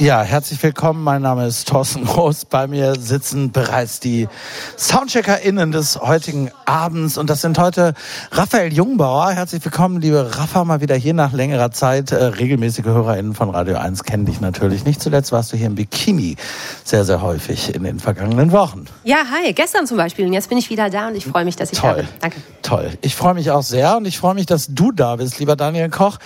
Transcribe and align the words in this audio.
Ja, 0.00 0.22
herzlich 0.22 0.62
willkommen. 0.62 1.02
Mein 1.02 1.22
Name 1.22 1.44
ist 1.48 1.66
Thorsten 1.66 2.04
Groß. 2.04 2.44
Bei 2.44 2.68
mir 2.68 2.94
sitzen 2.94 3.50
bereits 3.50 3.98
die 3.98 4.28
SoundcheckerInnen 4.76 5.72
des 5.72 6.00
heutigen 6.00 6.52
Abends. 6.66 7.18
Und 7.18 7.28
das 7.28 7.40
sind 7.40 7.58
heute 7.58 7.94
Raphael 8.30 8.72
Jungbauer. 8.72 9.32
Herzlich 9.32 9.64
willkommen, 9.64 10.00
liebe 10.00 10.38
Rafa, 10.38 10.64
mal 10.64 10.80
wieder 10.80 10.94
hier 10.94 11.14
nach 11.14 11.32
längerer 11.32 11.72
Zeit. 11.72 12.12
Äh, 12.12 12.26
regelmäßige 12.26 12.84
HörerInnen 12.84 13.34
von 13.34 13.50
Radio 13.50 13.76
1 13.78 14.04
kennen 14.04 14.24
dich 14.24 14.40
natürlich. 14.40 14.84
Nicht 14.84 15.02
zuletzt 15.02 15.32
warst 15.32 15.52
du 15.52 15.56
hier 15.56 15.66
im 15.66 15.74
Bikini 15.74 16.36
sehr, 16.84 17.04
sehr 17.04 17.20
häufig 17.20 17.74
in 17.74 17.82
den 17.82 17.98
vergangenen 17.98 18.52
Wochen. 18.52 18.84
Ja, 19.02 19.24
hi. 19.32 19.52
Gestern 19.52 19.88
zum 19.88 19.96
Beispiel. 19.96 20.26
Und 20.26 20.32
jetzt 20.32 20.48
bin 20.48 20.58
ich 20.58 20.70
wieder 20.70 20.90
da 20.90 21.08
und 21.08 21.16
ich 21.16 21.26
freue 21.26 21.44
mich, 21.44 21.56
dass 21.56 21.72
ich 21.72 21.78
Toll. 21.80 21.90
da 21.90 21.96
bin. 22.02 22.08
Danke. 22.20 22.36
Toll. 22.62 22.92
Ich 23.00 23.16
freue 23.16 23.34
mich 23.34 23.50
auch 23.50 23.64
sehr 23.64 23.96
und 23.96 24.06
ich 24.06 24.18
freue 24.18 24.34
mich, 24.34 24.46
dass 24.46 24.68
du 24.68 24.92
da 24.92 25.16
bist, 25.16 25.40
lieber 25.40 25.56
Daniel 25.56 25.90
Koch. 25.90 26.18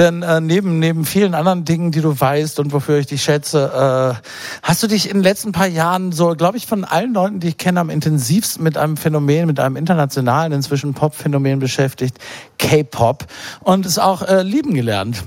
Denn 0.00 0.22
äh, 0.22 0.40
neben, 0.40 0.78
neben 0.78 1.04
vielen 1.04 1.34
anderen 1.34 1.66
Dingen, 1.66 1.92
die 1.92 2.00
du 2.00 2.18
weißt 2.18 2.58
und 2.58 2.72
wofür 2.72 3.00
ich 3.00 3.06
dich 3.08 3.22
schätze, 3.22 4.16
äh, 4.18 4.26
hast 4.62 4.82
du 4.82 4.86
dich 4.86 5.10
in 5.10 5.18
den 5.18 5.22
letzten 5.22 5.52
paar 5.52 5.66
Jahren 5.66 6.10
so, 6.10 6.34
glaube 6.36 6.56
ich, 6.56 6.66
von 6.66 6.84
allen 6.84 7.12
Leuten, 7.12 7.38
die 7.38 7.48
ich 7.48 7.58
kenne, 7.58 7.80
am 7.80 7.90
intensivsten 7.90 8.64
mit 8.64 8.78
einem 8.78 8.96
Phänomen, 8.96 9.46
mit 9.46 9.60
einem 9.60 9.76
internationalen, 9.76 10.54
inzwischen 10.54 10.94
Pop-Phänomen 10.94 11.58
beschäftigt, 11.58 12.16
K-Pop, 12.58 13.26
und 13.60 13.84
es 13.84 13.98
auch 13.98 14.22
äh, 14.22 14.40
lieben 14.40 14.72
gelernt. 14.72 15.22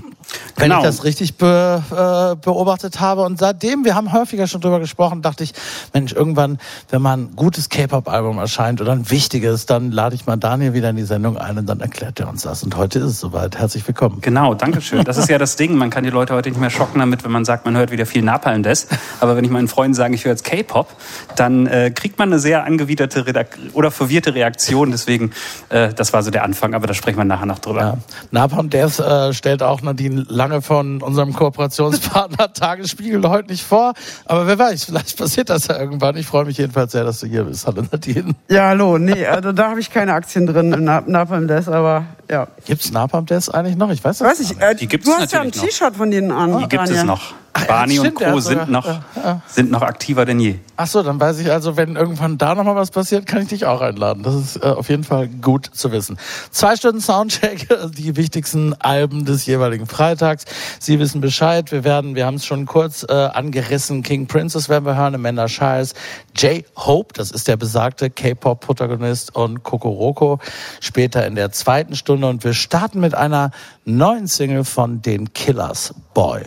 Wenn 0.56 0.68
Genau. 0.70 0.78
ich 0.80 0.84
das 0.86 1.04
richtig 1.04 1.36
be, 1.36 1.82
äh, 1.90 2.36
beobachtet 2.36 3.00
habe. 3.00 3.22
Und 3.22 3.38
seitdem, 3.38 3.84
wir 3.84 3.94
haben 3.94 4.12
häufiger 4.12 4.46
schon 4.46 4.60
drüber 4.60 4.78
gesprochen, 4.80 5.20
dachte 5.22 5.44
ich, 5.44 5.52
Mensch, 5.92 6.12
irgendwann, 6.12 6.58
wenn 6.90 7.02
mal 7.02 7.16
ein 7.16 7.36
gutes 7.36 7.68
K-Pop-Album 7.68 8.38
erscheint 8.38 8.80
oder 8.80 8.92
ein 8.92 9.10
wichtiges, 9.10 9.66
dann 9.66 9.90
lade 9.90 10.14
ich 10.14 10.26
mal 10.26 10.36
Daniel 10.36 10.72
wieder 10.72 10.90
in 10.90 10.96
die 10.96 11.02
Sendung 11.02 11.36
ein 11.36 11.58
und 11.58 11.66
dann 11.66 11.80
erklärt 11.80 12.20
er 12.20 12.28
uns 12.28 12.42
das. 12.42 12.62
Und 12.62 12.76
heute 12.76 13.00
ist 13.00 13.04
es 13.06 13.20
soweit. 13.20 13.58
Herzlich 13.58 13.86
willkommen. 13.86 14.18
Genau, 14.20 14.54
danke 14.54 14.80
schön. 14.80 15.04
Das 15.04 15.16
ist 15.16 15.28
ja 15.28 15.38
das 15.38 15.56
Ding. 15.56 15.76
Man 15.76 15.90
kann 15.90 16.04
die 16.04 16.10
Leute 16.10 16.34
heute 16.34 16.48
nicht 16.50 16.60
mehr 16.60 16.70
schocken 16.70 17.00
damit, 17.00 17.24
wenn 17.24 17.32
man 17.32 17.44
sagt, 17.44 17.64
man 17.64 17.76
hört 17.76 17.90
wieder 17.90 18.06
viel 18.06 18.22
Napalm 18.22 18.62
Death. 18.62 18.86
Aber 19.20 19.36
wenn 19.36 19.44
ich 19.44 19.50
meinen 19.50 19.68
Freunden 19.68 19.94
sage, 19.94 20.14
ich 20.14 20.24
höre 20.24 20.32
jetzt 20.32 20.44
K-Pop, 20.44 20.88
dann 21.36 21.66
äh, 21.66 21.90
kriegt 21.90 22.18
man 22.18 22.28
eine 22.28 22.38
sehr 22.38 22.64
angewiderte 22.64 23.26
Redak 23.26 23.58
oder 23.72 23.90
verwirrte 23.90 24.34
Reaktion. 24.34 24.92
Deswegen, 24.92 25.32
äh, 25.68 25.92
das 25.92 26.12
war 26.12 26.22
so 26.22 26.30
der 26.30 26.44
Anfang. 26.44 26.74
Aber 26.74 26.86
da 26.86 26.94
sprechen 26.94 27.18
wir 27.18 27.24
nachher 27.24 27.46
noch 27.46 27.58
drüber. 27.58 27.80
Ja. 27.80 27.98
Napalm 28.30 28.70
Death 28.70 29.00
äh, 29.00 29.32
stellt 29.32 29.62
auch 29.62 29.82
Nadine 29.82 30.13
Lange 30.28 30.62
von 30.62 31.02
unserem 31.02 31.32
Kooperationspartner 31.32 32.52
Tagesspiegel 32.52 33.28
heute 33.28 33.50
nicht 33.50 33.64
vor. 33.64 33.94
Aber 34.26 34.46
wer 34.46 34.58
weiß, 34.58 34.84
vielleicht 34.84 35.16
passiert 35.18 35.50
das 35.50 35.66
ja 35.68 35.78
irgendwann. 35.78 36.16
Ich 36.16 36.26
freue 36.26 36.44
mich 36.44 36.58
jedenfalls 36.58 36.92
sehr, 36.92 37.04
dass 37.04 37.20
du 37.20 37.26
hier 37.26 37.44
bist. 37.44 37.66
Hallo 37.66 37.82
Nadine. 37.90 38.34
Ja, 38.48 38.68
hallo. 38.68 38.98
Nee, 38.98 39.26
also 39.26 39.52
da 39.52 39.70
habe 39.70 39.80
ich 39.80 39.90
keine 39.90 40.14
Aktien 40.14 40.46
drin 40.46 40.72
im 40.72 40.84
Na- 40.84 41.02
Napalm 41.06 41.48
Death, 41.48 41.68
aber 41.68 42.04
ja. 42.30 42.48
Gibt's 42.66 42.90
Napalm 42.92 43.26
Death 43.26 43.52
eigentlich 43.54 43.76
noch? 43.76 43.90
Ich 43.90 44.02
weiß 44.04 44.18
das 44.18 44.28
Weiß 44.28 44.40
ich, 44.40 44.60
äh, 44.60 44.74
Die 44.74 44.86
gibt's 44.86 45.06
du 45.06 45.12
hast 45.14 45.32
ja 45.32 45.40
ein. 45.40 45.52
T-Shirt 45.52 45.96
von 45.96 46.10
denen 46.10 46.30
an. 46.30 46.58
Die 46.58 46.68
gibt 46.68 46.82
es 46.84 46.88
Daniel. 46.90 47.04
noch. 47.06 47.34
Barney 47.68 47.98
und 47.98 48.06
stimmt, 48.06 48.20
er 48.20 48.32
Co. 48.32 48.40
sogar- 48.40 48.64
sind 48.64 48.72
noch, 48.72 48.86
ja, 48.86 49.04
ja. 49.16 49.42
sind 49.46 49.70
noch 49.70 49.82
aktiver 49.82 50.24
denn 50.24 50.40
je. 50.40 50.56
Ach 50.76 50.86
so, 50.88 51.02
dann 51.02 51.20
weiß 51.20 51.38
ich 51.38 51.50
also, 51.52 51.76
wenn 51.76 51.94
irgendwann 51.94 52.36
da 52.36 52.54
noch 52.54 52.64
mal 52.64 52.74
was 52.74 52.90
passiert, 52.90 53.26
kann 53.26 53.42
ich 53.42 53.48
dich 53.48 53.64
auch 53.64 53.80
einladen. 53.80 54.24
Das 54.24 54.34
ist 54.34 54.56
äh, 54.56 54.66
auf 54.66 54.88
jeden 54.88 55.04
Fall 55.04 55.28
gut 55.28 55.70
zu 55.72 55.92
wissen. 55.92 56.18
Zwei 56.50 56.74
Stunden 56.76 57.00
Soundcheck, 57.00 57.68
die 57.96 58.16
wichtigsten 58.16 58.74
Alben 58.80 59.24
des 59.24 59.46
jeweiligen 59.46 59.86
Freitags. 59.86 60.44
Sie 60.80 60.98
wissen 60.98 61.20
Bescheid. 61.20 61.70
Wir 61.70 61.84
werden, 61.84 62.16
wir 62.16 62.26
haben 62.26 62.34
es 62.34 62.44
schon 62.44 62.66
kurz 62.66 63.06
äh, 63.08 63.12
angerissen. 63.12 64.02
King 64.02 64.26
Princess 64.26 64.68
werden 64.68 64.84
wir 64.84 64.96
hören, 64.96 65.14
Amanda 65.14 65.46
Shires, 65.48 65.94
J 66.36 66.64
Hope, 66.76 67.14
das 67.14 67.30
ist 67.30 67.46
der 67.46 67.56
besagte 67.56 68.10
K-Pop-Protagonist 68.10 69.34
und 69.36 69.62
Kokoroko 69.62 70.40
später 70.80 71.24
in 71.26 71.36
der 71.36 71.52
zweiten 71.52 71.94
Stunde. 71.94 72.26
Und 72.26 72.42
wir 72.42 72.52
starten 72.54 72.98
mit 73.00 73.14
einer 73.14 73.52
neuen 73.84 74.26
Single 74.26 74.64
von 74.64 75.02
den 75.02 75.32
Killers, 75.32 75.94
Boy. 76.14 76.42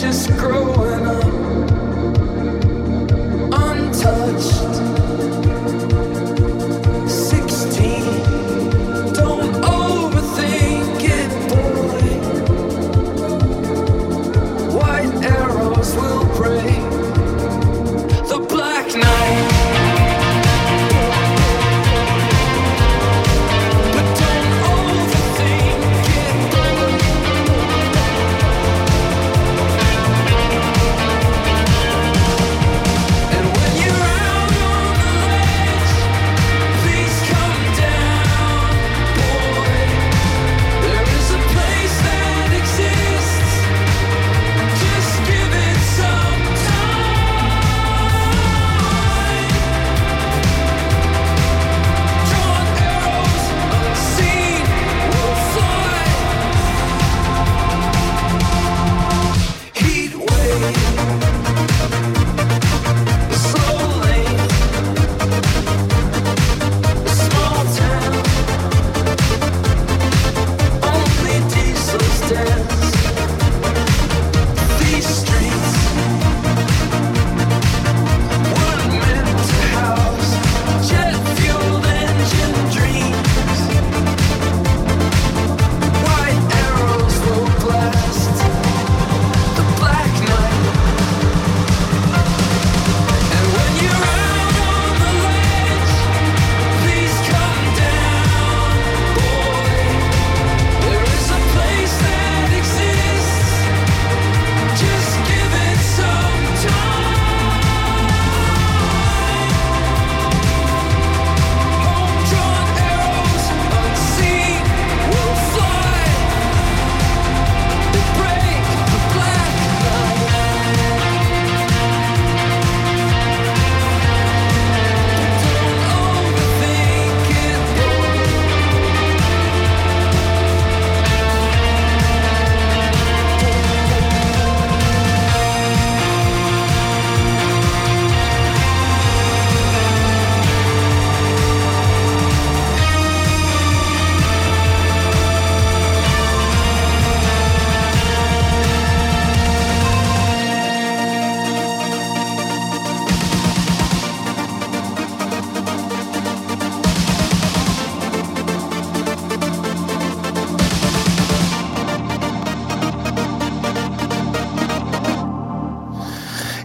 Just 0.00 0.30
growing 0.38 1.06
up. 1.06 1.24
Untouched. 3.52 4.67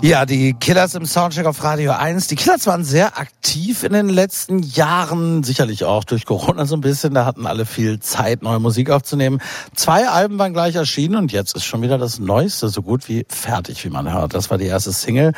Ja, 0.03 0.25
die 0.25 0.53
Killers 0.53 0.95
im 0.95 1.05
Soundcheck 1.05 1.45
auf 1.45 1.63
Radio 1.63 1.93
1. 1.93 2.27
Die 2.27 2.35
Killers 2.35 2.67
waren 2.67 2.83
sehr 2.83 3.17
aktiv 3.17 3.33
in 3.55 3.93
den 3.93 4.09
letzten 4.09 4.63
Jahren, 4.63 5.43
sicherlich 5.43 5.83
auch 5.83 6.03
durch 6.03 6.25
Corona 6.25 6.65
so 6.65 6.75
ein 6.75 6.81
bisschen. 6.81 7.13
Da 7.13 7.25
hatten 7.25 7.45
alle 7.45 7.65
viel 7.65 7.99
Zeit, 7.99 8.41
neue 8.41 8.59
Musik 8.59 8.89
aufzunehmen. 8.89 9.41
Zwei 9.75 10.07
Alben 10.07 10.39
waren 10.39 10.53
gleich 10.53 10.75
erschienen 10.75 11.15
und 11.15 11.31
jetzt 11.31 11.55
ist 11.55 11.63
schon 11.63 11.81
wieder 11.81 11.97
das 11.97 12.19
Neueste 12.19 12.69
so 12.69 12.81
gut 12.81 13.07
wie 13.09 13.25
fertig, 13.29 13.83
wie 13.85 13.89
man 13.89 14.11
hört. 14.11 14.33
Das 14.33 14.49
war 14.49 14.57
die 14.57 14.65
erste 14.65 14.91
Single, 14.91 15.33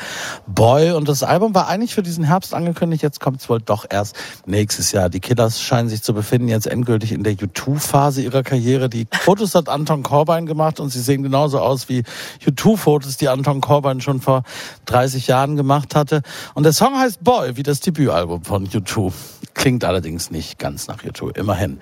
Boy. 0.48 0.92
Und 0.92 1.10
das 1.10 1.24
Album 1.24 1.54
war 1.54 1.68
eigentlich 1.68 1.94
für 1.94 2.04
diesen 2.04 2.24
Herbst 2.24 2.54
angekündigt. 2.54 3.04
Jetzt 3.04 3.20
kommt 3.20 3.42
es 3.42 3.50
wohl 3.50 3.60
doch 3.60 3.86
erst 3.90 4.16
nächstes 4.46 4.92
Jahr. 4.92 5.10
Die 5.10 5.20
Killers 5.20 5.62
scheinen 5.62 5.90
sich 5.90 6.02
zu 6.02 6.14
befinden 6.14 6.48
jetzt 6.48 6.68
endgültig 6.68 7.12
in 7.12 7.24
der 7.24 7.34
U2-Phase 7.34 8.22
ihrer 8.22 8.44
Karriere. 8.44 8.88
Die 8.88 9.08
Fotos 9.12 9.56
hat 9.56 9.68
Anton 9.68 10.04
Corbijn 10.04 10.46
gemacht 10.46 10.80
und 10.80 10.90
sie 10.90 11.02
sehen 11.02 11.24
genauso 11.24 11.60
aus 11.60 11.90
wie 11.90 12.04
U2-Fotos, 12.46 13.18
die 13.18 13.28
Anton 13.28 13.62
Corbijn 13.62 14.00
schon 14.00 14.22
vor 14.22 14.44
30 14.86 15.28
Jahren 15.28 15.56
gemacht 15.56 15.96
hatte. 15.96 16.22
Und 16.54 16.64
der 16.64 16.74
Song 16.74 16.98
heißt 16.98 17.24
Boy, 17.24 17.58
wie 17.58 17.64
das 17.64 17.82
Debütalbum 18.06 18.44
von 18.44 18.68
U2. 18.68 19.12
Klingt 19.56 19.84
allerdings 19.84 20.30
nicht 20.30 20.60
ganz 20.60 20.88
nach 20.88 21.04
U2, 21.04 21.36
immerhin. 21.38 21.80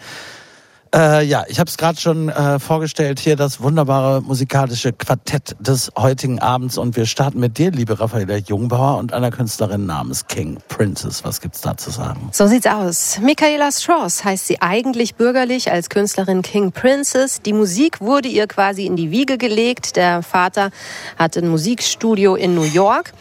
Äh, 0.93 1.25
ja, 1.25 1.43
ich 1.47 1.59
habe 1.59 1.67
es 1.67 1.77
gerade 1.77 1.99
schon 1.99 2.29
äh, 2.29 2.59
vorgestellt, 2.59 3.19
hier 3.19 3.35
das 3.35 3.61
wunderbare 3.61 4.21
musikalische 4.21 4.93
Quartett 4.93 5.55
des 5.59 5.91
heutigen 5.97 6.37
Abends. 6.37 6.77
Und 6.77 6.95
wir 6.95 7.07
starten 7.07 7.39
mit 7.39 7.57
dir, 7.57 7.71
liebe 7.71 7.99
Raffaella 7.99 8.35
Jungbauer, 8.35 8.99
und 8.99 9.11
einer 9.11 9.31
Künstlerin 9.31 9.87
namens 9.87 10.27
King 10.27 10.59
Princess. 10.67 11.23
Was 11.23 11.41
gibt's 11.41 11.61
da 11.61 11.75
zu 11.75 11.89
sagen? 11.89 12.29
So 12.31 12.45
sieht's 12.45 12.67
aus. 12.67 13.17
Michaela 13.19 13.71
Strauss 13.71 14.23
heißt 14.23 14.45
sie 14.45 14.61
eigentlich 14.61 15.15
bürgerlich 15.15 15.71
als 15.71 15.89
Künstlerin 15.89 16.43
King 16.43 16.71
Princess. 16.71 17.41
Die 17.41 17.53
Musik 17.53 17.99
wurde 17.99 18.27
ihr 18.27 18.45
quasi 18.45 18.85
in 18.85 18.95
die 18.95 19.09
Wiege 19.09 19.39
gelegt. 19.39 19.95
Der 19.95 20.21
Vater 20.21 20.69
hatte 21.17 21.39
ein 21.39 21.47
Musikstudio 21.47 22.35
in 22.35 22.53
New 22.53 22.61
York. 22.61 23.13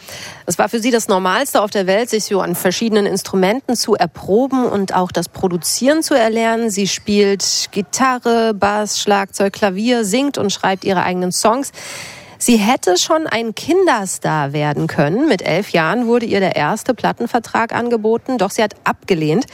Es 0.45 0.59
war 0.59 0.69
für 0.69 0.79
sie 0.79 0.91
das 0.91 1.07
Normalste 1.07 1.61
auf 1.61 1.71
der 1.71 1.87
Welt, 1.87 2.09
sich 2.09 2.25
so 2.25 2.41
an 2.41 2.53
verschiedenen 2.53 3.05
Instrumenten 3.05 3.75
zu 3.75 3.95
erproben 3.95 4.65
und 4.65 4.93
auch 4.93 5.11
das 5.11 5.29
Produzieren 5.29 6.03
zu 6.03 6.13
erlernen. 6.13 6.69
Sie 6.69 6.87
spielt 6.87 7.62
Gitarre, 7.71 8.53
Bass, 8.53 8.99
Schlagzeug, 8.99 9.53
Klavier, 9.53 10.05
singt 10.05 10.37
und 10.37 10.51
schreibt 10.51 10.85
ihre 10.85 11.03
eigenen 11.03 11.31
Songs. 11.31 11.71
Sie 12.37 12.57
hätte 12.57 12.97
schon 12.97 13.25
ein 13.25 13.55
Kinderstar 13.55 14.51
werden 14.51 14.87
können. 14.87 15.29
Mit 15.29 15.41
elf 15.41 15.69
Jahren 15.69 16.07
wurde 16.07 16.25
ihr 16.25 16.41
der 16.41 16.57
erste 16.57 16.93
Plattenvertrag 16.93 17.73
angeboten, 17.73 18.37
doch 18.37 18.51
sie 18.51 18.61
hat 18.61 18.75
abgelehnt. 18.83 19.45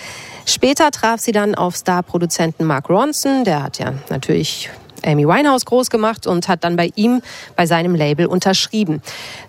Später 0.46 0.90
traf 0.90 1.20
sie 1.20 1.32
dann 1.32 1.54
auf 1.54 1.76
Starproduzenten 1.76 2.66
Mark 2.66 2.90
Ronson. 2.90 3.44
Der 3.44 3.62
hat 3.62 3.78
ja 3.78 3.94
natürlich 4.10 4.72
Amy 5.06 5.28
Winehouse 5.28 5.66
groß 5.66 5.90
gemacht 5.90 6.28
und 6.28 6.48
hat 6.48 6.64
dann 6.64 6.76
bei 6.76 6.92
ihm, 6.96 7.22
bei 7.56 7.66
seinem 7.66 7.96
Label 7.96 8.26
unterschrieben. 8.26 9.02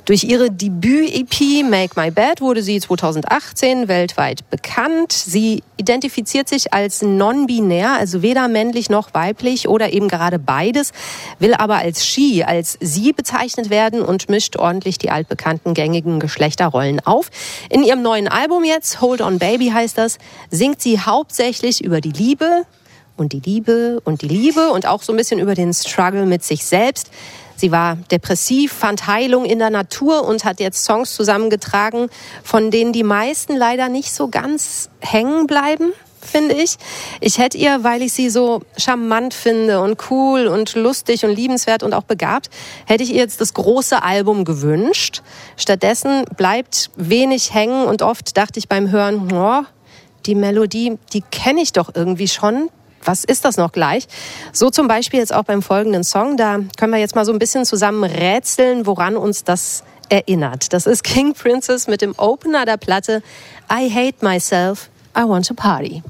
Durch 0.04 0.24
ihre 0.24 0.50
Debüt-EP 0.50 1.64
Make 1.68 2.00
My 2.00 2.10
Bed 2.10 2.40
wurde 2.40 2.62
sie 2.62 2.80
2018 2.80 3.88
weltweit 3.88 4.48
bekannt. 4.50 5.12
Sie 5.12 5.62
identifiziert 5.76 6.48
sich 6.48 6.72
als 6.72 7.02
non-binär, 7.02 7.92
also 7.92 8.22
weder 8.22 8.48
männlich 8.48 8.90
noch 8.90 9.14
weiblich 9.14 9.68
oder 9.68 9.92
eben 9.92 10.08
gerade 10.08 10.38
beides, 10.38 10.92
will 11.38 11.54
aber 11.54 11.76
als 11.76 12.04
she, 12.04 12.44
als 12.44 12.76
sie 12.80 13.12
bezeichnet 13.12 13.70
werden 13.70 14.02
und 14.02 14.28
mischt 14.28 14.56
ordentlich 14.56 14.98
die 14.98 15.10
altbekannten 15.10 15.74
gängigen 15.74 16.20
Geschlechterrollen 16.20 17.00
auf. 17.00 17.30
In 17.68 17.82
ihrem 17.82 18.02
neuen 18.02 18.28
Album 18.28 18.64
jetzt, 18.64 19.00
Hold 19.00 19.20
On 19.20 19.38
Baby 19.38 19.70
heißt 19.70 19.96
das, 19.96 20.18
singt 20.50 20.82
sie 20.82 20.98
hauptsächlich 20.98 21.82
über 21.84 22.00
die 22.00 22.12
Liebe, 22.12 22.64
und 23.20 23.32
die 23.32 23.40
Liebe 23.40 24.00
und 24.04 24.22
die 24.22 24.28
Liebe 24.28 24.70
und 24.70 24.86
auch 24.86 25.02
so 25.02 25.12
ein 25.12 25.16
bisschen 25.16 25.38
über 25.38 25.54
den 25.54 25.72
Struggle 25.72 26.26
mit 26.26 26.42
sich 26.42 26.64
selbst. 26.64 27.10
Sie 27.54 27.70
war 27.70 27.96
depressiv, 28.10 28.72
fand 28.72 29.06
Heilung 29.06 29.44
in 29.44 29.58
der 29.58 29.68
Natur 29.68 30.26
und 30.26 30.44
hat 30.44 30.60
jetzt 30.60 30.82
Songs 30.82 31.14
zusammengetragen, 31.14 32.08
von 32.42 32.70
denen 32.70 32.94
die 32.94 33.02
meisten 33.02 33.54
leider 33.54 33.90
nicht 33.90 34.12
so 34.12 34.28
ganz 34.28 34.88
hängen 35.00 35.46
bleiben 35.46 35.92
finde 36.22 36.54
ich. 36.54 36.76
Ich 37.20 37.38
hätte 37.38 37.56
ihr, 37.56 37.82
weil 37.82 38.02
ich 38.02 38.12
sie 38.12 38.28
so 38.28 38.60
charmant 38.76 39.32
finde 39.32 39.80
und 39.80 40.10
cool 40.10 40.48
und 40.48 40.74
lustig 40.74 41.24
und 41.24 41.34
liebenswert 41.34 41.82
und 41.82 41.94
auch 41.94 42.02
begabt, 42.02 42.50
hätte 42.84 43.02
ich 43.02 43.10
ihr 43.10 43.20
jetzt 43.20 43.40
das 43.40 43.54
große 43.54 44.02
Album 44.02 44.44
gewünscht. 44.44 45.22
Stattdessen 45.56 46.26
bleibt 46.36 46.90
wenig 46.94 47.54
hängen 47.54 47.86
und 47.86 48.02
oft 48.02 48.36
dachte 48.36 48.58
ich 48.58 48.68
beim 48.68 48.90
Hören, 48.90 49.32
oh, 49.32 49.62
die 50.26 50.34
Melodie, 50.34 50.98
die 51.14 51.22
kenne 51.22 51.62
ich 51.62 51.72
doch 51.72 51.90
irgendwie 51.94 52.28
schon 52.28 52.68
was 53.04 53.24
ist 53.24 53.44
das 53.44 53.56
noch 53.56 53.72
gleich? 53.72 54.06
So 54.52 54.70
zum 54.70 54.88
Beispiel 54.88 55.20
jetzt 55.20 55.34
auch 55.34 55.44
beim 55.44 55.62
folgenden 55.62 56.04
Song. 56.04 56.36
Da 56.36 56.58
können 56.78 56.92
wir 56.92 57.00
jetzt 57.00 57.14
mal 57.14 57.24
so 57.24 57.32
ein 57.32 57.38
bisschen 57.38 57.64
zusammen 57.64 58.04
rätseln, 58.04 58.86
woran 58.86 59.16
uns 59.16 59.44
das 59.44 59.84
erinnert. 60.08 60.72
Das 60.72 60.86
ist 60.86 61.04
King 61.04 61.34
Princess 61.34 61.86
mit 61.86 62.02
dem 62.02 62.14
Opener 62.18 62.64
der 62.64 62.76
Platte 62.76 63.22
I 63.72 63.90
Hate 63.90 64.24
Myself, 64.24 64.90
I 65.16 65.22
Want 65.22 65.46
to 65.46 65.54
Party. 65.54 66.02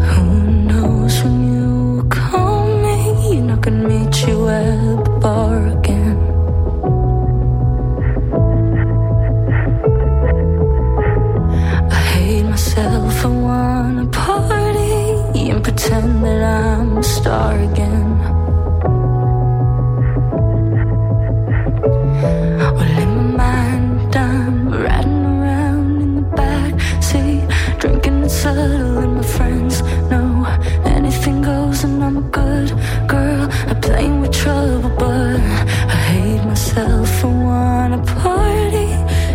Who 0.00 0.66
knows 0.66 1.22
when 1.22 1.54
you 1.54 2.08
call 2.08 2.66
me? 2.66 3.40
Not 3.40 3.62
gonna 3.62 3.88
meet 3.88 4.26
you 4.26 4.48
at 4.48 4.89
pretend 15.72 16.24
that 16.24 16.42
I'm 16.42 16.98
a 16.98 17.02
star 17.02 17.56
again. 17.60 18.18
Well, 22.76 22.98
in 23.04 23.10
my 23.16 23.44
mind, 23.44 24.16
I'm 24.16 24.68
riding 24.68 25.26
around 25.26 26.02
in 26.02 26.14
the 26.16 26.26
back 26.40 26.72
seat, 27.00 27.46
drinking 27.78 28.22
and 28.22 28.30
subtle, 28.30 28.98
and 28.98 29.14
my 29.18 29.22
friends 29.22 29.82
know 30.10 30.44
anything 30.84 31.40
goes, 31.42 31.84
and 31.84 32.02
I'm 32.02 32.16
a 32.16 32.26
good 32.40 32.70
girl. 33.06 33.48
I'm 33.68 33.80
playing 33.80 34.22
with 34.22 34.32
trouble, 34.32 34.90
but 34.98 35.36
I 35.94 35.98
hate 36.10 36.44
myself. 36.44 37.24
I 37.24 37.28
wanna 37.28 38.02
party 38.22 38.90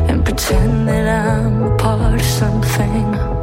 and 0.09 0.25
pretend 0.25 0.89
that 0.89 1.07
I'm 1.27 1.63
a 1.63 1.77
part 1.77 2.19
of 2.19 2.27
something. 2.41 3.34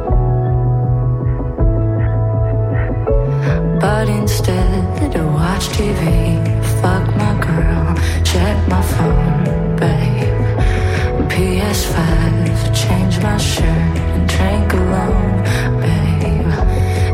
But 3.83 4.07
instead, 4.07 5.13
I 5.13 5.25
watch 5.25 5.67
TV, 5.75 6.39
fuck 6.79 7.05
my 7.17 7.33
girl, 7.45 7.93
check 8.23 8.55
my 8.69 8.81
phone, 8.81 9.75
babe. 9.75 11.27
PS5, 11.27 12.73
change 12.73 13.21
my 13.21 13.35
shirt 13.35 13.97
and 14.15 14.25
drink 14.29 14.71
alone, 14.71 15.43
babe. 15.81 16.47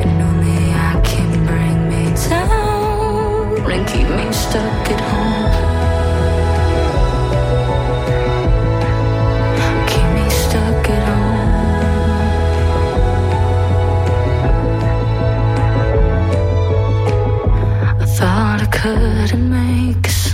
And 0.05 0.21
only 0.21 0.71
I 0.89 1.01
can 1.03 1.31
bring 1.47 1.89
me 1.89 2.13
down 2.29 3.71
and 3.71 3.87
keep 3.87 4.07
me 4.07 4.31
stuck 4.31 4.91
at 4.91 5.01
home. 5.01 5.18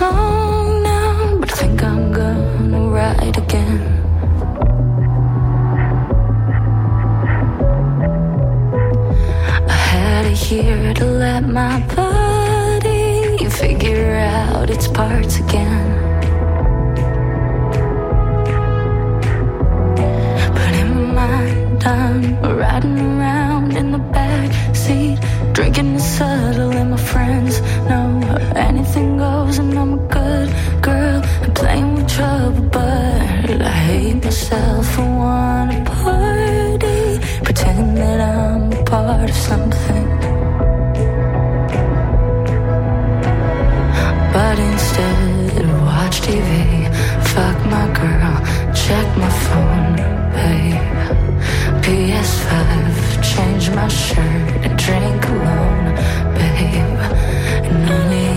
Song 0.05 0.83
now, 0.83 1.37
but 1.39 1.51
I 1.51 1.55
think 1.61 1.83
I'm 1.83 2.11
gonna 2.11 2.81
write 2.95 3.37
again. 3.43 3.81
I 9.75 9.77
had 9.93 10.23
a 10.33 10.35
year 10.49 10.93
to 10.99 11.05
let 11.23 11.43
my 11.59 11.75
body 11.95 13.49
figure 13.61 14.15
out 14.37 14.69
its 14.75 14.87
parts 14.87 15.35
again. 15.45 15.87
But 20.57 20.71
in 20.81 20.91
I'm 21.95 22.21
riding 22.63 22.99
around 23.11 23.71
in 23.81 23.87
the 23.95 24.03
back 24.17 24.51
seat, 24.75 25.19
drinking 25.55 25.93
the 25.93 25.99
subtle, 26.01 26.73
and 26.73 26.91
my 26.91 26.97
friends 26.97 27.61
know 27.89 28.07
anything 28.55 29.17
goes, 29.17 29.57
and 29.57 29.73
I'm 29.79 29.93
a 29.93 30.01
good 30.17 30.49
girl. 30.81 31.21
I'm 31.43 31.53
playing 31.53 31.95
with 31.95 32.09
trouble, 32.09 32.61
but 32.75 33.61
I 33.61 33.75
hate 33.87 34.21
myself. 34.21 34.99
I 34.99 35.07
wanna 35.21 35.79
party, 35.85 37.19
pretend 37.45 37.97
that 37.97 38.19
I'm 38.19 38.73
a 38.73 38.83
part 38.83 39.29
of 39.29 39.39
something. 39.49 40.07
But 44.35 44.57
instead, 44.59 45.65
watch 45.87 46.17
TV, 46.27 46.51
fuck 47.31 47.57
my 47.75 47.87
girl, 48.01 48.35
check 48.83 49.07
my 49.23 49.31
phone, 49.43 49.64
change 53.65 53.75
my 53.75 53.87
shirt 53.87 54.65
and 54.65 54.77
drink 54.77 55.25
alone, 55.25 55.95
babe. 56.35 56.99
And 57.65 57.89
only 57.89 58.34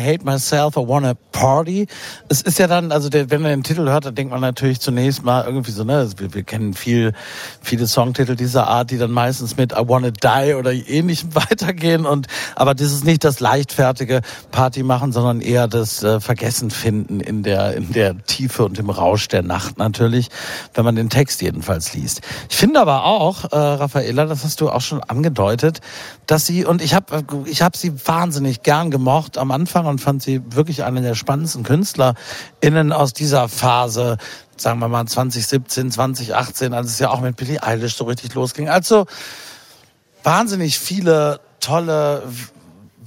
hate 0.00 0.24
myself, 0.24 0.76
I 0.76 0.80
wanna 0.80 1.14
party. 1.32 1.86
Es 2.28 2.42
ist 2.42 2.58
ja 2.58 2.66
dann, 2.66 2.92
also 2.92 3.08
der, 3.08 3.30
wenn 3.30 3.42
man 3.42 3.50
den 3.50 3.62
Titel 3.62 3.88
hört, 3.88 4.06
dann 4.06 4.14
denkt 4.14 4.32
man 4.32 4.40
natürlich 4.40 4.80
zunächst 4.80 5.24
mal 5.24 5.44
irgendwie 5.44 5.70
so, 5.70 5.84
ne, 5.84 6.08
wir, 6.16 6.34
wir 6.34 6.42
kennen 6.42 6.74
viel, 6.74 7.12
viele 7.62 7.86
Songtitel 7.86 8.36
dieser 8.36 8.66
Art, 8.66 8.90
die 8.90 8.98
dann 8.98 9.10
meistens 9.10 9.56
mit 9.56 9.72
I 9.72 9.82
wanna 9.86 10.10
die 10.10 10.54
oder 10.54 10.72
ähnlichem 10.72 11.34
weitergehen 11.34 12.06
und, 12.06 12.26
aber 12.56 12.74
das 12.74 12.92
ist 12.92 13.04
nicht 13.04 13.24
das 13.24 13.40
leichtfertige 13.40 14.20
Party 14.50 14.82
machen, 14.82 15.12
sondern 15.12 15.40
eher 15.40 15.68
das 15.68 16.02
äh, 16.02 16.20
Vergessen 16.20 16.70
finden 16.70 17.20
in 17.20 17.42
der, 17.42 17.74
in 17.76 17.92
der 17.92 18.16
Tiefe 18.24 18.64
und 18.64 18.78
im 18.78 18.90
Rausch 18.90 19.28
der 19.28 19.42
Nacht 19.42 19.78
natürlich, 19.78 20.28
wenn 20.74 20.84
man 20.84 20.96
den 20.96 21.10
Text 21.10 21.42
jedenfalls 21.42 21.94
liest. 21.94 22.20
Ich 22.48 22.56
finde 22.56 22.80
aber 22.80 23.04
auch, 23.04 23.44
äh, 23.52 23.56
Raffaella, 23.56 24.26
das 24.26 24.44
hast 24.44 24.60
du 24.60 24.70
auch 24.70 24.80
schon 24.80 25.02
angedeutet, 25.02 25.80
dass 26.26 26.46
sie, 26.46 26.64
und 26.64 26.82
ich 26.82 26.94
habe 26.94 27.24
ich 27.46 27.62
hab 27.62 27.76
sie 27.76 27.92
wahnsinnig 28.06 28.62
gern 28.62 28.90
gemocht 28.90 29.38
am 29.38 29.50
Anfang 29.50 29.86
und 29.90 30.00
fand 30.00 30.22
sie 30.22 30.40
wirklich 30.50 30.84
eine 30.84 31.02
der 31.02 31.14
spannendsten 31.14 31.62
KünstlerInnen 31.62 32.92
aus 32.92 33.12
dieser 33.12 33.48
Phase, 33.48 34.16
sagen 34.56 34.78
wir 34.80 34.88
mal 34.88 35.06
2017, 35.06 35.90
2018, 35.90 36.72
als 36.72 36.88
es 36.88 36.98
ja 36.98 37.10
auch 37.10 37.20
mit 37.20 37.36
Billie 37.36 37.62
Eilish 37.62 37.96
so 37.96 38.04
richtig 38.04 38.34
losging. 38.34 38.68
Also 38.68 39.06
wahnsinnig 40.22 40.78
viele 40.78 41.40
tolle 41.60 42.22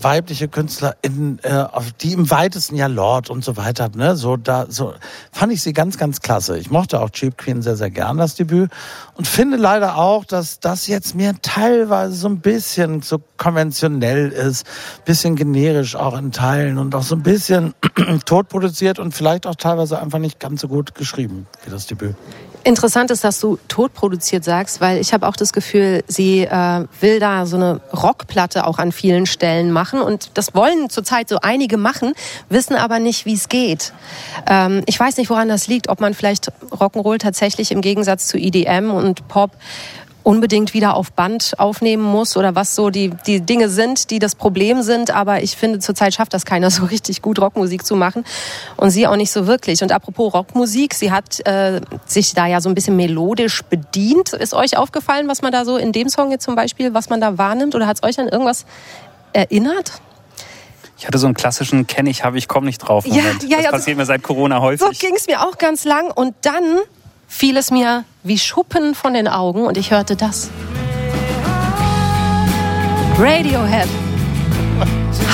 weibliche 0.03 0.47
Künstler 0.47 0.95
in, 1.01 1.39
äh, 1.39 1.65
die 2.01 2.13
im 2.13 2.29
weitesten 2.29 2.75
ja 2.75 2.87
Lord 2.87 3.29
und 3.29 3.43
so 3.43 3.57
weiter, 3.57 3.89
ne, 3.95 4.15
so 4.15 4.37
da, 4.37 4.65
so 4.69 4.93
fand 5.31 5.51
ich 5.53 5.61
sie 5.61 5.73
ganz, 5.73 5.97
ganz 5.97 6.21
klasse. 6.21 6.57
Ich 6.57 6.71
mochte 6.71 7.01
auch 7.01 7.09
Cheap 7.09 7.37
Queen 7.37 7.61
sehr, 7.61 7.75
sehr 7.75 7.89
gern 7.89 8.17
das 8.17 8.35
Debüt 8.35 8.71
und 9.15 9.27
finde 9.27 9.57
leider 9.57 9.97
auch, 9.97 10.25
dass 10.25 10.59
das 10.59 10.87
jetzt 10.87 11.15
mir 11.15 11.33
teilweise 11.41 12.15
so 12.15 12.27
ein 12.27 12.39
bisschen 12.39 13.01
so 13.01 13.19
konventionell 13.37 14.29
ist, 14.29 14.65
bisschen 15.05 15.35
generisch 15.35 15.95
auch 15.95 16.17
in 16.17 16.31
Teilen 16.31 16.77
und 16.77 16.95
auch 16.95 17.03
so 17.03 17.15
ein 17.15 17.23
bisschen 17.23 17.73
tot 18.25 18.49
produziert 18.49 18.99
und 18.99 19.13
vielleicht 19.13 19.47
auch 19.47 19.55
teilweise 19.55 19.99
einfach 19.99 20.19
nicht 20.19 20.39
ganz 20.39 20.61
so 20.61 20.67
gut 20.67 20.95
geschrieben 20.95 21.47
wie 21.63 21.71
das 21.71 21.87
Debüt. 21.87 22.15
Interessant 22.65 23.11
ist, 23.11 23.25
dass 23.25 23.41
du 23.41 23.59
tot 23.67 23.93
produziert 23.93 24.45
sagst, 24.45 24.79
weil 24.79 24.97
ich 24.99 25.13
habe 25.13 25.27
auch 25.27 25.35
das 25.35 25.51
Gefühl, 25.51 26.01
sie 26.07 26.43
äh, 26.43 26.85
will 27.01 27.19
da 27.19 27.45
so 27.45 27.57
eine 27.57 27.81
Rockplatte 27.91 28.65
auch 28.65 28.79
an 28.79 28.93
vielen 28.93 29.25
Stellen 29.25 29.71
machen 29.71 29.92
und 30.01 30.31
das 30.35 30.55
wollen 30.55 30.89
zurzeit 30.89 31.29
so 31.29 31.39
einige 31.41 31.77
machen, 31.77 32.13
wissen 32.49 32.75
aber 32.75 32.99
nicht, 32.99 33.25
wie 33.25 33.33
es 33.33 33.49
geht. 33.49 33.93
Ähm, 34.47 34.83
ich 34.85 34.99
weiß 34.99 35.17
nicht, 35.17 35.29
woran 35.29 35.49
das 35.49 35.67
liegt, 35.67 35.89
ob 35.89 35.99
man 35.99 36.13
vielleicht 36.13 36.51
Rock'n'Roll 36.71 37.19
tatsächlich 37.19 37.71
im 37.71 37.81
Gegensatz 37.81 38.27
zu 38.27 38.37
EDM 38.37 38.91
und 38.91 39.27
Pop 39.27 39.51
unbedingt 40.23 40.73
wieder 40.73 40.95
auf 40.95 41.11
Band 41.11 41.53
aufnehmen 41.57 42.03
muss 42.03 42.37
oder 42.37 42.55
was 42.55 42.75
so 42.75 42.89
die, 42.89 43.11
die 43.27 43.41
Dinge 43.41 43.69
sind, 43.69 44.09
die 44.09 44.19
das 44.19 44.35
Problem 44.35 44.81
sind. 44.81 45.11
Aber 45.11 45.43
ich 45.43 45.55
finde, 45.57 45.79
zurzeit 45.79 46.13
schafft 46.13 46.33
das 46.33 46.45
keiner 46.45 46.71
so 46.71 46.85
richtig 46.85 47.21
gut, 47.21 47.39
Rockmusik 47.39 47.85
zu 47.85 47.95
machen. 47.95 48.23
Und 48.77 48.89
sie 48.89 49.05
auch 49.05 49.15
nicht 49.15 49.31
so 49.31 49.47
wirklich. 49.47 49.83
Und 49.83 49.91
apropos 49.91 50.33
Rockmusik, 50.33 50.93
sie 50.93 51.11
hat 51.11 51.45
äh, 51.45 51.81
sich 52.05 52.33
da 52.33 52.47
ja 52.47 52.61
so 52.61 52.69
ein 52.69 52.75
bisschen 52.75 52.95
melodisch 52.95 53.61
bedient. 53.63 54.33
Ist 54.33 54.53
euch 54.53 54.77
aufgefallen, 54.77 55.27
was 55.27 55.41
man 55.41 55.51
da 55.51 55.65
so 55.65 55.77
in 55.77 55.91
dem 55.91 56.09
Song 56.09 56.31
jetzt 56.31 56.45
zum 56.45 56.55
Beispiel, 56.55 56.93
was 56.93 57.09
man 57.09 57.21
da 57.21 57.37
wahrnimmt? 57.37 57.75
Oder 57.75 57.87
hat 57.87 57.97
es 57.97 58.03
euch 58.03 58.19
an 58.19 58.27
irgendwas 58.27 58.65
erinnert? 59.33 60.01
Ich 60.97 61.05
hatte 61.07 61.17
so 61.17 61.25
einen 61.27 61.33
klassischen 61.33 61.85
Kenn 61.87 62.05
ich, 62.07 62.23
habe 62.23 62.37
ich, 62.37 62.47
komm 62.47 62.63
nicht 62.65 62.77
drauf 62.79 63.05
Ja, 63.05 63.15
Moment. 63.15 63.43
ja, 63.43 63.57
das 63.57 63.63
ja, 63.65 63.71
so- 63.71 63.75
passiert 63.77 63.97
mir 63.97 64.05
seit 64.05 64.23
Corona 64.23 64.57
So 64.57 64.61
häufig. 64.63 64.99
ging 64.99 65.15
es 65.15 65.27
mir 65.27 65.41
auch 65.41 65.57
ganz 65.57 65.83
lang. 65.83 66.09
Und 66.11 66.33
dann 66.43 66.77
fiel 67.27 67.57
es 67.57 67.71
mir 67.71 68.05
wie 68.23 68.37
Schuppen 68.37 68.95
von 68.95 69.13
den 69.13 69.27
Augen 69.27 69.65
und 69.65 69.77
ich 69.77 69.91
hörte 69.91 70.15
das. 70.15 70.49
Radiohead. 73.19 73.87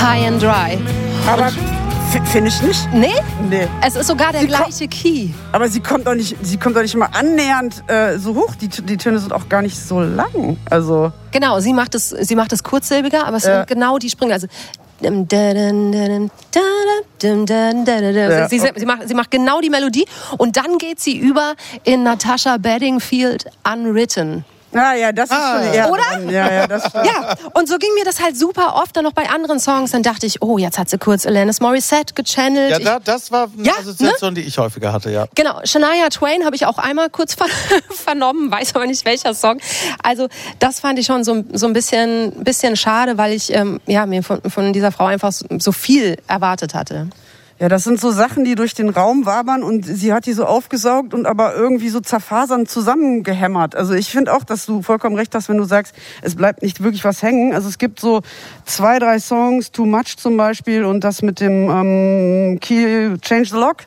High 0.02 0.28
and 0.28 0.42
Dry. 0.42 0.78
Aber 1.28 1.52
finde 2.26 2.50
ich 2.50 2.62
nicht. 2.62 2.90
Nee, 2.94 3.14
Nee. 3.50 3.68
es 3.86 3.96
ist 3.96 4.08
sogar 4.08 4.32
der 4.32 4.42
Sie 4.42 4.48
gleiche 4.48 4.88
Key. 4.88 5.30
Aber 5.52 5.68
sie 5.70 5.80
kommt 5.80 6.08
doch 6.08 6.16
nicht, 6.16 6.36
sie 6.42 6.58
kommt 6.58 6.76
doch 6.76 6.82
nicht 6.82 6.96
mal 6.96 7.10
annähernd 7.14 7.84
äh, 7.88 8.18
so 8.18 8.36
hoch. 8.36 8.56
Die, 8.56 8.68
die 8.68 8.98
Töne 8.98 9.20
sind 9.20 9.34
auch 9.34 9.48
gar 9.50 9.62
nicht 9.62 9.80
so 9.80 10.00
lang. 10.00 10.58
Also 10.70 11.12
Genau, 11.32 11.60
sie 11.60 11.74
macht 11.74 11.96
es, 11.96 12.10
sie 12.10 12.36
macht 12.36 12.52
es 12.54 12.64
kurzsilbiger, 12.64 13.26
aber 13.26 13.38
es 13.38 13.44
sind 13.44 13.68
genau 13.68 13.98
die 13.98 14.10
Sprünge. 14.10 14.34
Also. 14.34 14.48
Ja, 15.02 15.12
macht, 18.86 19.08
sie 19.08 19.14
macht 19.14 19.32
genau 19.32 19.62
die 19.62 19.70
Melodie 19.70 20.06
und 20.38 20.58
dann 20.58 20.78
geht 20.78 21.00
sie 21.00 21.18
über 21.18 21.54
in 21.84 22.04
Natasha 22.04 22.58
Bedingfield 22.58 23.46
Unwritten. 23.72 24.44
Ah 24.74 24.94
ja, 24.94 25.12
das 25.12 25.30
ist 25.30 25.36
schon 25.36 25.74
eher 25.74 25.90
Oder? 25.90 26.02
dran. 26.02 26.30
Ja, 26.30 26.52
ja, 26.52 26.68
das 26.68 26.86
stimmt. 26.90 27.06
Ja, 27.06 27.36
und 27.54 27.68
so 27.68 27.78
ging 27.78 27.90
mir 27.96 28.06
das 28.06 28.22
halt 28.22 28.38
super 28.38 28.76
oft 28.76 28.96
dann 28.96 29.04
noch 29.04 29.14
bei 29.14 29.30
anderen 29.30 29.60
Songs. 29.60 29.92
Dann 29.92 30.04
dachte 30.04 30.26
ich, 30.26 30.42
oh, 30.42 30.58
jetzt 30.58 30.78
hat 30.78 30.90
sie 30.90 30.98
kurz 30.98 31.26
Alanis 31.26 31.60
Morissette 31.60 32.14
gechannelt. 32.14 32.72
Ja, 32.72 32.80
da, 32.80 33.00
das 33.00 33.32
war 33.32 33.50
eine 33.58 33.66
Ja, 33.66 33.74
Assoziation, 33.80 34.36
die 34.36 34.42
ich 34.42 34.58
häufiger 34.58 34.94
hatte, 34.94 35.10
ja. 35.12 35.26
Genau, 35.36 35.60
Shania 35.64 36.10
Twain 36.10 36.46
habe 36.46 36.56
ich 36.56 36.66
auch 36.66 36.78
einmal 36.78 37.10
kurz 37.10 37.34
ver 37.34 37.48
vernommen, 37.90 38.52
weiß 38.52 38.76
aber 38.76 38.86
nicht 38.86 39.06
welcher 39.06 39.34
Song. 39.34 39.60
Also 40.04 40.28
das 40.60 40.80
fand 40.80 41.00
ich 41.00 41.06
schon 41.06 41.24
so, 41.24 41.44
so 41.54 41.66
ein 41.68 41.74
bisschen, 41.74 42.32
bisschen 42.44 42.76
schade, 42.76 43.18
weil 43.18 43.34
ich 43.34 43.54
ähm, 43.54 43.80
ja, 43.88 44.06
mir 44.06 44.24
von, 44.24 44.42
von 44.50 44.74
dieser 44.74 44.92
Frau 44.92 45.06
einfach 45.06 45.32
so, 45.32 45.46
so 45.58 45.72
viel 45.72 46.18
erwartet 46.28 46.74
hatte. 46.74 47.08
Ja, 47.60 47.68
das 47.68 47.84
sind 47.84 48.00
so 48.00 48.10
Sachen, 48.12 48.46
die 48.46 48.56
durch 48.56 48.74
den 48.74 48.88
Raum 48.88 49.26
wabern 49.26 49.64
und 49.64 49.86
sie 49.86 50.14
hat 50.14 50.26
die 50.26 50.32
so 50.32 50.46
aufgesaugt 50.46 51.14
und 51.14 51.26
aber 51.26 51.56
irgendwie 51.56 51.90
so 51.90 52.00
zerfasern 52.00 52.68
zusammengehämmert. 52.68 53.76
Also 53.76 53.94
ich 53.96 54.10
finde 54.10 54.34
auch, 54.34 54.46
dass 54.46 54.66
du 54.66 54.82
vollkommen 54.82 55.18
recht 55.18 55.36
hast, 55.36 55.50
wenn 55.50 55.58
du 55.58 55.66
sagst, 55.66 55.94
es 56.22 56.36
bleibt 56.36 56.62
nicht 56.62 56.82
wirklich 56.82 57.04
was 57.04 57.22
hängen. 57.22 57.54
Also 57.54 57.68
es 57.68 57.78
gibt 57.78 58.00
so 58.00 58.22
zwei, 58.64 58.98
drei 58.98 59.20
Songs, 59.20 59.74
Too 59.74 59.86
Much 59.86 60.16
zum 60.16 60.38
Beispiel 60.38 60.86
und 60.86 61.04
das 61.04 61.22
mit 61.22 61.42
dem 61.42 61.70
ähm, 61.70 62.60
Key 62.62 63.18
Change 63.20 63.50
the 63.50 63.58
Lock. 63.58 63.80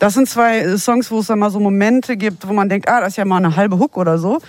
Das 0.00 0.14
sind 0.14 0.28
zwei 0.28 0.58
äh, 0.58 0.76
Songs, 0.76 1.12
wo 1.12 1.20
es 1.20 1.28
dann 1.28 1.38
mal 1.38 1.50
so 1.50 1.60
Momente 1.60 2.16
gibt, 2.16 2.48
wo 2.48 2.52
man 2.52 2.68
denkt, 2.68 2.88
ah, 2.88 2.98
das 2.98 3.10
ist 3.10 3.18
ja 3.18 3.24
mal 3.24 3.36
eine 3.36 3.54
halbe 3.54 3.78
Hook 3.78 3.96
oder 3.98 4.18
so. 4.18 4.40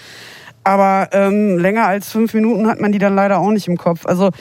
Aber 0.63 1.09
ähm, 1.11 1.59
länger 1.59 1.85
als 1.85 2.09
fünf 2.09 2.33
Minuten 2.33 2.65
hat 2.67 2.79
man 2.79 2.91
die 2.91 2.97
dann 2.97 3.13
leider 3.13 3.37
auch 3.37 3.51
nicht 3.51 3.67
im 3.67 3.77
Kopf. 3.77 4.07
Also 4.07 4.31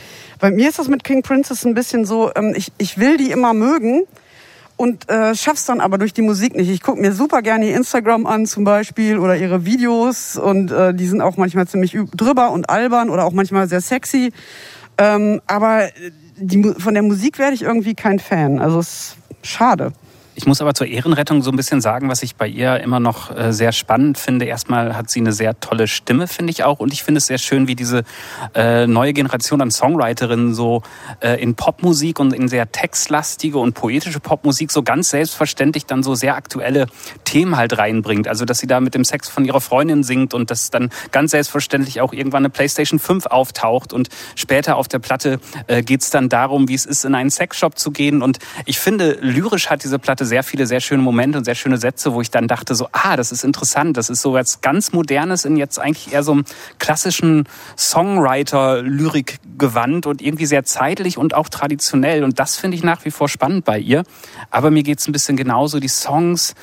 bei 0.41 0.51
mir 0.51 0.71
ist 0.71 0.79
das 0.79 0.89
mit 0.89 1.05
King 1.05 1.21
Princess 1.21 1.67
ein 1.67 1.75
bisschen 1.75 2.07
so, 2.07 2.31
ähm, 2.35 2.55
ich, 2.57 2.73
ich 2.79 2.97
will 2.97 3.19
die 3.19 3.31
immer 3.31 3.53
mögen 3.53 4.05
und 4.77 5.09
äh, 5.09 5.35
schaff's 5.35 5.67
dann 5.67 5.81
aber 5.81 5.99
durch 5.99 6.13
die 6.13 6.23
Musik 6.23 6.57
nicht. 6.57 6.69
Ich 6.71 6.83
gucke 6.83 7.01
mir 7.01 7.13
super 7.13 7.43
gerne 7.43 7.67
ihr 7.67 7.77
Instagram 7.77 8.27
an 8.27 8.47
zum 8.47 8.65
Beispiel 8.65 9.19
oder 9.19 9.37
ihre 9.37 9.65
Videos 9.65 10.37
und 10.37 10.71
äh, 10.73 10.93
die 10.95 11.07
sind 11.07 11.21
auch 11.21 11.37
manchmal 11.37 11.69
ziemlich 11.69 11.95
üb- 11.95 12.17
drüber 12.17 12.51
und 12.51 12.69
albern 12.69 13.11
oder 13.11 13.25
auch 13.25 13.33
manchmal 13.33 13.69
sehr 13.69 13.81
sexy. 13.81 14.33
Ähm, 14.99 15.41
aber 15.47 15.85
äh, 15.85 15.91
die, 16.37 16.75
von 16.79 16.95
der 16.95 17.03
Musik 17.03 17.39
werde 17.39 17.55
ich 17.55 17.63
irgendwie 17.63 17.95
kein 17.95 18.19
Fan. 18.19 18.59
Also 18.59 18.81
es 18.81 18.89
ist 18.89 19.17
schade. 19.43 19.93
Ich 20.35 20.47
muss 20.47 20.63
aber 20.63 20.73
zur 20.73 20.87
Ehrenrettung 20.87 21.43
so 21.43 21.51
ein 21.51 21.57
bisschen 21.57 21.83
sagen, 21.83 22.09
was 22.09 22.23
ich 22.23 22.37
bei 22.37 22.49
ihr 22.49 22.81
immer 22.81 23.01
noch 23.01 23.37
äh, 23.37 23.53
sehr 23.53 23.71
spannend 23.71 24.17
finde. 24.17 24.47
Erstmal 24.47 24.97
hat 24.97 25.11
sie 25.11 25.21
eine 25.21 25.33
sehr 25.33 25.61
tolle 25.61 25.87
Stimme, 25.87 26.27
finde 26.27 26.53
ich 26.53 26.65
auch. 26.65 26.81
Und 26.81 26.95
ich 26.95 27.03
finde 27.03 27.19
es 27.19 27.27
sehr 27.27 27.37
schön, 27.37 27.69
wie 27.69 27.77
diese 27.77 28.03
äh, 28.55 28.87
neue 28.87 29.13
Generation 29.13 29.61
an 29.61 29.71
Songwriterinnen 29.71 30.55
so 30.55 30.83
äh, 31.21 31.41
in 31.43 31.55
Popmusik 31.55 32.19
und 32.19 32.33
in 32.33 32.49
sehr 32.49 32.73
textlastige 32.73 33.59
und 33.59 33.75
poetische 33.75 34.21
Popmusik 34.21 34.73
so 34.73 34.83
ganz 34.83 35.11
selbstverständlich 35.11 35.85
dann 35.85 36.03
so 36.03 36.15
sehr 36.15 36.35
aktuelle 36.35 36.87
Themen 37.25 37.59
halt 37.59 37.77
reinbringt. 37.77 38.27
Also, 38.27 38.47
dass 38.47 38.59
sie 38.59 38.67
da 38.67 38.81
mit 38.81 38.95
dem 38.95 39.05
Sex 39.05 39.29
von 39.29 39.45
ihrer 39.45 39.61
Freundin 39.61 40.03
singt 40.03 40.33
und 40.33 40.51
dass 40.51 40.71
dann 40.71 40.89
ganz 41.11 41.33
selbstverständlich 41.33 42.01
auch 42.01 42.15
irgendwann 42.15 42.43
eine 42.43 42.51
PlayStation 42.51 42.99
5 42.99 43.27
auftaucht 43.27 43.93
und 43.93 44.09
später 44.35 44.77
auf 44.77 44.89
der 44.89 44.99
Platte 44.99 45.41
geht 45.85 46.03
es 46.03 46.11
dann 46.11 46.29
darum, 46.29 46.69
wie 46.69 46.75
es 46.75 46.87
ist, 46.87 47.05
in 47.05 47.15
einen 47.15 47.31
Sexshop 47.31 47.79
zu 47.79 47.91
gehen. 47.91 48.23
Und 48.23 48.39
ich 48.65 48.79
finde, 48.79 49.19
lyrisch 49.21 49.69
hat 49.69 49.85
diese 49.85 49.99
Platte 49.99 50.22
sehr 50.25 50.43
viele 50.43 50.67
sehr 50.67 50.81
schöne 50.81 51.03
Momente 51.03 51.39
und 51.39 51.45
sehr 51.45 51.55
schöne 51.55 51.79
Sätze, 51.79 52.13
wo 52.15 52.21
ich 52.21 52.31
dann 52.31 52.49
dachte 52.49 52.75
so, 52.75 52.89
ah, 52.93 53.17
das 53.17 53.33
ist 53.33 53.45
interessant, 53.45 53.97
das 53.97 54.11
ist 54.11 54.23
so 54.23 54.33
was 54.33 54.61
ganz 54.61 54.93
Modernes 54.93 55.45
in 55.45 55.57
jetzt 55.57 55.79
eigentlich 55.79 56.13
eher 56.13 56.23
so 56.23 56.33
einem 56.33 56.45
klassischen 56.79 57.45
Songwriter-Lyrik 57.77 59.39
gewandt 59.59 60.07
und 60.07 60.23
irgendwie 60.23 60.47
sehr 60.47 60.65
zeitlich 60.65 61.19
und 61.19 61.35
auch 61.35 61.49
traditionell. 61.49 62.25
Und 62.25 62.39
das 62.39 62.57
finde 62.57 62.77
ich 62.77 62.83
nach 62.83 63.05
wie 63.05 63.11
vor 63.11 63.29
spannend 63.29 63.65
bei 63.65 63.79
ihr. 63.79 64.05
Aber 64.51 64.71
mir 64.71 64.83
geht's 64.83 65.09
ein 65.09 65.13
bisschen 65.13 65.37
genauso. 65.37 65.81
Die 65.81 65.89
Songs 65.89 66.55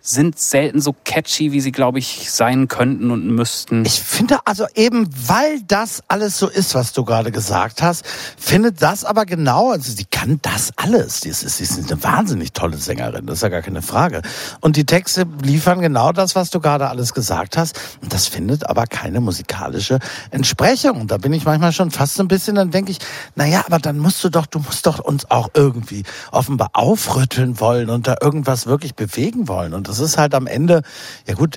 sind 0.00 0.38
selten 0.38 0.80
so 0.80 0.94
catchy, 1.04 1.52
wie 1.52 1.60
sie, 1.60 1.72
glaube 1.72 1.98
ich, 1.98 2.30
sein 2.30 2.68
könnten 2.68 3.10
und 3.10 3.26
müssten. 3.26 3.84
Ich 3.84 4.00
finde 4.00 4.38
also 4.46 4.66
eben, 4.74 5.08
weil 5.26 5.60
das 5.66 6.02
alles 6.08 6.38
so 6.38 6.48
ist, 6.48 6.74
was 6.74 6.92
du 6.92 7.04
gerade 7.04 7.30
gesagt 7.30 7.82
hast, 7.82 8.04
findet 8.36 8.82
das 8.82 9.04
aber 9.04 9.26
genau, 9.26 9.70
also 9.70 9.92
sie 9.92 10.04
kann 10.04 10.38
das 10.42 10.72
alles. 10.76 11.20
Sie 11.20 11.28
ist, 11.28 11.40
sie 11.40 11.62
ist 11.62 11.90
eine 11.90 12.02
wahnsinnig 12.02 12.52
tolle 12.52 12.76
Sängerin, 12.76 13.26
das 13.26 13.36
ist 13.36 13.42
ja 13.42 13.48
gar 13.48 13.62
keine 13.62 13.82
Frage. 13.82 14.22
Und 14.60 14.76
die 14.76 14.86
Texte 14.86 15.26
liefern 15.42 15.80
genau 15.80 16.12
das, 16.12 16.34
was 16.34 16.50
du 16.50 16.60
gerade 16.60 16.88
alles 16.88 17.12
gesagt 17.12 17.56
hast. 17.56 17.78
Und 18.00 18.12
das 18.12 18.26
findet 18.26 18.68
aber 18.68 18.86
keine 18.86 19.20
musikalische 19.20 19.98
Entsprechung. 20.30 21.00
Und 21.02 21.10
da 21.10 21.18
bin 21.18 21.32
ich 21.32 21.44
manchmal 21.44 21.72
schon 21.72 21.90
fast 21.90 22.18
ein 22.20 22.28
bisschen, 22.28 22.54
dann 22.54 22.70
denke 22.70 22.92
ich, 22.92 22.98
na 23.34 23.46
ja, 23.46 23.64
aber 23.66 23.78
dann 23.78 23.98
musst 23.98 24.24
du 24.24 24.30
doch, 24.30 24.46
du 24.46 24.60
musst 24.60 24.86
doch 24.86 24.98
uns 24.98 25.30
auch 25.30 25.50
irgendwie 25.54 26.04
offenbar 26.32 26.70
aufrütteln 26.72 27.60
wollen 27.60 27.90
und 27.90 28.06
da 28.06 28.16
irgendwas 28.20 28.66
wirklich 28.66 28.94
bewegen 28.94 29.48
wollen. 29.48 29.74
Und 29.74 29.89
das 29.90 29.98
ist 29.98 30.16
halt 30.18 30.34
am 30.34 30.46
Ende, 30.46 30.82
ja 31.26 31.34
gut, 31.34 31.56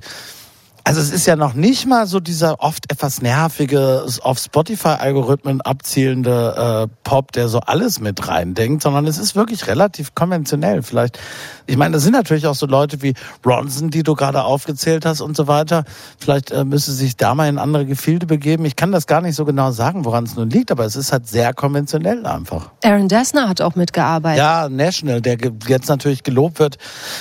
also 0.86 1.00
es 1.00 1.12
ist 1.12 1.26
ja 1.26 1.38
noch 1.38 1.54
nicht 1.54 1.86
mal 1.86 2.08
so 2.08 2.20
dieser 2.20 2.60
oft 2.60 2.92
etwas 2.92 3.22
nervige, 3.22 4.06
auf 4.22 4.38
Spotify-Algorithmen 4.38 5.62
abzielende 5.62 6.90
äh, 6.90 6.94
Pop, 7.04 7.32
der 7.32 7.48
so 7.48 7.60
alles 7.60 8.02
mit 8.02 8.28
reindenkt, 8.28 8.84
sondern 8.84 9.08
es 9.08 9.18
ist 9.18 9.34
wirklich 9.34 9.68
relativ 9.68 10.14
konventionell. 10.14 10.84
Vielleicht, 10.84 11.20
ich 11.68 11.78
meine, 11.78 11.94
das 11.94 12.04
sind 12.04 12.12
natürlich 12.12 12.48
auch 12.48 12.56
so 12.56 12.66
Leute 12.66 13.02
wie 13.02 13.14
Ronson, 13.46 13.92
die 13.92 14.04
du 14.04 14.14
gerade 14.14 14.44
aufgezählt 14.44 15.06
hast 15.06 15.22
und 15.22 15.38
so 15.38 15.48
weiter. 15.48 15.86
Vielleicht 16.18 16.52
äh, 16.52 16.66
müsste 16.66 16.92
sich 16.92 17.16
da 17.16 17.34
mal 17.34 17.48
in 17.48 17.60
andere 17.60 17.86
Gefilde 17.86 18.26
begeben. 18.26 18.66
Ich 18.66 18.76
kann 18.76 18.92
das 18.92 19.08
gar 19.08 19.22
nicht 19.22 19.36
so 19.36 19.46
genau 19.46 19.72
sagen, 19.72 20.04
woran 20.04 20.26
es 20.26 20.36
nun 20.36 20.50
liegt, 20.50 20.70
aber 20.70 20.84
es 20.84 20.98
ist 20.98 21.14
halt 21.14 21.28
sehr 21.30 21.54
konventionell 21.54 22.26
einfach. 22.26 22.72
Aaron 22.84 23.08
Dessner 23.08 23.48
hat 23.48 23.62
auch 23.62 23.76
mitgearbeitet. 23.76 24.40
Ja, 24.40 24.68
National, 24.68 25.22
der 25.22 25.38
jetzt 25.68 25.88
natürlich 25.88 26.24
gelobt 26.24 26.60
wird 26.60 26.78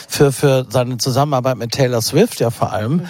für, 0.09 0.33
für 0.33 0.67
seine 0.69 0.99
Zusammenarbeit 0.99 1.59
mit 1.59 1.71
Taylor 1.71 2.03
Swift, 2.03 2.41
ja 2.41 2.51
vor 2.51 2.73
allem. 2.73 3.03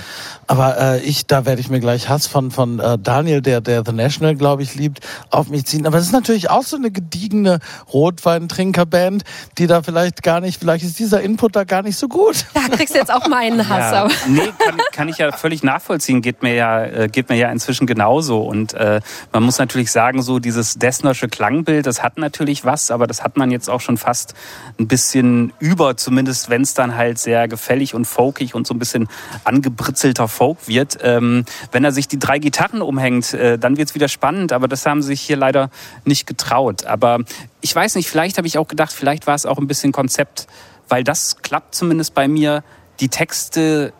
Aber 0.46 0.78
äh, 0.78 1.00
ich, 1.00 1.26
da 1.26 1.46
werde 1.46 1.60
ich 1.60 1.70
mir 1.70 1.80
gleich 1.80 2.08
Hass 2.08 2.26
von, 2.26 2.50
von 2.50 2.78
äh, 2.78 2.98
Daniel, 2.98 3.40
der, 3.40 3.60
der 3.60 3.84
The 3.86 3.92
National, 3.92 4.34
glaube 4.34 4.62
ich, 4.62 4.74
liebt, 4.74 5.00
auf 5.30 5.48
mich 5.48 5.64
ziehen. 5.66 5.86
Aber 5.86 5.98
es 5.98 6.04
ist 6.06 6.12
natürlich 6.12 6.50
auch 6.50 6.62
so 6.64 6.76
eine 6.76 6.90
gediegene 6.90 7.60
Rotweintrinkerband, 7.92 9.24
die 9.58 9.66
da 9.66 9.82
vielleicht 9.82 10.22
gar 10.22 10.40
nicht, 10.40 10.58
vielleicht 10.60 10.84
ist 10.84 10.98
dieser 10.98 11.20
Input 11.22 11.56
da 11.56 11.64
gar 11.64 11.82
nicht 11.82 11.96
so 11.96 12.08
gut. 12.08 12.44
Da 12.54 12.76
kriegst 12.76 12.94
du 12.94 12.98
jetzt 12.98 13.12
auch 13.12 13.26
meinen 13.28 13.68
Hass. 13.68 13.92
Ja, 13.92 14.04
aber- 14.04 14.12
nee, 14.28 14.52
kann, 14.58 14.76
kann 14.92 15.08
ich 15.08 15.18
ja 15.18 15.32
völlig 15.32 15.62
nachvollziehen. 15.62 16.22
Geht 16.22 16.42
mir 16.42 16.54
ja, 16.54 16.84
äh, 16.84 17.08
geht 17.08 17.28
mir 17.28 17.36
ja 17.36 17.50
inzwischen 17.50 17.86
genauso. 17.86 18.40
Und 18.42 18.74
äh, 18.74 19.00
man 19.32 19.42
muss 19.42 19.58
natürlich 19.58 19.90
sagen, 19.90 20.22
so 20.22 20.38
dieses 20.38 20.74
Dessnersche 20.74 21.28
Klangbild, 21.28 21.86
das 21.86 22.02
hat 22.02 22.18
natürlich 22.18 22.64
was, 22.64 22.90
aber 22.90 23.06
das 23.06 23.22
hat 23.22 23.36
man 23.36 23.50
jetzt 23.50 23.70
auch 23.70 23.80
schon 23.80 23.96
fast 23.96 24.34
ein 24.78 24.88
bisschen 24.88 25.52
über, 25.58 25.96
zumindest 25.96 26.50
wenn 26.50 26.62
es 26.62 26.74
dann 26.74 26.96
halt 26.96 27.18
sehr 27.18 27.48
gefällig 27.48 27.94
und 27.94 28.04
folkig 28.06 28.54
und 28.54 28.66
so 28.66 28.74
ein 28.74 28.78
bisschen 28.78 29.08
angebritzelter 29.44 30.28
Folk 30.28 30.41
wird. 30.66 30.98
Ähm, 31.02 31.44
wenn 31.70 31.84
er 31.84 31.92
sich 31.92 32.08
die 32.08 32.18
drei 32.18 32.38
Gitarren 32.38 32.82
umhängt, 32.82 33.34
äh, 33.34 33.58
dann 33.58 33.76
wird's 33.76 33.94
wieder 33.94 34.08
spannend, 34.08 34.52
aber 34.52 34.68
das 34.68 34.84
haben 34.86 35.02
sie 35.02 35.08
sich 35.08 35.20
hier 35.20 35.36
leider 35.36 35.70
nicht 36.04 36.26
getraut. 36.26 36.84
Aber 36.84 37.20
ich 37.60 37.74
weiß 37.74 37.94
nicht, 37.94 38.08
vielleicht 38.08 38.38
habe 38.38 38.46
ich 38.46 38.58
auch 38.58 38.68
gedacht, 38.68 38.92
vielleicht 38.92 39.26
war 39.26 39.34
es 39.34 39.46
auch 39.46 39.58
ein 39.58 39.66
bisschen 39.66 39.92
Konzept, 39.92 40.46
weil 40.88 41.04
das 41.04 41.38
klappt 41.38 41.74
zumindest 41.74 42.14
bei 42.14 42.28
mir. 42.28 42.62
Die 43.00 43.08
Texte, 43.08 43.92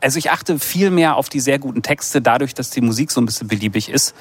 also 0.00 0.18
ich 0.18 0.30
achte 0.30 0.58
viel 0.58 0.90
mehr 0.90 1.16
auf 1.16 1.28
die 1.28 1.40
sehr 1.40 1.58
guten 1.58 1.82
Texte, 1.82 2.20
dadurch, 2.20 2.54
dass 2.54 2.70
die 2.70 2.80
Musik 2.80 3.10
so 3.10 3.20
ein 3.20 3.26
bisschen 3.26 3.48
beliebig 3.48 3.88
ist 3.88 4.14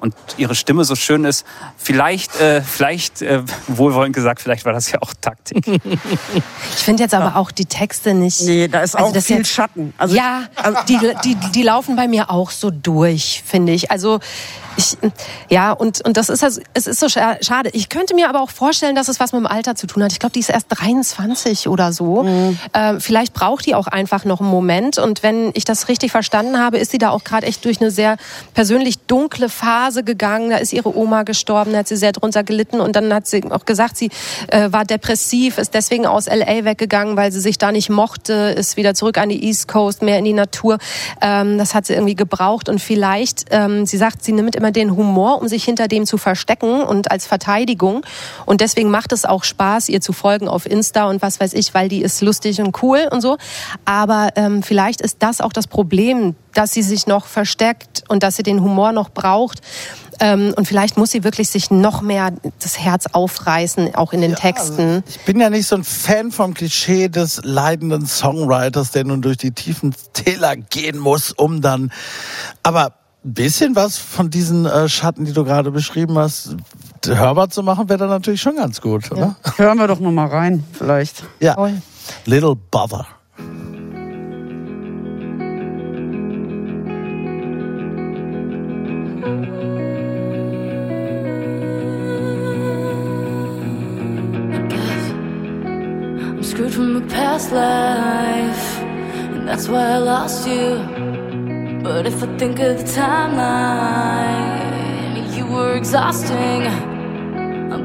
und 0.00 0.14
ihre 0.36 0.54
Stimme 0.54 0.84
so 0.84 0.94
schön 0.96 1.24
ist. 1.24 1.44
Vielleicht, 1.76 2.40
äh, 2.40 2.62
vielleicht, 2.62 3.22
äh, 3.22 3.42
wohlwollend 3.68 4.14
gesagt, 4.14 4.40
vielleicht 4.40 4.64
war 4.64 4.72
das 4.72 4.90
ja 4.90 5.00
auch 5.02 5.12
Taktik. 5.20 5.64
Ich 6.76 6.84
finde 6.84 7.02
jetzt 7.02 7.14
aber 7.14 7.36
auch 7.36 7.50
die 7.50 7.66
Texte 7.66 8.14
nicht. 8.14 8.40
Nee, 8.42 8.68
da 8.68 8.80
ist 8.82 8.94
Also 8.96 9.08
auch 9.08 9.12
das 9.12 9.26
viel 9.26 9.38
jetzt- 9.38 9.48
Schatten. 9.50 9.92
Also 9.98 10.16
ja, 10.16 10.44
die, 10.88 10.98
die, 11.24 11.34
die 11.54 11.62
laufen 11.62 11.96
bei 11.96 12.08
mir 12.08 12.30
auch 12.30 12.50
so 12.50 12.70
durch, 12.70 13.42
finde 13.46 13.72
ich. 13.72 13.90
Also 13.90 14.20
ich, 14.76 14.96
ja, 15.48 15.72
und, 15.72 16.02
und 16.06 16.16
das 16.16 16.28
ist 16.28 16.42
also, 16.42 16.60
es 16.74 16.86
ist 16.86 17.00
so 17.00 17.06
scha- 17.06 17.44
schade. 17.44 17.70
Ich 17.72 17.88
könnte 17.88 18.14
mir 18.14 18.28
aber 18.28 18.40
auch 18.40 18.50
vorstellen, 18.50 18.94
dass 18.94 19.08
es 19.08 19.20
was 19.20 19.32
mit 19.32 19.40
dem 19.40 19.46
Alter 19.46 19.74
zu 19.74 19.86
tun 19.86 20.02
hat. 20.02 20.12
Ich 20.12 20.18
glaube, 20.20 20.32
die 20.32 20.38
ist 20.40 20.48
erst 20.48 20.66
23 20.70 21.68
oder 21.68 21.92
so. 21.92 22.26
Äh, 22.72 23.00
vielleicht 23.00 23.34
braucht 23.34 23.66
die 23.66 23.74
auch 23.74 23.88
einfach 23.88 24.24
noch 24.24 24.40
einen 24.40 24.48
Moment. 24.48 24.98
Und 24.98 25.22
wenn 25.22 25.50
ich 25.54 25.64
das 25.64 25.88
richtig 25.88 26.12
verstanden 26.12 26.58
habe, 26.58 26.78
ist 26.78 26.92
sie 26.92 26.98
da 26.98 27.10
auch 27.10 27.24
gerade 27.24 27.46
echt 27.46 27.64
durch 27.64 27.80
eine 27.80 27.90
sehr 27.90 28.16
persönlich 28.54 28.98
dunkle 29.06 29.48
Phase 29.48 29.89
gegangen. 30.02 30.50
Da 30.50 30.56
ist 30.56 30.72
ihre 30.72 30.96
Oma 30.96 31.22
gestorben, 31.24 31.72
da 31.72 31.78
hat 31.78 31.88
sie 31.88 31.96
sehr 31.96 32.12
drunter 32.12 32.44
gelitten. 32.44 32.80
Und 32.80 32.96
dann 32.96 33.12
hat 33.12 33.26
sie 33.26 33.42
auch 33.50 33.64
gesagt, 33.64 33.96
sie 33.96 34.10
äh, 34.48 34.72
war 34.72 34.84
depressiv, 34.84 35.58
ist 35.58 35.74
deswegen 35.74 36.06
aus 36.06 36.26
LA 36.26 36.64
weggegangen, 36.64 37.16
weil 37.16 37.32
sie 37.32 37.40
sich 37.40 37.58
da 37.58 37.72
nicht 37.72 37.90
mochte, 37.90 38.54
ist 38.56 38.76
wieder 38.76 38.94
zurück 38.94 39.18
an 39.18 39.28
die 39.28 39.44
East 39.44 39.68
Coast, 39.68 40.02
mehr 40.02 40.18
in 40.18 40.24
die 40.24 40.32
Natur. 40.32 40.78
Ähm, 41.20 41.58
das 41.58 41.74
hat 41.74 41.86
sie 41.86 41.94
irgendwie 41.94 42.16
gebraucht. 42.16 42.68
Und 42.68 42.80
vielleicht, 42.80 43.46
ähm, 43.50 43.86
sie 43.86 43.96
sagt, 43.96 44.24
sie 44.24 44.32
nimmt 44.32 44.56
immer 44.56 44.70
den 44.70 44.96
Humor, 44.96 45.40
um 45.40 45.48
sich 45.48 45.64
hinter 45.64 45.88
dem 45.88 46.06
zu 46.06 46.18
verstecken 46.18 46.82
und 46.82 47.10
als 47.10 47.26
Verteidigung. 47.26 48.02
Und 48.46 48.60
deswegen 48.60 48.90
macht 48.90 49.12
es 49.12 49.24
auch 49.24 49.44
Spaß, 49.44 49.88
ihr 49.88 50.00
zu 50.00 50.12
folgen 50.12 50.48
auf 50.48 50.66
Insta 50.66 51.08
und 51.08 51.22
was 51.22 51.40
weiß 51.40 51.54
ich, 51.54 51.74
weil 51.74 51.88
die 51.88 52.02
ist 52.02 52.20
lustig 52.22 52.60
und 52.60 52.82
cool 52.82 53.08
und 53.10 53.20
so. 53.20 53.36
Aber 53.84 54.30
ähm, 54.36 54.62
vielleicht 54.62 55.00
ist 55.00 55.16
das 55.20 55.40
auch 55.40 55.52
das 55.52 55.66
Problem, 55.66 56.34
dass 56.54 56.72
sie 56.72 56.82
sich 56.82 57.06
noch 57.06 57.26
versteckt 57.26 58.04
und 58.08 58.22
dass 58.22 58.36
sie 58.36 58.42
den 58.42 58.62
Humor 58.62 58.92
noch 58.92 59.10
braucht. 59.10 59.60
Ähm, 60.20 60.52
und 60.56 60.68
vielleicht 60.68 60.98
muss 60.98 61.10
sie 61.10 61.24
wirklich 61.24 61.48
sich 61.48 61.70
noch 61.70 62.02
mehr 62.02 62.32
das 62.60 62.78
Herz 62.78 63.06
aufreißen, 63.12 63.94
auch 63.94 64.12
in 64.12 64.20
den 64.20 64.34
Texten. 64.34 65.02
Ich 65.08 65.24
bin 65.24 65.40
ja 65.40 65.48
nicht 65.48 65.66
so 65.66 65.76
ein 65.76 65.84
Fan 65.84 66.30
vom 66.30 66.52
Klischee 66.52 67.08
des 67.08 67.40
leidenden 67.42 68.06
Songwriters, 68.06 68.90
der 68.90 69.04
nun 69.04 69.22
durch 69.22 69.38
die 69.38 69.52
tiefen 69.52 69.94
Täler 70.12 70.56
gehen 70.56 70.98
muss, 70.98 71.32
um 71.32 71.62
dann. 71.62 71.90
Aber 72.62 72.94
ein 73.24 73.34
bisschen 73.34 73.76
was 73.76 73.98
von 73.98 74.30
diesen 74.30 74.66
äh, 74.66 74.88
Schatten, 74.88 75.24
die 75.24 75.32
du 75.32 75.44
gerade 75.44 75.70
beschrieben 75.70 76.18
hast, 76.18 76.56
hörbar 77.06 77.48
zu 77.48 77.62
machen, 77.62 77.88
wäre 77.88 77.98
dann 77.98 78.08
natürlich 78.10 78.42
schon 78.42 78.56
ganz 78.56 78.80
gut, 78.80 79.10
oder? 79.10 79.36
hören 79.56 79.78
wir 79.78 79.86
doch 79.86 80.00
noch 80.00 80.12
mal 80.12 80.26
rein, 80.26 80.64
vielleicht. 80.72 81.24
Ja. 81.38 81.56
Little 82.26 82.56
Bother. 82.56 83.06
A 97.00 97.06
past 97.08 97.52
life, 97.52 98.78
and 99.34 99.46
that's 99.48 99.68
why 99.68 99.84
I 99.96 99.98
lost 99.98 100.46
you. 100.48 100.78
But 101.82 102.06
if 102.06 102.22
I 102.22 102.26
think 102.36 102.58
of 102.60 102.78
the 102.78 102.84
timeline, 102.84 104.56
you 105.36 105.46
were 105.46 105.74
exhausting. 105.76 106.62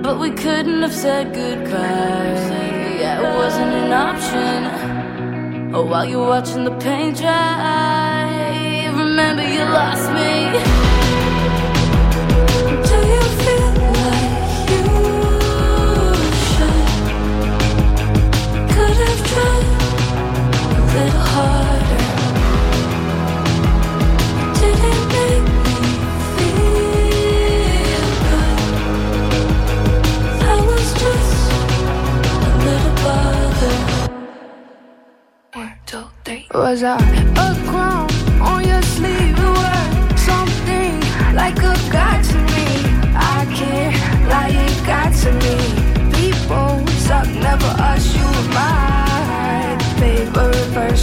But 0.01 0.19
we 0.19 0.31
couldn't 0.31 0.81
have 0.81 0.93
said 0.93 1.33
goodbye. 1.33 2.99
Yeah, 3.01 3.21
it 3.21 3.35
wasn't 3.37 3.73
an 3.83 3.91
option. 3.91 5.73
Oh, 5.73 5.85
while 5.85 6.05
you're 6.05 6.27
watching 6.27 6.63
the 6.63 6.75
paint 6.77 7.17
dry, 7.17 8.91
remember 8.93 9.43
you 9.43 9.63
lost 9.63 10.11
me. 10.11 10.94
Was 36.75 36.83
I 36.83 36.97
a 37.45 37.49
crown 37.69 38.09
on 38.41 38.67
your 38.67 38.81
sleeve? 38.81 39.37
Something 40.17 40.99
like 41.33 41.57
a 41.57 41.75
god 41.95 42.19
to 42.29 42.37
me. 42.55 42.67
I 43.15 43.45
can't 43.59 43.95
lie, 44.31 44.53
it 44.65 44.77
got 44.85 45.11
to 45.23 45.31
me. 45.43 45.57
People 46.19 46.85
never 47.41 47.71
us, 47.91 48.05
you 48.15 48.54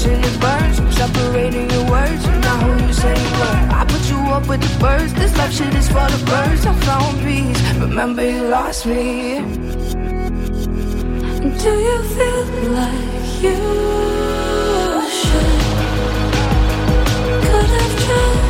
version. 0.03 0.25
It 0.25 0.41
burns, 0.41 0.97
separating 0.97 1.71
your 1.71 1.91
words. 1.91 2.27
Now 2.27 2.57
who 2.61 2.87
you 2.87 2.93
say 2.93 3.15
you 3.15 3.31
were? 3.41 3.61
I 3.81 3.85
put 3.89 4.09
you 4.11 4.19
up 4.33 4.49
with 4.49 4.61
the 4.61 4.79
birds. 4.79 5.15
This 5.15 5.37
love 5.37 5.53
shit 5.53 5.75
is 5.75 5.89
for 5.89 6.07
the 6.11 6.25
birds. 6.27 6.67
I 6.67 6.75
found 6.81 7.21
peace. 7.25 7.61
Remember 7.79 8.29
you 8.29 8.43
lost 8.49 8.87
me. 8.87 9.41
Do 11.63 11.73
you 11.89 12.03
feel 12.17 12.47
like 12.79 13.43
you 13.43 13.57
should? 15.21 15.61
Could 17.45 17.71
have 17.77 18.07
tried 18.07 18.42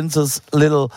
King 0.00 0.08
Princess 0.08 0.40
Little 0.52 0.88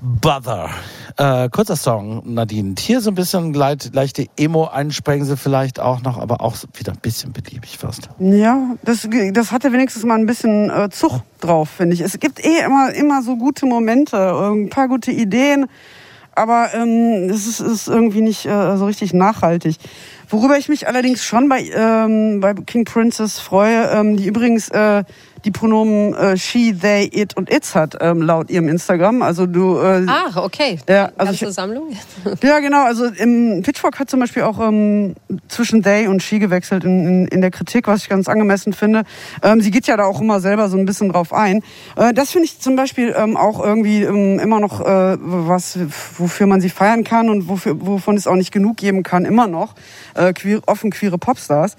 Brother. 0.00 0.70
Äh, 1.18 1.50
kurzer 1.50 1.76
Song, 1.76 2.22
Nadine. 2.24 2.74
Hier 2.78 3.02
so 3.02 3.10
ein 3.10 3.14
bisschen 3.14 3.52
leit, 3.52 3.90
leichte 3.92 4.28
Emo-Einsprengsel 4.38 5.36
vielleicht 5.36 5.78
auch 5.78 6.00
noch, 6.00 6.16
aber 6.16 6.40
auch 6.40 6.56
wieder 6.74 6.92
ein 6.92 7.00
bisschen 7.00 7.32
beliebig 7.32 7.76
fast. 7.76 8.08
Ja, 8.18 8.76
das, 8.82 9.06
das 9.32 9.52
hatte 9.52 9.72
wenigstens 9.72 10.04
mal 10.04 10.18
ein 10.18 10.24
bisschen 10.24 10.70
äh, 10.70 10.88
Zug 10.88 11.20
drauf, 11.40 11.68
finde 11.68 11.94
ich. 11.94 12.00
Es 12.00 12.18
gibt 12.18 12.42
eh 12.42 12.64
immer, 12.64 12.94
immer 12.94 13.22
so 13.22 13.36
gute 13.36 13.66
Momente, 13.66 14.16
ein 14.16 14.70
paar 14.70 14.88
gute 14.88 15.10
Ideen, 15.10 15.66
aber 16.34 16.70
ähm, 16.72 17.28
es 17.28 17.46
ist, 17.46 17.60
ist 17.60 17.88
irgendwie 17.88 18.22
nicht 18.22 18.46
äh, 18.46 18.76
so 18.78 18.86
richtig 18.86 19.12
nachhaltig. 19.12 19.76
Worüber 20.30 20.56
ich 20.56 20.70
mich 20.70 20.86
allerdings 20.88 21.24
schon 21.24 21.50
bei, 21.50 21.68
ähm, 21.74 22.40
bei 22.40 22.54
King 22.54 22.86
Princess 22.86 23.38
freue, 23.38 23.90
ähm, 23.90 24.16
die 24.16 24.26
übrigens 24.26 24.70
äh, 24.70 25.04
die 25.44 25.50
Pronomen 25.50 26.14
äh, 26.14 26.36
she, 26.36 26.74
they, 26.74 27.08
it 27.12 27.36
und 27.36 27.50
its 27.50 27.74
hat 27.74 27.96
ähm, 28.00 28.22
laut 28.22 28.50
ihrem 28.50 28.68
Instagram. 28.68 29.22
Also 29.22 29.46
du. 29.46 29.78
Äh, 29.78 30.06
Ach, 30.06 30.36
okay. 30.36 30.78
Ja, 30.88 31.10
also 31.16 31.30
Ganze 31.32 31.46
ich- 31.46 31.54
Sammlung. 31.54 31.96
ja, 32.42 32.60
genau. 32.60 32.84
Also 32.84 33.06
im 33.06 33.62
Pitchfork 33.62 33.98
hat 33.98 34.10
zum 34.10 34.20
Beispiel 34.20 34.42
auch 34.42 34.60
ähm, 34.60 35.14
zwischen 35.48 35.82
they 35.82 36.06
und 36.06 36.22
she 36.22 36.38
gewechselt 36.38 36.84
in, 36.84 37.06
in, 37.06 37.28
in 37.28 37.40
der 37.40 37.50
Kritik, 37.50 37.86
was 37.86 38.02
ich 38.02 38.08
ganz 38.08 38.28
angemessen 38.28 38.72
finde. 38.72 39.04
Ähm, 39.42 39.60
sie 39.60 39.70
geht 39.70 39.86
ja 39.86 39.96
da 39.96 40.04
auch 40.04 40.20
immer 40.20 40.40
selber 40.40 40.68
so 40.68 40.76
ein 40.76 40.84
bisschen 40.84 41.10
drauf 41.10 41.32
ein. 41.32 41.62
Äh, 41.96 42.12
das 42.12 42.30
finde 42.30 42.46
ich 42.46 42.60
zum 42.60 42.76
Beispiel 42.76 43.14
ähm, 43.16 43.36
auch 43.36 43.64
irgendwie 43.64 44.02
ähm, 44.02 44.38
immer 44.38 44.60
noch 44.60 44.80
äh, 44.80 45.16
was, 45.20 45.78
wofür 46.18 46.46
man 46.46 46.60
sie 46.60 46.70
feiern 46.70 47.04
kann 47.04 47.28
und 47.30 47.48
wofür, 47.48 47.74
wovon 47.80 48.16
es 48.16 48.26
auch 48.26 48.36
nicht 48.36 48.52
genug 48.52 48.76
geben 48.76 49.02
kann, 49.02 49.24
immer 49.24 49.46
noch. 49.46 49.74
Äh, 50.14 50.32
queer, 50.32 50.60
offen 50.66 50.90
queere 50.90 51.18
Popstars. 51.18 51.76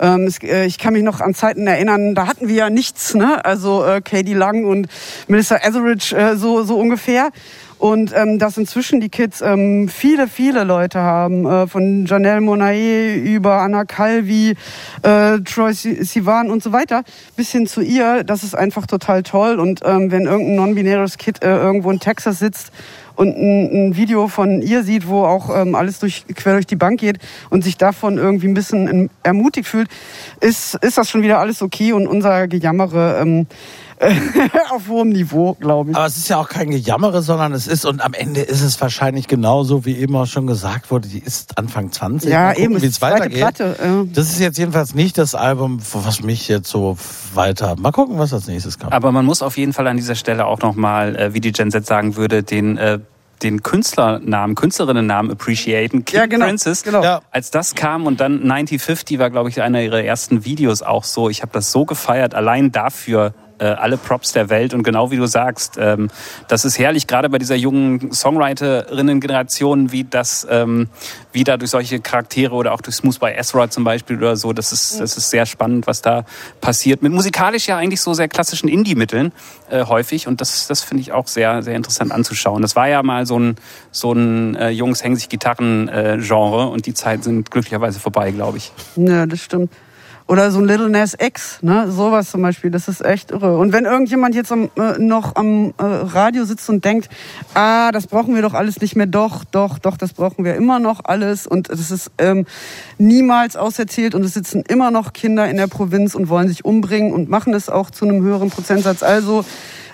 Ähm, 0.00 0.24
es, 0.24 0.42
äh, 0.42 0.64
ich 0.64 0.78
kann 0.78 0.92
mich 0.92 1.02
noch 1.02 1.20
an 1.20 1.34
Zeiten 1.34 1.66
erinnern, 1.66 2.14
da 2.14 2.26
hatten 2.26 2.48
wir 2.48 2.54
ja 2.54 2.70
nichts, 2.70 3.14
ne? 3.14 3.44
Also 3.44 3.84
äh, 3.84 4.00
Katie 4.00 4.34
Lang 4.34 4.64
und 4.64 4.88
Melissa 5.26 5.56
Etheridge 5.56 6.14
äh, 6.16 6.36
so, 6.36 6.62
so 6.62 6.78
ungefähr. 6.78 7.30
Und 7.78 8.12
ähm, 8.12 8.40
dass 8.40 8.58
inzwischen 8.58 8.98
die 9.00 9.08
Kids 9.08 9.40
ähm, 9.40 9.88
viele, 9.88 10.26
viele 10.26 10.64
Leute 10.64 10.98
haben, 10.98 11.46
äh, 11.46 11.68
von 11.68 12.06
Janelle 12.06 12.40
Monae 12.40 13.14
über 13.14 13.60
Anna 13.60 13.84
Calvi, 13.84 14.56
äh, 15.02 15.38
Troy 15.44 15.72
Si- 15.74 16.02
Sivan 16.02 16.50
und 16.50 16.60
so 16.60 16.72
weiter, 16.72 17.04
bis 17.36 17.52
hin 17.52 17.68
zu 17.68 17.80
ihr, 17.80 18.24
das 18.24 18.42
ist 18.42 18.56
einfach 18.56 18.88
total 18.88 19.22
toll. 19.22 19.60
Und 19.60 19.82
ähm, 19.84 20.10
wenn 20.10 20.26
irgendein 20.26 20.56
non-binäres 20.56 21.18
Kid 21.18 21.44
äh, 21.44 21.56
irgendwo 21.56 21.92
in 21.92 22.00
Texas 22.00 22.40
sitzt 22.40 22.72
und 23.18 23.36
ein, 23.36 23.88
ein 23.88 23.96
Video 23.96 24.28
von 24.28 24.62
ihr 24.62 24.84
sieht, 24.84 25.08
wo 25.08 25.24
auch 25.24 25.54
ähm, 25.54 25.74
alles 25.74 25.98
durch, 25.98 26.24
quer 26.36 26.52
durch 26.52 26.66
die 26.66 26.76
Bank 26.76 27.00
geht 27.00 27.18
und 27.50 27.64
sich 27.64 27.76
davon 27.76 28.16
irgendwie 28.16 28.46
ein 28.46 28.54
bisschen 28.54 29.10
ermutigt 29.24 29.66
fühlt, 29.66 29.88
ist, 30.40 30.76
ist 30.76 30.98
das 30.98 31.10
schon 31.10 31.22
wieder 31.22 31.40
alles 31.40 31.60
okay 31.60 31.92
und 31.92 32.06
unser 32.06 32.46
Gejammere 32.46 33.18
ähm, 33.20 33.46
auf 34.70 34.88
hohem 34.88 35.08
Niveau, 35.10 35.54
glaube 35.54 35.90
ich. 35.90 35.96
Aber 35.96 36.06
es 36.06 36.16
ist 36.16 36.28
ja 36.28 36.38
auch 36.38 36.48
kein 36.48 36.70
Gejammere, 36.70 37.22
sondern 37.22 37.52
es 37.52 37.66
ist, 37.66 37.84
und 37.84 38.00
am 38.04 38.14
Ende 38.14 38.40
ist 38.40 38.62
es 38.62 38.80
wahrscheinlich 38.80 39.28
genauso, 39.28 39.84
wie 39.84 39.96
eben 39.96 40.14
auch 40.16 40.26
schon 40.26 40.46
gesagt 40.46 40.90
wurde, 40.90 41.08
die 41.08 41.18
ist 41.18 41.58
Anfang 41.58 41.90
20. 41.90 42.30
Ja, 42.30 42.50
gucken, 42.50 42.62
eben, 42.64 42.72
wie 42.74 42.76
ist 42.78 42.82
es 42.84 42.90
die 42.94 42.98
zweite 42.98 43.14
weitergeht. 43.16 43.38
Platte, 43.38 43.76
ja. 43.82 44.04
Das 44.12 44.30
ist 44.30 44.40
jetzt 44.40 44.58
jedenfalls 44.58 44.94
nicht 44.94 45.18
das 45.18 45.34
Album, 45.34 45.80
was 45.92 46.22
mich 46.22 46.48
jetzt 46.48 46.68
so 46.68 46.96
weiter. 47.34 47.76
Mal 47.78 47.92
gucken, 47.92 48.18
was 48.18 48.32
als 48.32 48.46
nächstes 48.46 48.78
kommt. 48.78 48.92
Aber 48.92 49.12
man 49.12 49.24
muss 49.24 49.42
auf 49.42 49.56
jeden 49.56 49.72
Fall 49.72 49.86
an 49.86 49.96
dieser 49.96 50.14
Stelle 50.14 50.46
auch 50.46 50.60
nochmal, 50.60 51.16
äh, 51.16 51.34
wie 51.34 51.40
die 51.40 51.52
Gen 51.52 51.70
Z 51.70 51.86
sagen 51.86 52.16
würde, 52.16 52.42
den, 52.42 52.76
äh, 52.76 53.00
den 53.42 53.62
Künstlernamen, 53.62 54.54
Künstlerinnennamen 54.54 55.30
appreciaten. 55.32 56.04
King 56.04 56.18
Ja, 56.18 56.26
genau, 56.26 56.46
Princess. 56.46 56.82
genau. 56.82 57.02
Ja. 57.02 57.20
Als 57.30 57.50
das 57.50 57.74
kam 57.74 58.06
und 58.06 58.20
dann 58.20 58.44
9050 58.46 59.18
war, 59.18 59.30
glaube 59.30 59.48
ich, 59.48 59.62
einer 59.62 59.80
ihrer 59.80 60.02
ersten 60.02 60.44
Videos 60.44 60.82
auch 60.82 61.04
so. 61.04 61.30
Ich 61.30 61.42
habe 61.42 61.52
das 61.52 61.70
so 61.70 61.84
gefeiert, 61.84 62.34
allein 62.34 62.72
dafür 62.72 63.34
äh, 63.58 63.64
alle 63.64 63.96
Props 63.96 64.32
der 64.32 64.50
Welt 64.50 64.74
und 64.74 64.82
genau 64.82 65.10
wie 65.10 65.16
du 65.16 65.26
sagst, 65.26 65.76
ähm, 65.78 66.10
das 66.48 66.64
ist 66.64 66.78
herrlich, 66.78 67.06
gerade 67.06 67.28
bei 67.28 67.38
dieser 67.38 67.56
jungen 67.56 68.12
Songwriterinnen-Generation, 68.12 69.92
wie 69.92 70.04
das, 70.04 70.46
ähm, 70.50 70.88
wie 71.32 71.44
da 71.44 71.56
durch 71.56 71.70
solche 71.70 72.00
Charaktere 72.00 72.54
oder 72.54 72.72
auch 72.72 72.80
durch 72.80 72.96
Smooth 72.96 73.20
by 73.20 73.26
Ezra 73.36 73.70
zum 73.70 73.84
Beispiel 73.84 74.16
oder 74.16 74.36
so, 74.36 74.52
das 74.52 74.72
ist, 74.72 75.00
das 75.00 75.16
ist 75.16 75.30
sehr 75.30 75.46
spannend, 75.46 75.86
was 75.86 76.02
da 76.02 76.24
passiert. 76.60 77.02
Mit 77.02 77.12
musikalisch 77.12 77.68
ja 77.68 77.76
eigentlich 77.76 78.00
so 78.00 78.14
sehr 78.14 78.28
klassischen 78.28 78.68
Indie-Mitteln 78.68 79.32
äh, 79.70 79.84
häufig 79.84 80.26
und 80.26 80.40
das, 80.40 80.66
das 80.66 80.82
finde 80.82 81.02
ich 81.02 81.12
auch 81.12 81.26
sehr, 81.26 81.62
sehr 81.62 81.76
interessant 81.76 82.12
anzuschauen. 82.12 82.62
Das 82.62 82.76
war 82.76 82.88
ja 82.88 83.02
mal 83.02 83.26
so 83.26 83.38
ein, 83.38 83.56
so 83.90 84.12
ein 84.12 84.56
äh, 84.56 84.70
Jungs 84.70 85.02
hängen 85.02 85.16
sich 85.16 85.28
Gitarren-Genre 85.28 86.68
und 86.68 86.86
die 86.86 86.94
Zeiten 86.94 87.22
sind 87.22 87.50
glücklicherweise 87.50 88.00
vorbei, 88.00 88.30
glaube 88.30 88.58
ich. 88.58 88.72
Ja, 88.96 89.26
das 89.26 89.40
stimmt. 89.40 89.70
Oder 90.28 90.50
so 90.50 90.58
ein 90.58 90.66
Little 90.66 90.90
Nas 90.90 91.16
X, 91.18 91.62
ne? 91.62 91.90
Sowas 91.90 92.30
zum 92.30 92.42
Beispiel, 92.42 92.70
das 92.70 92.86
ist 92.86 93.02
echt 93.02 93.30
irre. 93.30 93.56
Und 93.56 93.72
wenn 93.72 93.86
irgendjemand 93.86 94.34
jetzt 94.34 94.52
am, 94.52 94.70
äh, 94.76 94.98
noch 94.98 95.36
am 95.36 95.72
äh, 95.78 95.82
Radio 95.82 96.44
sitzt 96.44 96.68
und 96.68 96.84
denkt, 96.84 97.08
ah, 97.54 97.92
das 97.92 98.06
brauchen 98.06 98.34
wir 98.34 98.42
doch 98.42 98.52
alles 98.52 98.82
nicht 98.82 98.94
mehr, 98.94 99.06
doch, 99.06 99.44
doch, 99.44 99.78
doch, 99.78 99.96
das 99.96 100.12
brauchen 100.12 100.44
wir 100.44 100.54
immer 100.54 100.80
noch 100.80 101.00
alles 101.04 101.46
und 101.46 101.70
das 101.70 101.90
ist 101.90 102.10
ähm, 102.18 102.44
niemals 102.98 103.56
auserzählt 103.56 104.14
und 104.14 104.22
es 104.22 104.34
sitzen 104.34 104.64
immer 104.68 104.90
noch 104.90 105.14
Kinder 105.14 105.48
in 105.48 105.56
der 105.56 105.66
Provinz 105.66 106.14
und 106.14 106.28
wollen 106.28 106.48
sich 106.48 106.62
umbringen 106.62 107.14
und 107.14 107.30
machen 107.30 107.54
es 107.54 107.70
auch 107.70 107.90
zu 107.90 108.04
einem 108.04 108.22
höheren 108.22 108.50
Prozentsatz. 108.50 109.02
Also 109.02 109.46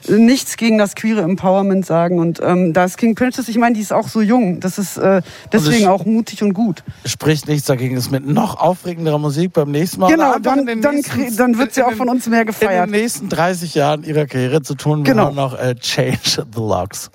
nichts 0.09 0.57
gegen 0.57 0.79
das 0.79 0.95
queere 0.95 1.23
Empowerment 1.23 1.87
sagen 1.87 2.19
und 2.19 2.41
ähm, 2.43 2.73
da 2.73 2.85
ist 2.85 2.99
King 2.99 3.15
Princess, 3.15 3.49
ich 3.49 3.57
meine, 3.57 3.75
die 3.75 3.81
ist 3.81 3.93
auch 3.93 4.09
so 4.09 4.21
jung, 4.21 4.61
das 4.61 4.79
ist 4.79 4.97
äh, 4.99 5.23
deswegen 5.53 5.87
auch 5.87 6.05
mutig 6.05 6.43
und 6.43 6.53
gut. 6.53 6.83
Spricht 7.05 7.49
nichts 7.49 7.67
dagegen, 7.67 7.97
es 7.97 8.11
mit 8.11 8.27
noch 8.27 8.59
aufregenderer 8.59 9.19
Musik 9.19 9.53
beim 9.53 9.71
nächsten 9.71 10.01
Mal. 10.01 10.11
Genau, 10.11 10.24
einfach 10.33 10.43
dann- 10.43 10.81
dann 10.83 10.95
nächsten- 10.95 11.37
dann 11.37 11.59
wird 11.59 11.75
sie 11.75 11.83
auch 11.83 11.93
von 11.93 12.09
uns 12.09 12.27
mehr 12.29 12.45
gefeiert. 12.45 12.87
In 12.87 12.93
den 12.93 13.01
nächsten 13.03 13.29
30 13.29 13.75
Jahren 13.75 14.03
ihrer 14.05 14.27
Karriere 14.27 14.63
zu 14.63 14.75
tun, 14.75 15.05
wir 15.05 15.13
Genau. 15.13 15.27
haben 15.27 15.37
noch 15.37 15.59
äh, 15.59 15.75
Change 15.77 16.19
the 16.55 16.61
Locks. 16.61 17.11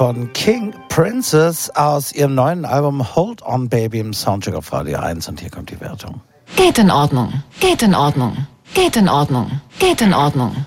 Von 0.00 0.32
King 0.32 0.72
Princess 0.88 1.68
aus 1.76 2.12
ihrem 2.12 2.34
neuen 2.34 2.64
Album 2.64 3.14
Hold 3.14 3.42
On 3.42 3.68
Baby 3.68 3.98
im 3.98 4.14
Soundcheck 4.14 4.54
auf 4.54 4.72
Radio 4.72 4.98
1 4.98 5.28
und 5.28 5.40
hier 5.40 5.50
kommt 5.50 5.70
die 5.70 5.78
Wertung. 5.78 6.22
Geht 6.56 6.78
in 6.78 6.90
Ordnung. 6.90 7.42
Geht 7.60 7.82
in 7.82 7.94
Ordnung. 7.94 8.46
Geht 8.72 8.96
in 8.96 9.10
Ordnung. 9.10 9.60
Geht 9.78 10.00
in 10.00 10.14
Ordnung. 10.14 10.64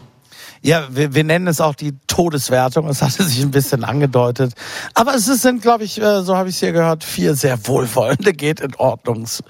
Ja, 0.62 0.84
wir, 0.91 1.15
wir 1.15 1.24
nennen 1.24 1.48
es 1.48 1.62
auch 1.62 1.74
die 1.74 1.98
Todeswertung. 2.06 2.88
Es 2.88 3.02
hatte 3.02 3.24
sich 3.24 3.41
ein 3.41 3.50
bisschen 3.50 3.84
angedeutet. 3.84 4.54
Aber 4.93 5.15
es 5.15 5.26
sind, 5.26 5.63
glaube 5.63 5.84
ich, 5.84 6.00
äh, 6.00 6.22
so 6.22 6.38
habe 6.38 6.50
ich 6.50 6.56
es 6.58 6.60
hier 6.60 6.72
gehört, 6.72 7.04
vier 7.04 7.34
sehr 7.34 7.65
wohlwollende 7.65 8.34
Geht 8.34 8.60
in 8.60 8.76
Ordnungs. 8.76 9.41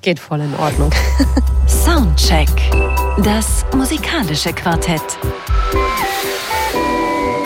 Geht 0.00 0.18
voll 0.18 0.40
in 0.40 0.54
Ordnung. 0.54 0.90
Soundcheck. 1.66 2.48
Das 3.22 3.66
musikalische 3.74 4.54
Quartett. 4.54 5.18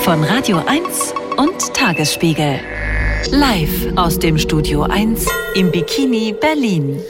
Von 0.05 0.23
Radio 0.23 0.63
1 0.65 1.15
und 1.41 1.73
Tagesspiegel. 1.73 2.61
Live 3.31 3.97
aus 3.97 4.19
dem 4.19 4.37
Studio 4.37 4.83
1 4.83 5.25
im 5.55 5.71
Bikini 5.71 6.35
Berlin. 6.39 7.01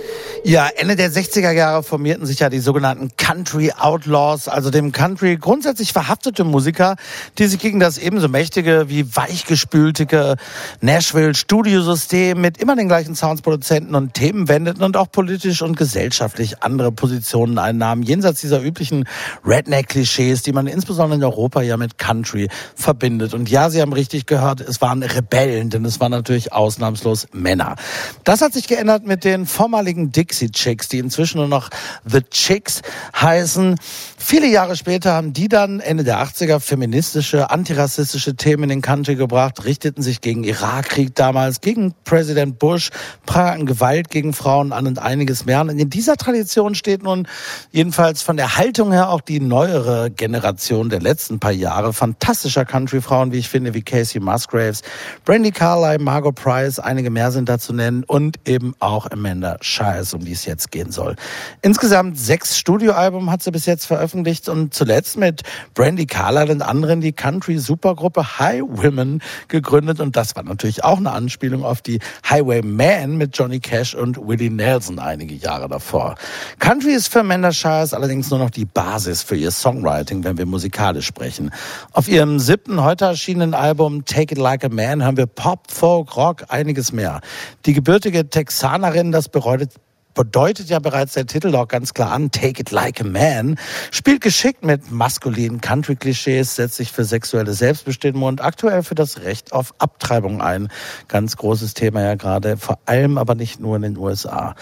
Ja, 0.43 0.69
Ende 0.75 0.97
der 0.97 1.13
60er 1.13 1.51
Jahre 1.51 1.83
formierten 1.83 2.25
sich 2.25 2.41
ja 2.41 2.49
die 2.49 2.61
sogenannten 2.61 3.11
Country 3.19 3.73
Outlaws, 3.79 4.49
also 4.49 4.71
dem 4.71 4.91
Country 4.91 5.37
grundsätzlich 5.37 5.93
verhaftete 5.93 6.45
Musiker, 6.45 6.97
die 7.37 7.47
sich 7.47 7.59
gegen 7.59 7.79
das 7.79 7.99
ebenso 7.99 8.27
mächtige 8.29 8.89
wie 8.89 9.15
weichgespülte 9.15 10.37
Nashville 10.81 11.35
Studiosystem 11.35 12.41
mit 12.41 12.57
immer 12.57 12.75
den 12.75 12.89
gleichen 12.89 13.15
Soundsproduzenten 13.15 13.95
und 13.95 14.15
Themen 14.15 14.49
wendeten 14.49 14.83
und 14.83 14.97
auch 14.97 15.13
politisch 15.13 15.61
und 15.61 15.77
gesellschaftlich 15.77 16.63
andere 16.63 16.91
Positionen 16.91 17.59
einnahmen, 17.59 18.03
jenseits 18.03 18.41
dieser 18.41 18.63
üblichen 18.63 19.05
Redneck-Klischees, 19.45 20.43
die 20.43 20.53
man 20.53 20.67
insbesondere 20.67 21.19
in 21.19 21.25
Europa 21.25 21.61
ja 21.61 21.77
mit 21.77 21.99
Country 21.99 22.49
verbindet. 22.75 23.35
Und 23.35 23.51
ja, 23.51 23.69
Sie 23.69 23.83
haben 23.83 23.93
richtig 23.93 24.25
gehört, 24.25 24.63
es 24.63 24.81
waren 24.81 25.03
Rebellen, 25.03 25.69
denn 25.69 25.85
es 25.85 26.01
waren 26.01 26.13
natürlich 26.13 26.55
ausnahmslos 26.55 27.27
Männer. 27.33 27.77
Das 28.25 28.41
hat 28.41 28.55
sich 28.55 28.69
geändert 28.69 29.07
mit 29.07 29.25
den 29.25 29.45
vormaligen 29.45 30.11
Dick 30.11 30.30
Dixie 30.31 30.51
Chicks, 30.53 30.89
die 30.89 30.99
inzwischen 30.99 31.39
nur 31.39 31.49
noch 31.49 31.71
The 32.05 32.23
Chicks 32.23 32.83
heißen. 33.21 33.77
Viele 34.17 34.47
Jahre 34.47 34.77
später 34.77 35.13
haben 35.13 35.33
die 35.33 35.49
dann 35.49 35.81
Ende 35.81 36.05
der 36.05 36.23
80er 36.23 36.61
feministische, 36.61 37.51
antirassistische 37.51 38.37
Themen 38.37 38.65
in 38.65 38.69
den 38.69 38.81
Country 38.83 39.17
gebracht, 39.17 39.65
richteten 39.65 40.03
sich 40.03 40.21
gegen 40.21 40.45
Irakkrieg 40.45 41.17
damals, 41.17 41.61
gegen 41.61 41.95
Präsident 42.05 42.61
Bush, 42.61 42.91
prangten 43.27 43.67
Gewalt 43.67 44.09
gegen 44.11 44.33
Frauen 44.33 44.73
an 44.73 44.87
und 44.87 45.01
einiges 45.01 45.47
mehr. 45.47 45.63
Und 45.63 45.71
in 45.71 45.91
dieser 45.91 46.17
Tradition 46.17 46.77
steht 46.77 47.03
nun 47.03 47.27
jedenfalls 47.73 48.23
von 48.23 48.37
der 48.37 48.57
Haltung 48.57 48.93
her 48.93 49.09
auch 49.09 49.23
die 49.23 49.41
neuere 49.41 50.11
Generation 50.11 50.91
der 50.91 51.01
letzten 51.01 51.41
paar 51.41 51.51
Jahre 51.51 51.93
fantastischer 51.93 52.65
Country-Frauen, 52.65 53.33
wie 53.33 53.39
ich 53.39 53.49
finde, 53.49 53.75
wie 53.75 53.83
Casey 53.83 54.21
Musgraves, 54.21 54.83
Brandy 55.25 55.51
Carlyle, 55.51 55.99
Margot 55.99 56.37
Price, 56.37 56.79
einige 56.79 57.11
mehr 57.11 57.33
sind 57.33 57.49
da 57.49 57.59
zu 57.59 57.73
nennen 57.73 58.05
und 58.05 58.39
eben 58.47 58.75
auch 58.79 59.11
Amanda 59.11 59.57
Shires, 59.61 60.20
um 60.21 60.27
die 60.27 60.33
es 60.33 60.45
jetzt 60.45 60.71
gehen 60.71 60.93
soll. 60.93 61.17
Insgesamt 61.63 62.19
sechs 62.19 62.59
Studioalben 62.59 63.31
hat 63.31 63.43
sie 63.43 63.51
bis 63.51 63.67
jetzt 63.67 63.87
veröffentlicht 63.87 64.49
und 64.49 64.75
zuletzt 64.75 65.17
mit 65.17 65.43
Brandy 65.75 66.07
Carlyle 66.07 66.53
und 66.53 66.63
anderen 66.63 67.01
die 67.01 67.13
Country-Supergruppe 67.13 68.39
High 68.39 68.63
Women 68.63 69.23
gegründet 69.49 70.01
und 70.01 70.17
das 70.17 70.37
war 70.37 70.43
natürlich 70.43 70.85
auch 70.85 70.99
eine 70.99 71.13
Anspielung 71.13 71.65
auf 71.65 71.83
die 71.83 71.99
Highwayman 72.29 73.17
mit 73.17 73.37
Johnny 73.37 73.61
Cash 73.61 73.95
und 73.95 74.17
Willie 74.17 74.51
Nelson 74.51 74.99
einige 74.99 75.35
Jahre 75.35 75.69
davor. 75.69 76.17
Country 76.59 76.93
ist 76.93 77.09
für 77.09 77.21
Amanda 77.21 77.53
Shires 77.53 77.95
allerdings 77.95 78.31
nur 78.31 78.39
noch 78.39 78.51
die 78.51 78.67
Basis 78.67 79.23
für 79.23 79.37
ihr 79.37 79.51
Songwriting, 79.51 80.25
wenn 80.25 80.39
wir 80.39 80.47
musikalisch 80.47 81.07
sprechen. 81.07 81.51
Auf 81.93 82.09
ihrem 82.09 82.39
siebten 82.39 82.83
heute 82.83 83.07
erschienenen 83.07 83.55
Album 83.55 84.05
Take 84.05 84.35
It 84.35 84.39
Like 84.39 84.65
a 84.65 84.69
Man 84.69 85.03
hören 85.03 85.17
wir 85.17 85.27
Pop, 85.27 85.71
Folk, 85.71 86.17
Rock, 86.17 86.45
einiges 86.49 86.93
mehr. 86.93 87.21
Die 87.67 87.73
gebürtige 87.73 88.29
Texanerin, 88.29 89.13
das 89.13 89.29
bedeutet 89.29 89.73
bedeutet 90.21 90.69
ja 90.69 90.81
bereits 90.81 91.15
der 91.15 91.25
Titel 91.25 91.57
auch 91.57 91.67
ganz 91.67 91.95
klar 91.95 92.13
an, 92.13 92.31
Take 92.31 92.61
It 92.61 92.73
Like 92.73 93.01
a 93.01 93.05
Man, 93.05 93.57
spielt 93.91 94.21
geschickt 94.21 94.63
mit 94.63 94.91
maskulinen 94.91 95.63
Country-Klischees, 95.63 96.57
setzt 96.57 96.77
sich 96.77 96.93
für 96.93 97.05
sexuelle 97.05 97.55
Selbstbestimmung 97.55 98.25
und 98.25 98.43
aktuell 98.43 98.83
für 98.83 98.95
das 98.95 99.23
Recht 99.23 99.55
auf 99.55 99.73
Abtreibung 99.79 100.43
ein. 100.43 100.69
Ganz 101.09 101.39
großes 101.39 101.73
Thema 101.73 102.03
ja 102.03 102.17
gerade, 102.17 102.59
vor 102.59 102.81
allem 102.85 103.17
aber 103.17 103.35
nicht 103.35 103.61
nur 103.61 103.77
in 103.77 103.83
den 103.83 103.97
USA. 103.97 104.57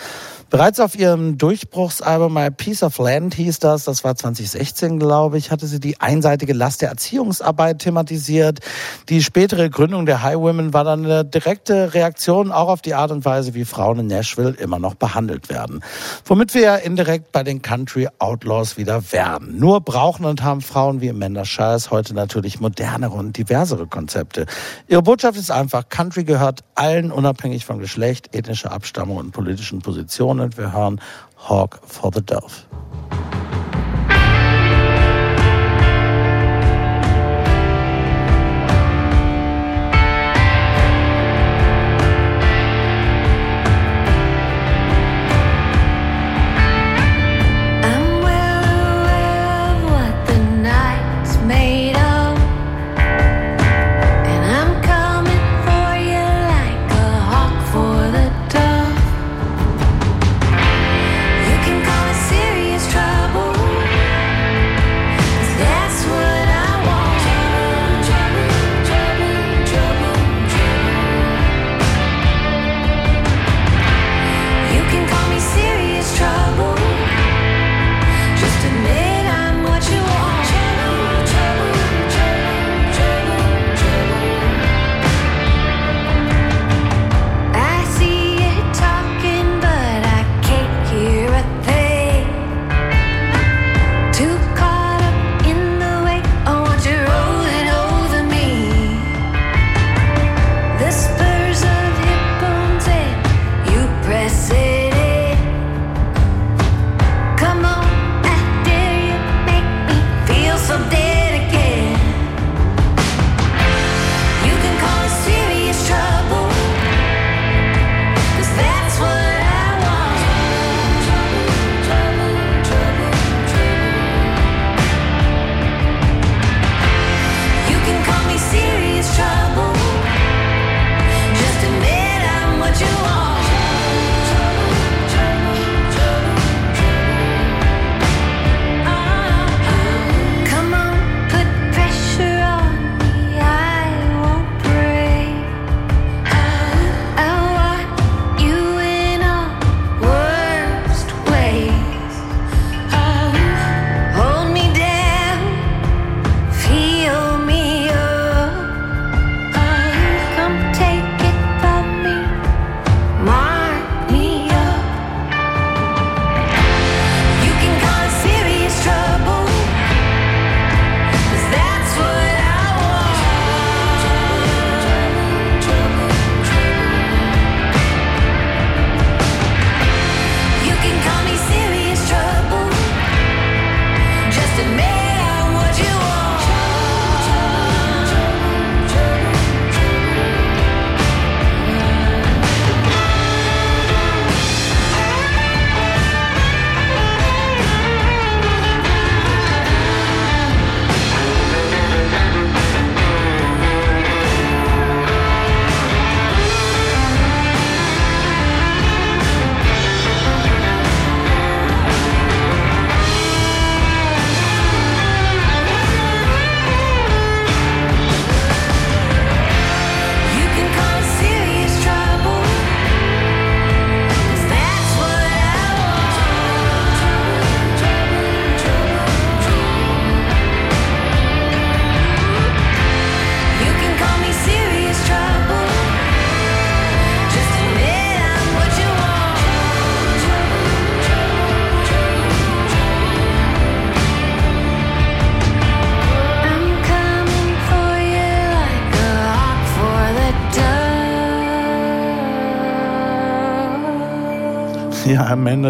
Bereits 0.51 0.81
auf 0.81 0.99
ihrem 0.99 1.37
Durchbruchsalbum 1.37 2.33
My 2.33 2.51
Piece 2.51 2.83
of 2.83 2.97
Land 2.97 3.35
hieß 3.35 3.59
das, 3.59 3.85
das 3.85 4.03
war 4.03 4.17
2016, 4.17 4.99
glaube 4.99 5.37
ich, 5.37 5.51
hatte 5.51 5.67
sie 5.67 5.79
die 5.79 6.01
einseitige 6.01 6.55
Last 6.55 6.81
der 6.81 6.89
Erziehungsarbeit 6.89 7.81
thematisiert. 7.81 8.61
Die 9.11 9.23
spätere 9.23 9.69
Gründung 9.69 10.07
der 10.07 10.23
High 10.23 10.39
Women 10.39 10.73
war 10.73 10.85
dann 10.85 11.05
eine 11.05 11.23
direkte 11.27 11.93
Reaktion 11.93 12.51
auch 12.51 12.69
auf 12.69 12.81
die 12.81 12.95
Art 12.95 13.11
und 13.11 13.27
Weise, 13.27 13.53
wie 13.53 13.67
Frauen 13.67 13.99
in 13.99 14.07
Nashville 14.07 14.53
immer 14.53 14.79
noch 14.79 14.95
behandelt 14.95 15.51
werden. 15.51 15.85
Womit 16.25 16.55
wir 16.55 16.63
ja 16.63 16.77
indirekt 16.77 17.31
bei 17.31 17.43
den 17.43 17.61
Country 17.61 18.09
Outlaws 18.19 18.79
wieder 18.79 19.13
wären. 19.13 19.59
Nur 19.59 19.83
brauchen 19.83 20.25
und 20.25 20.43
haben 20.43 20.63
Frauen 20.63 21.03
wie 21.03 21.11
Amanda 21.11 21.45
Shires 21.45 21.91
heute 21.91 22.15
natürlich 22.15 22.59
modernere 22.59 23.13
und 23.13 23.37
diversere 23.37 23.87
Konzepte. 23.87 24.47
Ihre 24.87 25.03
Botschaft 25.03 25.37
ist 25.39 25.51
einfach, 25.51 25.91
Country 25.91 26.25
gehört 26.25 26.61
allen 26.75 27.13
unabhängig 27.13 27.67
von 27.67 27.79
Geschlecht, 27.81 28.35
ethnischer 28.35 28.73
Abstammung 28.73 29.19
und 29.19 29.33
politischen 29.33 29.81
Positionen 29.81 30.38
und 30.41 30.57
wir 30.57 30.73
hören 30.73 31.01
Hawk 31.37 31.81
for 31.87 32.11
the 32.15 32.21
Dove. 32.25 32.65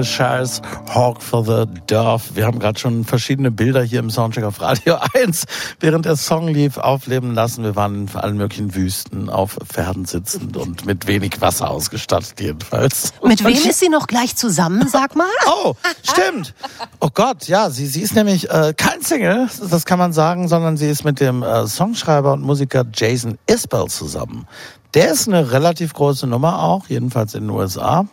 Charles, 0.02 0.62
Hawk 0.94 1.20
for 1.20 1.44
the 1.44 1.66
Dove. 1.88 2.22
Wir 2.34 2.46
haben 2.46 2.60
gerade 2.60 2.78
schon 2.78 3.04
verschiedene 3.04 3.50
Bilder 3.50 3.82
hier 3.82 3.98
im 3.98 4.08
Soundcheck 4.08 4.44
auf 4.44 4.60
Radio 4.60 4.98
1, 5.14 5.46
während 5.80 6.04
der 6.04 6.14
Song 6.14 6.46
lief, 6.46 6.78
aufleben 6.78 7.34
lassen. 7.34 7.64
Wir 7.64 7.74
waren 7.74 8.06
in 8.06 8.16
allen 8.16 8.36
möglichen 8.36 8.76
Wüsten 8.76 9.28
auf 9.28 9.58
Pferden 9.66 10.04
sitzend 10.04 10.56
und 10.56 10.86
mit 10.86 11.08
wenig 11.08 11.40
Wasser 11.40 11.70
ausgestattet 11.70 12.40
jedenfalls. 12.40 13.12
Mit 13.24 13.42
wem 13.42 13.54
ist 13.54 13.80
sie 13.80 13.88
noch 13.88 14.06
gleich 14.06 14.36
zusammen, 14.36 14.86
sag 14.88 15.16
mal? 15.16 15.26
Oh, 15.64 15.74
stimmt. 16.02 16.54
Oh 17.00 17.08
Gott, 17.12 17.48
ja, 17.48 17.70
sie, 17.70 17.86
sie 17.86 18.02
ist 18.02 18.14
nämlich 18.14 18.48
äh, 18.50 18.74
kein 18.76 19.02
Single, 19.02 19.48
das 19.70 19.86
kann 19.86 19.98
man 19.98 20.12
sagen, 20.12 20.46
sondern 20.46 20.76
sie 20.76 20.88
ist 20.88 21.04
mit 21.04 21.20
dem 21.20 21.42
äh, 21.42 21.66
Songschreiber 21.66 22.34
und 22.34 22.42
Musiker 22.42 22.84
Jason 22.94 23.38
Isbell 23.46 23.86
zusammen. 23.86 24.46
Der 24.94 25.10
ist 25.10 25.26
eine 25.26 25.50
relativ 25.50 25.92
große 25.92 26.26
Nummer 26.26 26.62
auch, 26.62 26.86
jedenfalls 26.88 27.34
in 27.34 27.44
den 27.44 27.50
USA. 27.50 28.06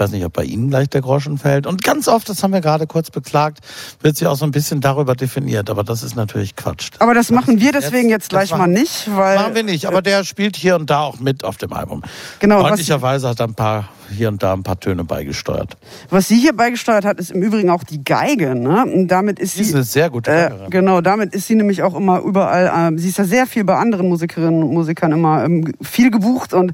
Ich 0.00 0.04
weiß 0.04 0.12
nicht, 0.12 0.24
ob 0.24 0.32
bei 0.32 0.44
Ihnen 0.44 0.70
gleich 0.70 0.88
der 0.88 1.02
Groschen 1.02 1.36
fällt. 1.36 1.66
Und 1.66 1.84
ganz 1.84 2.08
oft, 2.08 2.26
das 2.30 2.42
haben 2.42 2.54
wir 2.54 2.62
gerade 2.62 2.86
kurz 2.86 3.10
beklagt, 3.10 3.58
wird 4.00 4.16
sie 4.16 4.26
auch 4.26 4.34
so 4.36 4.46
ein 4.46 4.50
bisschen 4.50 4.80
darüber 4.80 5.14
definiert. 5.14 5.68
Aber 5.68 5.84
das 5.84 6.02
ist 6.02 6.16
natürlich 6.16 6.56
Quatsch. 6.56 6.88
Aber 7.00 7.12
das 7.12 7.30
machen 7.30 7.60
wir 7.60 7.70
deswegen 7.72 8.08
jetzt, 8.08 8.32
das 8.32 8.48
gleich 8.48 8.58
mal 8.58 8.66
nicht, 8.66 9.10
weil 9.14 9.36
Machen 9.36 9.54
wir 9.56 9.62
nicht, 9.62 9.84
aber 9.84 10.00
der 10.00 10.24
spielt 10.24 10.56
hier 10.56 10.76
und 10.76 10.88
da 10.88 11.00
auch 11.00 11.20
mit 11.20 11.44
auf 11.44 11.58
dem 11.58 11.74
Album. 11.74 12.00
Genau, 12.38 12.62
Freundlicherweise 12.62 13.28
hat 13.28 13.40
er 13.40 13.48
ein 13.48 13.52
paar, 13.54 13.90
hier 14.10 14.28
und 14.28 14.42
da 14.42 14.54
ein 14.54 14.62
paar 14.62 14.80
Töne 14.80 15.04
beigesteuert. 15.04 15.76
was 16.08 16.28
sie 16.28 16.38
hier 16.40 16.54
beigesteuert 16.54 17.04
hat, 17.04 17.18
ist 17.20 17.30
im 17.30 17.42
Übrigen 17.42 17.68
auch 17.68 17.84
die 17.84 18.02
Geige. 18.02 18.54
Ne? 18.54 18.82
Und 18.86 19.08
damit 19.08 19.38
ist 19.38 19.56
Sie 19.56 19.60
ist 19.60 19.68
sie 19.68 19.74
eine 19.74 19.84
sehr 19.84 20.08
gute 20.08 20.30
Äh, 20.30 20.48
Geigerin. 20.48 20.70
genau, 20.70 21.00
damit 21.02 21.34
ist 21.34 21.46
sie 21.46 21.56
nämlich 21.56 21.82
auch 21.82 21.94
immer 21.94 22.20
überall. 22.20 22.72
Ähm, 22.74 22.98
sie 22.98 23.10
ist 23.10 23.18
ja 23.18 23.24
sehr 23.24 23.46
viel 23.46 23.64
bei 23.64 23.76
anderen 23.76 24.08
Musikerinnen 24.08 24.62
und 24.62 24.72
Musikern 24.72 25.12
immer 25.12 25.44
ähm, 25.44 25.74
viel 25.82 26.10
gebucht 26.10 26.54
und 26.54 26.72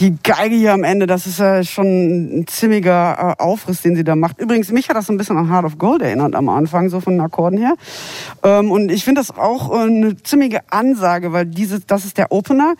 die 0.00 0.16
Geige 0.24 0.56
hier 0.56 0.72
am 0.72 0.82
Ende, 0.82 1.06
das 1.06 1.28
ist 1.28 1.38
ja 1.38 1.62
schon 1.62 2.40
ein 2.40 2.46
ziemlicher 2.56 3.36
äh, 3.38 3.42
Aufriss, 3.42 3.82
den 3.82 3.96
sie 3.96 4.04
da 4.04 4.16
macht. 4.16 4.40
Übrigens, 4.40 4.70
mich 4.72 4.88
hat 4.88 4.96
das 4.96 5.06
so 5.06 5.12
ein 5.12 5.16
bisschen 5.16 5.36
an 5.36 5.50
Heart 5.50 5.64
of 5.64 5.78
Gold 5.78 6.02
erinnert 6.02 6.34
am 6.34 6.48
Anfang, 6.48 6.88
so 6.88 7.00
von 7.00 7.14
den 7.14 7.20
Akkorden 7.20 7.58
her. 7.58 7.74
Ähm, 8.42 8.70
und 8.70 8.90
ich 8.90 9.04
finde 9.04 9.20
das 9.20 9.36
auch 9.36 9.72
äh, 9.72 9.86
eine 9.86 10.16
ziemliche 10.22 10.60
Ansage, 10.70 11.32
weil 11.32 11.46
diese, 11.46 11.80
das 11.80 12.04
ist 12.04 12.18
der 12.18 12.32
Opener. 12.32 12.74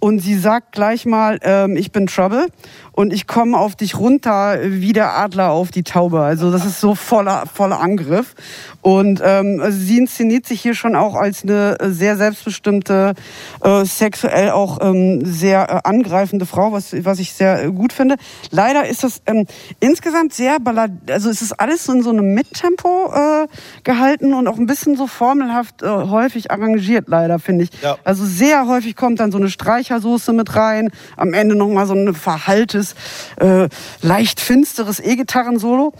Und 0.00 0.18
sie 0.20 0.36
sagt 0.36 0.72
gleich 0.72 1.06
mal, 1.06 1.38
ähm, 1.42 1.76
ich 1.76 1.92
bin 1.92 2.06
Trouble 2.06 2.48
und 2.92 3.12
ich 3.12 3.26
komme 3.26 3.56
auf 3.56 3.76
dich 3.76 3.98
runter 3.98 4.58
wie 4.62 4.92
der 4.92 5.16
Adler 5.16 5.50
auf 5.50 5.70
die 5.70 5.82
Taube. 5.82 6.20
Also 6.20 6.50
das 6.50 6.66
ist 6.66 6.80
so 6.80 6.94
voller, 6.94 7.44
voller 7.46 7.80
Angriff. 7.80 8.34
Und 8.82 9.20
ähm, 9.22 9.62
sie 9.70 9.98
inszeniert 9.98 10.46
sich 10.46 10.62
hier 10.62 10.74
schon 10.74 10.96
auch 10.96 11.14
als 11.14 11.42
eine 11.42 11.76
sehr 11.88 12.16
selbstbestimmte, 12.16 13.14
äh, 13.62 13.84
sexuell 13.84 14.50
auch 14.50 14.78
ähm, 14.80 15.24
sehr 15.24 15.68
äh, 15.68 15.88
angreifende 15.88 16.46
Frau, 16.46 16.72
was, 16.72 16.94
was 17.04 17.18
ich 17.18 17.34
sehr 17.34 17.62
äh, 17.62 17.70
gut 17.70 17.92
finde. 17.92 18.16
Leider 18.50 18.88
ist 18.88 19.04
das 19.04 19.20
ähm, 19.26 19.46
insgesamt 19.80 20.32
sehr 20.32 20.58
ballad, 20.60 20.92
also 21.10 21.28
es 21.28 21.42
ist 21.42 21.60
alles 21.60 21.84
so 21.84 21.92
in 21.92 22.02
so 22.02 22.10
einem 22.10 22.32
Mittempo 22.32 23.12
äh, 23.14 23.48
gehalten 23.84 24.32
und 24.32 24.48
auch 24.48 24.56
ein 24.56 24.66
bisschen 24.66 24.96
so 24.96 25.06
formelhaft 25.06 25.82
äh, 25.82 25.86
häufig 25.86 26.50
arrangiert, 26.50 27.04
leider, 27.08 27.38
finde 27.38 27.64
ich. 27.64 27.70
Ja. 27.82 27.98
Also 28.04 28.24
sehr 28.24 28.66
häufig 28.66 28.96
kommt 28.96 29.20
dann 29.20 29.30
so 29.30 29.38
eine 29.38 29.50
Streichersoße 29.90 30.32
mit 30.32 30.54
rein, 30.54 30.90
am 31.16 31.34
Ende 31.34 31.56
nochmal 31.56 31.86
so 31.86 31.94
ein 31.94 32.14
verhalltes, 32.14 32.94
äh, 33.36 33.68
leicht 34.02 34.40
finsteres 34.40 35.00
E-Gitarren-Solo. 35.00 35.92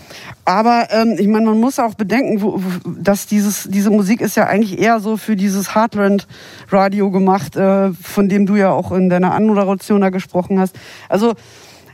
Aber 0.45 0.89
ähm, 0.91 1.17
ich 1.19 1.27
meine, 1.27 1.47
man 1.47 1.61
muss 1.61 1.79
auch 1.79 1.95
bedenken, 1.95 2.41
wo, 2.41 2.63
wo, 2.63 2.91
dass 2.91 3.27
dieses, 3.27 3.65
diese 3.69 3.91
Musik 3.91 4.21
ist 4.21 4.37
ja 4.37 4.47
eigentlich 4.47 4.79
eher 4.79 5.01
so 5.01 5.17
für 5.17 5.35
dieses 5.35 5.75
Heartland-Radio 5.75 7.11
gemacht, 7.11 7.57
äh, 7.57 7.93
von 7.93 8.29
dem 8.29 8.47
du 8.47 8.55
ja 8.57 8.71
auch 8.71 8.93
in 8.93 9.11
deiner 9.11 9.35
Anmoderation 9.35 10.01
da 10.01 10.11
gesprochen 10.11 10.61
hast. 10.61 10.77
Also 11.09 11.35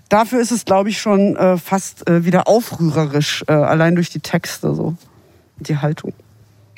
dafür 0.09 0.40
ist 0.40 0.53
es, 0.53 0.64
glaube 0.64 0.90
ich, 0.90 1.01
schon 1.01 1.36
äh, 1.36 1.57
fast 1.57 2.09
äh, 2.09 2.24
wieder 2.24 2.47
aufrührerisch, 2.47 3.44
äh, 3.49 3.53
allein 3.53 3.94
durch 3.94 4.11
die 4.11 4.20
Texte 4.20 4.74
so. 4.74 4.94
Die 5.59 5.78
Haltung. 5.78 6.12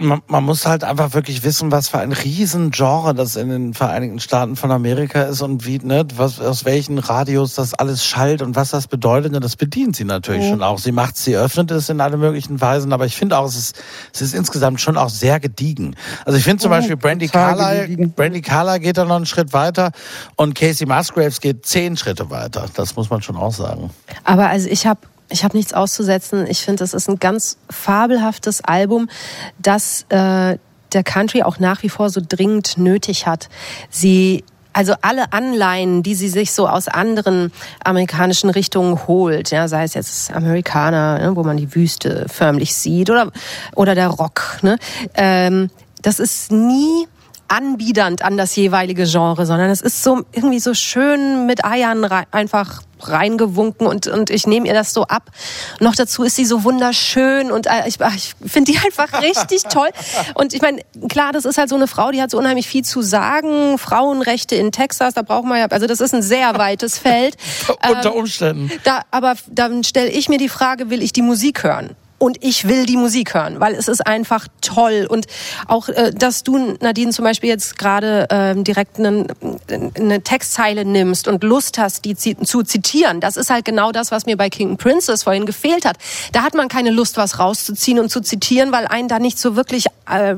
Man, 0.01 0.23
man 0.29 0.45
muss 0.45 0.65
halt 0.65 0.85
einfach 0.85 1.13
wirklich 1.15 1.43
wissen, 1.43 1.73
was 1.73 1.89
für 1.89 1.99
ein 1.99 2.13
Riesengenre 2.13 3.15
das 3.15 3.35
in 3.35 3.49
den 3.49 3.75
Vereinigten 3.75 4.21
Staaten 4.21 4.55
von 4.55 4.71
Amerika 4.71 5.23
ist 5.23 5.43
und 5.43 5.67
wie, 5.67 5.79
ne, 5.79 6.07
was, 6.15 6.41
aus 6.41 6.65
welchen 6.65 6.99
Radios 6.99 7.55
das 7.55 7.75
alles 7.75 8.05
schallt 8.05 8.41
und 8.41 8.55
was 8.55 8.71
das 8.71 8.87
bedeutet. 8.87 9.35
Und 9.35 9.43
das 9.43 9.57
bedient 9.57 9.97
sie 9.97 10.05
natürlich 10.05 10.45
Mhm. 10.47 10.51
schon 10.51 10.63
auch. 10.63 10.79
Sie 10.79 10.93
macht, 10.93 11.17
sie 11.17 11.37
öffnet 11.37 11.73
es 11.73 11.89
in 11.89 12.01
alle 12.01 12.17
möglichen 12.17 12.61
Weisen, 12.61 12.93
aber 12.93 13.07
ich 13.07 13.17
finde 13.17 13.37
auch, 13.39 13.47
es 13.47 13.57
ist, 13.57 13.83
es 14.13 14.23
ist 14.23 14.35
insgesamt 14.35 14.81
schon 14.81 14.97
auch 14.97 15.11
sehr 15.11 15.41
gediegen. 15.41 15.97
Also 16.25 16.39
ich 16.39 16.45
finde 16.45 16.63
zum 16.63 16.71
Mhm, 16.71 16.77
Beispiel 16.77 16.97
Brandy 16.97 17.27
Carlyle. 17.27 18.09
Brandy 18.15 18.41
Carlyle 18.41 18.79
geht 18.79 18.99
da 18.99 19.05
noch 19.05 19.17
einen 19.17 19.27
Schritt 19.27 19.53
weiter 19.53 19.91
und 20.37 20.55
Casey 20.55 20.87
Musgraves 20.87 21.41
geht 21.41 21.67
zehn 21.67 21.97
Schritte 21.97 22.31
weiter. 22.31 22.67
Das 22.75 22.95
muss 22.95 23.11
man 23.11 23.21
schon 23.23 23.37
auch 23.37 23.53
sagen. 23.53 23.91
Aber 24.23 24.47
also 24.49 24.69
ich 24.69 24.87
habe 24.87 25.01
ich 25.31 25.45
hab 25.45 25.55
nichts 25.55 25.75
auszusetzen. 25.75 26.47
Ich 26.47 26.61
finde, 26.61 26.81
das 26.81 26.95
ist 26.95 27.09
ein 27.09 27.19
ganz 27.19 27.59
fabelhaftes 27.71 28.63
Album, 28.63 29.09
das 29.59 30.07
äh, 30.09 30.59
der 30.93 31.05
Country 31.05 31.43
auch 31.43 31.59
nach 31.59 31.83
wie 31.83 31.89
vor 31.89 32.11
so 32.11 32.21
dringend 32.27 32.79
nötig 32.79 33.27
hat. 33.27 33.49
Sie 33.91 34.45
also 34.73 34.95
alle 35.01 35.33
Anleihen, 35.33 36.05
die 36.05 36.15
sie 36.15 36.29
sich 36.29 36.53
so 36.53 36.69
aus 36.69 36.87
anderen 36.87 37.53
amerikanischen 37.83 38.49
Richtungen 38.49 39.09
holt, 39.09 39.51
ja, 39.51 39.67
sei 39.67 39.83
es 39.83 39.95
jetzt 39.95 40.33
Amerikaner, 40.33 41.19
ne, 41.19 41.37
wo 41.37 41.43
man 41.43 41.57
die 41.57 41.75
Wüste 41.75 42.27
förmlich 42.29 42.75
sieht, 42.77 43.11
oder 43.11 43.33
oder 43.75 43.97
der 43.97 44.07
Rock, 44.09 44.59
ne, 44.63 44.79
ähm, 45.15 45.71
das 46.03 46.21
ist 46.21 46.53
nie 46.53 47.09
anbiedernd 47.49 48.23
an 48.23 48.37
das 48.37 48.55
jeweilige 48.57 49.05
Genre, 49.05 49.47
sondern 49.47 49.71
es 49.71 49.81
ist 49.81 50.03
so 50.03 50.23
irgendwie 50.33 50.61
so 50.61 50.75
schön 50.75 51.47
mit 51.47 51.65
Eiern 51.65 52.05
rei 52.05 52.25
einfach 52.31 52.83
reingewunken 53.01 53.87
und, 53.87 54.07
und 54.09 54.31
ich 54.31 54.47
nehme 54.47 54.67
ihr 54.67 54.75
das 54.75 54.93
so 54.93 55.05
ab. 55.05 55.31
Noch 55.81 55.95
dazu 55.95 56.25
ist 56.25 56.37
sie 56.37 56.45
so 56.45 56.65
wunderschön 56.65 57.51
und 57.53 57.67
äh, 57.67 57.87
ich, 57.87 57.99
ich 58.17 58.35
finde 58.45 58.73
die 58.73 58.79
einfach 58.85 59.23
richtig 59.23 59.63
toll. 59.65 59.89
Und 60.35 60.53
ich 60.53 60.63
meine, 60.63 60.83
klar, 61.09 61.33
das 61.33 61.45
ist 61.45 61.59
halt 61.59 61.69
so 61.69 61.77
eine 61.77 61.87
Frau, 61.87 62.11
die 62.11 62.21
hat 62.21 62.31
so 62.31 62.39
unheimlich 62.39 62.67
viel 62.67 62.85
zu 62.85 63.03
sagen. 63.03 63.79
Frauenrechte 63.79 64.57
in 64.57 64.73
Texas, 64.73 65.15
da 65.15 65.23
braucht 65.23 65.45
man 65.45 65.59
ja, 65.59 65.67
also 65.67 65.87
das 65.87 66.01
ist 66.01 66.15
ein 66.15 66.23
sehr 66.23 66.59
weites 66.59 66.99
Feld. 66.99 67.37
Unter 67.89 68.11
Ähm, 68.11 68.19
Umständen. 68.19 68.73
da, 68.85 69.03
aber 69.11 69.35
dann 69.49 69.85
stelle 69.85 70.11
ich 70.11 70.29
mir 70.29 70.39
die 70.39 70.49
Frage, 70.49 70.91
will 70.91 71.03
ich 71.03 71.13
die 71.13 71.23
Musik 71.23 71.63
hören? 71.63 71.97
Und 72.19 72.43
ich 72.43 72.67
will 72.67 72.85
die 72.85 72.97
Musik 72.97 73.35
hören, 73.35 73.61
weil 73.61 73.75
es 73.75 73.87
ist 73.87 74.05
einfach 74.05 74.49
toll. 74.61 75.07
Und 75.09 75.27
auch, 75.69 75.89
äh, 75.89 76.13
dass 76.13 76.43
du, 76.43 76.77
Nadine, 76.81 77.13
zum 77.13 77.25
Beispiel 77.25 77.49
jetzt 77.49 77.79
gerade 77.79 78.27
ähm, 78.31 78.65
direkt 78.65 78.99
eine 78.99 80.23
Textzeile 80.25 80.85
nimmst 80.85 81.29
und 81.29 81.45
Lust 81.45 81.79
hast, 81.79 82.05
die 82.05 82.17
zu 82.17 82.63
zitieren, 82.65 83.21
das 83.21 83.37
ist 83.37 83.51
halt 83.51 83.65
genau 83.65 83.93
das, 83.93 84.11
was 84.11 84.27
mir 84.27 84.37
bei 84.37 84.51
King 84.51 84.77
Princess 84.77 85.23
vorhin 85.23 85.47
gefehlt 85.47 85.85
hat. 85.85 85.97
Da 86.33 86.43
hat 86.43 86.55
man 86.55 86.69
keine 86.69 86.91
Lust, 86.91 87.17
was 87.17 87.39
rauszuziehen 87.39 88.01
und 88.01 88.11
zu 88.11 88.21
zitieren, 88.21 88.73
weil 88.73 88.87
einen 88.87 89.09
da 89.09 89.21
nicht 89.21 89.39
so 89.39 89.55
wirklich 89.55 89.87
äh, 90.11 90.35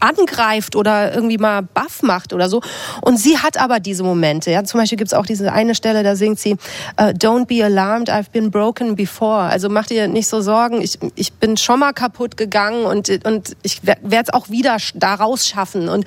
angreift 0.00 0.76
oder 0.76 1.14
irgendwie 1.14 1.38
mal 1.38 1.62
baff 1.62 2.02
macht 2.02 2.32
oder 2.32 2.48
so. 2.48 2.62
Und 3.02 3.18
sie 3.18 3.38
hat 3.38 3.58
aber 3.58 3.80
diese 3.80 4.02
Momente. 4.02 4.50
Ja, 4.50 4.64
zum 4.64 4.80
Beispiel 4.80 4.98
gibt's 4.98 5.14
auch 5.14 5.26
diese 5.26 5.52
eine 5.52 5.74
Stelle, 5.74 6.02
da 6.02 6.16
singt 6.16 6.38
sie, 6.38 6.56
äh, 6.96 7.12
Don't 7.12 7.46
be 7.46 7.64
alarmed, 7.64 8.10
I've 8.10 8.30
been 8.30 8.50
broken 8.50 8.96
before. 8.96 9.42
Also 9.42 9.68
mach 9.68 9.86
dir 9.86 10.08
nicht 10.08 10.28
so 10.28 10.40
Sorgen, 10.40 10.85
ich, 10.86 10.98
ich 11.14 11.32
bin 11.34 11.56
schon 11.56 11.80
mal 11.80 11.92
kaputt 11.92 12.36
gegangen 12.36 12.86
und, 12.86 13.10
und 13.26 13.56
ich 13.62 13.84
werde 13.84 14.22
es 14.28 14.32
auch 14.32 14.48
wieder 14.48 14.76
sch- 14.76 14.92
da 14.94 15.14
rausschaffen. 15.14 15.88
Und, 15.88 16.06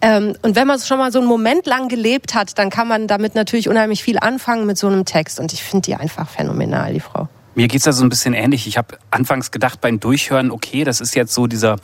ähm, 0.00 0.34
und 0.42 0.56
wenn 0.56 0.66
man 0.66 0.80
schon 0.80 0.98
mal 0.98 1.12
so 1.12 1.18
einen 1.20 1.28
Moment 1.28 1.66
lang 1.66 1.88
gelebt 1.88 2.34
hat, 2.34 2.58
dann 2.58 2.70
kann 2.70 2.88
man 2.88 3.06
damit 3.06 3.34
natürlich 3.34 3.68
unheimlich 3.68 4.02
viel 4.02 4.18
anfangen 4.18 4.66
mit 4.66 4.78
so 4.78 4.86
einem 4.86 5.04
Text. 5.04 5.38
Und 5.38 5.52
ich 5.52 5.62
finde 5.62 5.82
die 5.86 5.94
einfach 5.94 6.28
phänomenal, 6.28 6.92
die 6.92 7.00
Frau. 7.00 7.28
Mir 7.54 7.68
geht's 7.68 7.84
da 7.84 7.92
so 7.92 8.04
ein 8.04 8.10
bisschen 8.10 8.34
ähnlich. 8.34 8.66
Ich 8.66 8.76
habe 8.76 8.98
anfangs 9.10 9.50
gedacht 9.50 9.80
beim 9.80 9.98
Durchhören, 9.98 10.50
okay, 10.50 10.84
das 10.84 11.00
ist 11.00 11.14
jetzt 11.14 11.32
so 11.32 11.46
dieser 11.46 11.76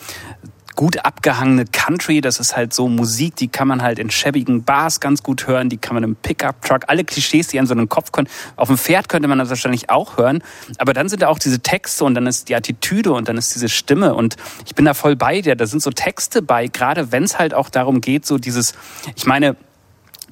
gut 0.76 1.04
abgehangene 1.04 1.64
Country, 1.66 2.20
das 2.20 2.40
ist 2.40 2.56
halt 2.56 2.72
so 2.72 2.88
Musik, 2.88 3.36
die 3.36 3.48
kann 3.48 3.68
man 3.68 3.82
halt 3.82 3.98
in 3.98 4.10
schäbigen 4.10 4.64
Bars 4.64 5.00
ganz 5.00 5.22
gut 5.22 5.46
hören, 5.46 5.68
die 5.68 5.76
kann 5.76 5.94
man 5.94 6.02
im 6.02 6.16
Pickup-Truck, 6.16 6.84
alle 6.88 7.04
Klischees, 7.04 7.48
die 7.48 7.58
an 7.58 7.66
so 7.66 7.74
einem 7.74 7.88
Kopf 7.88 8.12
kommen. 8.12 8.28
Auf 8.56 8.68
dem 8.68 8.78
Pferd 8.78 9.08
könnte 9.08 9.28
man 9.28 9.38
das 9.38 9.48
wahrscheinlich 9.48 9.90
auch 9.90 10.16
hören, 10.16 10.42
aber 10.78 10.92
dann 10.92 11.08
sind 11.08 11.22
da 11.22 11.28
auch 11.28 11.38
diese 11.38 11.60
Texte 11.60 12.04
und 12.04 12.14
dann 12.14 12.26
ist 12.26 12.48
die 12.48 12.54
Attitüde 12.54 13.12
und 13.12 13.28
dann 13.28 13.36
ist 13.36 13.54
diese 13.54 13.68
Stimme. 13.68 14.14
Und 14.14 14.36
ich 14.66 14.74
bin 14.74 14.84
da 14.84 14.94
voll 14.94 15.16
bei 15.16 15.40
dir, 15.40 15.56
da 15.56 15.66
sind 15.66 15.82
so 15.82 15.90
Texte 15.90 16.42
bei, 16.42 16.68
gerade 16.68 17.12
wenn 17.12 17.24
es 17.24 17.38
halt 17.38 17.54
auch 17.54 17.68
darum 17.68 18.00
geht, 18.00 18.26
so 18.26 18.38
dieses, 18.38 18.74
ich 19.16 19.26
meine, 19.26 19.56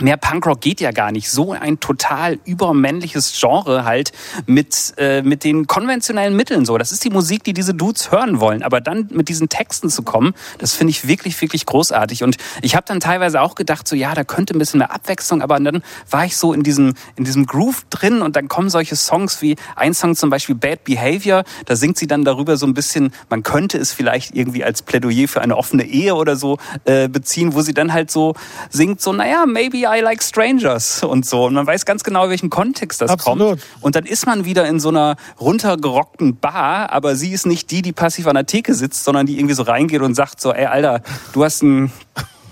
Mehr 0.01 0.17
Punkrock 0.17 0.61
geht 0.61 0.81
ja 0.81 0.93
gar 0.93 1.13
nicht. 1.13 1.31
So 1.31 1.53
ein 1.53 1.81
total 1.81 2.39
übermännliches 2.45 3.39
Genre 3.39 3.85
halt 3.85 4.13
mit, 4.47 4.95
äh, 4.97 5.23
mit 5.23 5.45
den 5.45 5.67
konventionellen 5.67 6.35
Mitteln 6.37 6.65
so. 6.65 6.79
Das 6.79 6.93
ist 6.93 7.05
die 7.05 7.11
Musik, 7.11 7.45
die 7.45 7.53
diese 7.53 7.75
Dudes 7.75 8.11
hören 8.11 8.41
wollen. 8.41 8.63
Aber 8.63 8.81
dann 8.81 9.09
mit 9.11 9.29
diesen 9.29 9.49
Texten 9.49 9.91
zu 9.91 10.03
kommen, 10.03 10.35
das 10.59 10.75
finde 10.75 10.91
ich 10.91 11.07
wirklich, 11.07 11.41
wirklich 11.41 11.67
großartig. 11.67 12.23
Und 12.23 12.37
ich 12.63 12.75
habe 12.75 12.85
dann 12.87 13.01
teilweise 13.01 13.41
auch 13.41 13.55
gedacht, 13.55 13.87
so 13.87 13.97
ja, 13.97 14.15
da 14.15 14.25
könnte 14.25 14.55
ein 14.55 14.59
bisschen 14.59 14.79
mehr 14.79 14.93
Abwechslung, 14.93 15.43
aber 15.43 15.59
dann 15.61 15.83
war 16.11 16.25
ich 16.25 16.37
so 16.37 16.53
in 16.53 16.63
diesem, 16.63 16.95
in 17.17 17.25
diesem 17.25 17.47
Groove 17.47 17.85
drin 17.91 18.23
und 18.23 18.37
dann 18.37 18.49
kommen 18.49 18.71
solche 18.71 18.97
Songs 18.97 19.43
wie 19.43 19.57
ein 19.77 19.95
Song 19.95 20.17
zum 20.17 20.31
Beispiel 20.31 20.55
Bad 20.55 20.85
Behavior, 20.85 21.45
da 21.67 21.77
singt 21.77 21.99
sie 21.99 22.07
dann 22.07 22.25
darüber 22.25 22.57
so 22.57 22.67
ein 22.67 22.75
bisschen, 22.75 23.13
man 23.29 23.43
könnte 23.43 23.79
es 23.79 23.93
vielleicht 23.93 24.35
irgendwie 24.35 24.65
als 24.65 24.83
Plädoyer 24.83 25.29
für 25.29 25.41
eine 25.41 25.57
offene 25.57 25.85
Ehe 25.85 26.15
oder 26.15 26.37
so 26.37 26.59
äh, 26.85 27.09
beziehen, 27.09 27.55
wo 27.55 27.63
sie 27.63 27.75
dann 27.75 27.93
halt 27.93 28.11
so 28.11 28.35
singt, 28.71 29.01
so, 29.01 29.13
naja, 29.13 29.45
maybe 29.47 29.90
I 29.97 30.01
Like 30.01 30.23
Strangers 30.23 31.03
und 31.03 31.27
so. 31.27 31.45
Und 31.45 31.55
man 31.55 31.67
weiß 31.67 31.85
ganz 31.85 32.05
genau, 32.05 32.25
in 32.25 32.31
welchen 32.31 32.51
Kontext 32.51 33.01
das 33.01 33.11
Absolut. 33.11 33.61
kommt. 33.61 33.63
Und 33.81 33.97
dann 33.97 34.07
ist 34.07 34.27
man 34.27 34.45
wieder 34.45 34.67
in 34.67 34.81
so 34.81 34.89
einer 34.89 35.17
runtergerockten 35.41 36.37
Bar, 36.39 36.91
aber 36.93 37.17
sie 37.17 37.33
ist 37.33 37.47
nicht 37.47 37.71
die, 37.71 37.83
die 37.83 37.93
passiv 37.93 38.27
an 38.27 38.35
der 38.35 38.47
Theke 38.47 38.75
sitzt, 38.75 39.05
sondern 39.05 39.27
die 39.27 39.39
irgendwie 39.39 39.55
so 39.55 39.63
reingeht 39.63 40.03
und 40.03 40.15
sagt 40.15 40.41
so, 40.41 40.53
ey, 40.53 40.67
Alter, 40.67 41.03
du 41.33 41.45
hast 41.45 41.63
ein 41.63 41.93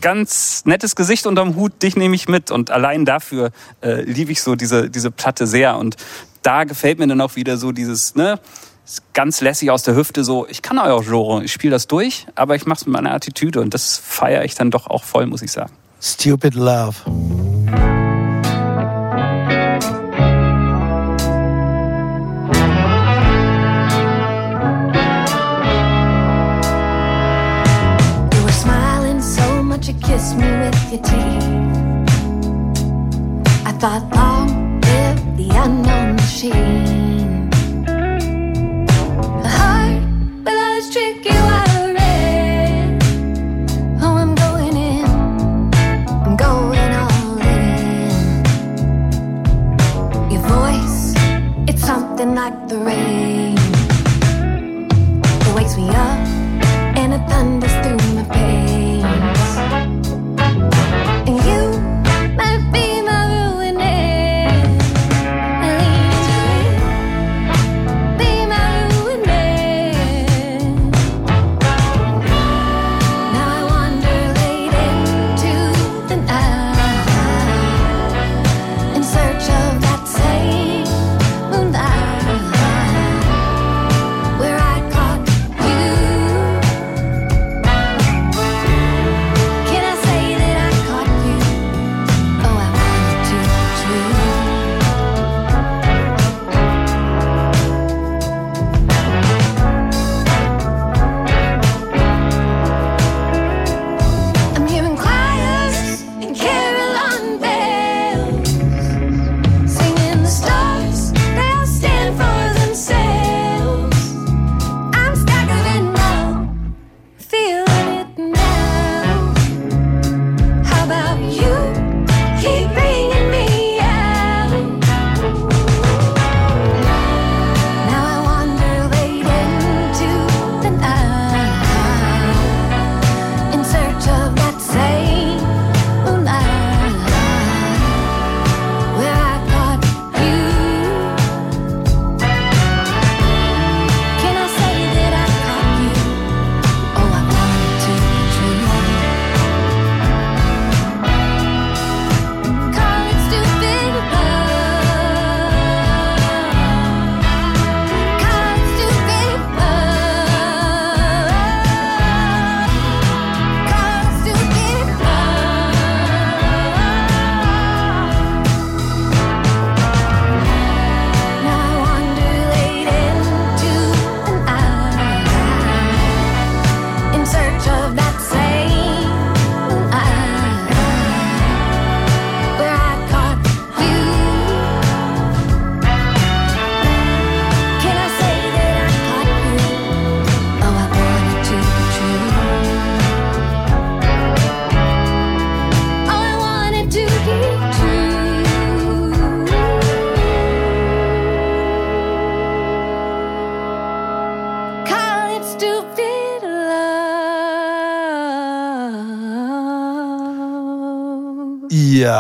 ganz 0.01 0.65
nettes 0.65 0.97
Gesicht 0.97 1.27
unterm 1.27 1.57
Hut, 1.57 1.83
dich 1.83 1.97
nehme 1.97 2.15
ich 2.15 2.29
mit. 2.29 2.51
Und 2.51 2.71
allein 2.71 3.05
dafür 3.05 3.51
äh, 3.83 4.03
liebe 4.03 4.33
ich 4.33 4.43
so 4.43 4.55
diese, 4.55 4.91
diese 4.91 5.11
Platte 5.11 5.47
sehr. 5.47 5.77
Und 5.77 5.97
da 6.43 6.65
gefällt 6.65 6.99
mir 6.99 7.07
dann 7.07 7.21
auch 7.21 7.37
wieder 7.37 7.57
so 7.57 7.73
dieses, 7.73 8.15
ne, 8.15 8.39
ganz 9.13 9.41
lässig 9.41 9.71
aus 9.71 9.83
der 9.83 9.95
Hüfte 9.97 10.25
so, 10.25 10.47
ich 10.49 10.63
kann 10.63 10.79
euer 10.79 11.03
Genre, 11.03 11.45
ich 11.45 11.53
spiele 11.53 11.73
das 11.73 11.87
durch, 11.87 12.27
aber 12.35 12.57
ich 12.57 12.67
mache 12.67 12.79
es 12.79 12.87
mit 12.87 12.95
meiner 12.95 13.13
Attitüde 13.13 13.61
und 13.61 13.75
das 13.75 13.99
feiere 13.99 14.45
ich 14.45 14.55
dann 14.55 14.71
doch 14.71 14.87
auch 14.87 15.05
voll, 15.05 15.27
muss 15.27 15.43
ich 15.43 15.53
sagen. 15.53 15.73
Stupid 16.01 16.55
Love. 16.55 17.03
You 17.07 17.13
were 28.45 28.53
smiling 28.53 29.21
so 29.21 29.63
much 29.63 29.89
you 29.89 29.95
kissed 29.95 30.37
me 30.37 30.47
with 30.47 30.93
your 30.93 31.03
teeth. 31.03 31.49
I 33.67 33.73
thought 33.73 34.09
long 34.15 34.81
live 34.81 35.37
the 35.37 35.49
unknown 35.53 36.15
machine. 36.17 36.98
The 52.69 52.79
rain. 52.79 53.08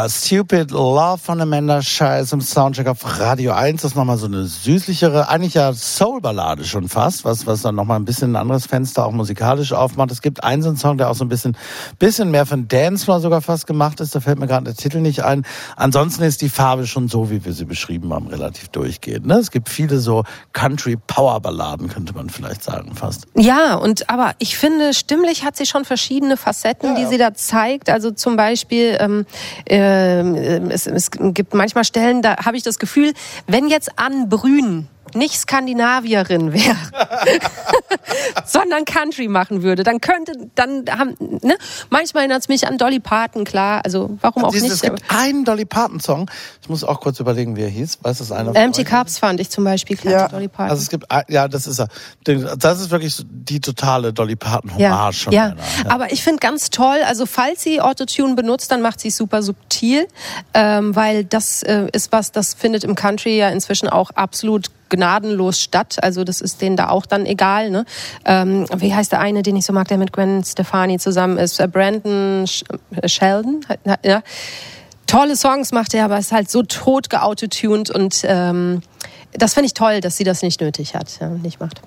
Stupid 0.08 0.70
Love 0.70 1.18
von 1.18 1.40
Amanda 1.40 1.82
Scheiß 1.82 2.32
im 2.32 2.40
Soundcheck 2.40 2.86
auf 2.86 3.20
Radio 3.20 3.52
1. 3.52 3.82
Das 3.82 3.92
ist 3.92 3.96
nochmal 3.96 4.16
so 4.16 4.26
eine 4.26 4.46
süßlichere, 4.46 5.28
eigentlich 5.28 5.54
ja 5.54 5.74
Soul-Ballade 6.18 6.64
schon 6.64 6.88
fast, 6.88 7.24
was, 7.24 7.46
was 7.46 7.62
dann 7.62 7.74
nochmal 7.74 7.98
ein 7.98 8.04
bisschen 8.04 8.32
ein 8.32 8.36
anderes 8.36 8.66
Fenster 8.66 9.06
auch 9.06 9.12
musikalisch 9.12 9.72
aufmacht. 9.72 10.10
Es 10.10 10.20
gibt 10.20 10.42
einen 10.42 10.62
so 10.62 10.68
einen 10.68 10.76
Song, 10.76 10.98
der 10.98 11.10
auch 11.10 11.14
so 11.14 11.24
ein 11.24 11.28
bisschen, 11.28 11.56
bisschen 11.98 12.30
mehr 12.30 12.44
von 12.44 12.66
Dancefloor 12.66 13.20
sogar 13.20 13.40
fast 13.40 13.66
gemacht 13.66 14.00
ist. 14.00 14.14
Da 14.14 14.20
fällt 14.20 14.38
mir 14.38 14.46
gerade 14.46 14.64
der 14.64 14.74
Titel 14.74 14.98
nicht 14.98 15.24
ein. 15.24 15.44
Ansonsten 15.76 16.24
ist 16.24 16.42
die 16.42 16.48
Farbe 16.48 16.86
schon 16.86 17.08
so, 17.08 17.30
wie 17.30 17.44
wir 17.44 17.52
sie 17.52 17.64
beschrieben 17.64 18.12
haben, 18.12 18.26
relativ 18.26 18.68
durchgehend. 18.68 19.26
Ne? 19.26 19.34
Es 19.34 19.50
gibt 19.50 19.68
viele 19.68 19.98
so 19.98 20.24
Country-Power-Balladen, 20.52 21.88
könnte 21.88 22.14
man 22.14 22.30
vielleicht 22.30 22.64
sagen 22.64 22.94
fast. 22.94 23.26
Ja, 23.36 23.76
und 23.76 24.10
aber 24.10 24.32
ich 24.38 24.58
finde, 24.58 24.94
stimmlich 24.94 25.44
hat 25.44 25.56
sie 25.56 25.66
schon 25.66 25.84
verschiedene 25.84 26.36
Facetten, 26.36 26.96
die 26.96 27.06
sie 27.06 27.18
da 27.18 27.34
zeigt. 27.34 27.90
Also 27.90 28.10
zum 28.10 28.36
Beispiel, 28.36 28.96
ähm, 28.98 29.24
ähm, 29.66 30.70
es, 30.70 30.86
es 30.86 31.10
gibt 31.10 31.54
manchmal 31.54 31.84
Stellen, 31.84 32.22
da 32.22 32.44
habe 32.44 32.56
ich 32.56 32.62
das 32.64 32.78
Gefühl, 32.78 33.12
wenn 33.46 33.68
jetzt 33.68 33.92
Anne 33.96 34.26
Brün 34.26 34.88
nicht 35.14 35.34
Skandinavierin 35.38 36.52
wäre, 36.52 36.76
sondern 38.44 38.84
Country 38.84 39.28
machen 39.28 39.62
würde, 39.62 39.82
dann 39.82 40.00
könnte, 40.00 40.32
dann 40.54 40.84
haben, 40.90 41.14
ne? 41.42 41.56
Manchmal 41.90 42.22
erinnert 42.24 42.42
es 42.42 42.48
mich 42.48 42.66
an 42.66 42.78
Dolly 42.78 43.00
Parton, 43.00 43.44
klar, 43.44 43.82
also 43.84 44.16
warum 44.20 44.44
auch 44.44 44.52
nicht. 44.52 44.64
Es 44.64 44.82
gibt 44.82 45.02
einen 45.08 45.44
Dolly 45.44 45.64
Parton-Song. 45.64 46.30
Ich 46.62 46.68
muss 46.68 46.84
auch 46.84 47.00
kurz 47.00 47.20
überlegen, 47.20 47.56
wie 47.56 47.62
er 47.62 47.68
hieß. 47.68 47.98
Weiß 48.02 48.18
das 48.18 48.32
einer? 48.32 48.54
Empty? 48.54 48.84
Cups 48.84 49.18
fand 49.18 49.40
ich 49.40 49.50
zum 49.50 49.64
Beispiel 49.64 49.96
klar, 49.96 50.12
Ja. 50.12 50.28
Dolly 50.28 50.48
Parton. 50.48 50.70
Also 50.70 50.82
es 50.82 50.88
gibt, 50.88 51.06
ja, 51.28 51.48
das 51.48 51.66
ist 51.66 51.78
er. 51.80 51.88
Das 52.56 52.80
ist 52.80 52.90
wirklich 52.90 53.22
die 53.28 53.60
totale 53.60 54.12
Dolly 54.12 54.36
Parton-Hommage 54.36 54.80
Ja, 54.80 55.12
schon. 55.12 55.32
ja. 55.32 55.44
einer. 55.46 55.92
aber 55.92 56.12
ich 56.12 56.22
finde 56.22 56.40
ganz 56.40 56.70
toll, 56.70 56.98
also 57.06 57.26
falls 57.26 57.62
sie 57.62 57.80
Autotune 57.80 58.34
benutzt, 58.34 58.70
dann 58.70 58.82
macht 58.82 59.00
sie 59.00 59.08
es 59.08 59.16
super 59.16 59.42
subtil, 59.42 60.06
ähm, 60.54 60.94
weil 60.94 61.24
das 61.24 61.62
äh, 61.62 61.86
ist 61.92 62.12
was, 62.12 62.32
das 62.32 62.54
findet 62.54 62.84
im 62.84 62.94
Country 62.94 63.36
ja 63.38 63.48
inzwischen 63.48 63.88
auch 63.88 64.10
absolut 64.10 64.66
gnadenlos 64.88 65.60
statt. 65.60 65.96
Also 66.02 66.24
das 66.24 66.40
ist 66.40 66.60
denen 66.60 66.76
da 66.76 66.88
auch 66.88 67.06
dann 67.06 67.26
egal. 67.26 67.70
Ne? 67.70 67.84
Ähm, 68.24 68.66
wie 68.76 68.94
heißt 68.94 69.12
der 69.12 69.20
eine, 69.20 69.42
den 69.42 69.56
ich 69.56 69.64
so 69.64 69.72
mag, 69.72 69.88
der 69.88 69.98
mit 69.98 70.12
Gwen 70.12 70.44
Stefani 70.44 70.98
zusammen 70.98 71.38
ist? 71.38 71.60
Äh, 71.60 71.68
Brandon 71.68 72.46
Sh 72.46 72.64
äh, 73.00 73.08
Sheldon? 73.08 73.64
Ja. 74.02 74.22
tolle 75.06 75.36
Songs 75.36 75.72
macht 75.72 75.94
er, 75.94 76.04
aber 76.04 76.18
ist 76.18 76.32
halt 76.32 76.50
so 76.50 76.62
tot 76.62 77.10
geautotuned 77.10 77.90
und 77.90 78.22
ähm, 78.24 78.82
das 79.32 79.54
finde 79.54 79.66
ich 79.66 79.74
toll, 79.74 80.00
dass 80.00 80.16
sie 80.16 80.24
das 80.24 80.42
nicht 80.42 80.60
nötig 80.60 80.94
hat, 80.94 81.18
ja, 81.20 81.28
nicht 81.28 81.60
macht. 81.60 81.80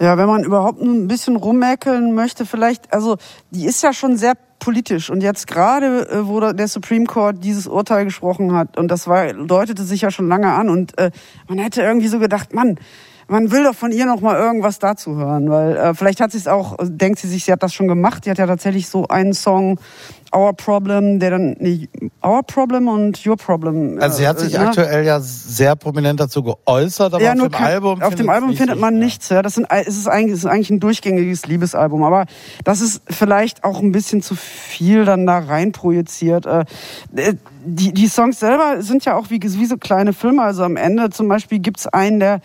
Ja, 0.00 0.16
wenn 0.16 0.26
man 0.26 0.44
überhaupt 0.44 0.80
ein 0.80 1.08
bisschen 1.08 1.36
rummäkeln 1.36 2.14
möchte, 2.14 2.46
vielleicht, 2.46 2.92
also 2.92 3.16
die 3.50 3.64
ist 3.66 3.82
ja 3.82 3.92
schon 3.92 4.16
sehr 4.16 4.34
politisch. 4.58 5.10
Und 5.10 5.22
jetzt 5.22 5.46
gerade, 5.46 6.08
äh, 6.08 6.26
wo 6.26 6.40
der 6.40 6.68
Supreme 6.68 7.06
Court 7.06 7.42
dieses 7.42 7.66
Urteil 7.66 8.04
gesprochen 8.04 8.52
hat 8.52 8.76
und 8.76 8.88
das 8.88 9.06
war, 9.06 9.32
deutete 9.32 9.84
sich 9.84 10.02
ja 10.02 10.10
schon 10.10 10.28
lange 10.28 10.52
an 10.52 10.68
und 10.68 10.98
äh, 10.98 11.10
man 11.48 11.58
hätte 11.58 11.82
irgendwie 11.82 12.08
so 12.08 12.18
gedacht, 12.18 12.54
Mann, 12.54 12.78
man 13.28 13.50
will 13.50 13.62
doch 13.64 13.74
von 13.74 13.92
ihr 13.92 14.06
noch 14.06 14.20
mal 14.20 14.36
irgendwas 14.36 14.78
dazu 14.78 15.16
hören, 15.16 15.50
weil 15.50 15.76
äh, 15.76 15.94
vielleicht 15.94 16.20
hat 16.20 16.32
sie 16.32 16.38
es 16.38 16.48
auch, 16.48 16.76
denkt 16.82 17.18
sie 17.18 17.28
sich, 17.28 17.44
sie 17.44 17.52
hat 17.52 17.62
das 17.62 17.74
schon 17.74 17.86
gemacht. 17.86 18.24
Die 18.26 18.30
hat 18.30 18.38
ja 18.38 18.46
tatsächlich 18.46 18.88
so 18.88 19.06
einen 19.08 19.34
Song, 19.34 19.78
Our 20.34 20.52
Problem, 20.52 21.20
der 21.20 21.30
dann 21.30 21.56
nee, 21.58 21.88
Our 22.22 22.42
Problem 22.42 22.86
und 22.88 23.24
Your 23.26 23.36
Problem. 23.38 23.98
Also 23.98 24.18
sie 24.18 24.28
hat 24.28 24.38
sich 24.38 24.54
äh, 24.54 24.58
ne? 24.58 24.68
aktuell 24.68 25.04
ja 25.06 25.20
sehr 25.20 25.74
prominent 25.74 26.20
dazu 26.20 26.42
geäußert, 26.42 27.14
aber 27.14 27.22
ja, 27.22 27.32
auf 27.32 27.38
nur 27.38 27.48
dem 27.48 27.52
kein- 27.52 27.66
Album 27.66 28.02
auf 28.02 28.14
dem 28.14 28.28
Album 28.28 28.52
findet 28.54 28.78
man 28.78 28.98
nichts. 28.98 29.30
Ja, 29.30 29.40
das 29.40 29.54
sind, 29.54 29.66
es 29.70 29.96
ist 29.96 30.06
eigentlich, 30.06 30.32
es 30.34 30.40
ist 30.40 30.46
eigentlich 30.46 30.68
ein 30.68 30.80
durchgängiges 30.80 31.46
Liebesalbum, 31.46 32.02
aber 32.02 32.26
das 32.64 32.82
ist 32.82 33.00
vielleicht 33.08 33.64
auch 33.64 33.80
ein 33.80 33.90
bisschen 33.92 34.20
zu 34.20 34.34
viel 34.34 35.06
dann 35.06 35.26
da 35.26 35.38
rein 35.38 35.72
projiziert. 35.72 36.44
Äh, 36.44 36.64
Die, 37.64 37.92
die 37.92 38.08
Songs 38.08 38.38
selber 38.38 38.82
sind 38.82 39.04
ja 39.06 39.16
auch 39.16 39.30
wie, 39.30 39.40
wie 39.42 39.66
so 39.66 39.76
kleine 39.78 40.12
Filme. 40.12 40.42
Also 40.42 40.62
am 40.62 40.76
Ende 40.76 41.08
zum 41.10 41.28
Beispiel 41.28 41.58
gibt's 41.58 41.86
einen, 41.86 42.20
der 42.20 42.40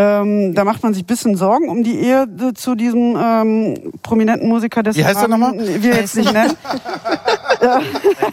ähm, 0.00 0.54
da 0.54 0.62
macht 0.62 0.84
man 0.84 0.94
sich 0.94 1.02
ein 1.02 1.06
bisschen 1.06 1.36
Sorgen 1.36 1.68
um 1.68 1.82
die 1.82 1.98
Ehe 1.98 2.22
äh, 2.22 2.54
zu 2.54 2.76
diesem 2.76 3.16
ähm, 3.20 3.92
prominenten 4.04 4.48
Musiker. 4.48 4.84
dessen 4.84 4.98
Wie 5.00 5.04
heißt 5.04 5.22
Namen 5.28 5.30
nochmal? 5.40 5.82
Wir 5.82 5.96
jetzt 5.96 6.14
nicht 6.14 6.32
nennen. 6.32 6.52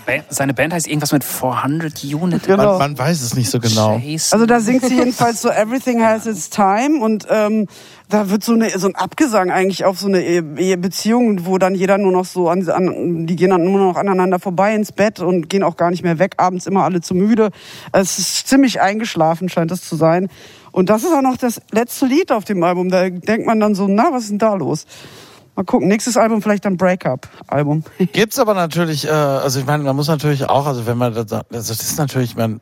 Band, 0.06 0.26
seine 0.30 0.54
Band 0.54 0.74
heißt 0.74 0.88
irgendwas 0.88 1.12
mit 1.12 1.24
400 1.24 2.04
Unit. 2.04 2.44
Genau. 2.44 2.78
Man, 2.78 2.94
man 2.94 2.98
weiß 3.00 3.22
es 3.24 3.34
nicht 3.36 3.50
so 3.50 3.60
genau. 3.60 4.00
Chase. 4.00 4.34
Also 4.34 4.46
da 4.46 4.60
singt 4.60 4.86
sie 4.86 4.96
jedenfalls 4.96 5.42
so 5.42 5.50
Everything 5.50 6.04
has 6.04 6.28
its 6.28 6.52
time 6.52 7.00
und 7.02 7.26
ähm, 7.32 7.66
da 8.10 8.30
wird 8.30 8.44
so, 8.44 8.54
eine, 8.54 8.70
so 8.70 8.88
ein 8.88 8.96
Abgesang 8.96 9.50
eigentlich 9.50 9.84
auf 9.86 10.00
so 10.00 10.08
eine 10.08 10.22
Ehe- 10.22 10.44
Ehebeziehung, 10.58 11.48
wo 11.48 11.58
dann 11.58 11.74
jeder 11.74 11.98
nur 11.98 12.12
noch 12.12 12.26
so 12.26 12.48
an, 12.50 12.70
an 12.70 13.26
die 13.26 13.36
gehen 13.36 13.50
dann 13.50 13.64
nur 13.64 13.80
noch 13.80 13.96
aneinander 13.98 14.38
vorbei 14.38 14.76
ins 14.76 14.92
Bett 14.92 15.20
und 15.20 15.50
gehen 15.50 15.64
auch 15.64 15.76
gar 15.78 15.90
nicht 15.90 16.04
mehr 16.04 16.20
weg, 16.20 16.34
abends 16.38 16.68
immer 16.68 16.84
alle 16.84 17.02
zu 17.02 17.16
müde. 17.16 17.50
Es 17.92 18.20
ist 18.20 18.48
ziemlich 18.48 18.80
eingeschlafen, 18.82 19.50
scheint 19.50 19.72
es 19.72 19.82
zu 19.82 19.96
sein. 19.96 20.30
Und 20.76 20.90
das 20.90 21.04
ist 21.04 21.14
auch 21.14 21.22
noch 21.22 21.38
das 21.38 21.62
letzte 21.72 22.06
Lied 22.06 22.34
auf 22.34 22.44
dem 22.44 22.62
Album. 22.62 22.90
Da 22.90 23.10
denkt 23.10 23.48
man 23.48 23.62
dann 23.62 23.76
so, 23.76 23.88
na, 23.88 24.12
was 24.12 24.24
ist 24.24 24.32
denn 24.32 24.40
da 24.40 24.56
los? 24.56 24.86
Mal 25.56 25.64
gucken, 25.64 25.88
nächstes 25.88 26.18
Album 26.18 26.42
vielleicht 26.42 26.66
dann 26.66 26.76
Breakup-Album. 26.76 27.86
Gibt's 28.12 28.40
aber 28.40 28.54
natürlich, 28.56 29.06
äh, 29.08 29.10
also 29.10 29.62
ich 29.62 29.66
meine, 29.66 29.84
man 29.84 29.96
muss 29.96 30.10
natürlich 30.10 30.50
auch, 30.50 30.66
also 30.66 30.86
wenn 30.86 30.98
man 30.98 31.14
das, 31.14 31.32
also 31.32 31.46
das 31.50 31.70
ist 31.70 31.98
natürlich, 31.98 32.36
man, 32.36 32.60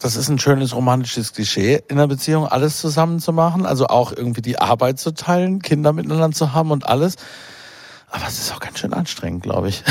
das 0.00 0.16
ist 0.16 0.28
ein 0.28 0.40
schönes 0.40 0.74
romantisches 0.74 1.32
Klischee 1.32 1.80
in 1.86 1.96
einer 1.96 2.08
Beziehung, 2.08 2.44
alles 2.48 2.80
zusammen 2.80 3.20
zu 3.20 3.32
machen, 3.32 3.66
also 3.66 3.86
auch 3.86 4.10
irgendwie 4.10 4.42
die 4.42 4.58
Arbeit 4.58 4.98
zu 4.98 5.14
teilen, 5.14 5.62
Kinder 5.62 5.92
miteinander 5.92 6.32
zu 6.32 6.54
haben 6.54 6.72
und 6.72 6.88
alles. 6.88 7.14
Aber 8.10 8.26
es 8.26 8.40
ist 8.40 8.52
auch 8.52 8.58
ganz 8.58 8.80
schön 8.80 8.92
anstrengend, 8.92 9.44
glaube 9.44 9.68
ich. 9.68 9.84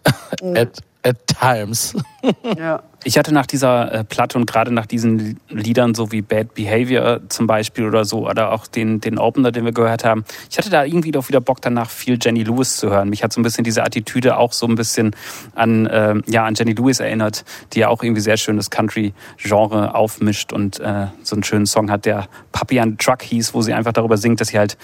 at, 0.54 0.80
at 1.02 1.26
times. 1.26 1.94
ja. 2.58 2.82
Ich 3.02 3.16
hatte 3.16 3.32
nach 3.32 3.46
dieser 3.46 3.92
äh, 3.92 4.04
Platte 4.04 4.36
und 4.36 4.46
gerade 4.46 4.72
nach 4.72 4.84
diesen 4.84 5.40
Liedern, 5.48 5.94
so 5.94 6.12
wie 6.12 6.20
Bad 6.20 6.52
Behavior 6.54 7.20
zum 7.30 7.46
Beispiel 7.46 7.86
oder 7.86 8.04
so, 8.04 8.28
oder 8.28 8.52
auch 8.52 8.66
den, 8.66 9.00
den 9.00 9.18
Opener, 9.18 9.52
den 9.52 9.64
wir 9.64 9.72
gehört 9.72 10.04
haben, 10.04 10.24
ich 10.50 10.58
hatte 10.58 10.68
da 10.68 10.84
irgendwie 10.84 11.10
doch 11.10 11.28
wieder 11.28 11.40
Bock 11.40 11.62
danach, 11.62 11.88
viel 11.88 12.18
Jenny 12.20 12.42
Lewis 12.42 12.76
zu 12.76 12.90
hören. 12.90 13.08
Mich 13.08 13.24
hat 13.24 13.32
so 13.32 13.40
ein 13.40 13.42
bisschen 13.42 13.64
diese 13.64 13.82
Attitüde 13.84 14.36
auch 14.36 14.52
so 14.52 14.66
ein 14.66 14.74
bisschen 14.74 15.16
an, 15.54 15.86
äh, 15.86 16.16
ja, 16.26 16.44
an 16.44 16.54
Jenny 16.54 16.74
Lewis 16.74 17.00
erinnert, 17.00 17.44
die 17.72 17.80
ja 17.80 17.88
auch 17.88 18.02
irgendwie 18.02 18.20
sehr 18.20 18.36
schön 18.36 18.58
das 18.58 18.68
Country-Genre 18.68 19.94
aufmischt 19.94 20.52
und 20.52 20.78
äh, 20.80 21.06
so 21.22 21.36
einen 21.36 21.42
schönen 21.42 21.64
Song 21.64 21.90
hat, 21.90 22.04
der 22.04 22.28
Puppy 22.52 22.80
and 22.80 23.00
Truck 23.00 23.22
hieß, 23.22 23.54
wo 23.54 23.62
sie 23.62 23.72
einfach 23.72 23.92
darüber 23.94 24.18
singt, 24.18 24.42
dass 24.42 24.48
sie 24.48 24.58
halt 24.58 24.76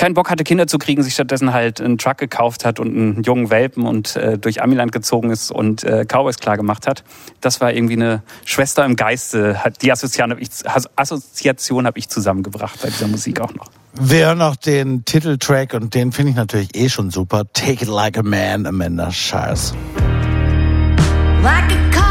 keinen 0.00 0.14
Bock 0.14 0.30
hatte, 0.30 0.44
Kinder 0.44 0.66
zu 0.66 0.78
kriegen, 0.78 1.02
sich 1.02 1.12
stattdessen 1.12 1.52
halt 1.52 1.78
einen 1.78 1.98
Truck 1.98 2.16
gekauft 2.16 2.64
hat 2.64 2.80
und 2.80 2.88
einen 2.88 3.22
jungen 3.22 3.50
Welpen 3.50 3.84
und 3.84 4.16
äh, 4.16 4.38
durch 4.38 4.62
Amiland 4.62 4.92
gezogen 4.92 5.28
ist 5.30 5.50
und 5.50 5.84
äh, 5.84 6.06
Cowboys 6.06 6.38
klar 6.38 6.56
gemacht 6.56 6.86
hat. 6.86 7.04
Das 7.42 7.60
war 7.60 7.70
irgendwie 7.74 7.96
eine 7.96 8.22
Schwester 8.46 8.82
im 8.86 8.96
Geiste. 8.96 9.62
Hat, 9.62 9.82
die 9.82 9.92
Assoziation 9.92 10.30
habe 10.30 10.40
ich, 10.40 10.48
Assoziation 10.96 11.86
hab 11.86 11.98
ich 11.98 12.08
zusammengebracht 12.08 12.80
bei 12.80 12.88
dieser 12.88 13.08
Musik 13.08 13.42
auch 13.42 13.54
noch. 13.54 13.66
Wir 13.92 14.28
hören 14.28 14.38
noch 14.38 14.56
den 14.56 15.04
Titeltrack 15.04 15.74
und 15.74 15.94
den 15.94 16.12
finde 16.12 16.30
ich 16.30 16.36
natürlich 16.36 16.74
eh 16.74 16.88
schon 16.88 17.10
super. 17.10 17.42
Take 17.52 17.84
it 17.84 17.88
like 17.88 18.16
a 18.16 18.22
man, 18.22 18.64
Amanda 18.64 19.12
Shires. 19.12 19.74
Like 21.42 21.72
a 21.72 22.09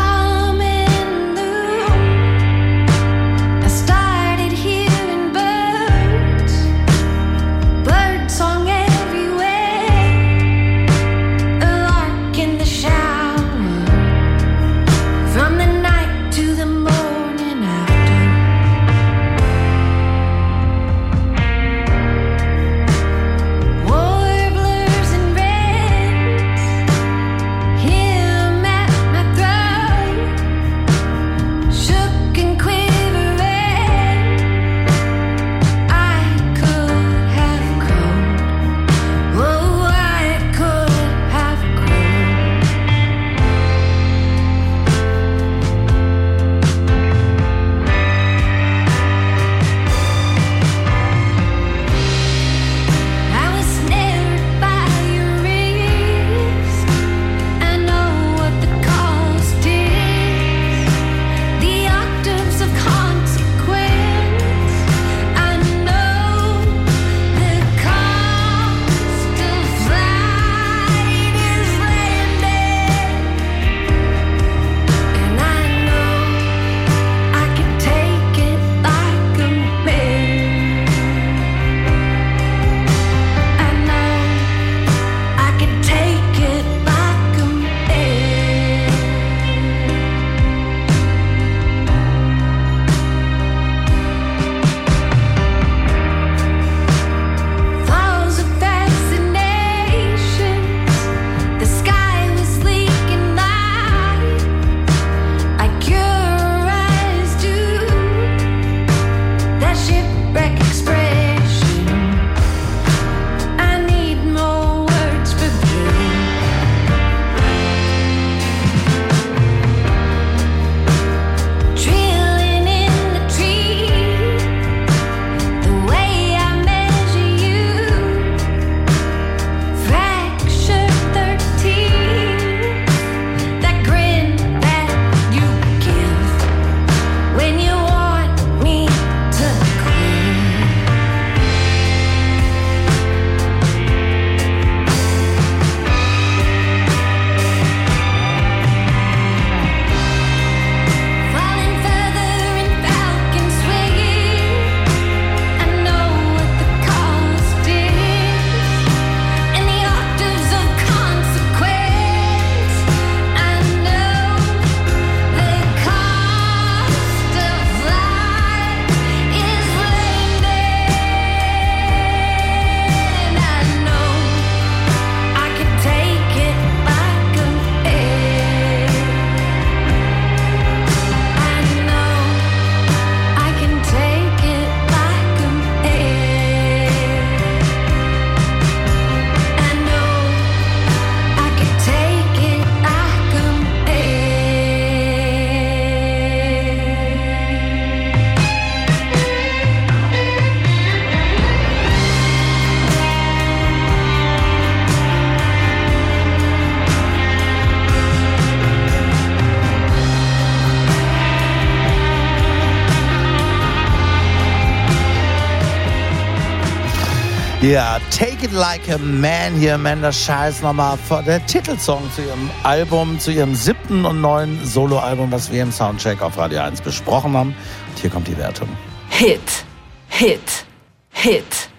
Ja, 218.40 218.46
Take 218.46 218.46
It 218.46 218.52
Like 218.52 218.90
a 218.90 218.98
Man 218.98 219.56
hier, 219.56 219.76
Amanda 219.76 220.12
Scheiß 220.12 220.62
nochmal 220.62 220.98
vor 220.98 221.22
der 221.24 221.46
Titelsong 221.46 222.02
zu 222.16 222.22
ihrem 222.22 222.50
Album, 222.64 223.20
zu 223.20 223.32
ihrem 223.32 223.56
siebten 223.56 224.06
und 224.06 224.22
neuen 224.22 224.64
Soloalbum, 224.66 225.32
was 225.32 225.52
wir 225.52 225.64
im 225.64 225.72
Soundcheck 225.72 226.22
auf 226.22 226.38
Radio 226.38 226.62
1 226.62 226.82
besprochen 226.82 227.36
haben. 227.36 227.56
Und 227.90 228.00
hier 228.00 228.10
kommt 228.10 228.28
die 228.28 228.38
Wertung. 228.38 228.70
Hit, 229.10 229.66
Hit, 230.08 230.66
Hit. 231.10 231.70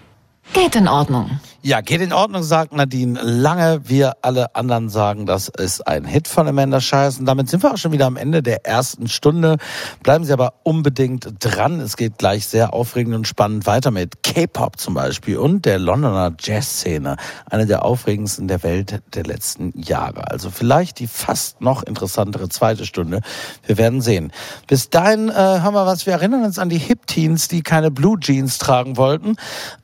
Geht 0.53 0.75
in 0.75 0.87
Ordnung. 0.87 1.39
Ja, 1.63 1.81
geht 1.81 2.01
in 2.01 2.11
Ordnung, 2.11 2.41
sagt 2.41 2.73
Nadine 2.73 3.21
Lange. 3.21 3.81
Wir 3.87 4.13
alle 4.23 4.55
anderen 4.55 4.89
sagen, 4.89 5.27
das 5.27 5.47
ist 5.47 5.85
ein 5.87 6.05
Hit 6.05 6.27
von 6.27 6.47
Amanda 6.47 6.81
Scheiß. 6.81 7.19
Und 7.19 7.25
damit 7.25 7.51
sind 7.51 7.61
wir 7.61 7.71
auch 7.71 7.77
schon 7.77 7.91
wieder 7.91 8.07
am 8.07 8.17
Ende 8.17 8.41
der 8.41 8.65
ersten 8.65 9.07
Stunde. 9.07 9.57
Bleiben 10.01 10.25
Sie 10.25 10.33
aber 10.33 10.55
unbedingt 10.63 11.35
dran. 11.37 11.79
Es 11.79 11.97
geht 11.97 12.17
gleich 12.17 12.47
sehr 12.47 12.73
aufregend 12.73 13.13
und 13.13 13.27
spannend 13.27 13.67
weiter 13.67 13.91
mit 13.91 14.23
K-Pop 14.23 14.79
zum 14.79 14.95
Beispiel 14.95 15.37
und 15.37 15.65
der 15.65 15.77
Londoner 15.77 16.33
Jazzszene. 16.39 17.17
Eine 17.47 17.67
der 17.67 17.85
aufregendsten 17.85 18.47
der 18.47 18.63
Welt 18.63 19.03
der 19.13 19.23
letzten 19.23 19.71
Jahre. 19.79 20.31
Also 20.31 20.49
vielleicht 20.49 20.97
die 20.97 21.05
fast 21.05 21.61
noch 21.61 21.83
interessantere 21.83 22.49
zweite 22.49 22.87
Stunde. 22.87 23.21
Wir 23.67 23.77
werden 23.77 24.01
sehen. 24.01 24.31
Bis 24.65 24.89
dahin 24.89 25.29
äh, 25.29 25.33
haben 25.33 25.75
wir 25.75 25.85
was. 25.85 26.07
Wir 26.07 26.13
erinnern 26.13 26.43
uns 26.43 26.57
an 26.57 26.69
die 26.69 26.79
Hip-Teens, 26.79 27.49
die 27.49 27.61
keine 27.61 27.91
Blue 27.91 28.19
Jeans 28.19 28.57
tragen 28.57 28.97
wollten. 28.97 29.35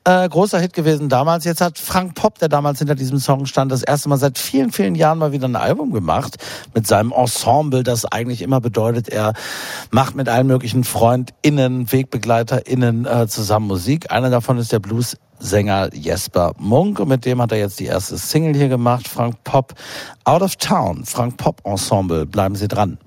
Äh, 0.02 0.28
großer 0.28 0.58
Hit 0.58 0.72
gewesen 0.72 1.08
damals. 1.08 1.44
Jetzt 1.44 1.60
hat 1.60 1.67
Frank 1.76 2.14
Popp, 2.14 2.38
der 2.38 2.48
damals 2.48 2.78
hinter 2.78 2.94
diesem 2.94 3.18
Song 3.18 3.44
stand, 3.44 3.70
das 3.70 3.82
erste 3.82 4.08
Mal 4.08 4.16
seit 4.16 4.38
vielen, 4.38 4.72
vielen 4.72 4.94
Jahren 4.94 5.18
mal 5.18 5.32
wieder 5.32 5.48
ein 5.48 5.56
Album 5.56 5.92
gemacht 5.92 6.36
mit 6.72 6.86
seinem 6.86 7.12
Ensemble, 7.12 7.82
das 7.82 8.06
eigentlich 8.06 8.40
immer 8.40 8.60
bedeutet, 8.60 9.08
er 9.08 9.34
macht 9.90 10.14
mit 10.14 10.28
allen 10.28 10.46
möglichen 10.46 10.84
FreundInnen, 10.84 11.92
WegbegleiterInnen 11.92 13.04
äh, 13.04 13.26
zusammen 13.26 13.66
Musik. 13.66 14.10
Einer 14.10 14.30
davon 14.30 14.56
ist 14.56 14.72
der 14.72 14.78
Blues-Sänger 14.78 15.92
Jesper 15.92 16.52
Munk 16.58 17.00
und 17.00 17.08
mit 17.08 17.26
dem 17.26 17.42
hat 17.42 17.52
er 17.52 17.58
jetzt 17.58 17.80
die 17.80 17.86
erste 17.86 18.16
Single 18.16 18.54
hier 18.54 18.68
gemacht, 18.68 19.08
Frank 19.08 19.42
Popp 19.44 19.74
Out 20.24 20.42
of 20.42 20.56
Town, 20.56 21.04
Frank 21.04 21.36
Popp 21.36 21.60
Ensemble. 21.64 22.24
Bleiben 22.24 22.54
Sie 22.54 22.68
dran. 22.68 22.98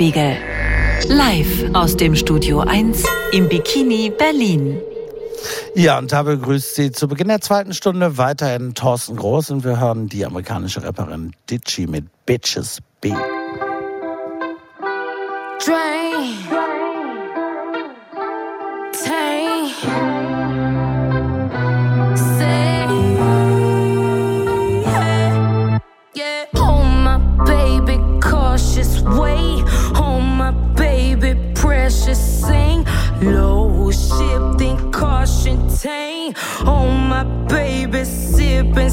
Tagesspiegel. 0.00 0.36
Live 1.08 1.74
aus 1.74 1.94
dem 1.94 2.16
Studio 2.16 2.60
1 2.60 3.04
im 3.32 3.48
Bikini 3.50 4.10
Berlin. 4.10 4.80
Ja, 5.74 5.98
und 5.98 6.10
da 6.10 6.22
begrüßt 6.22 6.74
Sie 6.74 6.90
zu 6.90 7.06
Beginn 7.06 7.28
der 7.28 7.42
zweiten 7.42 7.74
Stunde 7.74 8.16
weiterhin 8.16 8.74
Thorsten 8.74 9.16
Groß 9.16 9.50
und 9.50 9.62
wir 9.64 9.78
hören 9.78 10.08
die 10.08 10.24
amerikanische 10.24 10.82
Rapperin 10.82 11.32
Ditchy 11.50 11.86
mit 11.86 12.06
Bitches 12.24 12.78
B. 13.02 13.10
Drain. 15.64 15.89
My 37.22 37.46
baby 37.48 38.02
sip 38.04 38.76
and 38.76 38.92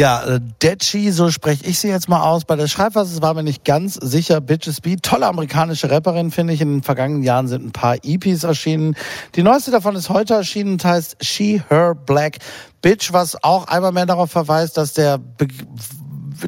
Ja, 0.00 0.22
äh, 0.22 0.40
Dechi, 0.62 1.12
so 1.12 1.30
spreche 1.30 1.66
ich 1.66 1.78
sie 1.78 1.88
jetzt 1.88 2.08
mal 2.08 2.22
aus. 2.22 2.46
Bei 2.46 2.56
der 2.56 2.68
Schreibweise 2.68 3.20
war 3.20 3.34
mir 3.34 3.42
nicht 3.42 3.66
ganz 3.66 3.96
sicher. 3.96 4.40
Bitches 4.40 4.80
Beat, 4.80 5.02
tolle 5.02 5.26
amerikanische 5.26 5.90
Rapperin, 5.90 6.30
finde 6.30 6.54
ich. 6.54 6.62
In 6.62 6.76
den 6.76 6.82
vergangenen 6.82 7.22
Jahren 7.22 7.48
sind 7.48 7.66
ein 7.66 7.72
paar 7.72 7.96
EPs 8.02 8.44
erschienen. 8.44 8.96
Die 9.34 9.42
neueste 9.42 9.70
davon 9.70 9.96
ist 9.96 10.08
heute 10.08 10.32
erschienen 10.32 10.72
und 10.72 10.84
heißt 10.86 11.18
She, 11.20 11.60
Her, 11.68 11.94
Black 11.94 12.38
Bitch, 12.80 13.12
was 13.12 13.44
auch 13.44 13.66
einmal 13.66 13.92
mehr 13.92 14.06
darauf 14.06 14.30
verweist, 14.30 14.78
dass 14.78 14.94
der 14.94 15.18
Be 15.18 15.48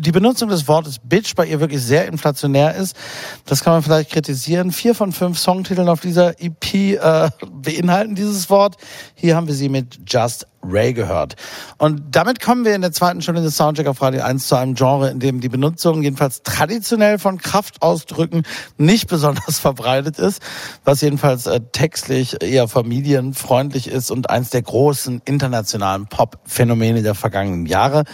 die 0.01 0.13
Benutzung 0.13 0.49
des 0.49 0.67
Wortes 0.67 0.99
Bitch 0.99 1.35
bei 1.35 1.45
ihr 1.45 1.61
wirklich 1.61 1.83
sehr 1.83 2.07
inflationär 2.09 2.75
ist. 2.75 2.97
Das 3.45 3.63
kann 3.63 3.75
man 3.75 3.83
vielleicht 3.83 4.11
kritisieren. 4.11 4.73
Vier 4.73 4.95
von 4.95 5.13
fünf 5.13 5.39
Songtiteln 5.39 5.91
auf 5.91 6.01
dieser 6.01 6.41
EP 6.41 6.75
äh, 6.75 7.29
beinhalten 7.51 8.15
dieses 8.15 8.49
Wort. 8.49 8.77
Hier 9.15 9.37
haben 9.37 9.47
wir 9.47 9.55
sie 9.55 9.69
mit 9.69 9.99
Just 10.11 10.47
Ray 10.63 10.93
gehört. 10.93 11.37
Und 11.79 12.03
damit 12.11 12.41
kommen 12.41 12.65
wir 12.65 12.75
in 12.75 12.83
der 12.83 12.93
zweiten 12.93 13.21
Stunde 13.21 13.43
des 13.43 13.57
Soundcheck 13.57 13.87
auf 13.87 14.01
Radio 14.01 14.23
1 14.23 14.47
zu 14.47 14.57
einem 14.57 14.75
Genre, 14.75 15.11
in 15.11 15.19
dem 15.19 15.41
die 15.41 15.49
Benutzung 15.49 16.03
jedenfalls 16.03 16.43
traditionell 16.43 17.19
von 17.19 17.39
Kraftausdrücken 17.39 18.43
nicht 18.77 19.09
besonders 19.13 19.59
verbreitet 19.59 20.19
ist, 20.19 20.43
was 20.85 21.01
jedenfalls 21.01 21.47
äh, 21.47 21.61
textlich 21.73 22.43
eher 22.43 22.69
familienfreundlich 22.69 23.89
ist 23.89 24.11
und 24.11 24.31
eins 24.31 24.51
der 24.51 24.63
großen 24.63 25.23
internationalen 25.25 26.07
Pop-Phänomene 26.07 27.03
der 27.03 27.15
vergangenen 27.15 27.67
Jahre. 27.67 28.05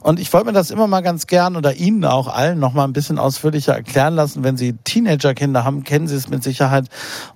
Und 0.00 0.20
ich 0.20 0.32
wollte 0.32 0.46
mir 0.46 0.52
das 0.52 0.70
immer 0.70 0.86
mal 0.86 1.00
ganz 1.00 1.26
gern 1.26 1.56
oder 1.56 1.74
Ihnen 1.74 2.04
auch 2.04 2.28
allen 2.28 2.58
noch 2.58 2.72
mal 2.72 2.84
ein 2.84 2.92
bisschen 2.92 3.18
ausführlicher 3.18 3.74
erklären 3.74 4.14
lassen. 4.14 4.44
Wenn 4.44 4.56
Sie 4.56 4.74
Teenagerkinder 4.84 5.64
haben, 5.64 5.84
kennen 5.84 6.06
Sie 6.06 6.16
es 6.16 6.28
mit 6.28 6.42
Sicherheit. 6.42 6.86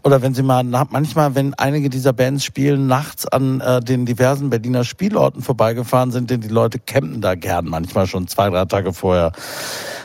Oder 0.05 0.23
wenn 0.23 0.35
Sie 0.35 0.43
mal, 0.43 0.63
manchmal, 0.63 1.35
wenn 1.35 1.55
einige 1.55 1.91
dieser 1.91 2.13
Bands 2.13 2.45
spielen, 2.45 2.87
nachts 2.87 3.27
an 3.27 3.61
äh, 3.61 3.81
den 3.81 4.07
diversen 4.07 4.51
Berliner 4.61 4.85
Spielorten 4.85 5.41
vorbeigefahren 5.41 6.11
sind, 6.11 6.29
denn 6.29 6.43
die 6.43 6.49
Leute 6.49 6.79
campen 6.79 7.23
da 7.23 7.35
gern, 7.35 7.65
manchmal 7.65 8.07
schon 8.07 8.29
zwei, 8.29 8.51
drei 8.51 8.67
Tage 8.67 8.93
vorher. 8.93 9.33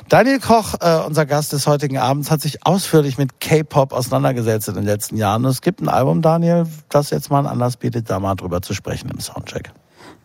Daniel 0.08 0.39
Koch, 0.39 0.76
äh, 0.80 1.01
unser 1.06 1.26
Gast 1.26 1.51
des 1.51 1.68
heutigen 1.68 1.97
Abends, 1.97 2.32
hat 2.32 2.41
sich 2.41 2.66
ausführlich 2.66 3.18
mit 3.18 3.41
K-Pop 3.41 3.91
auseinandergesetzt 3.91 4.70
in 4.70 4.76
den 4.76 4.86
letzten 4.86 5.18
Jahren. 5.18 5.43
Es 5.43 5.62
gibt 5.62 5.82
ein 5.82 5.89
Album, 5.89 6.22
Daniel, 6.22 6.68
das 6.88 7.10
jetzt 7.10 7.30
mal 7.30 7.39
einen 7.39 7.47
Anlass 7.47 7.76
bietet, 7.76 8.10
da 8.10 8.20
mal 8.20 8.36
drüber 8.36 8.62
zu 8.62 8.74
sprechen 8.74 9.10
im 9.10 9.20
Soundcheck. 9.20 9.74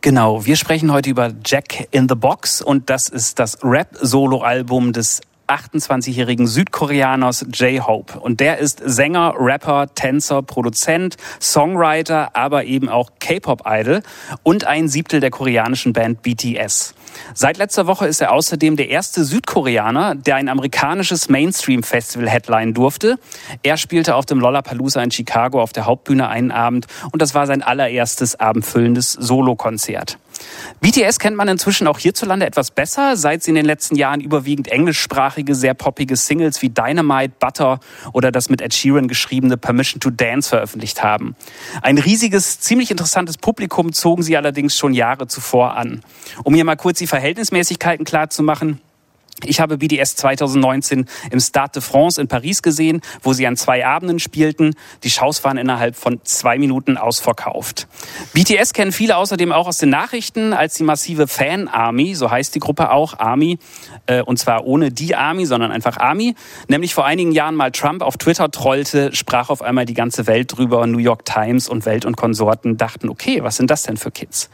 Genau, 0.01 0.47
wir 0.47 0.57
sprechen 0.57 0.93
heute 0.93 1.11
über 1.11 1.33
Jack 1.45 1.89
in 1.91 2.09
the 2.09 2.14
Box 2.14 2.62
und 2.62 2.89
das 2.89 3.09
ist 3.09 3.39
das 3.41 3.59
Rap-Solo-Album 3.64 4.93
des 4.93 5.20
28-jährigen 5.51 6.47
Südkoreaners 6.47 7.47
J-Hope. 7.53 8.21
Und 8.21 8.41
der 8.41 8.59
ist 8.59 8.81
Sänger, 8.85 9.35
Rapper, 9.37 9.95
Tänzer, 9.95 10.43
Produzent, 10.43 11.17
Songwriter, 11.41 12.35
aber 12.35 12.65
eben 12.65 12.89
auch 12.89 13.11
K-Pop-Idol 13.21 14.03
und 14.43 14.65
ein 14.65 14.89
Siebtel 14.89 15.21
der 15.21 15.31
koreanischen 15.31 15.93
Band 15.93 16.23
BTS. 16.23 16.95
Seit 17.35 17.59
letzter 17.59 17.87
Woche 17.87 18.07
ist 18.07 18.21
er 18.21 18.33
außerdem 18.33 18.77
der 18.77 18.89
erste 18.89 19.25
Südkoreaner, 19.25 20.15
der 20.15 20.37
ein 20.37 20.49
amerikanisches 20.49 21.29
Mainstream-Festival 21.29 22.29
headline 22.29 22.75
durfte. 22.75 23.19
Er 23.63 23.77
spielte 23.77 24.15
auf 24.15 24.27
dem 24.27 24.41
Lollapalooza 24.41 25.03
in 25.03 25.11
Chicago 25.11 25.63
auf 25.63 25.73
der 25.73 25.87
Hauptbühne 25.87 26.29
einen 26.29 26.51
Abend 26.51 26.87
und 27.13 27.23
das 27.23 27.35
war 27.35 27.47
sein 27.47 27.63
allererstes 27.63 28.39
abendfüllendes 28.39 29.13
Solokonzert. 29.13 30.19
BTS 30.81 31.19
kennt 31.19 31.37
man 31.37 31.49
inzwischen 31.49 31.87
auch 31.87 31.99
hierzulande 31.99 32.47
etwas 32.47 32.71
besser, 32.71 33.17
seit 33.17 33.43
sie 33.43 33.51
in 33.51 33.55
den 33.55 33.67
letzten 33.67 33.97
Jahren 33.97 34.21
überwiegend 34.21 34.69
englischsprachige, 34.69 35.55
sehr 35.55 35.75
poppige 35.75 36.17
Singles 36.17 36.63
wie 36.63 36.71
Dynamite, 36.71 37.35
Butter 37.39 37.81
oder 38.13 38.33
das 38.33 38.49
mit 38.49 38.63
Ed 38.63 38.73
Sheeran 38.73 39.09
geschriebene 39.09 39.57
Permission 39.57 40.01
to 40.01 40.11
Dance 40.11 40.49
veröffentlicht 40.49 41.03
haben. 41.03 41.37
Ein 41.83 41.99
riesiges, 41.99 42.61
ziemlich 42.61 42.91
interessantes 42.91 43.37
Publikum 43.37 43.93
zogen 43.93 44.23
sie 44.23 44.37
allerdings 44.37 44.77
schon 44.77 44.95
Jahre 44.95 45.27
zuvor 45.27 45.77
an. 45.77 46.03
Um 46.45 46.55
hier 46.55 46.65
mal 46.65 46.77
kurz 46.77 47.00
die 47.01 47.07
Verhältnismäßigkeiten 47.07 48.05
klar 48.05 48.31
zu 48.31 48.43
machen. 48.43 48.81
Ich 49.47 49.61
habe 49.61 49.78
BDS 49.78 50.16
2019 50.16 51.07
im 51.30 51.41
Stade 51.41 51.72
de 51.76 51.82
France 51.82 52.20
in 52.20 52.28
Paris 52.28 52.62
gesehen, 52.62 53.01
wo 53.22 53.32
sie 53.32 53.47
an 53.47 53.57
zwei 53.57 53.86
Abenden 53.86 54.18
spielten. 54.18 54.74
Die 55.05 55.11
Shows 55.11 55.43
waren 55.45 55.57
innerhalb 55.57 55.97
von 55.97 56.20
zwei 56.24 56.59
Minuten 56.59 56.97
ausverkauft. 56.97 57.88
BTS 58.34 58.72
kennen 58.72 58.93
viele 58.93 59.16
außerdem 59.16 59.53
auch 59.53 59.66
aus 59.66 59.78
den 59.78 59.91
Nachrichten 59.91 60.53
als 60.53 60.74
die 60.74 60.84
massive 60.84 61.26
Fan-Army, 61.26 62.14
so 62.14 62.30
heißt 62.30 62.55
die 62.55 62.61
Gruppe 62.61 62.91
auch, 62.91 63.18
Army, 63.18 63.59
äh, 64.07 64.22
und 64.22 64.38
zwar 64.38 64.64
ohne 64.64 64.91
die 64.91 65.14
Army, 65.14 65.47
sondern 65.47 65.72
einfach 65.72 65.97
Army. 65.97 66.34
Nämlich 66.68 66.95
vor 66.95 67.07
einigen 67.07 67.32
Jahren 67.32 67.55
mal 67.55 67.70
Trump 67.70 68.03
auf 68.03 68.16
Twitter 68.16 68.51
trollte, 68.51 69.14
sprach 69.14 69.51
auf 69.51 69.62
einmal 69.62 69.84
die 69.84 69.95
ganze 69.95 70.26
Welt 70.26 70.57
drüber. 70.57 70.86
New 70.86 70.99
York 70.99 71.24
Times 71.24 71.68
und 71.68 71.86
Welt 71.86 72.05
und 72.05 72.16
Konsorten 72.16 72.76
dachten, 72.76 73.09
okay, 73.09 73.43
was 73.43 73.57
sind 73.57 73.70
das 73.70 73.82
denn 73.82 73.97
für 73.97 74.11
Kids? 74.11 74.51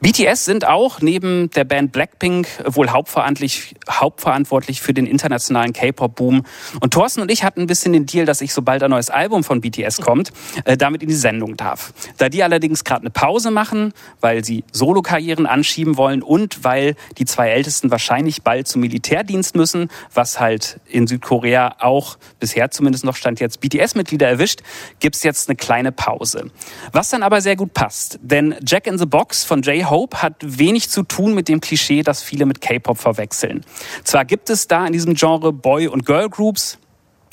BTS 0.00 0.44
sind 0.44 0.66
auch 0.66 1.00
neben 1.00 1.50
der 1.50 1.64
Band 1.64 1.92
Blackpink 1.92 2.48
wohl 2.66 2.90
hauptverantwortlich, 2.90 3.76
hauptverantwortlich 3.88 4.25
für 4.26 4.94
den 4.94 5.06
internationalen 5.06 5.72
K-Pop-Boom. 5.72 6.42
Und 6.80 6.92
Thorsten 6.92 7.20
und 7.20 7.30
ich 7.30 7.44
hatten 7.44 7.62
ein 7.62 7.66
bisschen 7.66 7.92
den 7.92 8.06
Deal, 8.06 8.26
dass 8.26 8.40
ich, 8.40 8.52
sobald 8.52 8.82
ein 8.82 8.90
neues 8.90 9.10
Album 9.10 9.44
von 9.44 9.60
BTS 9.60 10.00
kommt, 10.00 10.32
äh, 10.64 10.76
damit 10.76 11.02
in 11.02 11.08
die 11.08 11.14
Sendung 11.14 11.56
darf. 11.56 11.92
Da 12.18 12.28
die 12.28 12.42
allerdings 12.42 12.84
gerade 12.84 13.02
eine 13.02 13.10
Pause 13.10 13.50
machen, 13.50 13.92
weil 14.20 14.44
sie 14.44 14.64
Solokarrieren 14.72 15.46
anschieben 15.46 15.96
wollen 15.96 16.22
und 16.22 16.64
weil 16.64 16.96
die 17.18 17.24
zwei 17.24 17.50
Ältesten 17.50 17.90
wahrscheinlich 17.90 18.42
bald 18.42 18.66
zum 18.68 18.80
Militärdienst 18.80 19.54
müssen, 19.54 19.90
was 20.12 20.40
halt 20.40 20.80
in 20.86 21.06
Südkorea 21.06 21.76
auch 21.80 22.18
bisher 22.40 22.70
zumindest 22.70 23.04
noch 23.04 23.16
stand 23.16 23.40
jetzt 23.40 23.60
BTS-Mitglieder 23.60 24.28
erwischt, 24.28 24.60
gibt's 25.00 25.22
jetzt 25.22 25.48
eine 25.48 25.56
kleine 25.56 25.92
Pause. 25.92 26.50
Was 26.92 27.10
dann 27.10 27.22
aber 27.22 27.40
sehr 27.40 27.56
gut 27.56 27.74
passt, 27.74 28.18
denn 28.22 28.54
Jack 28.66 28.86
in 28.86 28.98
the 28.98 29.06
Box 29.06 29.44
von 29.44 29.62
J-Hope 29.62 30.22
hat 30.22 30.34
wenig 30.40 30.90
zu 30.90 31.02
tun 31.02 31.34
mit 31.34 31.48
dem 31.48 31.60
Klischee, 31.60 32.02
das 32.02 32.22
viele 32.22 32.46
mit 32.46 32.60
K-Pop 32.60 32.98
verwechseln. 32.98 33.64
Zwar 34.06 34.24
gibt 34.24 34.50
es 34.50 34.68
da 34.68 34.86
in 34.86 34.92
diesem 34.92 35.14
Genre 35.14 35.52
Boy- 35.52 35.88
und 35.88 36.06
Girl-Groups, 36.06 36.78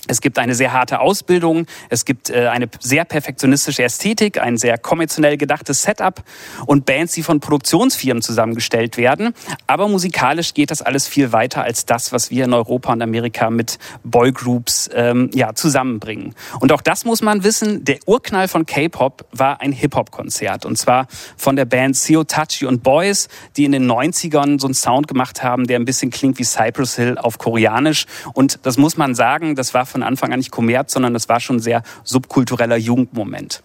es 0.07 0.19
gibt 0.19 0.37
eine 0.37 0.53
sehr 0.53 0.73
harte 0.73 0.99
Ausbildung, 0.99 1.65
es 1.89 2.03
gibt 2.03 2.29
äh, 2.29 2.47
eine 2.47 2.67
sehr 2.79 3.05
perfektionistische 3.05 3.83
Ästhetik, 3.83 4.39
ein 4.39 4.57
sehr 4.57 4.77
konventionell 4.77 5.37
gedachtes 5.37 5.83
Setup 5.83 6.23
und 6.65 6.85
Bands, 6.85 7.13
die 7.13 7.23
von 7.23 7.39
Produktionsfirmen 7.39 8.21
zusammengestellt 8.21 8.97
werden. 8.97 9.33
Aber 9.65 9.87
musikalisch 9.87 10.53
geht 10.53 10.71
das 10.71 10.81
alles 10.81 11.07
viel 11.07 11.31
weiter 11.31 11.63
als 11.63 11.85
das, 11.85 12.11
was 12.11 12.31
wir 12.31 12.45
in 12.45 12.53
Europa 12.53 12.91
und 12.91 13.01
Amerika 13.01 13.49
mit 13.49 13.79
Boygroups 14.03 14.89
ähm, 14.93 15.29
ja, 15.33 15.55
zusammenbringen. 15.55 16.35
Und 16.59 16.71
auch 16.73 16.81
das 16.81 17.05
muss 17.05 17.21
man 17.21 17.43
wissen, 17.43 17.85
der 17.85 17.99
Urknall 18.05 18.47
von 18.47 18.65
K-Pop 18.65 19.25
war 19.31 19.61
ein 19.61 19.71
Hip-Hop-Konzert. 19.71 20.65
Und 20.65 20.77
zwar 20.77 21.07
von 21.37 21.55
der 21.55 21.65
Band 21.65 21.95
Seo 21.95 22.23
Tachi 22.23 22.65
und 22.65 22.83
Boys, 22.83 23.29
die 23.55 23.63
in 23.63 23.71
den 23.71 23.89
90ern 23.89 24.59
so 24.59 24.67
einen 24.67 24.73
Sound 24.73 25.07
gemacht 25.07 25.43
haben, 25.43 25.65
der 25.65 25.79
ein 25.79 25.85
bisschen 25.85 26.11
klingt 26.11 26.39
wie 26.39 26.43
Cypress 26.43 26.95
Hill 26.95 27.17
auf 27.17 27.37
Koreanisch. 27.37 28.05
Und 28.33 28.59
das 28.63 28.77
muss 28.77 28.97
man 28.97 29.15
sagen, 29.15 29.55
das 29.55 29.73
war 29.73 29.85
von 29.93 30.03
Anfang 30.03 30.33
an 30.33 30.39
nicht 30.39 30.51
Kommerz, 30.51 30.91
sondern 30.91 31.13
das 31.13 31.29
war 31.29 31.39
schon 31.39 31.59
sehr 31.59 31.83
subkultureller 32.03 32.75
Jugendmoment. 32.75 33.63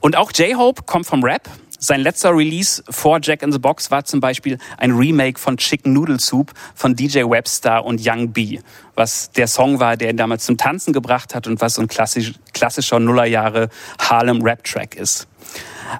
Und 0.00 0.16
auch 0.16 0.32
J-Hope 0.32 0.82
kommt 0.82 1.06
vom 1.06 1.22
Rap. 1.22 1.48
Sein 1.78 2.00
letzter 2.00 2.34
Release 2.34 2.82
vor 2.88 3.20
Jack 3.22 3.42
in 3.42 3.52
the 3.52 3.58
Box 3.58 3.90
war 3.90 4.04
zum 4.04 4.18
Beispiel 4.18 4.58
ein 4.78 4.92
Remake 4.92 5.38
von 5.38 5.58
Chicken 5.58 5.92
Noodle 5.92 6.18
Soup 6.18 6.52
von 6.74 6.96
DJ 6.96 7.20
Webstar 7.24 7.84
und 7.84 8.00
Young 8.02 8.32
B, 8.32 8.60
was 8.94 9.30
der 9.32 9.46
Song 9.46 9.78
war, 9.78 9.96
der 9.98 10.10
ihn 10.10 10.16
damals 10.16 10.46
zum 10.46 10.56
Tanzen 10.56 10.94
gebracht 10.94 11.34
hat 11.34 11.46
und 11.46 11.60
was 11.60 11.74
so 11.74 11.82
ein 11.82 11.88
klassisch, 11.88 12.32
klassischer 12.54 12.98
Nullerjahre 12.98 13.68
Harlem 14.00 14.42
Rap 14.42 14.64
Track 14.64 14.94
ist. 14.94 15.28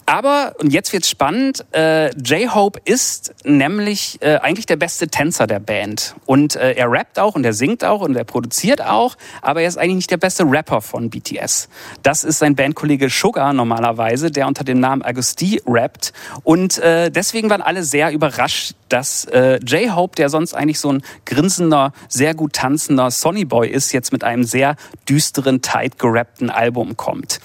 Aber, 0.04 0.54
und 0.58 0.72
jetzt 0.72 0.92
wird's 0.92 1.08
spannend, 1.08 1.64
äh, 1.72 2.10
J-Hope 2.16 2.80
ist 2.84 3.34
nämlich 3.44 4.18
äh, 4.20 4.36
eigentlich 4.36 4.66
der 4.66 4.76
beste 4.76 5.08
Tänzer 5.08 5.46
der 5.46 5.60
Band. 5.60 6.14
Und 6.26 6.56
äh, 6.56 6.72
er 6.72 6.90
rappt 6.90 7.18
auch 7.18 7.34
und 7.34 7.44
er 7.44 7.52
singt 7.52 7.84
auch 7.84 8.00
und 8.00 8.16
er 8.16 8.24
produziert 8.24 8.82
auch, 8.82 9.16
aber 9.42 9.62
er 9.62 9.68
ist 9.68 9.78
eigentlich 9.78 9.96
nicht 9.96 10.10
der 10.10 10.16
beste 10.16 10.44
Rapper 10.44 10.80
von 10.80 11.10
BTS. 11.10 11.68
Das 12.02 12.24
ist 12.24 12.38
sein 12.38 12.54
Bandkollege 12.54 13.08
Sugar 13.08 13.52
normalerweise, 13.52 14.30
der 14.30 14.46
unter 14.46 14.64
dem 14.64 14.80
Namen 14.80 15.02
Agusti 15.02 15.60
rappt. 15.66 16.12
Und 16.42 16.78
äh, 16.78 17.10
deswegen 17.10 17.50
waren 17.50 17.62
alle 17.62 17.82
sehr 17.82 18.12
überrascht, 18.12 18.74
dass 18.88 19.24
äh, 19.26 19.58
J-Hope, 19.64 20.14
der 20.16 20.28
sonst 20.28 20.54
eigentlich 20.54 20.78
so 20.78 20.92
ein 20.92 21.02
grinsender, 21.24 21.92
sehr 22.08 22.34
gut 22.34 22.52
tanzender 22.52 23.10
Sonny 23.10 23.44
Boy 23.44 23.68
ist, 23.68 23.92
jetzt 23.92 24.12
mit 24.12 24.24
einem 24.24 24.44
sehr 24.44 24.76
düsteren, 25.08 25.62
tight 25.62 25.98
gerappten 25.98 26.50
Album 26.50 26.96
kommt. 26.96 27.40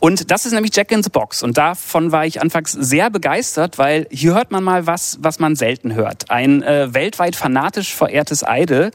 Und 0.00 0.30
das 0.30 0.46
ist 0.46 0.52
nämlich 0.52 0.74
Jack 0.74 0.90
in 0.90 1.02
the 1.02 1.10
Box. 1.10 1.42
Und 1.42 1.56
davon 1.72 2.12
war 2.12 2.26
ich 2.26 2.42
anfangs 2.42 2.72
sehr 2.72 3.08
begeistert, 3.08 3.78
weil 3.78 4.06
hier 4.10 4.34
hört 4.34 4.50
man 4.50 4.62
mal 4.62 4.86
was, 4.86 5.16
was 5.22 5.38
man 5.38 5.56
selten 5.56 5.94
hört. 5.94 6.30
Ein 6.30 6.62
äh, 6.62 6.92
weltweit 6.92 7.34
fanatisch 7.34 7.94
verehrtes 7.94 8.44
Idol, 8.46 8.90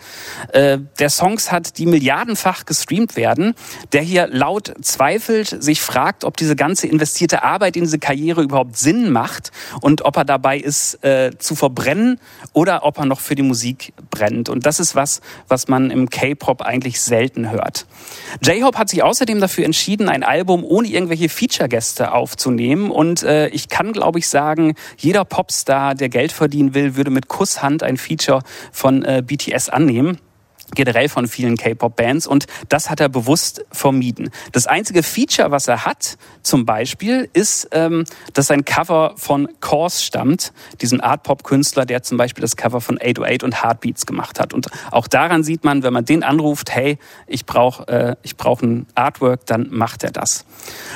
äh, 0.53 0.78
der 0.99 1.09
Songs 1.09 1.51
hat, 1.51 1.80
die 1.80 1.88
milliardenfach 1.88 2.65
gestreamt 2.65 3.15
werden, 3.15 3.55
der 3.93 4.03
hier 4.03 4.28
laut 4.28 4.75
zweifelt, 4.84 5.47
sich 5.63 5.82
fragt, 5.82 6.23
ob 6.23 6.38
diese 6.38 6.55
ganze 6.55 6.86
investierte 6.86 7.41
Arbeit 7.41 7.75
in 7.78 7.86
diese 7.86 7.97
Karriere 7.97 8.43
überhaupt 8.43 8.78
Sinn 8.78 9.11
macht 9.11 9.51
und 9.82 10.03
ob 10.03 10.15
er 10.15 10.25
dabei 10.25 10.59
ist, 10.59 11.03
äh, 11.03 11.32
zu 11.39 11.55
verbrennen 11.55 12.19
oder 12.53 12.86
ob 12.86 12.99
er 12.99 13.05
noch 13.05 13.21
für 13.21 13.34
die 13.34 13.41
Musik 13.41 13.93
brennt. 14.11 14.49
Und 14.49 14.67
das 14.67 14.80
ist 14.80 14.93
was, 14.93 15.21
was 15.47 15.67
man 15.67 15.89
im 15.89 16.11
K-Pop 16.11 16.61
eigentlich 16.61 17.01
selten 17.01 17.49
hört. 17.49 17.88
J-Hope 18.43 18.78
hat 18.78 18.89
sich 18.89 19.01
außerdem 19.01 19.41
dafür 19.41 19.65
entschieden, 19.65 20.09
ein 20.09 20.21
Album 20.21 20.63
ohne 20.63 20.88
irgendwelche 20.88 21.28
Feature-Gäste 21.28 22.11
aufzunehmen 22.11 22.66
angenehm 22.68 22.91
und 22.91 23.24
äh, 23.24 23.47
ich 23.49 23.70
kann, 23.70 23.93
glaube 23.93 24.20
ich, 24.20 24.28
sagen, 24.28 24.76
jeder 24.97 25.26
Popstar, 25.26 25.95
der 25.95 26.09
Geld 26.09 26.32
verdienen 26.32 26.74
will, 26.74 26.95
würde 26.95 27.11
mit 27.11 27.28
Kusshand 27.28 27.84
ein 27.84 27.97
Feature 27.97 28.41
von 28.72 29.03
äh, 29.03 29.24
BTS 29.26 29.70
annehmen 29.70 30.20
generell 30.76 31.09
von 31.09 31.28
vielen 31.28 31.57
K-Pop-Bands 31.57 32.28
und 32.28 32.47
das 32.70 32.89
hat 32.89 32.99
er 32.99 33.09
bewusst 33.09 33.65
vermieden. 33.72 34.30
Das 34.51 34.68
einzige 34.68 35.03
Feature, 35.03 35.51
was 35.51 35.68
er 35.68 35.86
hat, 35.86 36.18
zum 36.43 36.65
Beispiel, 36.65 37.30
ist, 37.34 37.70
ähm, 37.72 38.05
dass 38.34 38.47
sein 38.47 38.65
Cover 38.65 39.13
von 39.18 39.47
Kors 39.59 40.03
stammt, 40.03 40.53
diesem 40.82 41.01
Art-Pop-Künstler, 41.01 41.86
der 41.86 42.03
zum 42.03 42.18
Beispiel 42.18 42.41
das 42.41 42.55
Cover 42.55 42.82
von 42.82 42.97
808 42.97 43.43
und 43.43 43.63
Heartbeats 43.63 44.05
gemacht 44.05 44.39
hat. 44.39 44.53
Und 44.53 44.68
auch 44.91 45.07
daran 45.07 45.43
sieht 45.43 45.63
man, 45.63 45.84
wenn 45.84 45.93
man 45.93 46.05
den 46.05 46.24
anruft, 46.24 46.74
hey, 46.74 46.97
ich 47.28 47.45
brauche 47.45 47.88
äh, 47.88 48.15
ich 48.24 48.38
brauch 48.38 48.61
ein 48.61 48.88
Artwork, 48.95 49.45
dann 49.45 49.68
macht 49.72 50.03
er 50.03 50.11
das. 50.11 50.45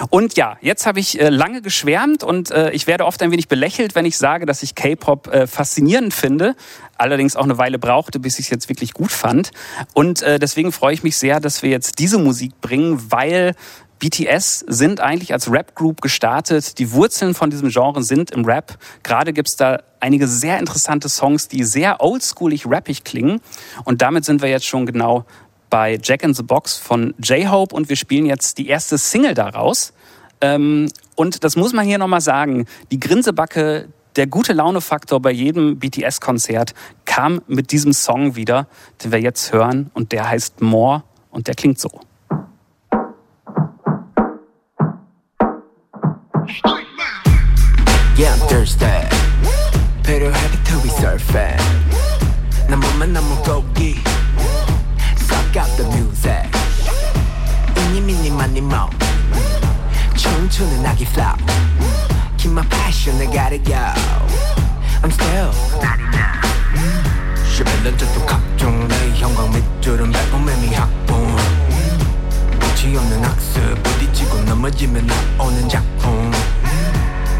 Und 0.09 0.35
ja, 0.35 0.57
jetzt 0.61 0.85
habe 0.85 0.99
ich 0.99 1.19
äh, 1.19 1.29
lange 1.29 1.61
geschwärmt 1.61 2.23
und 2.23 2.51
äh, 2.51 2.71
ich 2.71 2.87
werde 2.87 3.05
oft 3.05 3.21
ein 3.21 3.31
wenig 3.31 3.47
belächelt, 3.47 3.95
wenn 3.95 4.05
ich 4.05 4.17
sage, 4.17 4.45
dass 4.45 4.63
ich 4.63 4.75
K-Pop 4.75 5.27
äh, 5.27 5.47
faszinierend 5.47 6.13
finde, 6.13 6.55
allerdings 7.01 7.35
auch 7.35 7.43
eine 7.43 7.57
Weile 7.57 7.79
brauchte, 7.79 8.19
bis 8.19 8.39
ich 8.39 8.45
es 8.45 8.51
jetzt 8.51 8.69
wirklich 8.69 8.93
gut 8.93 9.11
fand. 9.11 9.51
Und 9.93 10.21
äh, 10.21 10.39
deswegen 10.39 10.71
freue 10.71 10.93
ich 10.93 11.03
mich 11.03 11.17
sehr, 11.17 11.39
dass 11.39 11.63
wir 11.63 11.69
jetzt 11.69 11.99
diese 11.99 12.17
Musik 12.17 12.61
bringen, 12.61 13.11
weil 13.11 13.55
BTS 13.99 14.65
sind 14.67 14.99
eigentlich 14.99 15.33
als 15.33 15.51
Rap-Group 15.51 16.01
gestartet. 16.01 16.79
Die 16.79 16.91
Wurzeln 16.91 17.35
von 17.35 17.51
diesem 17.51 17.69
Genre 17.69 18.01
sind 18.01 18.31
im 18.31 18.45
Rap. 18.45 18.77
Gerade 19.03 19.31
gibt's 19.33 19.55
da 19.55 19.83
einige 19.99 20.27
sehr 20.27 20.57
interessante 20.57 21.07
Songs, 21.07 21.47
die 21.47 21.63
sehr 21.63 22.01
oldschoolig 22.01 22.65
rappig 22.65 23.03
klingen. 23.03 23.41
Und 23.83 24.01
damit 24.01 24.25
sind 24.25 24.41
wir 24.41 24.49
jetzt 24.49 24.65
schon 24.65 24.85
genau 24.85 25.25
bei 25.69 25.99
Jack 26.01 26.23
in 26.23 26.33
the 26.33 26.43
Box 26.43 26.77
von 26.77 27.13
J-Hope 27.19 27.75
und 27.75 27.89
wir 27.89 27.95
spielen 27.95 28.25
jetzt 28.25 28.57
die 28.57 28.67
erste 28.67 28.97
Single 28.97 29.35
daraus. 29.35 29.93
Ähm, 30.41 30.89
und 31.15 31.43
das 31.43 31.55
muss 31.55 31.71
man 31.71 31.85
hier 31.85 31.99
nochmal 31.99 32.21
sagen. 32.21 32.65
Die 32.91 32.99
Grinsebacke, 32.99 33.87
der 34.16 34.26
gute 34.26 34.52
Laune-Faktor 34.52 35.20
bei 35.20 35.30
jedem 35.30 35.78
BTS-Konzert 35.78 36.74
kam 37.04 37.42
mit 37.46 37.70
diesem 37.70 37.92
Song 37.92 38.34
wieder, 38.34 38.66
den 39.02 39.12
wir 39.12 39.20
jetzt 39.20 39.52
hören. 39.52 39.90
Und 39.94 40.12
der 40.12 40.28
heißt 40.28 40.62
More 40.62 41.02
und 41.30 41.46
der 41.48 41.54
klingt 41.54 41.78
so. 41.78 41.90
Yeah, 48.18 48.32
I'm 48.32 48.48
thirsty. 48.48 48.86
필요하게 50.02 50.64
to 50.64 50.80
be 50.80 50.88
surfing. 50.88 51.60
난 52.68 52.80
몸만 52.80 53.12
너무 53.12 53.36
고기. 53.42 53.96
Suck 55.18 55.56
out 55.56 55.76
the 55.76 55.84
music. 55.94 56.48
이니 57.76 58.00
미니 58.00 58.30
마니 58.30 58.62
모. 58.62 58.88
춤추는 60.16 60.86
아기 60.86 61.04
flow. 61.04 62.09
Keep 62.40 62.52
my 62.52 62.64
passion, 62.66 63.16
I 63.20 63.26
gotta 63.26 63.58
go. 63.58 63.76
I'm 65.02 65.10
still 65.10 65.50
11년 67.56 67.96
전도 67.98 68.26
각종 68.26 68.86
내 68.88 69.10
형광 69.14 69.50
밑줄은 69.50 70.12
배움의 70.12 70.56
미학봉 70.58 71.36
끝이 72.58 72.96
없는 72.96 73.24
학습 73.24 73.82
부딪히고 73.82 74.42
넘어지면 74.42 75.06
나오는 75.06 75.68
작품 75.68 76.30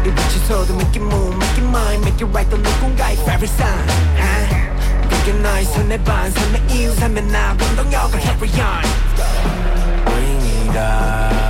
이 0.05 0.09
위치서도 0.09 0.73
make 0.73 0.89
it 0.89 1.03
move, 1.03 1.35
make 1.35 1.57
it 1.57 1.67
mine, 1.67 2.01
make 2.01 2.15
it 2.15 2.25
right 2.25 2.49
또 2.49 2.57
누군가의 2.57 3.17
favorite 3.17 3.53
sign 3.53 3.89
아, 4.17 5.07
그게 5.09 5.33
너의 5.33 5.65
손에 5.65 6.03
반 6.03 6.31
삶의 6.31 6.63
이유 6.71 6.95
삶의 6.95 7.23
나 7.25 7.51
운동력을 7.51 8.19
carry 8.19 8.49
on 8.61 8.83
Bring 10.05 10.69
it 10.69 10.77
up 10.77 11.40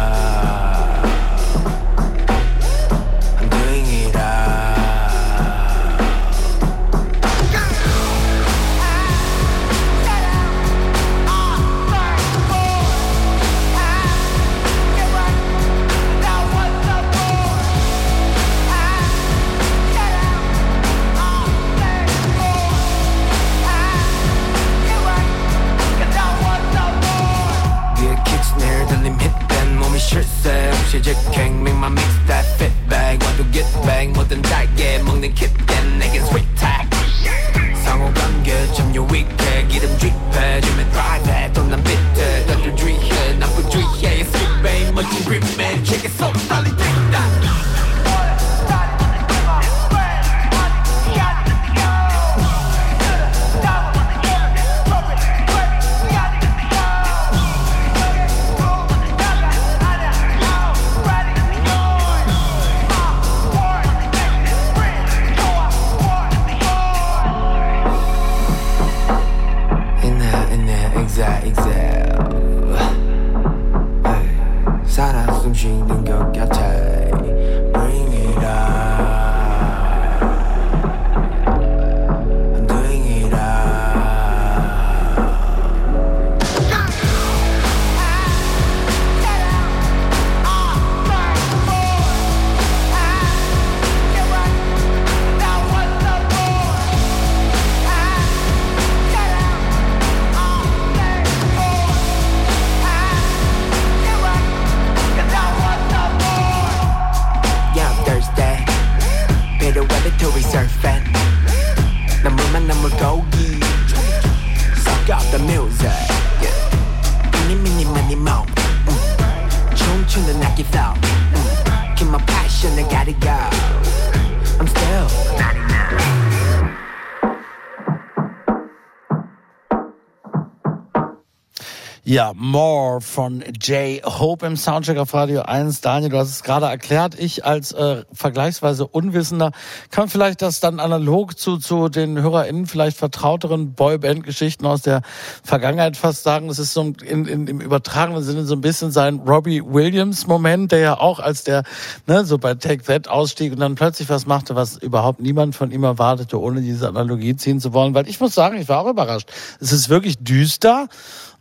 Ja, 132.12 132.32
More 132.34 133.00
von 133.00 133.42
J. 133.58 134.04
Hope 134.04 134.44
im 134.44 134.58
Soundcheck 134.58 134.98
auf 134.98 135.14
Radio 135.14 135.44
1. 135.44 135.80
Daniel, 135.80 136.10
du 136.10 136.18
hast 136.18 136.28
es 136.28 136.42
gerade 136.42 136.66
erklärt. 136.66 137.18
Ich 137.18 137.46
als 137.46 137.72
äh, 137.72 138.04
vergleichsweise 138.12 138.86
Unwissender 138.86 139.52
kann 139.90 140.10
vielleicht 140.10 140.42
das 140.42 140.60
dann 140.60 140.78
analog 140.78 141.38
zu, 141.38 141.56
zu 141.56 141.88
den 141.88 142.20
HörerInnen 142.20 142.66
vielleicht 142.66 142.98
vertrauteren 142.98 143.72
Boyband-Geschichten 143.72 144.66
aus 144.66 144.82
der 144.82 145.00
Vergangenheit 145.42 145.96
fast 145.96 146.22
sagen. 146.22 146.50
Es 146.50 146.58
ist 146.58 146.74
so 146.74 146.82
in, 146.82 147.24
in, 147.24 147.46
im 147.46 147.62
übertragenen 147.62 148.22
Sinne 148.22 148.44
so 148.44 148.56
ein 148.56 148.60
bisschen 148.60 148.90
sein 148.90 149.20
Robbie 149.20 149.62
Williams-Moment, 149.64 150.70
der 150.70 150.80
ja 150.80 151.00
auch 151.00 151.18
als 151.18 151.44
der 151.44 151.62
ne, 152.06 152.26
so 152.26 152.36
bei 152.36 152.52
Take 152.52 152.82
That 152.82 153.08
ausstieg 153.08 153.54
und 153.54 153.60
dann 153.60 153.74
plötzlich 153.74 154.10
was 154.10 154.26
machte, 154.26 154.54
was 154.54 154.76
überhaupt 154.76 155.20
niemand 155.22 155.56
von 155.56 155.70
ihm 155.70 155.84
erwartete, 155.84 156.38
ohne 156.38 156.60
diese 156.60 156.88
Analogie 156.88 157.36
ziehen 157.36 157.58
zu 157.58 157.72
wollen. 157.72 157.94
Weil 157.94 158.06
ich 158.06 158.20
muss 158.20 158.34
sagen, 158.34 158.58
ich 158.58 158.68
war 158.68 158.84
auch 158.84 158.90
überrascht. 158.90 159.30
Es 159.60 159.72
ist 159.72 159.88
wirklich 159.88 160.18
düster. 160.18 160.88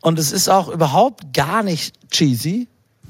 Und 0.02 0.20
es 0.20 0.32
ist 0.32 0.50
auch 0.50 0.68
überhaupt 0.68 1.34
gar 1.34 1.64
nicht 1.64 1.94
cheesy. 2.10 2.68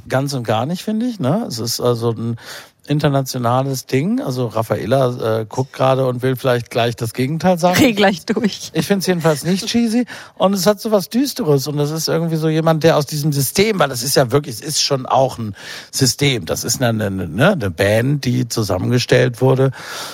Ganz 0.07 0.33
und 0.33 0.43
gar 0.43 0.65
nicht, 0.65 0.83
finde 0.83 1.05
ich. 1.05 1.19
Ne? 1.19 1.45
Es 1.47 1.59
ist 1.59 1.79
also 1.79 2.11
ein, 2.11 2.37
internationales 2.87 3.85
Ding. 3.85 4.21
Also 4.21 4.47
Raffaella 4.47 5.41
äh, 5.41 5.45
guckt 5.45 5.71
gerade 5.71 6.07
und 6.07 6.23
will 6.23 6.35
vielleicht 6.35 6.71
gleich 6.71 6.95
das 6.95 7.13
Gegenteil 7.13 7.59
sagen. 7.59 7.77
Dreh 7.77 7.93
gleich 7.93 8.25
durch. 8.25 8.71
Ich 8.73 8.87
finde 8.87 9.01
es 9.01 9.07
jedenfalls 9.07 9.43
nicht 9.43 9.67
cheesy 9.67 10.05
und 10.35 10.53
es 10.53 10.65
hat 10.65 10.81
so 10.81 10.91
was 10.91 11.09
Düsteres 11.09 11.67
und 11.67 11.77
das 11.77 11.91
ist 11.91 12.07
irgendwie 12.07 12.37
so 12.37 12.49
jemand, 12.49 12.83
der 12.83 12.97
aus 12.97 13.05
diesem 13.05 13.33
System, 13.33 13.77
weil 13.79 13.89
das 13.89 14.01
ist 14.01 14.15
ja 14.15 14.31
wirklich, 14.31 14.55
es 14.55 14.61
ist 14.61 14.81
schon 14.81 15.05
auch 15.05 15.37
ein 15.37 15.55
System. 15.91 16.45
Das 16.45 16.63
ist 16.63 16.81
eine, 16.81 17.05
eine, 17.05 17.27
ne, 17.27 17.51
eine 17.51 17.69
Band, 17.69 18.25
die 18.25 18.47
zusammengestellt 18.47 19.41
wurde 19.41 19.71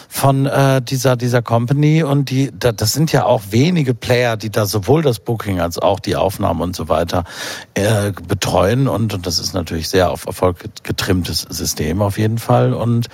von 0.09 0.45
äh, 0.45 0.81
dieser 0.81 1.15
dieser 1.15 1.41
Company 1.41 2.03
und 2.03 2.29
die, 2.29 2.51
da, 2.57 2.73
das 2.73 2.91
sind 2.91 3.13
ja 3.13 3.25
auch 3.25 3.43
wenige 3.49 3.93
Player, 3.93 4.35
die 4.35 4.49
da 4.49 4.65
sowohl 4.65 5.01
das 5.01 5.19
Booking 5.19 5.61
als 5.61 5.79
auch 5.79 6.01
die 6.01 6.17
Aufnahmen 6.17 6.61
und 6.61 6.75
so 6.75 6.89
weiter 6.89 7.23
äh, 7.75 8.11
betreuen 8.27 8.89
und, 8.89 9.13
und 9.13 9.25
das 9.25 9.39
ist 9.39 9.53
natürlich 9.53 9.87
sehr 9.87 10.11
auf 10.11 10.25
Erfolg 10.25 10.57
getrimmtes 10.83 11.41
System 11.49 12.01
auf 12.01 12.17
jeden 12.17 12.37
Fall 12.37 12.56
und 12.65 13.07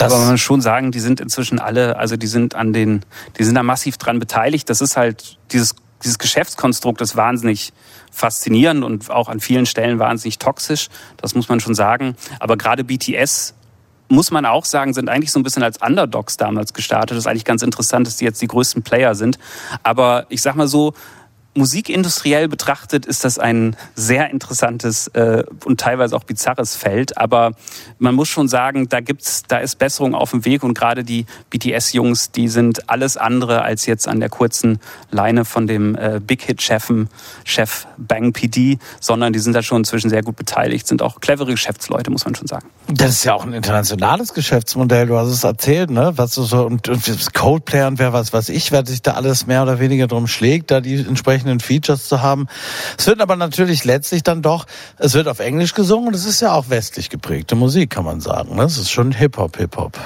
das 0.00 0.12
Aber 0.12 0.22
man 0.22 0.32
muss 0.32 0.40
schon 0.40 0.62
sagen, 0.62 0.92
die 0.92 1.00
sind 1.00 1.20
inzwischen 1.20 1.58
alle, 1.58 1.96
also 1.96 2.16
die 2.16 2.26
sind 2.26 2.54
an 2.54 2.72
den, 2.72 3.04
die 3.38 3.44
sind 3.44 3.54
da 3.54 3.62
massiv 3.62 3.98
dran 3.98 4.18
beteiligt. 4.18 4.70
Das 4.70 4.80
ist 4.80 4.96
halt 4.96 5.38
dieses, 5.52 5.74
dieses 6.02 6.18
Geschäftskonstrukt 6.18 7.02
ist 7.02 7.16
wahnsinnig 7.16 7.74
faszinierend 8.10 8.82
und 8.82 9.10
auch 9.10 9.28
an 9.28 9.40
vielen 9.40 9.66
Stellen 9.66 9.98
wahnsinnig 9.98 10.38
toxisch. 10.38 10.88
Das 11.18 11.34
muss 11.34 11.50
man 11.50 11.60
schon 11.60 11.74
sagen. 11.74 12.16
Aber 12.38 12.56
gerade 12.56 12.82
BTS 12.82 13.54
muss 14.08 14.30
man 14.30 14.46
auch 14.46 14.64
sagen, 14.64 14.94
sind 14.94 15.10
eigentlich 15.10 15.32
so 15.32 15.38
ein 15.38 15.42
bisschen 15.42 15.62
als 15.62 15.76
Underdogs 15.82 16.38
damals 16.38 16.72
gestartet. 16.72 17.10
Das 17.10 17.24
ist 17.24 17.26
eigentlich 17.26 17.44
ganz 17.44 17.62
interessant, 17.62 18.06
dass 18.06 18.16
die 18.16 18.24
jetzt 18.24 18.40
die 18.40 18.48
größten 18.48 18.82
Player 18.82 19.14
sind. 19.14 19.38
Aber 19.82 20.24
ich 20.30 20.40
sag 20.40 20.56
mal 20.56 20.66
so, 20.66 20.94
musikindustriell 21.54 22.48
betrachtet 22.48 23.06
ist 23.06 23.24
das 23.24 23.38
ein 23.38 23.76
sehr 23.94 24.30
interessantes 24.30 25.08
äh, 25.08 25.44
und 25.64 25.80
teilweise 25.80 26.16
auch 26.16 26.24
bizarres 26.24 26.76
Feld. 26.76 27.18
Aber 27.18 27.52
man 27.98 28.14
muss 28.14 28.28
schon 28.28 28.48
sagen, 28.48 28.88
da 28.88 29.00
gibt's, 29.00 29.42
da 29.48 29.58
ist 29.58 29.78
Besserung 29.78 30.14
auf 30.14 30.30
dem 30.30 30.44
Weg 30.44 30.62
und 30.62 30.74
gerade 30.74 31.04
die 31.04 31.26
BTS-Jungs, 31.50 32.30
die 32.30 32.48
sind 32.48 32.88
alles 32.88 33.16
andere 33.16 33.62
als 33.62 33.86
jetzt 33.86 34.06
an 34.06 34.20
der 34.20 34.28
kurzen 34.28 34.78
Leine 35.10 35.44
von 35.44 35.66
dem 35.66 35.96
äh, 35.96 36.20
Big 36.24 36.42
Hit-Chefen, 36.42 37.08
Chef 37.44 37.86
Bang 37.98 38.32
PD, 38.32 38.78
sondern 39.00 39.32
die 39.32 39.38
sind 39.38 39.54
da 39.54 39.62
schon 39.62 39.78
inzwischen 39.78 40.10
sehr 40.10 40.22
gut 40.22 40.36
beteiligt, 40.36 40.86
sind 40.86 41.02
auch 41.02 41.20
clevere 41.20 41.50
Geschäftsleute, 41.50 42.10
muss 42.10 42.24
man 42.24 42.34
schon 42.34 42.46
sagen. 42.46 42.66
Das 42.88 43.10
ist 43.10 43.24
ja 43.24 43.34
auch 43.34 43.44
ein 43.44 43.52
internationales 43.52 44.34
Geschäftsmodell. 44.34 45.06
Du 45.06 45.16
hast 45.16 45.28
es 45.28 45.44
erzählt, 45.44 45.90
ne? 45.90 46.12
Was 46.16 46.34
so 46.34 46.64
und, 46.64 46.88
und 46.88 47.34
Coldplay 47.34 47.86
und 47.86 47.98
wer 47.98 48.12
was 48.12 48.32
weiß 48.32 48.48
ich, 48.48 48.72
wer 48.72 48.86
sich 48.86 49.02
da 49.02 49.12
alles 49.14 49.46
mehr 49.46 49.62
oder 49.62 49.78
weniger 49.78 50.06
drum 50.06 50.26
schlägt, 50.26 50.70
da 50.70 50.80
die 50.80 50.96
entsprechenden 50.96 51.49
Features 51.58 52.06
zu 52.06 52.22
haben. 52.22 52.46
Es 52.96 53.08
wird 53.08 53.20
aber 53.20 53.34
natürlich 53.34 53.84
letztlich 53.84 54.22
dann 54.22 54.42
doch, 54.42 54.66
es 54.98 55.14
wird 55.14 55.26
auf 55.26 55.40
Englisch 55.40 55.74
gesungen 55.74 56.08
und 56.08 56.14
es 56.14 56.26
ist 56.26 56.40
ja 56.40 56.52
auch 56.52 56.70
westlich 56.70 57.10
geprägte 57.10 57.56
Musik, 57.56 57.90
kann 57.90 58.04
man 58.04 58.20
sagen. 58.20 58.54
ne? 58.54 58.62
Es 58.62 58.78
ist 58.78 58.90
schon 58.90 59.10
Hip 59.10 59.36
Hop, 59.38 59.56
Hip 59.56 59.76
Hop. 59.76 59.98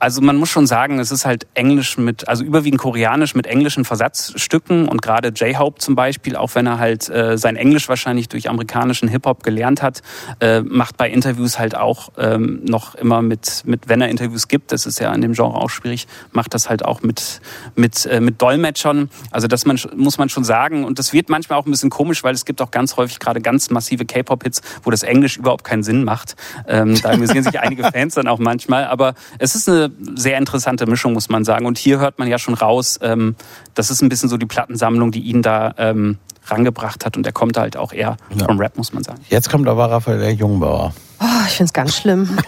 Also 0.00 0.22
man 0.22 0.36
muss 0.36 0.48
schon 0.48 0.66
sagen, 0.66 0.98
es 0.98 1.12
ist 1.12 1.26
halt 1.26 1.46
Englisch 1.52 1.98
mit, 1.98 2.26
also 2.26 2.42
überwiegend 2.42 2.80
Koreanisch 2.80 3.34
mit 3.34 3.46
englischen 3.46 3.84
Versatzstücken 3.84 4.88
und 4.88 5.02
gerade 5.02 5.28
J-Hope 5.28 5.78
zum 5.78 5.94
Beispiel, 5.94 6.36
auch 6.36 6.54
wenn 6.54 6.66
er 6.66 6.78
halt 6.78 7.10
äh, 7.10 7.36
sein 7.36 7.54
Englisch 7.54 7.86
wahrscheinlich 7.86 8.28
durch 8.28 8.48
amerikanischen 8.48 9.08
Hip-Hop 9.08 9.42
gelernt 9.42 9.82
hat, 9.82 10.00
äh, 10.40 10.62
macht 10.62 10.96
bei 10.96 11.10
Interviews 11.10 11.58
halt 11.58 11.76
auch 11.76 12.12
ähm, 12.16 12.62
noch 12.64 12.94
immer 12.94 13.20
mit, 13.20 13.62
mit, 13.66 13.90
wenn 13.90 14.00
er 14.00 14.08
Interviews 14.08 14.48
gibt, 14.48 14.72
das 14.72 14.86
ist 14.86 15.00
ja 15.00 15.12
in 15.12 15.20
dem 15.20 15.34
Genre 15.34 15.54
auch 15.54 15.68
schwierig, 15.68 16.06
macht 16.32 16.54
das 16.54 16.70
halt 16.70 16.82
auch 16.82 17.02
mit, 17.02 17.42
mit, 17.74 18.06
äh, 18.06 18.22
mit 18.22 18.40
Dolmetschern. 18.40 19.10
Also 19.30 19.48
das 19.48 19.66
man, 19.66 19.78
muss 19.94 20.16
man 20.16 20.30
schon 20.30 20.44
sagen 20.44 20.84
und 20.84 20.98
das 20.98 21.12
wird 21.12 21.28
manchmal 21.28 21.58
auch 21.58 21.66
ein 21.66 21.70
bisschen 21.70 21.90
komisch, 21.90 22.24
weil 22.24 22.32
es 22.32 22.46
gibt 22.46 22.62
auch 22.62 22.70
ganz 22.70 22.96
häufig 22.96 23.18
gerade 23.18 23.42
ganz 23.42 23.68
massive 23.68 24.06
K-Pop-Hits, 24.06 24.62
wo 24.82 24.90
das 24.90 25.02
Englisch 25.02 25.36
überhaupt 25.36 25.64
keinen 25.64 25.82
Sinn 25.82 26.04
macht. 26.04 26.36
Ähm, 26.66 26.98
da 27.02 27.10
amüsieren 27.10 27.44
sich 27.44 27.60
einige 27.60 27.84
Fans 27.84 28.14
dann 28.14 28.28
auch 28.28 28.38
manchmal, 28.38 28.86
aber 28.86 29.12
es 29.38 29.54
ist 29.54 29.68
eine 29.68 29.89
sehr 30.14 30.38
interessante 30.38 30.86
Mischung, 30.86 31.12
muss 31.12 31.28
man 31.28 31.44
sagen. 31.44 31.66
Und 31.66 31.78
hier 31.78 31.98
hört 31.98 32.18
man 32.18 32.28
ja 32.28 32.38
schon 32.38 32.54
raus, 32.54 32.98
ähm, 33.02 33.36
das 33.74 33.90
ist 33.90 34.02
ein 34.02 34.08
bisschen 34.08 34.28
so 34.28 34.36
die 34.36 34.46
Plattensammlung, 34.46 35.10
die 35.12 35.20
ihn 35.20 35.42
da 35.42 35.74
ähm, 35.78 36.18
rangebracht 36.46 37.04
hat. 37.06 37.16
Und 37.16 37.26
er 37.26 37.32
kommt 37.32 37.56
halt 37.56 37.76
auch 37.76 37.92
eher 37.92 38.16
Ja. 38.34 38.46
vom 38.46 38.58
Rap, 38.58 38.76
muss 38.76 38.92
man 38.92 39.02
sagen. 39.02 39.20
Jetzt 39.28 39.50
kommt 39.50 39.68
aber 39.68 39.90
Raphael 39.90 40.30
Jungbauer. 40.34 40.94
Oh, 41.20 41.24
ich 41.46 41.52
finde 41.52 41.64
es 41.68 41.72
ganz 41.72 41.96
schlimm. 41.96 42.38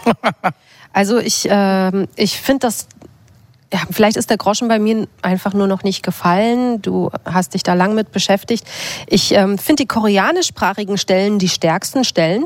also 0.93 1.19
ich, 1.19 1.47
ähm, 1.49 2.07
ich 2.15 2.39
finde 2.39 2.67
das. 2.67 2.87
Ja, 3.71 3.79
vielleicht 3.89 4.17
ist 4.17 4.29
der 4.29 4.37
Groschen 4.37 4.67
bei 4.67 4.77
mir 4.77 5.07
einfach 5.23 5.53
nur 5.55 5.65
noch 5.65 5.81
nicht 5.81 6.03
gefallen. 6.03 6.79
Du 6.83 7.09
hast 7.25 7.55
dich 7.55 7.63
da 7.63 7.73
lang 7.73 7.95
mit 7.95 8.11
beschäftigt. 8.11 8.67
Ich 9.07 9.33
ähm, 9.33 9.57
finde 9.57 9.81
die 9.83 9.87
koreanischsprachigen 9.87 10.99
Stellen 10.99 11.39
die 11.39 11.49
stärksten 11.49 12.03
Stellen, 12.03 12.45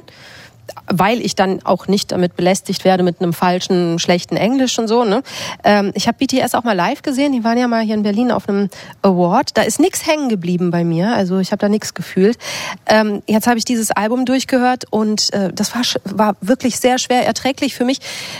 weil 0.88 1.22
ich 1.22 1.35
dann 1.35 1.64
auch 1.64 1.88
nicht 1.88 2.11
damit 2.11 2.35
belästigt 2.35 2.85
werde 2.85 3.03
mit 3.03 3.22
einem 3.22 3.34
falschen, 3.34 3.99
schlechten 3.99 4.38
Englisch 4.38 4.77
und 4.80 4.88
so. 4.88 5.03
Ne? 5.03 5.23
Ähm, 5.64 5.91
ich 5.95 6.07
habe 6.07 6.18
BTS 6.18 6.56
auch 6.56 6.64
mal 6.64 6.76
live 6.76 7.02
gesehen. 7.02 7.31
Die 7.31 7.44
waren 7.44 7.57
ja 7.57 7.68
mal 7.68 7.84
hier 7.84 7.95
in 7.95 8.03
Berlin 8.03 8.31
auf 8.31 8.48
einem 8.48 8.69
Award. 9.02 9.57
Da 9.57 9.64
ist 9.64 9.80
nichts 9.80 10.06
hängen 10.06 10.30
geblieben 10.30 10.72
bei 10.72 10.84
mir. 10.84 11.15
Also 11.15 11.39
ich 11.39 11.52
habe 11.52 11.60
da 11.60 11.69
nichts 11.69 11.94
gefühlt. 11.94 12.38
Ähm, 12.85 13.22
jetzt 13.27 13.48
habe 13.48 13.57
ich 13.57 13.65
dieses 13.65 13.91
Album 13.91 14.26
durchgehört 14.26 14.85
und 14.89 15.34
äh, 15.34 15.52
das 15.53 15.73
war, 15.76 15.81
war 16.06 16.35
wirklich 16.41 16.80
sehr 16.80 16.98
schwer 16.98 17.26
erträglich 17.26 17.76
für 17.76 17.85
mich. 17.85 17.99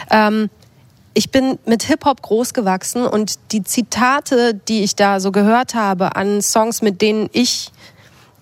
Ähm, 0.10 0.50
ich 1.14 1.32
bin 1.32 1.58
mit 1.66 1.82
Hip-Hop 1.82 2.22
groß 2.22 2.54
gewachsen 2.54 3.04
und 3.08 3.40
die 3.52 3.64
Zitate, 3.64 4.54
die 4.54 4.84
ich 4.84 4.96
da 4.96 5.20
so 5.20 5.32
gehört 5.32 5.74
habe 5.74 6.16
an 6.16 6.44
Songs, 6.44 6.84
mit 6.84 7.02
denen 7.02 7.28
ich 7.34 7.72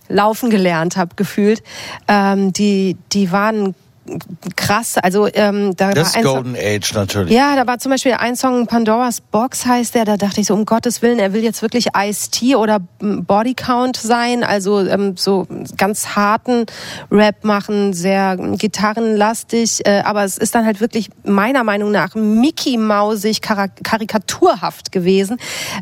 laufen 0.08 0.50
gelernt 0.50 0.98
habe, 0.98 1.16
gefühlt, 1.16 1.64
ähm, 2.08 2.54
die, 2.54 2.98
die 3.12 3.32
waren 3.32 3.76
krass. 4.56 4.98
Also 4.98 5.28
ähm, 5.34 5.76
da 5.76 5.92
Das 5.92 6.14
war 6.14 6.18
ein 6.20 6.24
Song- 6.24 6.34
Golden 6.36 6.56
Age 6.56 6.94
natürlich. 6.94 7.34
ja, 7.34 7.56
da 7.56 7.66
war 7.68 7.80
zum 7.80 7.92
Beispiel 7.92 8.14
ein 8.14 8.36
Song, 8.36 8.68
Pandoras 8.68 9.22
Box 9.22 9.66
heißt 9.66 9.96
der, 9.96 10.06
da 10.06 10.18
dachte 10.18 10.42
ich 10.42 10.48
so, 10.48 10.54
um 10.54 10.66
Gottes 10.66 11.02
Willen, 11.02 11.20
er 11.20 11.34
will 11.34 11.44
jetzt 11.44 11.62
wirklich 11.62 11.88
Ice-T 11.98 12.56
oder 12.56 12.80
mm, 13.00 13.22
Body 13.24 13.54
Count 13.56 13.98
sein, 13.98 14.44
also 14.44 14.80
ähm, 14.82 15.18
so 15.18 15.48
ganz 15.78 16.16
harten 16.16 16.66
Rap 17.12 17.44
machen, 17.44 17.94
sehr 17.94 18.38
gitarrenlastig, 18.38 19.86
äh, 19.86 20.02
aber 20.06 20.24
es 20.24 20.38
ist 20.38 20.54
dann 20.56 20.66
halt 20.66 20.82
wirklich 20.82 21.10
meiner 21.24 21.64
Meinung 21.64 21.92
nach 21.92 22.16
Mickey 22.16 22.78
Mausig 22.78 23.42
karikaturhaft 23.42 24.92
gewesen. 24.92 25.38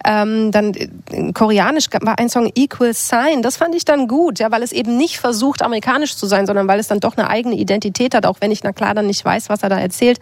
Ähm, 0.05 0.51
dann 0.51 0.73
äh, 0.73 1.31
koreanisch 1.33 1.87
war 2.01 2.19
ein 2.19 2.29
Song 2.29 2.51
Equal 2.55 2.93
Sign, 2.93 3.41
das 3.41 3.57
fand 3.57 3.75
ich 3.75 3.85
dann 3.85 4.07
gut, 4.07 4.39
ja, 4.39 4.51
weil 4.51 4.63
es 4.63 4.71
eben 4.71 4.97
nicht 4.97 5.19
versucht, 5.19 5.61
amerikanisch 5.61 6.15
zu 6.15 6.25
sein, 6.25 6.45
sondern 6.45 6.67
weil 6.67 6.79
es 6.79 6.87
dann 6.87 6.99
doch 6.99 7.17
eine 7.17 7.29
eigene 7.29 7.55
Identität 7.55 8.12
hat, 8.13 8.25
auch 8.25 8.37
wenn 8.39 8.51
ich 8.51 8.63
na 8.63 8.71
klar 8.71 8.93
dann 8.93 9.07
nicht 9.07 9.23
weiß, 9.23 9.49
was 9.49 9.63
er 9.63 9.69
da 9.69 9.79
erzählt. 9.79 10.19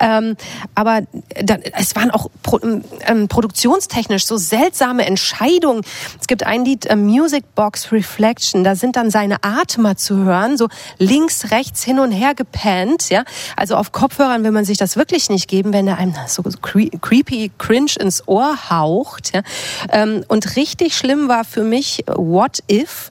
Ähm, 0.00 0.36
aber 0.74 1.02
dann, 1.42 1.62
es 1.78 1.94
waren 1.96 2.10
auch 2.10 2.28
pro, 2.42 2.60
ähm, 3.06 3.28
produktionstechnisch 3.28 4.26
so 4.26 4.36
seltsame 4.36 5.06
Entscheidungen. 5.06 5.82
Es 6.20 6.26
gibt 6.26 6.44
ein 6.44 6.64
Lied, 6.64 6.86
äh, 6.86 6.96
Music 6.96 7.54
Box 7.54 7.92
Reflection, 7.92 8.64
da 8.64 8.74
sind 8.74 8.96
dann 8.96 9.10
seine 9.10 9.42
Atmer 9.42 9.96
zu 9.96 10.24
hören, 10.24 10.56
so 10.56 10.68
links, 10.98 11.50
rechts, 11.50 11.82
hin 11.82 11.98
und 11.98 12.12
her 12.12 12.34
gepannt, 12.34 13.10
ja. 13.10 13.24
Also 13.56 13.76
auf 13.76 13.92
Kopfhörern 13.92 14.44
will 14.44 14.50
man 14.50 14.64
sich 14.64 14.78
das 14.78 14.96
wirklich 14.96 15.30
nicht 15.30 15.48
geben, 15.48 15.72
wenn 15.72 15.86
er 15.86 15.98
einem 15.98 16.14
so 16.26 16.42
cre 16.42 16.88
creepy 17.00 17.50
cringe 17.58 17.92
ins 17.98 18.26
Ohr 18.26 18.70
haucht, 18.70 19.34
ja. 19.34 19.42
Ähm, 19.90 20.24
und 20.28 20.56
richtig 20.56 20.96
schlimm 20.96 21.28
war 21.28 21.44
für 21.44 21.62
mich 21.62 22.04
What 22.06 22.62
If. 22.70 23.10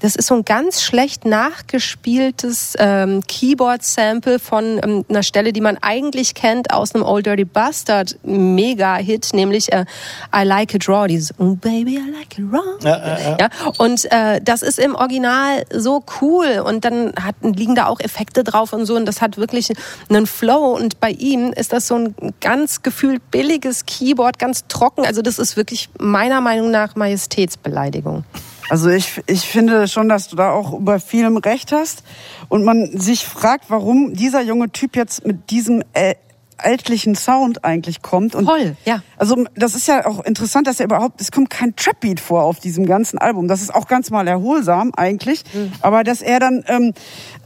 Das 0.00 0.14
ist 0.14 0.28
so 0.28 0.34
ein 0.34 0.44
ganz 0.44 0.82
schlecht 0.82 1.24
nachgespieltes 1.24 2.74
ähm, 2.78 3.22
Keyboard-Sample 3.26 4.38
von 4.38 4.80
ähm, 4.82 5.04
einer 5.08 5.22
Stelle, 5.22 5.52
die 5.52 5.60
man 5.60 5.76
eigentlich 5.80 6.34
kennt 6.34 6.72
aus 6.72 6.94
einem 6.94 7.04
Old 7.04 7.26
Dirty 7.26 7.44
Bastard 7.44 8.16
Mega-Hit, 8.22 9.30
nämlich 9.34 9.72
äh, 9.72 9.84
I 10.34 10.44
Like 10.44 10.74
It 10.74 10.88
Raw, 10.88 11.08
dieses 11.08 11.34
Oh 11.38 11.56
Baby, 11.56 11.96
I 11.96 12.10
Like 12.16 12.38
It 12.38 12.44
Raw. 12.52 12.78
Ja, 13.40 13.48
und 13.78 14.10
äh, 14.12 14.40
das 14.42 14.62
ist 14.62 14.78
im 14.78 14.94
Original 14.94 15.64
so 15.72 16.04
cool 16.20 16.62
und 16.64 16.84
dann 16.84 17.12
hat, 17.20 17.34
liegen 17.42 17.74
da 17.74 17.86
auch 17.86 18.00
Effekte 18.00 18.44
drauf 18.44 18.72
und 18.72 18.86
so 18.86 18.94
und 18.94 19.06
das 19.06 19.20
hat 19.20 19.36
wirklich 19.36 19.72
einen 20.08 20.26
Flow 20.26 20.76
und 20.76 21.00
bei 21.00 21.10
ihm 21.10 21.52
ist 21.52 21.72
das 21.72 21.88
so 21.88 21.96
ein 21.96 22.14
ganz 22.40 22.82
gefühlt 22.82 23.30
billiges 23.30 23.84
Keyboard, 23.86 24.38
ganz 24.38 24.66
trocken. 24.68 25.04
Also 25.04 25.22
das 25.22 25.38
ist 25.38 25.56
wirklich 25.56 25.88
meiner 25.98 26.40
Meinung 26.40 26.70
nach 26.70 26.94
Majestätsbeleidigung. 26.94 28.24
Also 28.68 28.90
ich, 28.90 29.20
ich 29.26 29.42
finde 29.42 29.88
schon, 29.88 30.08
dass 30.08 30.28
du 30.28 30.36
da 30.36 30.50
auch 30.50 30.72
über 30.72 31.00
vielem 31.00 31.36
recht 31.36 31.72
hast 31.72 32.02
und 32.48 32.64
man 32.64 32.98
sich 32.98 33.24
fragt, 33.24 33.66
warum 33.68 34.14
dieser 34.14 34.42
junge 34.42 34.70
Typ 34.70 34.96
jetzt 34.96 35.26
mit 35.26 35.50
diesem 35.50 35.82
äh, 35.92 36.14
ältlichen 36.62 37.14
Sound 37.14 37.64
eigentlich 37.64 38.02
kommt. 38.02 38.34
Und 38.34 38.46
Voll, 38.46 38.76
ja. 38.84 39.02
Also 39.16 39.44
das 39.54 39.74
ist 39.74 39.88
ja 39.88 40.06
auch 40.06 40.24
interessant, 40.24 40.66
dass 40.66 40.80
er 40.80 40.86
überhaupt, 40.86 41.20
es 41.20 41.30
kommt 41.30 41.50
kein 41.50 41.74
Trap-Beat 41.76 42.20
vor 42.20 42.44
auf 42.44 42.60
diesem 42.60 42.86
ganzen 42.86 43.18
Album. 43.18 43.48
Das 43.48 43.62
ist 43.62 43.74
auch 43.74 43.86
ganz 43.86 44.10
mal 44.10 44.26
erholsam 44.26 44.92
eigentlich. 44.96 45.44
Aber 45.80 46.04
dass 46.04 46.20
er 46.20 46.40
dann 46.40 46.64
ähm, 46.66 46.92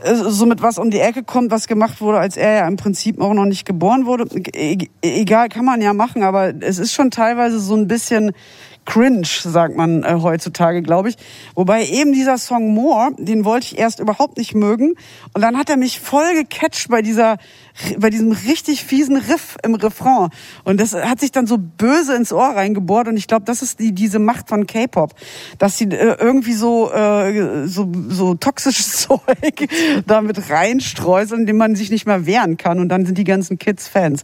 äh, 0.03 0.15
so 0.15 0.47
mit 0.47 0.63
was 0.63 0.79
um 0.79 0.91
die 0.91 1.01
Ecke 1.01 1.23
kommt, 1.23 1.51
was 1.51 1.67
gemacht 1.67 2.01
wurde, 2.01 2.19
als 2.19 2.37
er 2.37 2.53
ja 2.55 2.67
im 2.67 2.77
Prinzip 2.77 3.21
auch 3.21 3.35
noch 3.35 3.45
nicht 3.45 3.65
geboren 3.67 4.07
wurde. 4.07 4.25
E 4.55 4.79
egal, 5.03 5.49
kann 5.49 5.65
man 5.65 5.81
ja 5.81 5.93
machen, 5.93 6.23
aber 6.23 6.53
es 6.61 6.79
ist 6.79 6.93
schon 6.93 7.11
teilweise 7.11 7.61
so 7.61 7.75
ein 7.75 7.89
bisschen 7.89 8.33
cringe, 8.85 9.27
sagt 9.27 9.77
man 9.77 10.03
äh, 10.03 10.19
heutzutage, 10.21 10.83
glaube 10.83 11.11
ich. 11.11 11.17
Wobei 11.55 11.87
eben 11.87 12.13
dieser 12.13 12.39
Song 12.39 12.75
More, 12.75 13.11
den 13.19 13.45
wollte 13.45 13.67
ich 13.67 13.79
erst 13.79 14.01
überhaupt 14.01 14.39
nicht 14.39 14.55
mögen. 14.55 14.95
Und 15.33 15.43
dann 15.43 15.57
hat 15.57 15.71
er 15.71 15.77
mich 15.77 16.01
voll 16.01 16.35
gecatcht 16.35 16.89
bei 16.89 17.03
dieser, 17.03 17.39
bei 17.99 18.11
diesem 18.11 18.33
richtig 18.33 18.85
fiesen 18.85 19.17
Riff 19.17 19.57
im 19.63 19.75
Refrain. 19.75 20.29
Und 20.65 20.81
das 20.81 20.95
hat 20.95 21.21
sich 21.21 21.33
dann 21.33 21.47
so 21.47 21.59
böse 21.59 22.15
ins 22.15 22.33
Ohr 22.33 22.49
reingebohrt. 22.49 23.09
Und 23.09 23.17
ich 23.17 23.27
glaube, 23.27 23.45
das 23.45 23.63
ist 23.63 23.81
die, 23.81 23.93
diese 23.93 24.19
Macht 24.19 24.49
von 24.49 24.67
K-Pop. 24.67 25.15
Dass 25.59 25.79
sie 25.79 25.85
äh, 25.85 26.17
irgendwie 26.19 26.53
so, 26.53 26.93
äh, 26.93 27.67
so, 27.67 27.91
so 28.09 28.35
toxisches 28.35 28.93
Zeug 29.09 29.69
damit 30.07 30.51
reinstreuseln, 30.51 31.47
dem 31.47 31.57
man 31.57 31.75
sich 31.77 31.91
nicht 31.91 32.07
mehr 32.07 32.27
wehren 32.27 32.57
kann. 32.57 32.79
Und 32.79 32.89
dann 32.89 33.07
sind 33.07 33.19
die 33.19 33.25
ganzen 33.25 33.59
Kids 33.59 33.89
Fans. 33.89 34.23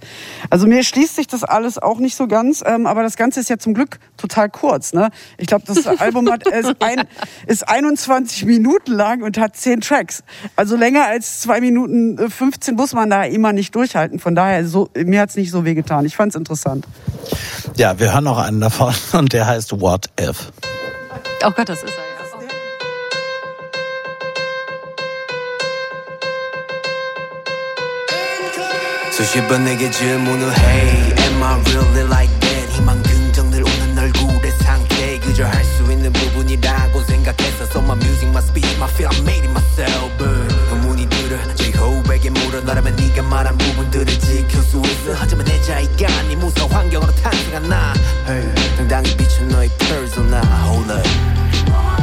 Also 0.51 0.67
mir 0.67 0.83
schließt 0.83 1.17
sich 1.17 1.27
das 1.27 1.45
alles 1.45 1.79
auch 1.79 1.99
nicht 1.99 2.17
so 2.17 2.29
ganz. 2.29 2.63
Ähm, 2.65 2.87
aber 2.87 3.03
das 3.03 3.17
Ganze 3.17 3.41
ist 3.41 3.49
ja 3.49 3.59
zum 3.59 3.75
Glück 3.75 3.99
total 4.17 4.49
kurz. 4.51 4.93
Ne? 4.93 5.11
Ich 5.39 5.47
glaube, 5.47 5.65
das 5.67 5.87
Album 6.01 6.31
hat, 6.31 6.47
ist, 6.47 6.77
ein, 6.81 7.03
ist 7.47 7.69
21 7.69 8.45
Minuten 8.45 8.93
lang 8.93 9.23
und 9.23 9.39
hat 9.39 9.57
10 9.57 9.81
Tracks. 9.81 10.23
Also 10.57 10.77
länger 10.77 11.07
als 11.07 11.41
2 11.41 11.61
Minuten 11.61 12.19
äh, 12.19 12.31
15 12.31 12.75
muss 12.75 12.93
man 12.93 13.11
da 13.11 13.25
immer 13.38 13.54
nicht 13.54 13.76
durchhalten. 13.76 14.20
Von 14.20 14.36
daher, 14.36 14.66
so, 14.68 14.90
mir 14.96 15.22
hat's 15.22 15.36
nicht 15.36 15.52
so 15.52 15.64
wehgetan. 15.64 16.06
Ich 16.06 16.16
fand's 16.16 16.36
interessant. 16.36 16.86
Ja, 17.76 17.98
wir 18.00 18.14
hören 18.14 18.24
noch 18.24 18.40
einen 18.40 18.60
davon 18.60 18.94
und 19.14 19.32
der 19.34 19.46
heißt 19.46 19.80
What 19.80 20.10
If. 20.20 20.52
Oh 21.46 21.52
Gott, 21.52 21.70
das 21.70 21.84
ist 21.84 21.94
er 21.94 22.04
ja. 22.04 22.14
수십 29.14 29.48
번 29.48 29.64
내게 29.64 29.92
질문을 29.92 30.58
해 30.58 31.14
Am 31.22 31.44
I 31.44 31.62
really 31.70 32.10
like 32.10 32.40
that 32.40 32.68
희망 32.72 33.02
긍정들 33.04 33.62
오는 33.62 33.98
얼굴의 34.00 34.52
상태 34.64 35.20
그저 35.20 35.46
할 35.46 35.64
수 35.64 35.84
있는 35.92 36.12
부분이라고 36.12 37.04
생각해서 37.04 37.66
So 37.66 37.80
my 37.80 37.96
music, 37.96 38.30
my 38.30 38.42
speech, 38.42 38.76
my 38.80 38.90
feel 38.90 39.10
I 39.14 39.22
made 39.22 39.46
it 39.46 39.52
myself 39.52 40.12
너라면 42.69 42.97
네가 42.97 43.23
말한 43.23 43.57
부분들을 43.57 44.05
지킬 44.21 44.63
수 44.63 44.79
있어. 44.79 45.15
하지만 45.15 45.47
내 45.47 45.59
자의가 45.63 46.07
아닌 46.19 46.39
무서운 46.39 46.71
환경으로 46.71 47.15
탄생한 47.15 47.63
나. 47.67 47.95
Hey, 48.29 48.77
당당히 48.77 49.17
비춘 49.17 49.49
너의 49.49 49.71
persona. 49.79 50.43
Hold 50.67 50.93
up 50.93 51.98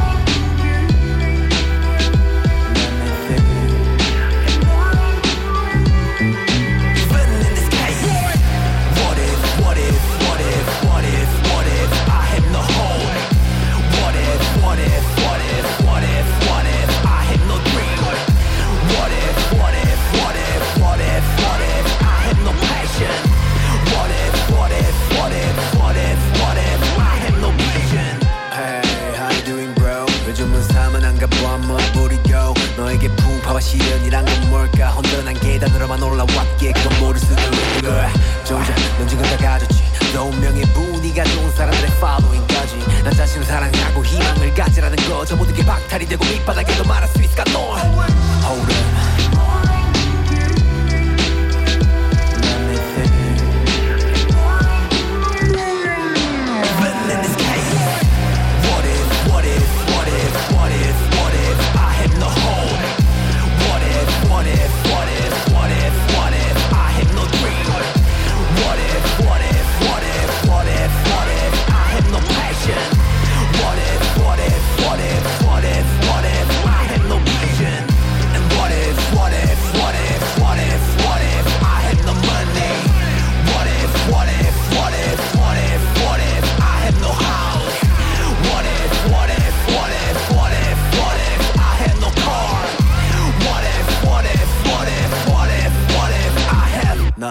풍파와 33.56 33.60
시련이란 33.60 34.24
건 34.24 34.50
뭘까? 34.50 34.90
혼돈한 34.90 35.34
계단으로만 35.34 36.02
올라왔기에 36.02 36.72
그건 36.72 37.00
모를 37.00 37.18
수도 37.18 37.40
있는 37.40 37.82
걸 37.82 38.12
조자 38.44 38.74
넌 38.98 39.08
지금 39.08 39.24
다 39.24 39.36
가졌지. 39.36 39.82
너 40.14 40.24
운명의 40.24 40.62
분위기가 40.72 41.24
좋은 41.24 41.50
사람들의 41.52 41.90
following까지. 41.96 43.02
난 43.02 43.12
자신을 43.14 43.46
사랑하고 43.46 44.04
희망을 44.04 44.54
가지라는 44.54 44.96
거저 45.08 45.36
모든 45.36 45.54
게 45.54 45.64
박탈이 45.64 46.06
되고 46.06 46.24
밑바닥에도 46.24 46.84
말할 46.84 47.08
수 47.08 47.22
있을까 47.22 47.44
너? 47.52 47.76
Hold 47.76 48.72
up 48.72 49.45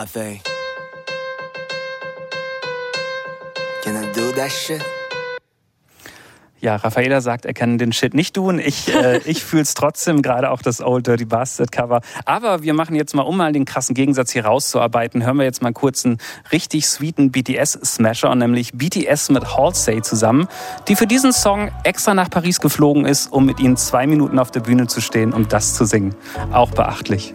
nothing? 0.06 0.40
Can 3.84 3.95
I 3.95 4.11
do 4.14 4.32
that 4.34 4.52
shit? 4.52 4.84
Ja, 6.60 6.77
Raffaela 6.77 7.22
sagt, 7.22 7.45
er 7.45 7.53
kann 7.53 7.77
den 7.77 7.91
Shit 7.91 8.15
nicht 8.15 8.36
tun. 8.36 8.57
Ich, 8.60 8.91
äh, 8.91 9.18
ich 9.26 9.44
fühl's 9.44 9.76
trotzdem, 9.76 10.22
gerade 10.23 10.49
auch 10.49 10.61
das 10.61 10.82
Old 10.82 11.06
Dirty 11.06 11.26
Bastard 11.26 11.72
Cover. 11.72 12.02
Aber 12.26 12.64
wir 12.64 12.73
machen 12.73 12.95
jetzt 12.95 13.14
mal, 13.14 13.22
um 13.22 13.38
mal 13.38 13.52
den 13.52 13.65
krassen 13.65 13.94
Gegensatz 13.94 14.32
hier 14.32 14.45
rauszuarbeiten, 14.45 15.23
hören 15.23 15.38
wir 15.38 15.44
jetzt 15.44 15.61
mal 15.61 15.73
kurz 15.73 16.06
einen 16.06 16.18
richtig 16.52 16.88
sweeten 16.88 17.32
BTS-Smasher, 17.32 18.34
nämlich 18.34 18.72
BTS 18.73 19.30
mit 19.30 19.57
Halsey 19.57 20.02
zusammen, 20.02 20.48
die 20.88 20.95
für 20.95 21.07
diesen 21.07 21.34
Song 21.34 21.72
extra 21.84 22.15
nach 22.15 22.30
Paris 22.30 22.60
geflogen 22.60 23.06
ist, 23.06 23.32
um 23.32 23.45
mit 23.45 23.60
ihnen 23.60 23.77
zwei 23.77 24.07
Minuten 24.07 24.40
auf 24.40 24.49
der 24.49 24.61
Bühne 24.61 24.88
zu 24.88 25.02
stehen 25.02 25.34
und 25.34 25.53
das 25.53 25.76
zu 25.76 25.86
singen. 25.86 26.15
Auch 26.52 26.72
beachtlich. 26.72 27.34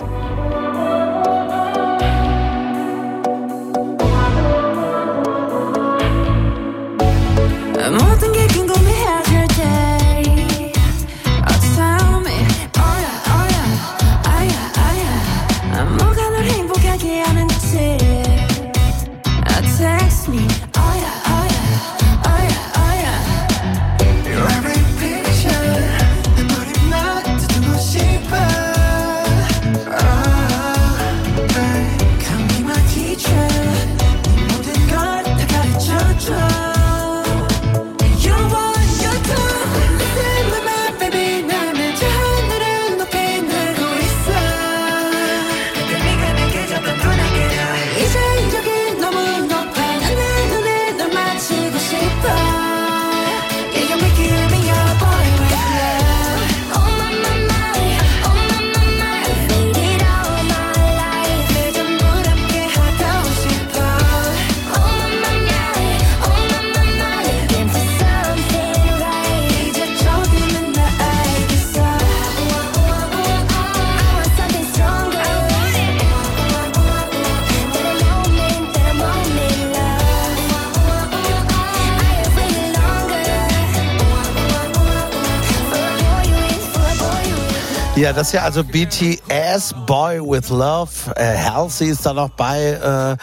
Das 88.12 88.28
ist 88.28 88.32
ja 88.32 88.42
also 88.42 88.64
BTS, 88.64 89.72
Boy 89.86 90.20
with 90.20 90.48
Love. 90.48 90.90
Äh, 91.14 91.36
Halsey 91.36 91.90
ist 91.90 92.04
da 92.04 92.12
noch 92.12 92.30
bei. 92.30 92.72
Äh, 92.72 93.16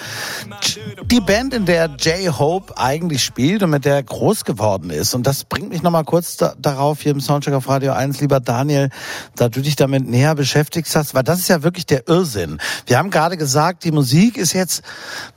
die 1.12 1.22
Band, 1.22 1.54
in 1.54 1.66
der 1.66 1.90
J-Hope 1.98 2.78
eigentlich 2.78 3.24
spielt 3.24 3.64
und 3.64 3.70
mit 3.70 3.86
der 3.86 3.96
er 3.96 4.04
groß 4.04 4.44
geworden 4.44 4.90
ist. 4.90 5.14
Und 5.14 5.26
das 5.26 5.46
bringt 5.46 5.70
mich 5.70 5.82
nochmal 5.82 6.04
kurz 6.04 6.36
da, 6.36 6.54
darauf 6.60 7.02
hier 7.02 7.14
im 7.14 7.22
Soundcheck 7.22 7.54
auf 7.54 7.70
Radio 7.70 7.94
1, 7.94 8.20
lieber 8.20 8.42
Daniel, 8.42 8.90
da 9.38 9.48
du 9.48 9.62
dich 9.62 9.78
damit 9.78 10.06
näher 10.06 10.36
beschäftigt 10.36 10.94
hast, 10.94 11.16
weil 11.16 11.24
das 11.24 11.40
ist 11.40 11.48
ja 11.48 11.64
wirklich 11.64 11.86
der 11.86 12.10
Irrsinn. 12.10 12.58
Wir 12.88 12.98
haben 12.98 13.10
gerade 13.10 13.38
gesagt, 13.38 13.86
die 13.86 13.94
Musik 13.94 14.38
ist 14.38 14.52
jetzt, 14.52 14.84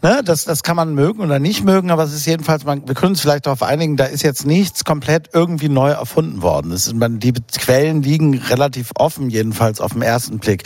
ne, 0.03 0.23
das, 0.25 0.45
das 0.45 0.65
kann 0.65 0.75
man 0.75 0.93
mögen 0.93 1.23
oder 1.23 1.39
nicht 1.39 1.65
mögen, 1.65 1.93
aber 1.93 2.03
es 2.03 2.15
ist 2.15 2.27
jedenfalls, 2.27 2.65
man, 2.65 2.89
wir 2.89 2.97
können 2.97 3.13
uns 3.13 3.21
vielleicht 3.21 3.47
darauf 3.47 3.63
einigen, 3.63 3.97
da 3.97 4.07
ist 4.07 4.25
jetzt 4.25 4.45
nichts 4.45 4.85
komplett 4.85 5.31
irgendwie 5.33 5.69
neu 5.69 5.91
erfunden 5.91 6.43
worden. 6.43 6.73
Ist, 6.73 6.93
man, 6.95 7.21
die 7.21 7.33
Quellen 7.33 8.03
liegen 8.03 8.37
relativ 8.37 8.91
offen, 8.97 9.31
jedenfalls 9.31 9.81
auf 9.81 9.93
den 9.93 10.03
ersten 10.03 10.41
Blick. 10.41 10.65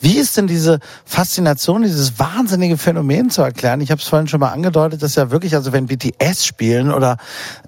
Wie 0.00 0.16
ist 0.16 0.36
denn 0.36 0.48
diese 0.48 0.80
Faszination, 1.04 1.82
dieses 1.82 2.18
wahnsinnige 2.18 2.76
Phänomen 2.76 3.30
zu 3.30 3.42
erklären? 3.42 3.80
Ich 3.80 3.92
habe 3.92 4.00
es 4.00 4.08
vorhin 4.08 4.26
schon 4.26 4.39
mal 4.40 4.50
angedeutet, 4.50 5.02
dass 5.02 5.14
ja 5.14 5.30
wirklich, 5.30 5.54
also 5.54 5.72
wenn 5.72 5.86
BTS 5.86 6.44
spielen 6.44 6.92
oder 6.92 7.16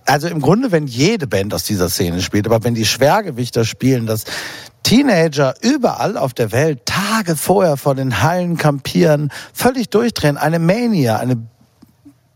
also 0.05 0.27
im 0.27 0.41
Grunde, 0.41 0.73
wenn 0.73 0.89
jede 0.89 1.29
Band 1.29 1.55
aus 1.55 1.63
dieser 1.63 1.89
Szene 1.89 2.21
spielt, 2.21 2.47
aber 2.47 2.65
wenn 2.65 2.75
die 2.75 2.85
Schwergewichter 2.85 3.65
spielen, 3.65 4.07
dass 4.07 4.25
Teenager 4.83 5.55
überall 5.61 6.17
auf 6.17 6.35
der 6.35 6.51
Welt 6.51 6.85
Tage 6.87 7.37
vorher 7.37 7.77
vor 7.77 7.95
den 7.95 8.23
Hallen 8.23 8.57
kampieren, 8.57 9.31
völlig 9.53 9.91
durchdrehen, 9.91 10.37
eine 10.37 10.59
Mania, 10.59 11.19
eine 11.19 11.37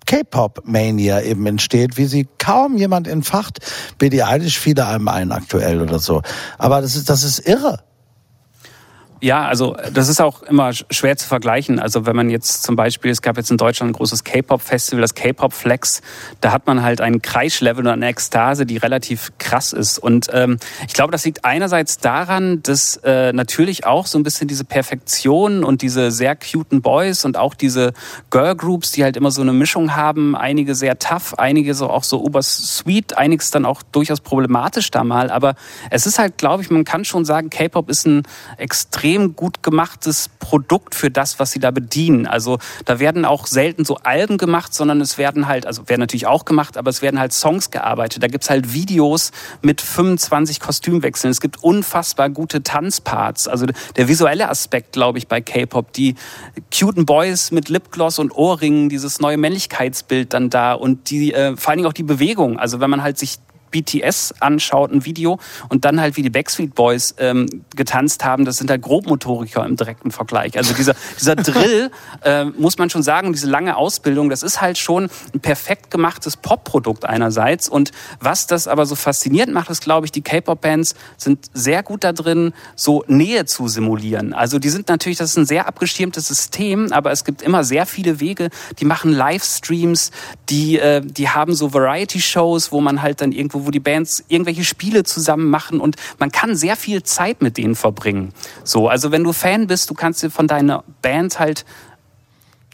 K-Pop-Mania 0.07 1.21
eben 1.23 1.45
entsteht, 1.47 1.97
wie 1.97 2.07
sie 2.07 2.29
kaum 2.39 2.77
jemand 2.77 3.09
entfacht. 3.09 3.59
Billie 3.99 4.25
Eilish 4.25 4.59
viele 4.59 4.87
einem 4.87 5.09
ein 5.09 5.33
aktuell 5.33 5.83
oder 5.83 5.99
so. 5.99 6.23
Aber 6.59 6.81
das 6.81 6.95
ist, 6.95 7.11
das 7.11 7.25
ist 7.25 7.41
irre. 7.41 7.81
Ja, 9.23 9.47
also 9.47 9.75
das 9.95 10.09
ist 10.09 10.21
auch 10.21 10.43
immer 10.43 10.69
sch- 10.69 10.85
schwer 10.91 11.17
zu 11.17 11.27
vergleichen. 11.27 11.79
Also 11.79 12.05
wenn 12.05 12.15
man 12.15 12.29
jetzt 12.29 12.63
zum 12.65 12.77
Beispiel, 12.77 13.11
es 13.11 13.23
gab 13.23 13.39
jetzt 13.39 13.51
in 13.51 13.57
Deutschland 13.57 13.91
ein 13.91 13.95
großes 13.95 14.25
K-Pop-Festival, 14.25 15.01
das 15.01 15.15
K-Pop 15.15 15.55
Flex, 15.55 16.03
da 16.43 16.53
hat 16.53 16.67
man 16.67 16.83
halt 16.83 17.01
einen 17.01 17.23
Kreischlevel 17.23 17.87
und 17.87 17.91
eine 17.91 18.09
Ekstase, 18.09 18.67
die 18.67 18.77
relativ 18.77 19.33
krass 19.39 19.73
ist. 19.73 19.99
Und 19.99 20.29
ähm, 20.35 20.59
ich 20.87 20.93
glaube, 20.93 21.13
das 21.13 21.25
liegt 21.25 21.47
einerseits 21.47 21.97
daran, 21.97 22.63
dass 22.63 22.99
äh, 23.05 23.33
natürlich 23.33 23.87
auch 23.87 24.05
so 24.07 24.19
ein 24.19 24.23
bisschen 24.23 24.49
diese 24.49 24.65
Perfektion 24.65 25.65
und 25.65 25.81
diese 25.81 26.11
sehr 26.11 26.37
cuten 26.37 26.83
Boys 26.83 27.25
und 27.25 27.39
auch 27.39 27.55
diese 27.55 27.95
Girl 28.29 28.55
Groups, 28.55 28.93
die 28.93 29.03
halt 29.03 29.17
immer 29.17 29.31
so 29.31 29.41
eine 29.41 29.55
Mischung 29.55 29.97
haben, 29.97 30.37
einige 30.37 30.75
sehr 30.75 30.99
tough, 30.99 31.39
einige 31.39 31.73
so 31.73 31.89
auch 31.89 32.05
so 32.05 32.23
obersweet, 32.23 33.17
einiges 33.17 33.51
dann 33.51 33.65
auch 33.65 33.83
durchaus 33.83 34.21
problematisch 34.21 34.91
da 34.91 35.05
mal. 35.05 35.31
Aber 35.31 35.55
es 35.91 36.07
ist 36.07 36.19
halt, 36.19 36.37
glaube 36.37 36.63
ich, 36.63 36.71
man 36.71 36.85
kann 36.85 37.07
schon 37.07 37.25
sagen, 37.25 37.49
K-Pop 37.49 37.89
ist 37.89 38.07
ein 38.07 38.23
extrem 38.59 39.06
gut 39.15 39.63
gemachtes 39.63 40.29
Produkt 40.39 40.95
für 40.95 41.11
das, 41.11 41.39
was 41.39 41.53
sie 41.53 41.59
da 41.59 41.71
bedienen. 41.71 42.27
Also 42.27 42.59
da 42.85 42.99
werden 42.99 43.25
auch 43.25 43.47
selten 43.47 43.85
so 43.85 43.97
Alben 43.97 44.39
gemacht, 44.39 44.75
sondern 44.75 45.01
es 45.01 45.19
werden 45.19 45.49
halt, 45.49 45.67
also 45.67 45.89
werden 45.89 46.01
natürlich 46.01 46.27
auch 46.27 46.45
gemacht, 46.45 46.77
aber 46.77 46.91
es 46.91 47.03
werden 47.03 47.19
halt 47.19 47.33
Songs 47.33 47.71
gearbeitet. 47.71 48.23
Da 48.23 48.29
gibt's 48.29 48.51
halt 48.51 48.73
Videos 48.73 49.33
mit 49.63 49.81
25 49.81 50.61
Kostümwechseln. 50.61 51.31
Es 51.31 51.41
gibt 51.41 51.63
unfassbar 51.63 52.31
gute 52.31 52.63
Tanzparts. 52.63 53.49
Also 53.49 53.67
der 53.97 54.09
visuelle 54.09 54.49
Aspekt, 54.49 54.93
glaube 54.93 55.19
ich, 55.19 55.29
bei 55.29 55.41
K-Pop, 55.41 55.93
die 55.93 56.15
cuten 56.77 57.07
Boys 57.07 57.51
mit 57.51 57.69
Lipgloss 57.69 58.19
und 58.19 58.33
Ohrringen, 58.33 58.89
dieses 58.89 59.21
neue 59.21 59.37
Männlichkeitsbild 59.37 60.33
dann 60.33 60.51
da 60.51 60.73
und 60.73 61.11
die 61.11 61.33
äh, 61.33 61.57
vor 61.57 61.71
allen 61.71 61.79
Dingen 61.79 61.89
auch 61.89 61.93
die 61.93 62.03
Bewegung. 62.03 62.59
Also 62.59 62.81
wenn 62.81 62.91
man 62.91 63.03
halt 63.03 63.19
sich 63.19 63.39
BTS 63.71 64.35
anschaut, 64.41 64.93
ein 64.93 65.05
Video, 65.05 65.39
und 65.69 65.85
dann 65.85 66.01
halt 66.01 66.17
wie 66.17 66.23
die 66.23 66.31
Backstreet 66.31 66.75
Boys 66.75 67.15
ähm, 67.19 67.47
getanzt 67.75 68.25
haben, 68.25 68.45
das 68.45 68.57
sind 68.59 68.71
halt 68.71 68.83
Grobmotoriker 68.83 69.65
im 69.65 69.77
direkten 69.77 70.11
Vergleich. 70.11 70.57
Also 70.57 70.75
dieser, 70.75 70.95
dieser 71.19 71.37
Drill, 71.37 71.91
äh, 72.23 72.45
muss 72.45 72.79
man 72.79 72.91
schon 72.91 73.03
sagen, 73.03 73.33
diese 73.33 73.49
lange 73.49 73.77
Ausbildung, 73.77 74.31
das 74.31 74.43
ist 74.43 74.61
halt 74.61 74.79
schon 74.79 75.09
ein 75.35 75.41
perfekt 75.41 75.91
gemachtes 75.91 76.37
Popprodukt 76.37 77.05
einerseits. 77.05 77.69
Und 77.69 77.93
was 78.21 78.47
das 78.47 78.69
aber 78.69 78.87
so 78.87 78.95
faszinierend 78.95 79.53
macht, 79.53 79.71
ist, 79.71 79.83
glaube 79.83 80.07
ich, 80.07 80.13
die 80.13 80.23
K-Pop-Bands 80.23 80.95
sind 81.17 81.47
sehr 81.53 81.83
gut 81.83 82.05
da 82.05 82.13
drin, 82.13 82.53
so 82.75 83.05
Nähe 83.07 83.47
zu 83.47 83.69
simulieren. 83.69 84.33
Also 84.33 84.59
die 84.59 84.69
sind 84.69 84.89
natürlich, 84.89 85.19
das 85.19 85.31
ist 85.31 85.39
ein 85.39 85.47
sehr 85.47 85.67
abgeschirmtes 85.67 86.27
System, 86.27 86.93
aber 86.93 87.11
es 87.13 87.25
gibt 87.25 87.43
immer 87.43 87.65
sehr 87.65 87.87
viele 87.87 88.21
Wege. 88.21 88.51
Die 88.79 88.85
machen 88.85 89.13
Livestreams, 89.13 90.11
die, 90.49 90.79
äh, 90.79 91.01
die 91.05 91.29
haben 91.29 91.55
so 91.55 91.73
Variety-Shows, 91.73 92.73
wo 92.73 92.81
man 92.81 93.03
halt 93.03 93.21
dann 93.21 93.33
irgendwo, 93.33 93.56
wo 93.65 93.71
die 93.71 93.81
Bands 93.81 94.25
irgendwelche 94.29 94.65
Spiele 94.65 95.05
zusammen 95.05 95.49
machen 95.49 95.81
und 95.81 95.97
man 96.19 96.31
kann 96.33 96.57
sehr 96.57 96.77
viel 96.77 97.03
Zeit 97.03 97.41
mit 97.41 97.57
denen 97.57 97.77
verbringen. 97.77 98.33
So, 98.65 98.89
also 98.89 99.13
wenn 99.13 99.25
du 99.25 99.33
Fan 99.33 99.67
bist, 99.67 99.89
du 99.89 99.95
kannst 99.95 100.23
dir 100.23 100.31
von 100.31 100.49
deiner 100.49 100.85
Band 101.01 101.39
halt 101.39 101.65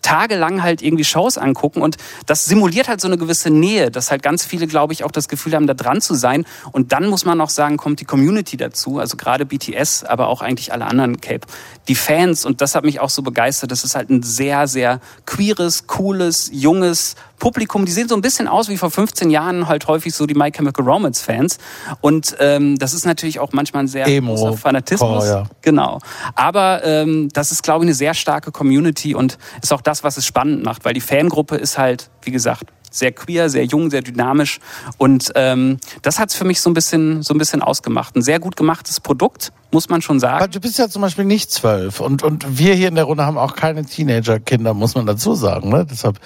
tagelang 0.02 0.62
halt 0.62 0.82
irgendwie 0.82 1.04
Shows 1.04 1.38
angucken 1.38 1.80
und 1.80 1.96
das 2.26 2.44
simuliert 2.44 2.88
halt 2.88 3.00
so 3.00 3.08
eine 3.08 3.16
gewisse 3.16 3.50
Nähe, 3.50 3.90
dass 3.90 4.10
halt 4.10 4.22
ganz 4.22 4.44
viele, 4.44 4.66
glaube 4.66 4.92
ich, 4.92 5.04
auch 5.04 5.10
das 5.10 5.28
Gefühl 5.28 5.54
haben, 5.54 5.66
da 5.66 5.74
dran 5.74 6.00
zu 6.00 6.14
sein. 6.14 6.44
Und 6.72 6.92
dann 6.92 7.06
muss 7.06 7.24
man 7.24 7.40
auch 7.40 7.50
sagen, 7.50 7.76
kommt 7.76 8.00
die 8.00 8.04
Community 8.04 8.56
dazu, 8.56 8.98
also 8.98 9.16
gerade 9.16 9.46
BTS, 9.46 10.04
aber 10.04 10.28
auch 10.28 10.42
eigentlich 10.42 10.72
alle 10.72 10.86
anderen 10.86 11.20
Cape. 11.20 11.46
Die 11.88 11.94
Fans, 11.94 12.44
und 12.44 12.60
das 12.60 12.74
hat 12.74 12.84
mich 12.84 13.00
auch 13.00 13.10
so 13.10 13.22
begeistert, 13.22 13.70
das 13.70 13.84
ist 13.84 13.94
halt 13.94 14.10
ein 14.10 14.22
sehr, 14.22 14.66
sehr 14.68 15.00
queeres, 15.24 15.86
cooles, 15.86 16.50
junges 16.52 17.16
Publikum. 17.42 17.84
Die 17.84 17.90
sehen 17.90 18.08
so 18.08 18.14
ein 18.14 18.20
bisschen 18.20 18.46
aus 18.46 18.68
wie 18.68 18.76
vor 18.76 18.92
15 18.92 19.28
Jahren 19.28 19.66
halt 19.66 19.88
häufig 19.88 20.14
so 20.14 20.26
die 20.26 20.34
My 20.34 20.52
Chemical 20.52 20.84
Romance 20.84 21.20
Fans. 21.20 21.58
Und 22.00 22.36
ähm, 22.38 22.78
das 22.78 22.94
ist 22.94 23.04
natürlich 23.04 23.40
auch 23.40 23.50
manchmal 23.52 23.82
ein 23.82 23.88
sehr 23.88 24.06
Emo, 24.06 24.36
großer 24.36 24.56
Fanatismus. 24.56 25.26
Ja. 25.26 25.44
Genau. 25.60 25.98
Aber 26.36 26.84
ähm, 26.84 27.30
das 27.32 27.50
ist, 27.50 27.64
glaube 27.64 27.84
ich, 27.84 27.88
eine 27.88 27.94
sehr 27.94 28.14
starke 28.14 28.52
Community 28.52 29.16
und 29.16 29.38
ist 29.60 29.72
auch 29.72 29.80
das, 29.92 30.02
was 30.02 30.16
es 30.16 30.24
spannend 30.24 30.64
macht, 30.64 30.86
weil 30.86 30.94
die 30.94 31.02
Fangruppe 31.02 31.56
ist 31.56 31.76
halt, 31.76 32.08
wie 32.22 32.30
gesagt, 32.30 32.64
sehr 32.90 33.12
queer, 33.12 33.50
sehr 33.50 33.66
jung, 33.66 33.90
sehr 33.90 34.00
dynamisch. 34.00 34.58
Und 34.96 35.32
ähm, 35.34 35.78
das 36.00 36.18
hat's 36.18 36.34
für 36.34 36.44
mich 36.44 36.62
so 36.62 36.70
ein 36.70 36.74
bisschen, 36.74 37.22
so 37.22 37.34
ein 37.34 37.38
bisschen 37.38 37.60
ausgemacht. 37.60 38.16
Ein 38.16 38.22
sehr 38.22 38.40
gut 38.40 38.56
gemachtes 38.56 39.00
Produkt, 39.00 39.52
muss 39.72 39.88
man 39.88 40.02
schon 40.02 40.22
Aber 40.22 40.38
sagen. 40.40 40.52
du 40.52 40.60
bist 40.60 40.78
ja 40.78 40.88
zum 40.88 41.02
Beispiel 41.02 41.24
nicht 41.24 41.50
zwölf 41.50 42.00
und, 42.00 42.22
und 42.22 42.58
wir 42.58 42.74
hier 42.74 42.88
in 42.88 42.94
der 42.94 43.04
Runde 43.04 43.24
haben 43.26 43.38
auch 43.38 43.56
keine 43.56 43.84
Teenager-Kinder, 43.84 44.74
muss 44.74 44.94
man 44.94 45.06
dazu 45.06 45.34
sagen. 45.34 45.70
Ne? 45.70 45.86
Deshalb, 45.90 46.18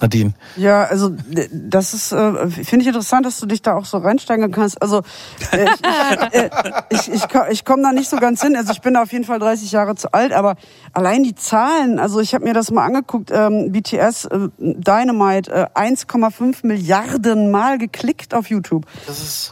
Nadine. 0.00 0.32
Ja, 0.56 0.84
also 0.84 1.10
das 1.52 1.94
ist, 1.94 2.12
äh, 2.12 2.48
finde 2.48 2.82
ich 2.82 2.86
interessant, 2.86 3.26
dass 3.26 3.40
du 3.40 3.46
dich 3.46 3.60
da 3.62 3.74
auch 3.74 3.84
so 3.84 3.98
reinsteigen 3.98 4.50
kannst. 4.52 4.80
Also 4.80 5.02
äh, 5.50 5.64
ich, 5.64 6.34
äh, 6.40 6.50
ich, 6.90 7.12
ich, 7.12 7.28
ko- 7.28 7.46
ich 7.50 7.64
komme 7.64 7.82
da 7.82 7.92
nicht 7.92 8.08
so 8.08 8.16
ganz 8.16 8.42
hin. 8.42 8.54
Also 8.56 8.72
ich 8.72 8.80
bin 8.80 8.94
da 8.94 9.02
auf 9.02 9.12
jeden 9.12 9.24
Fall 9.24 9.38
30 9.38 9.72
Jahre 9.72 9.94
zu 9.96 10.12
alt, 10.12 10.32
aber 10.32 10.54
allein 10.92 11.22
die 11.24 11.34
Zahlen, 11.34 11.98
also 11.98 12.20
ich 12.20 12.34
habe 12.34 12.44
mir 12.44 12.54
das 12.54 12.70
mal 12.70 12.84
angeguckt, 12.86 13.30
ähm, 13.32 13.72
BTS 13.72 14.26
äh, 14.26 14.48
Dynamite, 14.58 15.50
äh, 15.50 15.66
1,5 15.78 16.66
Milliarden 16.66 17.50
Mal 17.50 17.78
geklickt 17.78 18.34
auf 18.34 18.48
YouTube. 18.48 18.86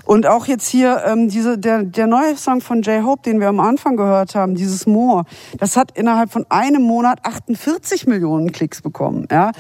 Und 0.04 0.26
auch 0.26 0.46
jetzt 0.46 0.68
hier 0.68 1.02
ähm, 1.06 1.28
diese 1.28 1.58
der 1.58 1.82
der 1.82 2.06
neue 2.06 2.36
Song 2.36 2.60
von 2.60 2.82
J-Hope, 2.82 3.22
den 3.22 3.39
wir 3.40 3.48
am 3.48 3.60
Anfang 3.60 3.96
gehört 3.96 4.34
haben, 4.34 4.54
dieses 4.54 4.86
More, 4.86 5.24
das 5.58 5.76
hat 5.76 5.96
innerhalb 5.96 6.30
von 6.30 6.46
einem 6.48 6.82
Monat 6.82 7.24
48 7.24 8.06
Millionen 8.06 8.52
Klicks 8.52 8.82
bekommen. 8.82 9.26
Ja. 9.30 9.52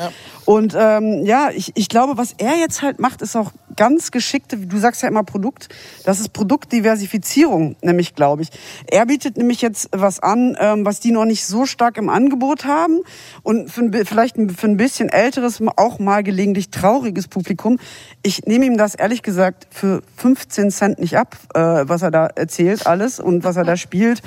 Und 0.44 0.74
ähm, 0.78 1.24
ja, 1.24 1.50
ich, 1.54 1.72
ich 1.74 1.88
glaube, 1.88 2.16
was 2.16 2.34
er 2.38 2.56
jetzt 2.56 2.82
halt 2.82 2.98
macht, 2.98 3.22
ist 3.22 3.36
auch 3.36 3.52
ganz 3.76 4.10
geschickte, 4.10 4.56
du 4.56 4.78
sagst 4.78 5.02
ja 5.02 5.08
immer 5.08 5.22
Produkt, 5.22 5.68
das 6.04 6.20
ist 6.20 6.32
Produktdiversifizierung, 6.32 7.76
nämlich 7.82 8.14
glaube 8.14 8.42
ich. 8.42 8.50
Er 8.86 9.06
bietet 9.06 9.36
nämlich 9.36 9.62
jetzt 9.62 9.88
was 9.92 10.20
an, 10.20 10.56
ähm, 10.60 10.84
was 10.84 11.00
die 11.00 11.12
noch 11.12 11.24
nicht 11.24 11.46
so 11.46 11.66
stark 11.66 11.96
im 11.96 12.08
Angebot 12.08 12.64
haben 12.64 13.00
und 13.42 13.70
für 13.70 13.90
vielleicht 14.04 14.36
für 14.36 14.66
ein 14.66 14.76
bisschen 14.76 15.08
älteres, 15.08 15.62
auch 15.76 15.98
mal 15.98 16.22
gelegentlich 16.22 16.70
trauriges 16.70 17.28
Publikum. 17.28 17.78
Ich 18.22 18.44
nehme 18.44 18.66
ihm 18.66 18.76
das 18.76 18.94
ehrlich 18.94 19.22
gesagt 19.22 19.66
für 19.70 20.02
15 20.16 20.70
Cent 20.70 20.98
nicht 20.98 21.16
ab, 21.16 21.36
äh, 21.54 21.60
was 21.60 22.02
er 22.02 22.10
da 22.10 22.26
erzählt 22.26 22.86
alles 22.86 23.20
und 23.20 23.44
was 23.44 23.56
er 23.56 23.64
da 23.64 23.69
spielt, 23.76 24.22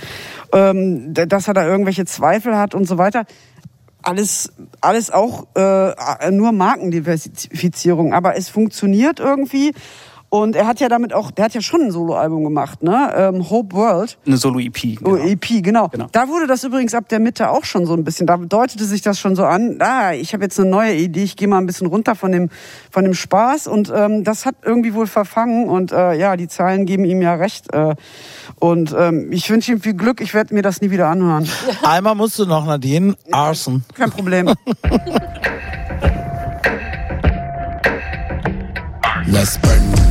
ähm, 0.52 1.14
dass 1.14 1.48
er 1.48 1.54
da 1.54 1.66
irgendwelche 1.66 2.06
Zweifel 2.06 2.58
hat 2.58 2.76
und 2.76 2.86
so 2.86 2.98
weiter 2.98 3.26
alles, 4.04 4.52
alles 4.82 5.10
auch 5.10 5.48
äh, 5.56 6.32
nur 6.32 6.52
Markendiversifizierung, 6.52 8.14
aber 8.14 8.36
es 8.36 8.50
funktioniert 8.50 9.20
irgendwie. 9.20 9.74
Und 10.34 10.56
er 10.56 10.66
hat 10.66 10.80
ja 10.80 10.90
damit 10.90 11.14
auch, 11.14 11.30
der 11.30 11.46
hat 11.46 11.54
ja 11.54 11.62
schon 11.62 11.82
ein 11.82 11.92
Soloalbum 11.92 12.44
gemacht, 12.44 12.82
ne? 12.82 13.14
Ähm, 13.16 13.52
Hope 13.52 13.76
World. 13.76 14.18
Eine 14.26 14.38
Solo-EP. 14.38 14.98
Oh, 15.04 15.12
Genau. 15.12 15.28
EP, 15.28 15.62
genau. 15.62 15.90
Genau. 15.90 16.08
Da 16.12 16.28
wurde 16.28 16.48
das 16.48 16.64
übrigens 16.64 16.96
ab 16.96 17.08
der 17.08 17.20
Mitte 17.20 17.52
auch 17.52 17.66
schon 17.66 17.86
so 17.86 17.94
ein 17.94 18.04
bisschen, 18.04 18.26
da 18.26 18.38
deutete 18.38 18.84
sich 18.86 19.04
das 19.04 19.20
schon 19.20 19.36
so 19.36 19.46
an, 19.46 19.78
ah, 19.78 20.14
ich 20.14 20.34
habe 20.34 20.44
jetzt 20.44 20.60
eine 20.60 20.72
neue 20.72 20.96
Idee, 20.96 21.22
ich 21.22 21.36
gehe 21.36 21.48
mal 21.48 21.60
ein 21.60 21.68
bisschen 21.68 21.86
runter 21.86 22.16
von 22.16 22.32
dem, 22.32 22.50
von 22.90 23.04
dem 23.04 23.14
Spaß 23.14 23.68
und 23.68 23.94
ähm, 23.96 24.24
das 24.24 24.48
hat 24.48 24.56
irgendwie 24.64 24.96
wohl 24.96 25.06
verfangen 25.06 25.70
und 25.70 25.92
äh, 25.92 26.16
ja, 26.16 26.36
die 26.36 26.48
Zahlen 26.48 26.88
geben 26.88 27.06
ihm 27.06 27.22
ja 27.22 27.36
recht. 27.36 27.72
Äh, 27.72 27.94
und 28.58 28.92
ähm, 28.98 29.32
ich 29.32 29.48
wünsche 29.52 29.72
ihm 29.74 29.82
viel 29.82 29.94
Glück, 29.94 30.20
ich 30.20 30.34
werde 30.34 30.56
mir 30.56 30.64
das 30.64 30.82
nie 30.82 30.90
wieder 30.90 31.10
anhören. 31.10 31.48
Einmal 31.84 32.16
musst 32.16 32.40
du 32.40 32.48
noch, 32.48 32.66
Nadine. 32.66 33.16
Arson. 33.32 33.84
Kein 33.94 34.10
Problem. 34.10 34.52
Let's 39.28 39.58
burn, 39.58 40.03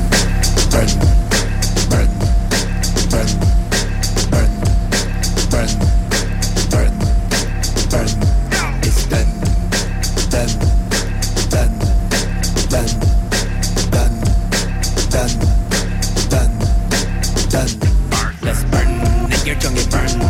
get 19.54 19.62
gun 19.62 19.74
get 19.74 19.90
burned 19.90 20.21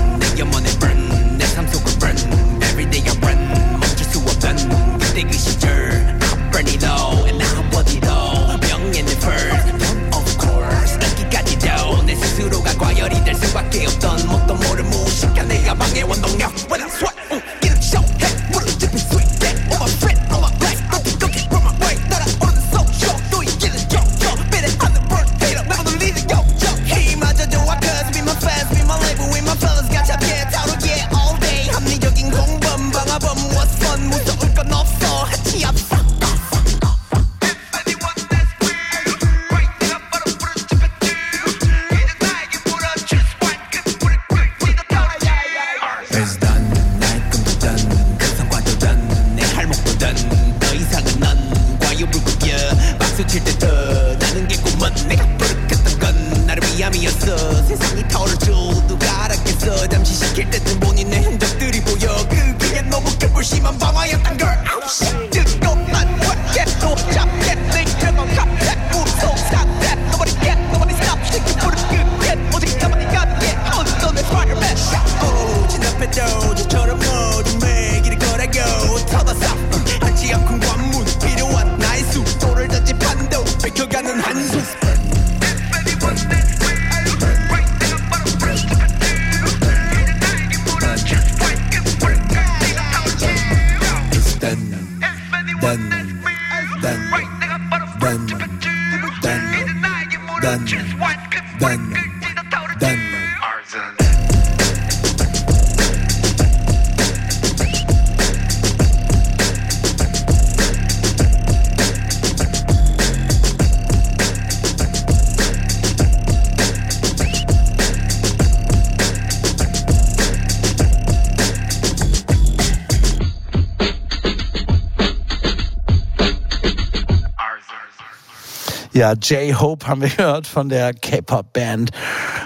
Ja, 129.02 129.14
J-Hope 129.14 129.88
haben 129.88 130.00
wir 130.00 130.08
gehört 130.16 130.46
von 130.46 130.68
der 130.68 130.94
K-Pop-Band 130.94 131.90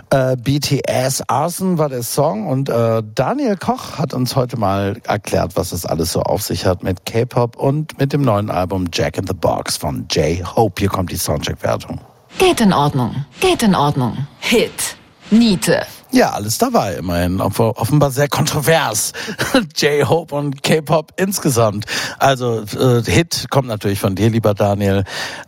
äh, 0.09 0.37
BTS. 0.37 1.25
Arson 1.29 1.77
war 1.77 1.91
der 1.91 2.03
Song 2.03 2.47
und 2.47 2.71
äh, 2.71 3.03
Daniel 3.15 3.59
Koch 3.59 3.99
hat 3.99 4.15
uns 4.15 4.37
heute 4.37 4.57
mal 4.57 4.97
erklärt, 5.07 5.55
was 5.57 5.73
es 5.73 5.85
alles 5.85 6.13
so 6.13 6.23
auf 6.23 6.41
sich 6.41 6.65
hat 6.65 6.83
mit 6.83 7.05
K-Pop 7.05 7.57
und 7.57 7.99
mit 7.99 8.15
dem 8.15 8.23
neuen 8.23 8.49
Album 8.49 8.87
Jack 8.91 9.19
in 9.19 9.27
the 9.27 9.35
Box 9.35 9.77
von 9.77 10.07
J-Hope. 10.11 10.81
Hier 10.81 10.89
kommt 10.89 11.13
die 11.13 11.19
Soundcheck-Wertung. 11.19 12.01
Geht 12.39 12.63
in 12.63 12.73
Ordnung. 12.73 13.27
Geht 13.39 13.63
in 13.63 13.75
Ordnung. 13.75 14.27
Hit. 14.41 14.97
Niete. 15.31 15.85
Ja, 16.13 16.31
alles 16.31 16.57
dabei 16.57 16.95
immerhin. 16.95 17.41
Obwohl 17.41 17.73
offenbar 17.73 18.11
sehr 18.11 18.29
kontrovers. 18.29 19.13
J-Hope 19.77 20.35
und 20.35 20.63
K-Pop 20.63 21.13
insgesamt. 21.17 21.85
Also 22.19 22.63
äh, 22.63 23.03
Hit 23.03 23.47
kommt 23.51 23.69
natürlich 23.69 24.01
von 24.01 24.15
dir, 24.15 24.31
lieber 24.31 24.55
Daniel. 24.55 25.05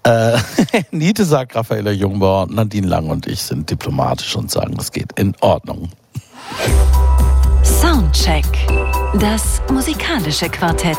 Äh, 0.08 0.38
Niete 0.90 1.24
sagt 1.26 1.54
Raffaella 1.54 1.90
Jungbauer, 1.90 2.46
Nadine 2.48 2.86
Lang 2.86 3.10
und 3.10 3.26
ich 3.26 3.42
sind 3.42 3.68
diplomatisch 3.68 4.34
und 4.36 4.50
sagen, 4.50 4.76
es 4.78 4.90
geht 4.90 5.12
in 5.18 5.34
Ordnung. 5.40 5.90
Soundcheck. 7.62 8.46
Das 9.20 9.60
musikalische 9.70 10.48
Quartett. 10.48 10.98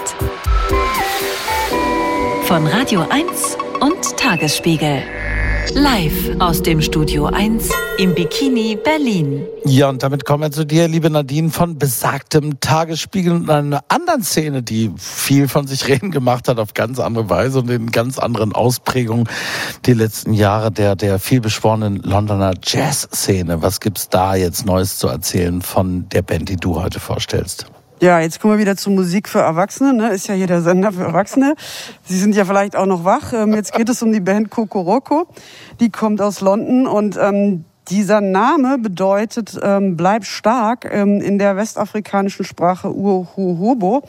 Von 2.43 2.67
Radio 2.67 3.03
1 3.09 3.57
und 3.79 4.17
Tagesspiegel. 4.17 5.01
Live 5.73 6.39
aus 6.39 6.63
dem 6.63 6.81
Studio 6.81 7.25
1 7.25 7.69
im 7.97 8.15
Bikini 8.15 8.77
Berlin. 8.81 9.45
Ja, 9.65 9.89
und 9.89 10.01
damit 10.03 10.25
kommen 10.25 10.43
wir 10.43 10.51
zu 10.51 10.65
dir, 10.65 10.87
liebe 10.87 11.09
Nadine, 11.09 11.49
von 11.49 11.77
besagtem 11.77 12.59
Tagesspiegel 12.59 13.33
und 13.33 13.49
einer 13.49 13.83
anderen 13.87 14.23
Szene, 14.23 14.63
die 14.63 14.91
viel 14.97 15.47
von 15.47 15.67
sich 15.67 15.87
reden 15.87 16.11
gemacht 16.11 16.47
hat, 16.47 16.59
auf 16.59 16.73
ganz 16.73 16.99
andere 16.99 17.29
Weise 17.29 17.59
und 17.59 17.69
in 17.69 17.91
ganz 17.91 18.17
anderen 18.19 18.53
Ausprägungen 18.53 19.29
die 19.85 19.93
letzten 19.93 20.33
Jahre 20.33 20.71
der, 20.71 20.95
der 20.95 21.19
vielbeschworenen 21.19 21.97
Londoner 21.97 22.53
Jazz-Szene. 22.63 23.61
Was 23.61 23.79
gibt's 23.79 24.09
da 24.09 24.35
jetzt 24.35 24.65
Neues 24.65 24.97
zu 24.97 25.07
erzählen 25.07 25.61
von 25.61 26.09
der 26.09 26.21
Band, 26.21 26.49
die 26.49 26.57
du 26.57 26.81
heute 26.81 26.99
vorstellst? 26.99 27.67
Ja, 28.01 28.21
jetzt 28.21 28.39
kommen 28.39 28.53
wir 28.53 28.59
wieder 28.59 28.77
zu 28.77 28.91
Musik 28.91 29.27
für 29.27 29.39
Erwachsene. 29.39 29.93
Ne? 29.93 30.13
Ist 30.13 30.29
ja 30.29 30.33
hier 30.33 30.47
der 30.47 30.61
Sender 30.61 30.93
für 30.93 31.03
Erwachsene. 31.03 31.55
Sie 32.05 32.17
sind 32.17 32.33
ja 32.33 32.45
vielleicht 32.45 32.77
auch 32.77 32.85
noch 32.85 33.03
wach. 33.03 33.33
Ähm, 33.33 33.53
jetzt 33.53 33.73
geht 33.73 33.89
es 33.89 34.01
um 34.01 34.13
die 34.13 34.21
Band 34.21 34.49
Kokoroko. 34.49 35.27
Die 35.81 35.89
kommt 35.89 36.21
aus 36.21 36.39
London 36.39 36.87
und 36.87 37.17
ähm, 37.21 37.65
dieser 37.89 38.21
Name 38.21 38.77
bedeutet 38.77 39.59
ähm, 39.61 39.97
bleib 39.97 40.23
stark 40.23 40.87
ähm, 40.89 41.19
in 41.19 41.39
der 41.39 41.57
westafrikanischen 41.57 42.45
Sprache 42.45 42.89
Urhobo. 42.93 44.03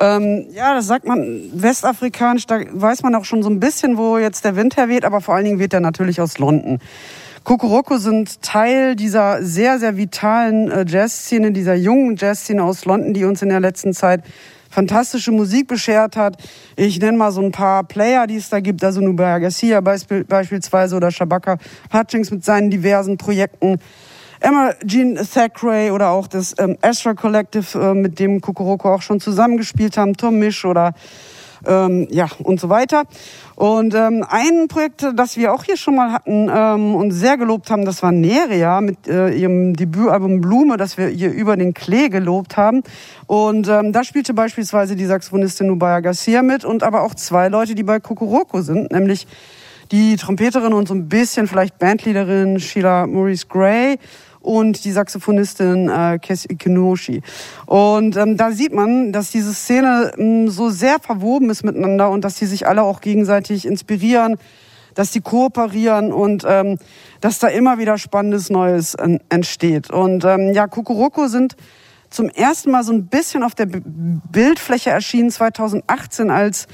Ähm, 0.00 0.46
ja, 0.52 0.74
das 0.74 0.86
sagt 0.86 1.06
man 1.06 1.40
westafrikanisch, 1.54 2.46
da 2.46 2.58
weiß 2.70 3.02
man 3.02 3.14
auch 3.14 3.24
schon 3.24 3.42
so 3.42 3.48
ein 3.48 3.58
bisschen, 3.58 3.96
wo 3.96 4.18
jetzt 4.18 4.44
der 4.44 4.54
Wind 4.54 4.76
herweht, 4.76 5.06
aber 5.06 5.22
vor 5.22 5.34
allen 5.34 5.44
Dingen 5.46 5.58
weht 5.58 5.72
er 5.72 5.80
natürlich 5.80 6.20
aus 6.20 6.36
London. 6.36 6.78
Kokoroko 7.44 7.96
sind 7.96 8.42
Teil 8.42 8.94
dieser 8.96 9.42
sehr, 9.42 9.78
sehr 9.78 9.96
vitalen 9.96 10.70
äh, 10.70 10.84
Jazzszene, 10.86 11.52
dieser 11.52 11.74
jungen 11.74 12.16
Jazzszene 12.16 12.62
aus 12.62 12.84
London, 12.84 13.14
die 13.14 13.24
uns 13.24 13.40
in 13.42 13.48
der 13.48 13.60
letzten 13.60 13.94
Zeit 13.94 14.22
fantastische 14.70 15.32
Musik 15.32 15.66
beschert 15.66 16.16
hat. 16.16 16.36
Ich 16.76 17.00
nenne 17.00 17.18
mal 17.18 17.32
so 17.32 17.40
ein 17.40 17.50
paar 17.50 17.82
Player, 17.84 18.26
die 18.26 18.36
es 18.36 18.50
da 18.50 18.60
gibt, 18.60 18.84
also 18.84 19.00
Nubia 19.00 19.38
Garcia 19.38 19.80
beisp 19.80 20.12
beispielsweise 20.28 20.94
oder 20.96 21.10
Shabaka 21.10 21.56
Hutchings 21.92 22.30
mit 22.30 22.44
seinen 22.44 22.70
diversen 22.70 23.16
Projekten. 23.16 23.78
Emma 24.38 24.72
Jean 24.86 25.16
Thackeray 25.16 25.90
oder 25.90 26.10
auch 26.10 26.26
das 26.26 26.54
ähm, 26.58 26.76
Astra 26.82 27.14
Collective, 27.14 27.78
äh, 27.78 27.94
mit 27.94 28.18
dem 28.18 28.40
Kokoroko 28.40 28.94
auch 28.94 29.02
schon 29.02 29.20
zusammengespielt 29.20 29.96
haben, 29.96 30.16
Tom 30.16 30.38
Misch 30.38 30.64
oder 30.64 30.94
ähm, 31.66 32.06
ja 32.10 32.28
und 32.42 32.60
so 32.60 32.68
weiter. 32.68 33.04
Und 33.56 33.94
ähm, 33.94 34.24
ein 34.28 34.68
Projekt, 34.68 35.06
das 35.14 35.36
wir 35.36 35.52
auch 35.52 35.64
hier 35.64 35.76
schon 35.76 35.96
mal 35.96 36.12
hatten 36.12 36.50
ähm, 36.50 36.94
und 36.94 37.10
sehr 37.10 37.36
gelobt 37.36 37.70
haben, 37.70 37.84
das 37.84 38.02
war 38.02 38.12
Neria 38.12 38.80
mit 38.80 39.06
äh, 39.06 39.30
ihrem 39.30 39.74
Debütalbum 39.74 40.40
Blume, 40.40 40.76
das 40.76 40.96
wir 40.96 41.08
hier 41.08 41.30
über 41.30 41.56
den 41.56 41.74
Klee 41.74 42.08
gelobt 42.08 42.56
haben. 42.56 42.82
Und 43.26 43.68
ähm, 43.68 43.92
da 43.92 44.04
spielte 44.04 44.32
beispielsweise 44.34 44.96
die 44.96 45.04
Saxophonistin 45.06 45.66
Nubaya 45.66 46.00
Garcia 46.00 46.42
mit 46.42 46.64
und 46.64 46.82
aber 46.82 47.02
auch 47.02 47.14
zwei 47.14 47.48
Leute, 47.48 47.74
die 47.74 47.82
bei 47.82 48.00
Kokoroko 48.00 48.62
sind, 48.62 48.90
nämlich 48.92 49.26
die 49.92 50.16
Trompeterin 50.16 50.72
und 50.72 50.88
so 50.88 50.94
ein 50.94 51.08
bisschen 51.08 51.46
vielleicht 51.46 51.78
Bandleaderin 51.78 52.60
Sheila 52.60 53.06
Maurice 53.06 53.46
Gray 53.48 53.98
und 54.40 54.84
die 54.84 54.92
Saxophonistin 54.92 55.88
äh, 55.88 56.18
Kes 56.18 56.44
Ikenoshi. 56.44 57.22
Und 57.66 58.16
ähm, 58.16 58.36
da 58.36 58.52
sieht 58.52 58.72
man, 58.72 59.12
dass 59.12 59.30
diese 59.30 59.52
Szene 59.52 60.12
ähm, 60.16 60.48
so 60.48 60.70
sehr 60.70 60.98
verwoben 60.98 61.50
ist 61.50 61.64
miteinander 61.64 62.10
und 62.10 62.24
dass 62.24 62.36
sie 62.36 62.46
sich 62.46 62.66
alle 62.66 62.82
auch 62.82 63.00
gegenseitig 63.00 63.66
inspirieren, 63.66 64.36
dass 64.94 65.12
sie 65.12 65.20
kooperieren 65.20 66.12
und 66.12 66.44
ähm, 66.48 66.78
dass 67.20 67.38
da 67.38 67.48
immer 67.48 67.78
wieder 67.78 67.98
Spannendes 67.98 68.50
Neues 68.50 68.94
äh, 68.94 69.18
entsteht. 69.28 69.90
Und 69.90 70.24
ähm, 70.24 70.52
ja, 70.52 70.66
Kokoroko 70.66 71.28
sind 71.28 71.56
zum 72.08 72.28
ersten 72.28 72.72
Mal 72.72 72.82
so 72.82 72.92
ein 72.92 73.06
bisschen 73.06 73.42
auf 73.42 73.54
der 73.54 73.66
B 73.66 73.80
Bildfläche 74.32 74.90
erschienen 74.90 75.30
2018 75.30 76.30
als 76.30 76.66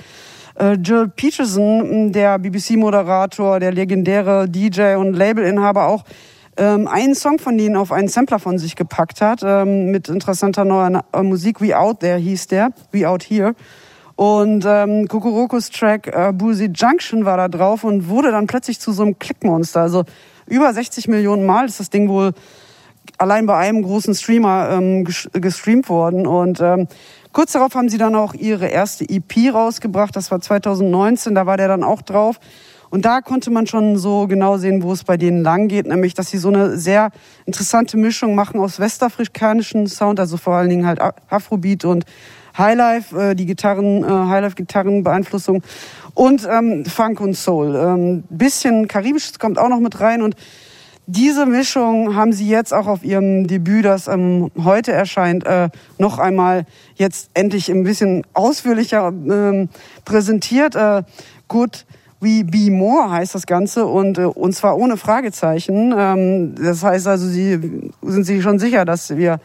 Äh, 0.59 0.72
Jill 0.82 1.09
Peterson, 1.14 2.12
der 2.12 2.38
BBC-Moderator, 2.38 3.60
der 3.60 3.72
legendäre 3.72 4.48
DJ 4.48 4.94
und 4.94 5.12
Labelinhaber 5.12 5.86
auch, 5.86 6.05
ähm, 6.56 6.88
einen 6.88 7.14
Song 7.14 7.38
von 7.38 7.56
denen 7.58 7.76
auf 7.76 7.92
einen 7.92 8.08
Sampler 8.08 8.38
von 8.38 8.58
sich 8.58 8.76
gepackt 8.76 9.20
hat, 9.20 9.40
ähm, 9.44 9.90
mit 9.90 10.08
interessanter 10.08 10.64
neuer 10.64 11.04
äh, 11.12 11.22
Musik. 11.22 11.60
We 11.60 11.76
Out 11.78 12.00
There 12.00 12.18
hieß 12.18 12.46
der, 12.48 12.70
We 12.92 13.08
Out 13.08 13.24
Here. 13.24 13.54
Und 14.16 14.64
ähm, 14.66 15.08
Kokorokos 15.08 15.70
Track 15.70 16.06
äh, 16.06 16.32
Boozy 16.32 16.70
Junction 16.74 17.26
war 17.26 17.36
da 17.36 17.48
drauf 17.48 17.84
und 17.84 18.08
wurde 18.08 18.30
dann 18.30 18.46
plötzlich 18.46 18.80
zu 18.80 18.92
so 18.92 19.02
einem 19.02 19.18
Klickmonster. 19.18 19.82
Also 19.82 20.04
über 20.46 20.72
60 20.72 21.08
Millionen 21.08 21.44
Mal 21.44 21.66
ist 21.66 21.80
das 21.80 21.90
Ding 21.90 22.08
wohl 22.08 22.32
allein 23.18 23.44
bei 23.46 23.56
einem 23.56 23.82
großen 23.82 24.14
Streamer 24.14 24.70
ähm, 24.72 25.04
ges- 25.04 25.28
gestreamt 25.38 25.90
worden. 25.90 26.26
Und 26.26 26.60
ähm, 26.62 26.88
kurz 27.32 27.52
darauf 27.52 27.74
haben 27.74 27.90
sie 27.90 27.98
dann 27.98 28.14
auch 28.14 28.32
ihre 28.32 28.68
erste 28.68 29.06
EP 29.06 29.52
rausgebracht. 29.52 30.16
Das 30.16 30.30
war 30.30 30.40
2019, 30.40 31.34
da 31.34 31.44
war 31.44 31.58
der 31.58 31.68
dann 31.68 31.84
auch 31.84 32.00
drauf. 32.00 32.40
Und 32.97 33.05
da 33.05 33.20
konnte 33.20 33.51
man 33.51 33.66
schon 33.66 33.98
so 33.98 34.27
genau 34.27 34.56
sehen, 34.56 34.82
wo 34.82 34.90
es 34.90 35.05
bei 35.05 35.18
denen 35.18 35.43
lang 35.43 35.68
geht, 35.68 35.86
nämlich, 35.86 36.14
dass 36.14 36.31
sie 36.31 36.39
so 36.39 36.48
eine 36.48 36.78
sehr 36.78 37.10
interessante 37.44 37.98
Mischung 37.98 38.35
machen 38.35 38.59
aus 38.59 38.81
westafrikanischen 38.81 39.86
Sound, 39.86 40.18
also 40.18 40.39
vor 40.39 40.55
allen 40.55 40.70
Dingen 40.70 40.86
halt 40.86 40.98
Afrobeat 41.28 41.85
und 41.85 42.06
Highlife, 42.56 43.14
äh, 43.32 43.35
die 43.35 43.44
Gitarren, 43.44 44.02
äh, 44.02 44.06
Highlife-Gitarrenbeeinflussung 44.06 45.62
und 46.14 46.48
ähm, 46.51 46.86
Funk 46.86 47.20
und 47.20 47.36
Soul. 47.36 47.77
Ähm, 47.77 48.24
bisschen 48.31 48.89
Karibisches 48.89 49.39
kommt 49.39 49.59
auch 49.59 49.68
noch 49.68 49.81
mit 49.81 50.01
rein 50.01 50.23
und 50.23 50.35
diese 51.09 51.44
Mischung 51.44 52.16
haben 52.16 52.32
sie 52.32 52.48
jetzt 52.48 52.73
auch 52.73 52.86
auf 52.86 53.05
ihrem 53.05 53.47
Debüt, 53.47 53.85
das 53.85 54.09
ähm, 54.09 54.51
heute 54.64 54.93
erscheint, 54.93 55.44
äh, 55.44 55.68
noch 55.98 56.18
einmal 56.18 56.64
jetzt 56.94 57.28
endlich 57.35 57.70
ein 57.70 57.85
bisschen 57.85 58.24
ausführlicher 58.32 59.09
ähm, 59.09 59.68
präsentiert. 60.06 60.74
Äh, 60.77 61.02
Good 61.48 61.85
We 62.20 62.44
Be 62.44 62.70
More 62.70 63.10
heißt 63.10 63.34
das 63.34 63.47
Ganze 63.47 63.86
und, 63.86 64.18
äh, 64.18 64.24
und 64.24 64.55
zwar 64.55 64.78
ohne 64.78 64.97
Fragezeichen. 64.97 65.94
Ähm, 65.97 66.55
das 66.55 66.82
heißt 66.82 67.06
also, 67.06 67.26
sie 67.26 67.90
sind 68.02 68.24
sich 68.24 68.43
schon 68.43 68.59
sicher, 68.59 68.84
dass 68.84 69.16
wir, 69.16 69.38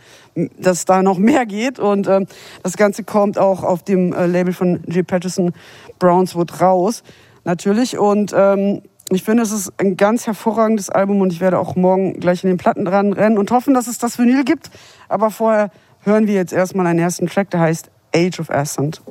dass 0.57 0.85
da 0.85 1.03
noch 1.03 1.17
mehr 1.17 1.45
geht 1.45 1.79
und 1.79 2.07
ähm, 2.07 2.27
das 2.63 2.77
Ganze 2.77 3.03
kommt 3.03 3.37
auch 3.37 3.63
auf 3.63 3.83
dem 3.83 4.13
äh, 4.13 4.25
Label 4.25 4.53
von 4.53 4.81
J. 4.87 5.05
Patterson 5.05 5.51
Brownswood 5.99 6.61
raus, 6.61 7.03
natürlich 7.43 7.97
und 7.97 8.33
ähm, 8.35 8.81
ich 9.13 9.23
finde, 9.23 9.43
es 9.43 9.51
ist 9.51 9.73
ein 9.77 9.97
ganz 9.97 10.25
hervorragendes 10.25 10.89
Album 10.89 11.19
und 11.19 11.33
ich 11.33 11.41
werde 11.41 11.59
auch 11.59 11.75
morgen 11.75 12.13
gleich 12.21 12.45
in 12.45 12.49
den 12.49 12.57
Platten 12.57 12.85
dran 12.85 13.11
rennen 13.11 13.37
und 13.37 13.51
hoffen, 13.51 13.73
dass 13.73 13.87
es 13.87 13.97
das 13.97 14.17
Vinyl 14.17 14.45
gibt. 14.45 14.71
Aber 15.09 15.31
vorher 15.31 15.69
hören 16.03 16.27
wir 16.27 16.35
jetzt 16.35 16.53
erstmal 16.53 16.87
einen 16.87 16.99
ersten 16.99 17.27
Track, 17.27 17.49
der 17.49 17.59
heißt 17.59 17.91
Age 18.15 18.39
of 18.39 18.49
Ascent. 18.49 19.01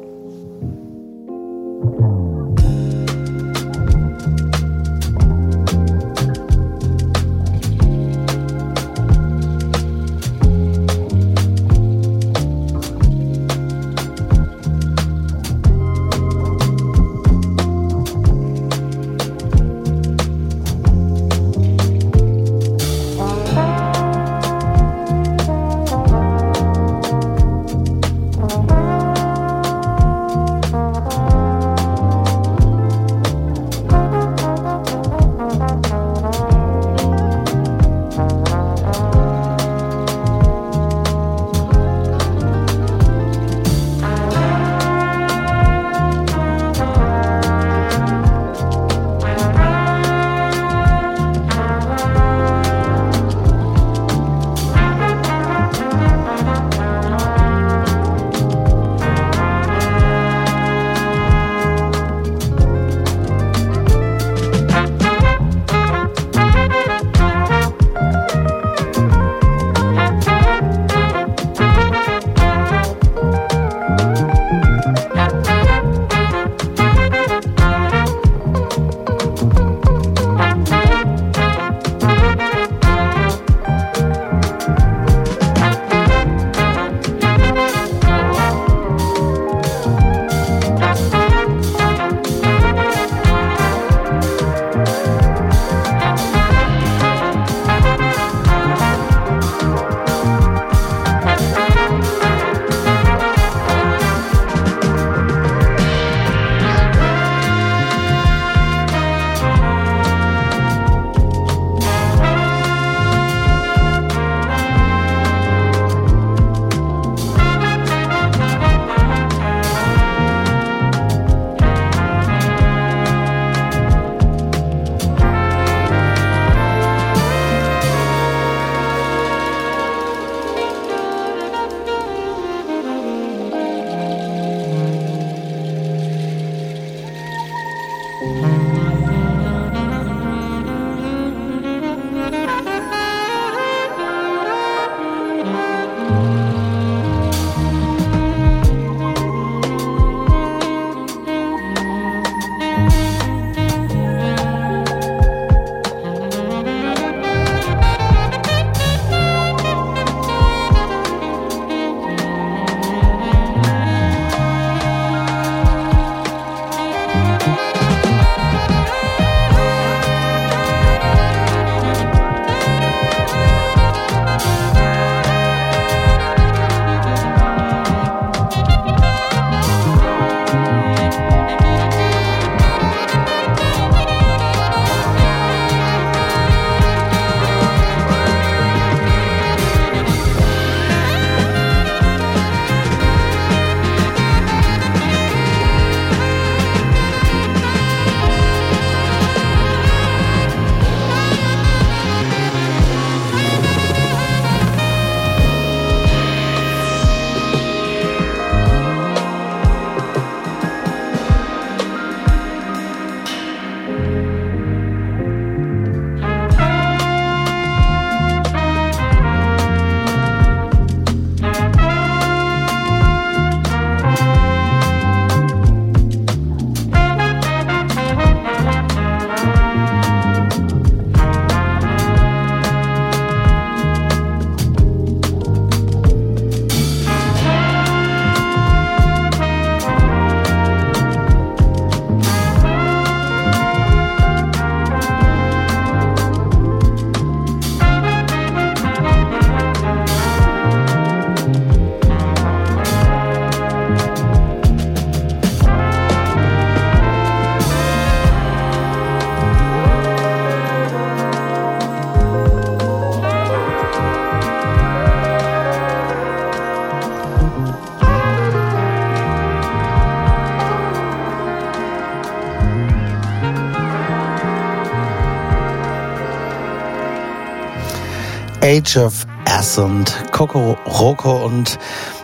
Age 278.90 278.96
of 278.96 279.26
Ascent, 279.44 280.12
Coco 280.32 280.76
Rocco 280.84 281.44
und 281.44 281.78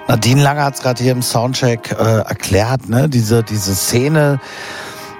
Nadine 0.09 0.43
Lange 0.43 0.65
hat 0.65 0.75
es 0.75 0.83
gerade 0.83 1.01
hier 1.01 1.13
im 1.13 1.23
Soundcheck 1.23 1.93
äh, 1.93 2.19
erklärt, 2.23 2.89
ne? 2.89 3.09
Diese, 3.09 3.45
diese 3.45 3.77
Szene, 3.77 4.41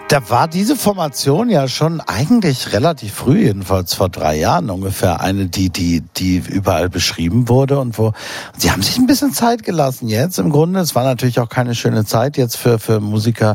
da 0.09 0.29
war 0.29 0.49
diese 0.49 0.75
Formation 0.75 1.49
ja 1.49 1.69
schon 1.69 2.01
eigentlich 2.01 2.73
relativ 2.73 3.15
früh, 3.15 3.45
jedenfalls 3.45 3.95
vor 3.95 4.09
drei 4.09 4.37
Jahren 4.37 4.71
ungefähr, 4.71 5.21
eine, 5.21 5.47
die, 5.47 5.71
die, 5.71 6.03
die 6.17 6.39
überall 6.39 6.89
beschrieben 6.89 7.49
wurde 7.49 7.79
und 7.79 7.97
wo, 7.97 8.13
sie 8.57 8.73
haben 8.73 8.83
sich 8.83 8.99
ein 8.99 9.07
bisschen 9.07 9.33
Zeit 9.33 9.63
gelassen 9.63 10.09
jetzt 10.09 10.41
im 10.41 10.51
Grunde. 10.51 10.81
Es 10.81 10.97
war 10.97 11.05
natürlich 11.05 11.39
auch 11.39 11.49
keine 11.49 11.77
schöne 11.77 12.05
Zeit 12.05 12.37
jetzt 12.37 12.57
für, 12.57 12.81
für 12.81 12.99
Musiker, 12.99 13.55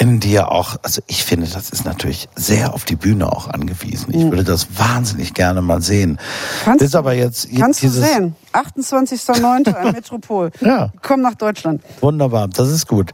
in 0.00 0.20
die 0.20 0.30
ja 0.30 0.46
auch, 0.46 0.76
also 0.84 1.02
ich 1.08 1.24
finde, 1.24 1.48
das 1.48 1.70
ist 1.70 1.84
natürlich 1.84 2.28
sehr 2.36 2.72
auf 2.72 2.84
die 2.84 2.94
Bühne 2.94 3.32
auch 3.32 3.48
angewiesen. 3.48 4.14
Ich 4.14 4.24
würde 4.30 4.44
das 4.44 4.78
wahnsinnig 4.78 5.34
gerne 5.34 5.60
mal 5.60 5.82
sehen. 5.82 6.20
Kannst, 6.64 6.84
Ist 6.84 6.94
aber 6.94 7.14
jetzt 7.14 7.48
kannst 7.58 7.82
du 7.82 7.88
sehen. 7.88 8.36
28.09. 8.52 9.74
ein 9.74 9.92
Metropol. 9.92 10.52
Ja. 10.60 10.92
Komm 11.02 11.20
nach 11.20 11.34
Deutschland. 11.34 11.82
Wunderbar, 12.00 12.46
das 12.46 12.70
ist 12.70 12.86
gut. 12.86 13.10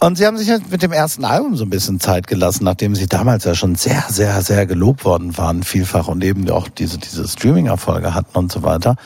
Und 0.00 0.18
Sie 0.18 0.26
haben 0.26 0.36
sich 0.36 0.50
halt 0.50 0.70
mit 0.70 0.82
dem 0.82 0.92
ersten 0.92 1.24
Album 1.24 1.56
so 1.56 1.64
ein 1.64 1.70
bisschen 1.70 1.98
Zeit 1.98 2.26
gelassen, 2.26 2.64
nachdem 2.64 2.94
Sie 2.94 3.06
damals 3.06 3.44
ja 3.44 3.54
schon 3.54 3.74
sehr, 3.74 4.04
sehr, 4.08 4.42
sehr 4.42 4.66
gelobt 4.66 5.06
worden 5.06 5.38
waren, 5.38 5.62
vielfach 5.62 6.08
und 6.08 6.22
eben 6.22 6.48
auch 6.50 6.68
diese, 6.68 6.98
diese 6.98 7.26
Streaming-Erfolge 7.26 8.12
hatten 8.14 8.36
und 8.36 8.52
so 8.52 8.62
weiter. 8.62 8.96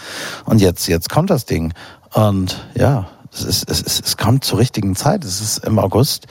Und 0.45 0.61
jetzt, 0.61 0.89
jetzt 0.89 1.09
kommt 1.09 1.31
das 1.31 1.47
Ding. 1.47 1.73
Und 2.13 2.67
ja, 2.75 3.07
es, 3.33 3.45
ist, 3.45 3.71
es, 3.71 3.81
ist, 3.81 4.07
es 4.07 4.17
kommt 4.17 4.45
zur 4.45 4.59
richtigen 4.59 4.95
Zeit. 4.95 5.25
Es 5.25 5.41
ist 5.41 5.65
im 5.65 5.79
August 5.79 6.27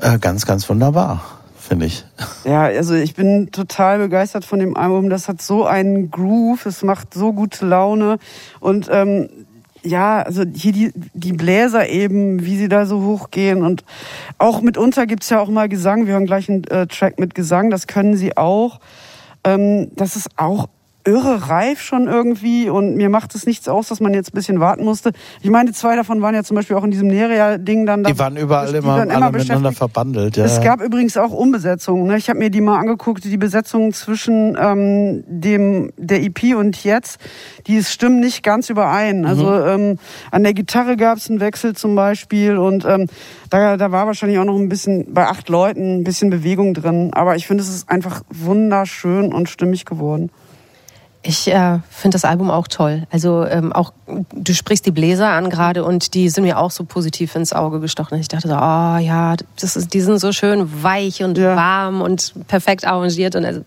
äh, 0.00 0.18
ganz, 0.18 0.46
ganz 0.46 0.68
wunderbar, 0.68 1.22
finde 1.58 1.86
ich. 1.86 2.04
Ja, 2.44 2.64
also 2.64 2.94
ich 2.94 3.14
bin 3.14 3.50
total 3.50 3.98
begeistert 3.98 4.44
von 4.44 4.58
dem 4.58 4.76
Album. 4.76 5.10
Das 5.10 5.28
hat 5.28 5.42
so 5.42 5.66
einen 5.66 6.10
Groove, 6.10 6.66
es 6.66 6.82
macht 6.82 7.14
so 7.14 7.32
gute 7.32 7.66
Laune 7.66 8.18
und 8.60 8.88
ähm, 8.90 9.28
ja, 9.82 10.22
also 10.22 10.42
hier 10.52 10.72
die, 10.72 10.92
die 11.14 11.32
Bläser 11.32 11.88
eben, 11.88 12.44
wie 12.44 12.56
sie 12.56 12.68
da 12.68 12.86
so 12.86 13.02
hochgehen 13.02 13.62
und 13.62 13.84
auch 14.38 14.60
mitunter 14.60 15.06
gibt's 15.06 15.30
ja 15.30 15.40
auch 15.40 15.48
mal 15.48 15.68
Gesang. 15.68 16.06
Wir 16.06 16.14
hören 16.14 16.26
gleich 16.26 16.48
einen 16.48 16.64
äh, 16.64 16.86
Track 16.88 17.20
mit 17.20 17.34
Gesang, 17.34 17.70
das 17.70 17.86
können 17.86 18.16
sie 18.16 18.36
auch. 18.36 18.80
Ähm, 19.44 19.92
das 19.94 20.16
ist 20.16 20.30
auch 20.36 20.68
irre 21.06 21.48
reif 21.48 21.80
schon 21.80 22.08
irgendwie 22.08 22.68
und 22.68 22.96
mir 22.96 23.08
macht 23.08 23.34
es 23.34 23.46
nichts 23.46 23.68
aus, 23.68 23.88
dass 23.88 24.00
man 24.00 24.12
jetzt 24.12 24.30
ein 24.32 24.34
bisschen 24.34 24.60
warten 24.60 24.84
musste. 24.84 25.12
Ich 25.40 25.50
meine, 25.50 25.72
zwei 25.72 25.96
davon 25.96 26.20
waren 26.20 26.34
ja 26.34 26.42
zum 26.42 26.56
Beispiel 26.56 26.76
auch 26.76 26.84
in 26.84 26.90
diesem 26.90 27.08
Neria-Ding 27.08 27.86
dann. 27.86 28.02
da- 28.02 28.10
Die 28.10 28.18
waren 28.18 28.36
überall 28.36 28.70
die 28.72 28.78
immer, 28.78 28.94
alle 28.94 29.30
miteinander 29.32 29.72
verbandelt. 29.72 30.36
Ja. 30.36 30.44
Es 30.44 30.60
gab 30.60 30.80
übrigens 30.82 31.16
auch 31.16 31.30
Umbesetzungen. 31.32 32.06
Ne? 32.06 32.16
Ich 32.16 32.28
habe 32.28 32.38
mir 32.40 32.50
die 32.50 32.60
mal 32.60 32.78
angeguckt, 32.78 33.24
die 33.24 33.36
Besetzung 33.36 33.92
zwischen 33.92 34.56
ähm, 34.60 35.24
dem 35.26 35.92
der 35.96 36.22
EP 36.22 36.54
und 36.56 36.82
jetzt, 36.84 37.18
die 37.66 37.82
stimmen 37.84 38.20
nicht 38.20 38.42
ganz 38.42 38.68
überein. 38.68 39.24
Also 39.26 39.52
ähm, 39.54 39.98
an 40.30 40.42
der 40.42 40.54
Gitarre 40.54 40.96
gab 40.96 41.18
es 41.18 41.30
einen 41.30 41.40
Wechsel 41.40 41.74
zum 41.76 41.94
Beispiel 41.94 42.56
und 42.58 42.84
ähm, 42.84 43.06
da, 43.50 43.76
da 43.76 43.92
war 43.92 44.06
wahrscheinlich 44.06 44.38
auch 44.38 44.44
noch 44.44 44.56
ein 44.58 44.68
bisschen 44.68 45.12
bei 45.14 45.26
acht 45.26 45.48
Leuten 45.48 45.98
ein 46.00 46.04
bisschen 46.04 46.30
Bewegung 46.30 46.74
drin. 46.74 47.10
Aber 47.12 47.36
ich 47.36 47.46
finde, 47.46 47.62
es 47.62 47.68
ist 47.68 47.88
einfach 47.88 48.22
wunderschön 48.30 49.32
und 49.32 49.48
stimmig 49.48 49.84
geworden. 49.84 50.30
Ich 51.28 51.48
äh, 51.48 51.80
finde 51.90 52.14
das 52.14 52.24
Album 52.24 52.50
auch 52.52 52.68
toll. 52.68 53.02
Also 53.10 53.44
ähm, 53.44 53.72
auch 53.72 53.92
du 54.32 54.54
sprichst 54.54 54.86
die 54.86 54.92
Bläser 54.92 55.28
an 55.28 55.50
gerade 55.50 55.84
und 55.84 56.14
die 56.14 56.28
sind 56.28 56.44
mir 56.44 56.58
auch 56.58 56.70
so 56.70 56.84
positiv 56.84 57.34
ins 57.34 57.52
Auge 57.52 57.80
gestochen. 57.80 58.18
Ich 58.20 58.28
dachte 58.28 58.46
so, 58.46 58.54
oh 58.54 58.98
ja, 58.98 59.34
das 59.60 59.74
ist, 59.74 59.92
die 59.92 60.00
sind 60.00 60.20
so 60.20 60.30
schön 60.32 60.84
weich 60.84 61.24
und 61.24 61.36
Ja. 61.36 61.56
warm 61.56 62.00
und 62.00 62.32
perfekt 62.46 62.86
arrangiert 62.86 63.34
und 63.34 63.44
also 63.44 63.62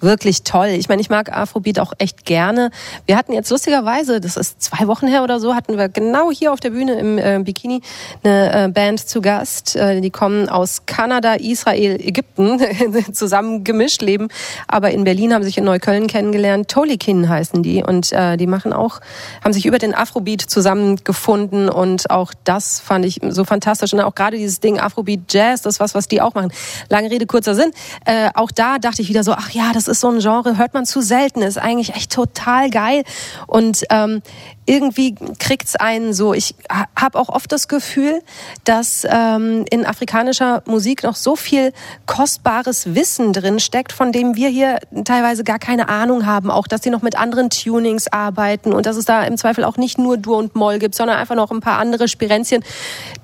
wirklich 0.00 0.42
toll. 0.42 0.66
Ich 0.68 0.88
meine, 0.88 1.00
ich 1.00 1.08
mag 1.08 1.32
Afrobeat 1.32 1.78
auch 1.78 1.92
echt 1.98 2.24
gerne. 2.24 2.70
Wir 3.06 3.16
hatten 3.16 3.32
jetzt 3.32 3.50
lustigerweise, 3.50 4.20
das 4.20 4.36
ist 4.36 4.60
zwei 4.60 4.88
Wochen 4.88 5.06
her 5.06 5.22
oder 5.22 5.38
so, 5.38 5.54
hatten 5.54 5.78
wir 5.78 5.88
genau 5.88 6.30
hier 6.32 6.52
auf 6.52 6.60
der 6.60 6.70
Bühne 6.70 6.94
im 6.94 7.18
äh, 7.18 7.38
Bikini 7.42 7.82
eine 8.24 8.64
äh, 8.64 8.68
Band 8.68 9.00
zu 9.00 9.20
Gast. 9.20 9.76
Äh, 9.76 10.00
die 10.00 10.10
kommen 10.10 10.48
aus 10.48 10.86
Kanada, 10.86 11.34
Israel, 11.34 12.00
Ägypten 12.00 12.60
zusammen 13.12 13.62
gemischt 13.62 14.02
leben, 14.02 14.28
aber 14.66 14.90
in 14.90 15.04
Berlin 15.04 15.32
haben 15.32 15.44
sich 15.44 15.56
in 15.56 15.64
Neukölln 15.64 16.08
kennengelernt. 16.08 16.68
Tolikin 16.96 17.28
heißen 17.28 17.62
die 17.62 17.82
und 17.82 18.12
äh, 18.12 18.36
die 18.36 18.46
machen 18.46 18.72
auch, 18.72 19.00
haben 19.44 19.52
sich 19.52 19.66
über 19.66 19.78
den 19.78 19.94
Afrobeat 19.94 20.40
zusammengefunden 20.40 21.68
und 21.68 22.10
auch 22.10 22.32
das 22.44 22.80
fand 22.80 23.04
ich 23.04 23.20
so 23.28 23.44
fantastisch 23.44 23.92
und 23.92 24.00
auch 24.00 24.14
gerade 24.14 24.36
dieses 24.36 24.60
Ding 24.60 24.80
Afrobeat 24.80 25.32
Jazz, 25.32 25.62
das 25.62 25.74
ist 25.74 25.80
was, 25.80 25.94
was 25.94 26.08
die 26.08 26.20
auch 26.20 26.34
machen. 26.34 26.50
Lange 26.88 27.10
Rede 27.10 27.26
kurzer 27.26 27.54
Sinn. 27.54 27.70
Äh, 28.04 28.30
auch 28.34 28.50
da 28.50 28.78
dachte 28.78 29.02
ich 29.02 29.08
wieder 29.08 29.24
so, 29.24 29.32
ach 29.32 29.50
ja, 29.50 29.72
das 29.72 29.88
ist 29.88 30.00
so 30.00 30.08
ein 30.08 30.20
Genre, 30.20 30.56
hört 30.56 30.74
man 30.74 30.86
zu 30.86 31.00
selten, 31.00 31.42
ist 31.42 31.58
eigentlich 31.58 31.94
echt 31.94 32.12
total 32.12 32.70
geil 32.70 33.04
und 33.46 33.84
ähm, 33.90 34.22
irgendwie 34.66 35.14
kriegt's 35.38 35.76
einen 35.76 36.12
so. 36.12 36.34
Ich 36.34 36.54
ha- 36.70 36.86
habe 36.98 37.18
auch 37.18 37.28
oft 37.28 37.50
das 37.52 37.68
Gefühl, 37.68 38.20
dass 38.64 39.06
ähm, 39.08 39.64
in 39.70 39.86
afrikanischer 39.86 40.62
Musik 40.66 41.04
noch 41.04 41.14
so 41.14 41.36
viel 41.36 41.72
kostbares 42.06 42.94
Wissen 42.94 43.32
drin 43.32 43.60
steckt, 43.60 43.92
von 43.92 44.12
dem 44.12 44.34
wir 44.34 44.48
hier 44.48 44.78
teilweise 45.04 45.44
gar 45.44 45.58
keine 45.60 45.88
Ahnung 45.88 46.26
haben. 46.26 46.50
Auch, 46.50 46.66
dass 46.66 46.80
die 46.80 46.90
noch 46.90 47.02
mit 47.02 47.16
anderen 47.16 47.48
Tunings 47.48 48.08
arbeiten 48.12 48.72
und 48.72 48.86
dass 48.86 48.96
es 48.96 49.04
da 49.04 49.22
im 49.22 49.36
Zweifel 49.38 49.64
auch 49.64 49.76
nicht 49.76 49.98
nur 49.98 50.16
Dur 50.16 50.38
und 50.38 50.56
Moll 50.56 50.78
gibt, 50.78 50.96
sondern 50.96 51.16
einfach 51.16 51.36
noch 51.36 51.52
ein 51.52 51.60
paar 51.60 51.78
andere 51.78 52.08
Spirenzien, 52.08 52.64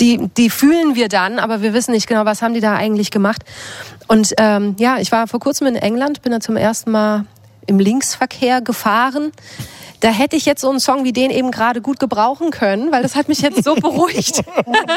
die, 0.00 0.28
die 0.36 0.48
fühlen 0.48 0.94
wir 0.94 1.08
dann, 1.08 1.38
aber 1.38 1.60
wir 1.60 1.74
wissen 1.74 1.92
nicht 1.92 2.06
genau, 2.06 2.24
was 2.24 2.40
haben 2.40 2.54
die 2.54 2.60
da 2.60 2.74
eigentlich 2.76 3.10
gemacht. 3.10 3.42
Und 4.06 4.32
ähm, 4.38 4.76
ja, 4.78 4.98
ich 4.98 5.10
war 5.10 5.26
vor 5.26 5.40
kurzem 5.40 5.66
in 5.66 5.76
England, 5.76 6.22
bin 6.22 6.32
da 6.32 6.40
zum 6.40 6.56
ersten 6.56 6.90
Mal 6.92 7.24
im 7.66 7.78
Linksverkehr 7.78 8.60
gefahren. 8.60 9.32
Da 10.02 10.10
hätte 10.10 10.34
ich 10.34 10.46
jetzt 10.46 10.60
so 10.60 10.68
einen 10.68 10.80
Song 10.80 11.04
wie 11.04 11.12
den 11.12 11.30
eben 11.30 11.52
gerade 11.52 11.80
gut 11.80 12.00
gebrauchen 12.00 12.50
können, 12.50 12.90
weil 12.90 13.04
das 13.04 13.14
hat 13.14 13.28
mich 13.28 13.40
jetzt 13.40 13.62
so 13.62 13.74
beruhigt. 13.76 14.42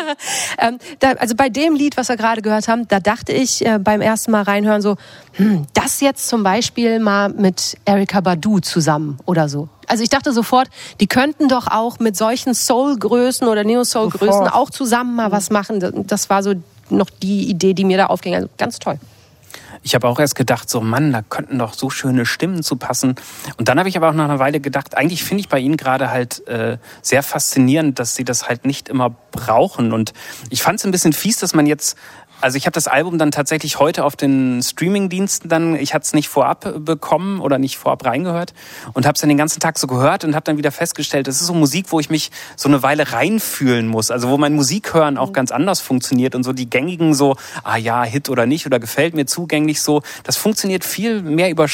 ähm, 0.58 0.80
da, 1.00 1.12
also 1.12 1.36
bei 1.36 1.48
dem 1.48 1.76
Lied, 1.76 1.96
was 1.96 2.10
wir 2.10 2.18
gerade 2.18 2.42
gehört 2.42 2.68
haben, 2.68 2.88
da 2.88 3.00
dachte 3.00 3.32
ich 3.32 3.64
äh, 3.64 3.78
beim 3.78 4.02
ersten 4.02 4.32
Mal 4.32 4.42
reinhören 4.42 4.82
so, 4.82 4.96
hm, 5.34 5.68
das 5.74 6.02
jetzt 6.02 6.28
zum 6.28 6.42
Beispiel 6.42 7.00
mal 7.00 7.30
mit 7.30 7.78
Erika 7.86 8.20
Badu 8.20 8.60
zusammen 8.60 9.20
oder 9.26 9.48
so. 9.48 9.70
Also 9.86 10.02
ich 10.02 10.10
dachte 10.10 10.34
sofort, 10.34 10.70
die 11.00 11.06
könnten 11.06 11.50
doch 11.50 11.68
auch 11.68 12.00
mit 12.00 12.18
solchen 12.18 12.56
Soul-Größen 12.56 13.48
oder 13.48 13.64
Neo-Soul-Größen 13.64 14.48
auch 14.48 14.72
zusammen 14.72 15.16
mal 15.16 15.32
was 15.32 15.52
machen. 15.52 16.06
Das 16.08 16.32
war 16.32 16.42
so 16.42 16.56
noch 16.90 17.12
die 17.12 17.48
Idee, 17.48 17.76
die 17.76 17.84
mir 17.84 17.98
da 17.98 18.08
aufging. 18.08 18.34
Also 18.34 18.50
ganz 18.58 18.80
toll. 18.80 18.98
Ich 19.86 19.94
habe 19.94 20.08
auch 20.08 20.20
erst 20.20 20.34
gedacht, 20.34 20.68
so 20.68 20.82
Mann, 20.82 21.14
da 21.14 21.22
könnten 21.22 21.60
doch 21.60 21.76
so 21.76 21.92
schöne 21.92 22.26
Stimmen 22.26 22.64
zu 22.64 22.76
passen. 22.76 23.14
Und 23.58 23.70
dann 23.70 23.78
habe 23.78 23.88
ich 23.88 23.96
aber 23.96 24.10
auch 24.10 24.14
nach 24.14 24.26
einer 24.26 24.40
Weile 24.40 24.60
gedacht, 24.60 24.98
eigentlich 24.98 25.24
finde 25.24 25.42
ich 25.42 25.48
bei 25.48 25.60
Ihnen 25.60 25.78
gerade 25.78 26.10
halt 26.10 26.46
äh, 26.48 26.80
sehr 27.04 27.22
faszinierend, 27.22 28.00
dass 28.00 28.16
Sie 28.16 28.24
das 28.24 28.50
halt 28.50 28.66
nicht 28.66 28.90
immer 28.90 29.12
brauchen. 29.32 29.94
Und 29.94 30.14
ich 30.50 30.64
fand 30.64 30.80
es 30.80 30.86
ein 30.86 30.92
bisschen 30.92 31.14
fies, 31.14 31.38
dass 31.38 31.54
man 31.54 31.68
jetzt 31.68 32.00
also 32.42 32.58
ich 32.58 32.66
habe 32.66 32.74
das 32.74 32.88
Album 32.88 33.18
dann 33.18 33.32
tatsächlich 33.32 33.80
heute 33.80 34.04
auf 34.04 34.16
den 34.16 34.62
Streaming-Diensten 34.62 35.50
dann, 35.50 35.76
ich 35.76 35.94
hatte 35.94 36.04
es 36.04 36.14
nicht 36.14 36.30
vorab 36.30 36.86
bekommen 36.86 37.42
oder 37.42 37.58
nicht 37.58 37.78
vorab 37.78 38.06
reingehört 38.06 38.54
und 38.94 39.06
habe 39.06 39.16
es 39.16 39.22
dann 39.22 39.30
den 39.30 39.38
ganzen 39.38 39.60
Tag 39.60 39.78
so 39.78 39.88
gehört 39.88 40.24
und 40.24 40.36
habe 40.36 40.44
dann 40.44 40.58
wieder 40.58 40.72
festgestellt, 40.72 41.28
das 41.28 41.42
ist 41.42 41.48
so 41.48 41.54
Musik, 41.54 41.88
wo 41.90 42.00
ich 42.00 42.10
mich 42.10 42.32
so 42.56 42.70
eine 42.70 42.84
Weile 42.84 43.12
reinfühlen 43.12 43.88
muss, 43.88 44.12
also 44.12 44.30
wo 44.30 44.38
mein 44.38 44.54
Musikhören 44.54 45.18
auch 45.18 45.34
ganz 45.34 45.52
anders 45.52 45.82
funktioniert 45.82 46.36
und 46.36 46.44
so 46.44 46.54
die 46.54 46.70
gängigen 46.70 47.14
so, 47.14 47.36
ah 47.64 47.78
ja, 47.78 48.04
Hit 48.04 48.30
oder 48.30 48.46
nicht 48.46 48.66
oder 48.66 48.80
gefällt 48.80 49.14
mir 49.14 49.26
zugänglich 49.26 49.82
so, 49.82 50.02
das 50.24 50.38
funktioniert 50.38 50.84
viel 50.84 51.22
mehr 51.22 51.50
über 51.50 51.68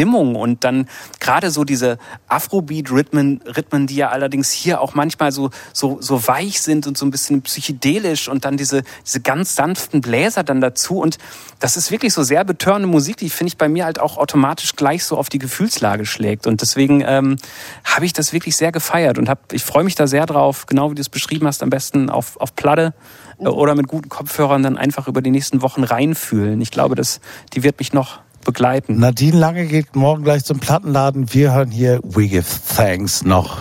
Stimmung. 0.00 0.34
Und 0.34 0.64
dann 0.64 0.88
gerade 1.20 1.50
so 1.50 1.64
diese 1.64 1.98
Afrobeat-Rhythmen, 2.28 3.42
Rhythmen, 3.44 3.86
die 3.86 3.96
ja 3.96 4.08
allerdings 4.08 4.50
hier 4.50 4.80
auch 4.80 4.94
manchmal 4.94 5.30
so, 5.30 5.50
so, 5.74 5.98
so 6.00 6.26
weich 6.26 6.62
sind 6.62 6.86
und 6.86 6.96
so 6.96 7.04
ein 7.04 7.10
bisschen 7.10 7.42
psychedelisch 7.42 8.26
und 8.28 8.46
dann 8.46 8.56
diese, 8.56 8.82
diese 9.04 9.20
ganz 9.20 9.56
sanften 9.56 10.00
Bläser 10.00 10.42
dann 10.42 10.62
dazu. 10.62 10.98
Und 10.98 11.18
das 11.58 11.76
ist 11.76 11.90
wirklich 11.90 12.14
so 12.14 12.22
sehr 12.22 12.44
betörende 12.44 12.88
Musik, 12.88 13.18
die 13.18 13.28
finde 13.28 13.48
ich 13.48 13.58
bei 13.58 13.68
mir 13.68 13.84
halt 13.84 14.00
auch 14.00 14.16
automatisch 14.16 14.74
gleich 14.74 15.04
so 15.04 15.18
auf 15.18 15.28
die 15.28 15.38
Gefühlslage 15.38 16.06
schlägt. 16.06 16.46
Und 16.46 16.62
deswegen 16.62 17.02
ähm, 17.06 17.36
habe 17.84 18.06
ich 18.06 18.14
das 18.14 18.32
wirklich 18.32 18.56
sehr 18.56 18.72
gefeiert 18.72 19.18
und 19.18 19.28
hab, 19.28 19.52
ich 19.52 19.64
freue 19.64 19.84
mich 19.84 19.96
da 19.96 20.06
sehr 20.06 20.24
drauf, 20.24 20.64
genau 20.64 20.90
wie 20.90 20.94
du 20.94 21.02
es 21.02 21.10
beschrieben 21.10 21.46
hast, 21.46 21.62
am 21.62 21.68
besten 21.68 22.08
auf, 22.08 22.40
auf 22.40 22.56
Platte 22.56 22.94
äh, 23.38 23.48
oder 23.48 23.74
mit 23.74 23.86
guten 23.86 24.08
Kopfhörern 24.08 24.62
dann 24.62 24.78
einfach 24.78 25.08
über 25.08 25.20
die 25.20 25.30
nächsten 25.30 25.60
Wochen 25.60 25.84
reinfühlen. 25.84 26.58
Ich 26.62 26.70
glaube, 26.70 26.94
das, 26.94 27.20
die 27.52 27.62
wird 27.62 27.78
mich 27.78 27.92
noch 27.92 28.20
begleiten. 28.44 28.98
Nadine 28.98 29.38
Lange 29.38 29.66
geht 29.66 29.94
morgen 29.96 30.24
gleich 30.24 30.44
zum 30.44 30.58
Plattenladen. 30.58 31.32
Wir 31.32 31.54
hören 31.54 31.70
hier 31.70 32.00
We 32.02 32.28
Give 32.28 32.46
Thanks 32.74 33.24
noch 33.24 33.60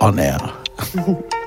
on 0.00 0.18
air. 0.18 0.52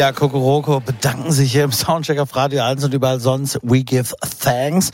Ja, 0.00 0.12
Kokoroko 0.12 0.80
bedanken 0.80 1.30
sich 1.30 1.52
hier 1.52 1.62
im 1.64 1.72
Soundcheck 1.72 2.18
auf 2.20 2.34
Radio 2.34 2.62
1 2.62 2.82
und 2.84 2.94
überall 2.94 3.20
sonst. 3.20 3.58
We 3.62 3.82
give 3.84 4.14
thanks. 4.42 4.92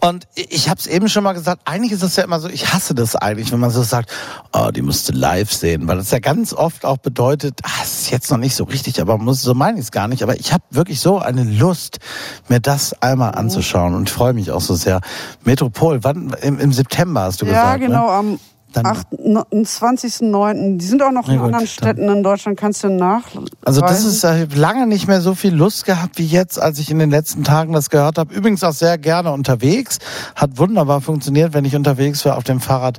Und 0.00 0.26
ich 0.34 0.68
habe 0.68 0.80
es 0.80 0.88
eben 0.88 1.08
schon 1.08 1.22
mal 1.22 1.34
gesagt, 1.34 1.60
eigentlich 1.66 1.92
ist 1.92 2.02
das 2.02 2.16
ja 2.16 2.24
immer 2.24 2.40
so, 2.40 2.48
ich 2.48 2.72
hasse 2.74 2.96
das 2.96 3.14
eigentlich, 3.14 3.52
wenn 3.52 3.60
man 3.60 3.70
so 3.70 3.84
sagt, 3.84 4.10
oh, 4.52 4.72
die 4.72 4.82
musste 4.82 5.12
live 5.12 5.52
sehen, 5.52 5.86
weil 5.86 5.98
das 5.98 6.10
ja 6.10 6.18
ganz 6.18 6.52
oft 6.52 6.84
auch 6.84 6.96
bedeutet, 6.96 7.60
ah, 7.62 7.68
es 7.84 8.00
ist 8.00 8.10
jetzt 8.10 8.28
noch 8.32 8.38
nicht 8.38 8.56
so 8.56 8.64
richtig, 8.64 9.00
aber 9.00 9.18
muss, 9.18 9.40
so 9.40 9.54
meine 9.54 9.78
ich 9.78 9.84
es 9.84 9.92
gar 9.92 10.08
nicht. 10.08 10.24
Aber 10.24 10.34
ich 10.34 10.52
habe 10.52 10.64
wirklich 10.70 10.98
so 10.98 11.20
eine 11.20 11.44
Lust, 11.44 12.00
mir 12.48 12.58
das 12.58 13.00
einmal 13.00 13.36
anzuschauen 13.36 13.94
und 13.94 14.10
freue 14.10 14.32
mich 14.32 14.50
auch 14.50 14.62
so 14.62 14.74
sehr. 14.74 15.00
Metropol, 15.44 16.02
wann? 16.02 16.34
Im, 16.42 16.58
im 16.58 16.72
September 16.72 17.20
hast 17.22 17.40
du 17.40 17.46
Ja, 17.46 17.76
gesagt. 17.76 17.82
genau, 17.82 18.06
Ne? 18.08 18.12
am 18.12 18.40
Dann- 18.72 18.86
28.09. 18.86 20.78
Die 20.78 20.84
sind 20.86 21.02
auch 21.02 21.10
noch 21.12 21.26
Na 21.26 21.32
in 21.32 21.38
gut, 21.38 21.46
anderen 21.46 21.66
Städten 21.66 22.08
in 22.08 22.22
Deutschland, 22.22 22.58
kannst 22.58 22.84
du 22.84 22.88
nach. 22.88 23.24
Also 23.64 23.80
das 23.80 24.04
ist, 24.04 24.24
ich 24.24 24.30
habe 24.30 24.54
lange 24.54 24.86
nicht 24.86 25.08
mehr 25.08 25.20
so 25.20 25.34
viel 25.34 25.54
Lust 25.54 25.84
gehabt 25.84 26.18
wie 26.18 26.26
jetzt, 26.26 26.60
als 26.60 26.78
ich 26.78 26.90
in 26.90 26.98
den 26.98 27.10
letzten 27.10 27.44
Tagen 27.44 27.72
das 27.72 27.90
gehört 27.90 28.18
habe. 28.18 28.32
Übrigens 28.34 28.62
auch 28.64 28.72
sehr 28.72 28.98
gerne 28.98 29.32
unterwegs. 29.32 29.98
Hat 30.36 30.58
wunderbar 30.58 31.00
funktioniert, 31.00 31.52
wenn 31.54 31.64
ich 31.64 31.74
unterwegs 31.76 32.24
war 32.24 32.36
auf 32.36 32.44
dem 32.44 32.60
Fahrrad, 32.60 32.98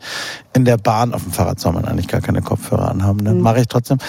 in 0.54 0.66
der 0.66 0.78
Bahn. 0.78 1.14
Auf 1.14 1.24
dem 1.24 1.32
Fahrrad 1.32 1.60
soll 1.60 1.74
man 1.74 1.86
eigentlich 1.86 2.08
gar 2.08 2.22
keine 2.22 2.42
Kopfhörer 2.42 2.90
anhaben, 2.92 3.20
ne? 3.24 3.34
Mhm. 3.34 3.42
Mache 3.42 3.62
ich 3.62 3.68
trotzdem. 3.68 4.00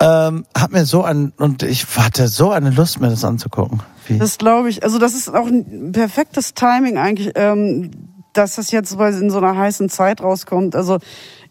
Ähm, 0.00 0.44
hat 0.56 0.72
mir 0.72 0.84
so 0.84 1.04
ein, 1.04 1.32
und 1.38 1.62
ich 1.62 1.86
hatte 1.96 2.28
so 2.28 2.50
eine 2.50 2.70
Lust, 2.70 3.00
mir 3.00 3.08
das 3.10 3.24
anzugucken. 3.24 3.80
Wie? 4.08 4.18
Das 4.18 4.38
glaube 4.38 4.68
ich. 4.68 4.82
Also 4.82 4.98
das 4.98 5.14
ist 5.14 5.32
auch 5.32 5.46
ein 5.46 5.92
perfektes 5.92 6.54
Timing 6.54 6.98
eigentlich, 6.98 7.32
ähm, 7.36 7.90
dass 8.32 8.56
das 8.56 8.70
jetzt 8.70 8.92
in 8.92 9.30
so 9.30 9.38
einer 9.38 9.56
heißen 9.56 9.88
Zeit 9.88 10.22
rauskommt. 10.22 10.74
Also 10.76 10.98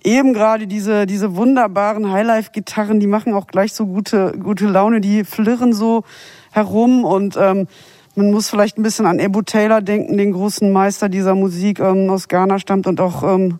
eben 0.03 0.33
gerade 0.33 0.67
diese 0.67 1.05
diese 1.05 1.35
wunderbaren 1.35 2.11
Highlife-Gitarren, 2.11 2.99
die 2.99 3.07
machen 3.07 3.33
auch 3.33 3.47
gleich 3.47 3.73
so 3.73 3.85
gute 3.85 4.33
gute 4.37 4.67
Laune. 4.67 5.01
Die 5.01 5.23
flirren 5.23 5.73
so 5.73 6.03
herum 6.51 7.05
und 7.05 7.37
ähm, 7.37 7.67
man 8.15 8.31
muss 8.31 8.49
vielleicht 8.49 8.77
ein 8.77 8.83
bisschen 8.83 9.05
an 9.05 9.19
Ebu 9.19 9.41
Taylor 9.41 9.81
denken, 9.81 10.17
den 10.17 10.33
großen 10.33 10.71
Meister 10.71 11.07
dieser 11.07 11.35
Musik 11.35 11.79
ähm, 11.79 12.09
aus 12.09 12.27
Ghana 12.27 12.59
stammt 12.59 12.87
und 12.87 12.99
auch 12.99 13.23
ähm, 13.23 13.59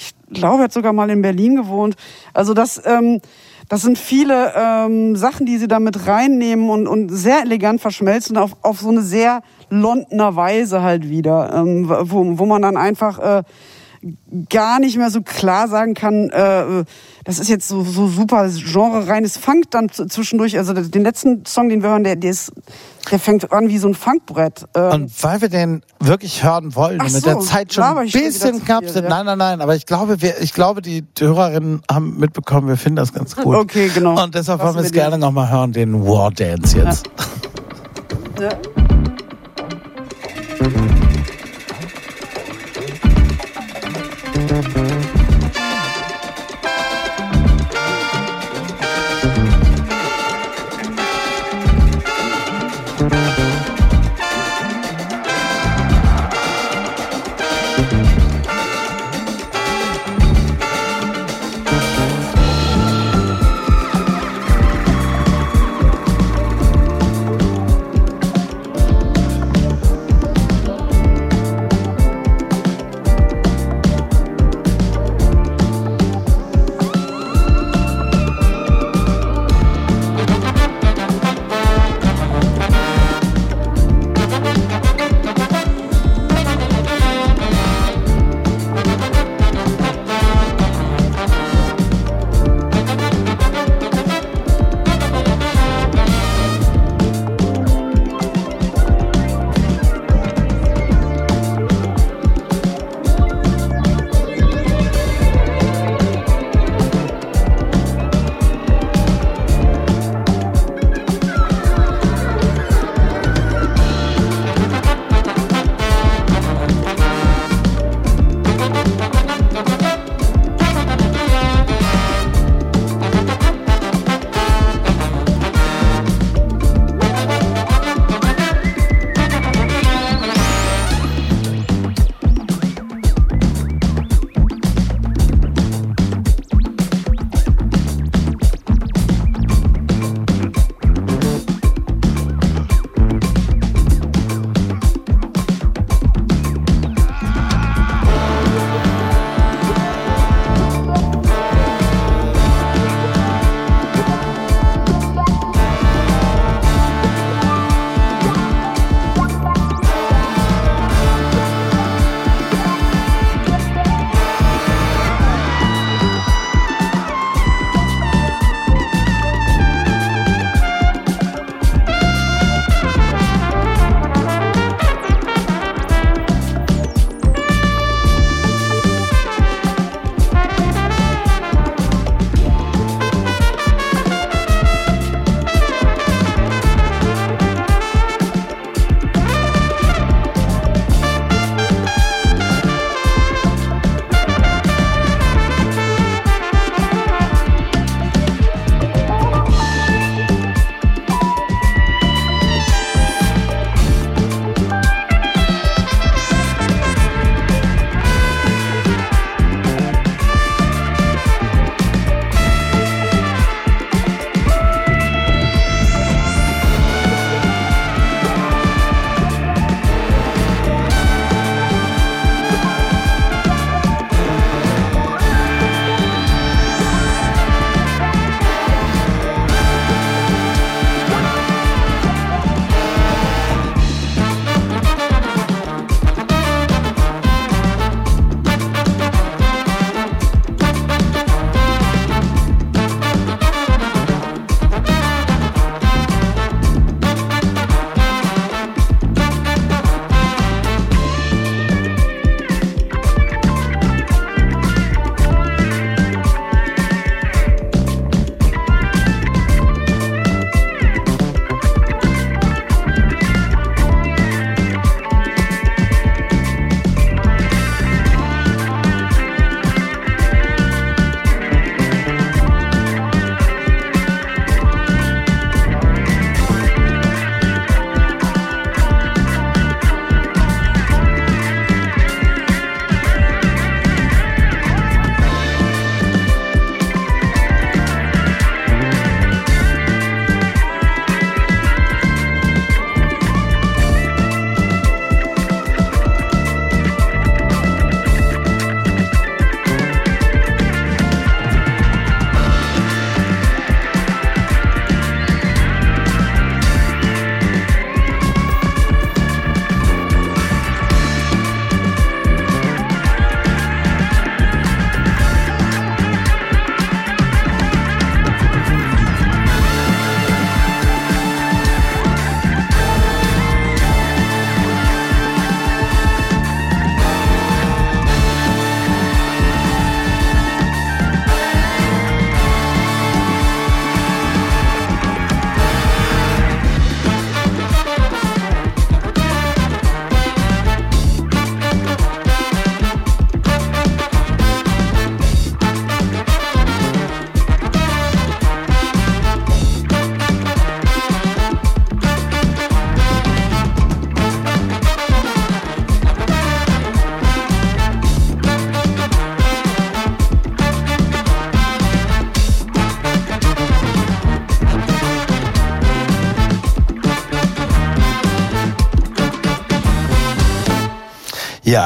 ich 0.00 0.14
glaube, 0.32 0.58
er 0.58 0.64
hat 0.64 0.72
sogar 0.72 0.92
mal 0.92 1.10
in 1.10 1.22
Berlin 1.22 1.56
gewohnt. 1.56 1.96
Also 2.32 2.54
das, 2.54 2.80
ähm, 2.86 3.20
das 3.70 3.82
sind 3.82 3.98
viele 3.98 4.52
ähm, 4.56 5.14
Sachen, 5.14 5.46
die 5.46 5.56
sie 5.56 5.68
da 5.68 5.78
mit 5.78 6.08
reinnehmen 6.08 6.70
und, 6.70 6.88
und 6.88 7.08
sehr 7.08 7.42
elegant 7.42 7.80
verschmelzen 7.80 8.36
auf, 8.36 8.56
auf 8.62 8.80
so 8.80 8.88
eine 8.88 9.00
sehr 9.00 9.42
Londoner 9.70 10.34
Weise 10.34 10.82
halt 10.82 11.08
wieder, 11.08 11.54
ähm, 11.54 11.88
wo, 11.88 12.36
wo 12.36 12.46
man 12.46 12.62
dann 12.62 12.76
einfach 12.76 13.20
äh, 13.20 13.42
gar 14.48 14.80
nicht 14.80 14.96
mehr 14.96 15.10
so 15.10 15.20
klar 15.20 15.68
sagen 15.68 15.92
kann, 15.94 16.30
äh, 16.30 16.84
das 17.24 17.38
ist 17.38 17.48
jetzt 17.48 17.68
so, 17.68 17.84
so 17.84 18.08
super 18.08 18.48
genre-reines 18.48 19.36
Funk 19.36 19.70
dann 19.70 19.90
zwischendurch. 19.90 20.56
Also 20.56 20.72
den 20.72 21.02
letzten 21.02 21.44
Song, 21.44 21.68
den 21.68 21.82
wir 21.82 21.90
hören, 21.90 22.04
der, 22.04 22.16
der, 22.16 22.30
ist, 22.30 22.50
der 23.10 23.18
fängt 23.18 23.52
an 23.52 23.68
wie 23.68 23.76
so 23.76 23.88
ein 23.88 23.94
Funkbrett. 23.94 24.66
Ähm, 24.74 24.90
Und 24.92 25.22
weil 25.22 25.40
wir 25.42 25.48
den 25.50 25.82
wirklich 25.98 26.42
hören 26.42 26.74
wollen 26.74 27.00
und 27.00 27.12
mit 27.12 27.22
so, 27.22 27.28
der 27.30 27.40
Zeit 27.40 27.74
schon 27.74 27.84
ein 27.84 28.10
bisschen 28.10 28.64
knapp 28.64 28.88
sind. 28.88 29.04
ja. 29.04 29.10
Nein, 29.10 29.26
nein, 29.26 29.38
nein. 29.38 29.60
Aber 29.60 29.76
ich 29.76 29.84
glaube, 29.84 30.22
wir, 30.22 30.40
ich 30.40 30.54
glaube, 30.54 30.80
die 30.80 31.04
Hörerinnen 31.18 31.82
haben 31.90 32.18
mitbekommen, 32.18 32.68
wir 32.68 32.78
finden 32.78 32.96
das 32.96 33.12
ganz 33.12 33.36
gut. 33.36 33.54
Okay, 33.54 33.90
genau. 33.94 34.22
Und 34.22 34.34
deshalb 34.34 34.60
Lassen 34.60 34.74
wollen 34.76 34.84
wir 34.84 34.86
es 34.86 34.92
gerne 34.92 35.18
nochmal 35.18 35.50
hören, 35.50 35.72
den 35.72 36.06
War 36.06 36.30
Dance 36.30 36.78
jetzt. 36.78 37.06
ja. 38.40 38.48
Ja, 38.48 38.58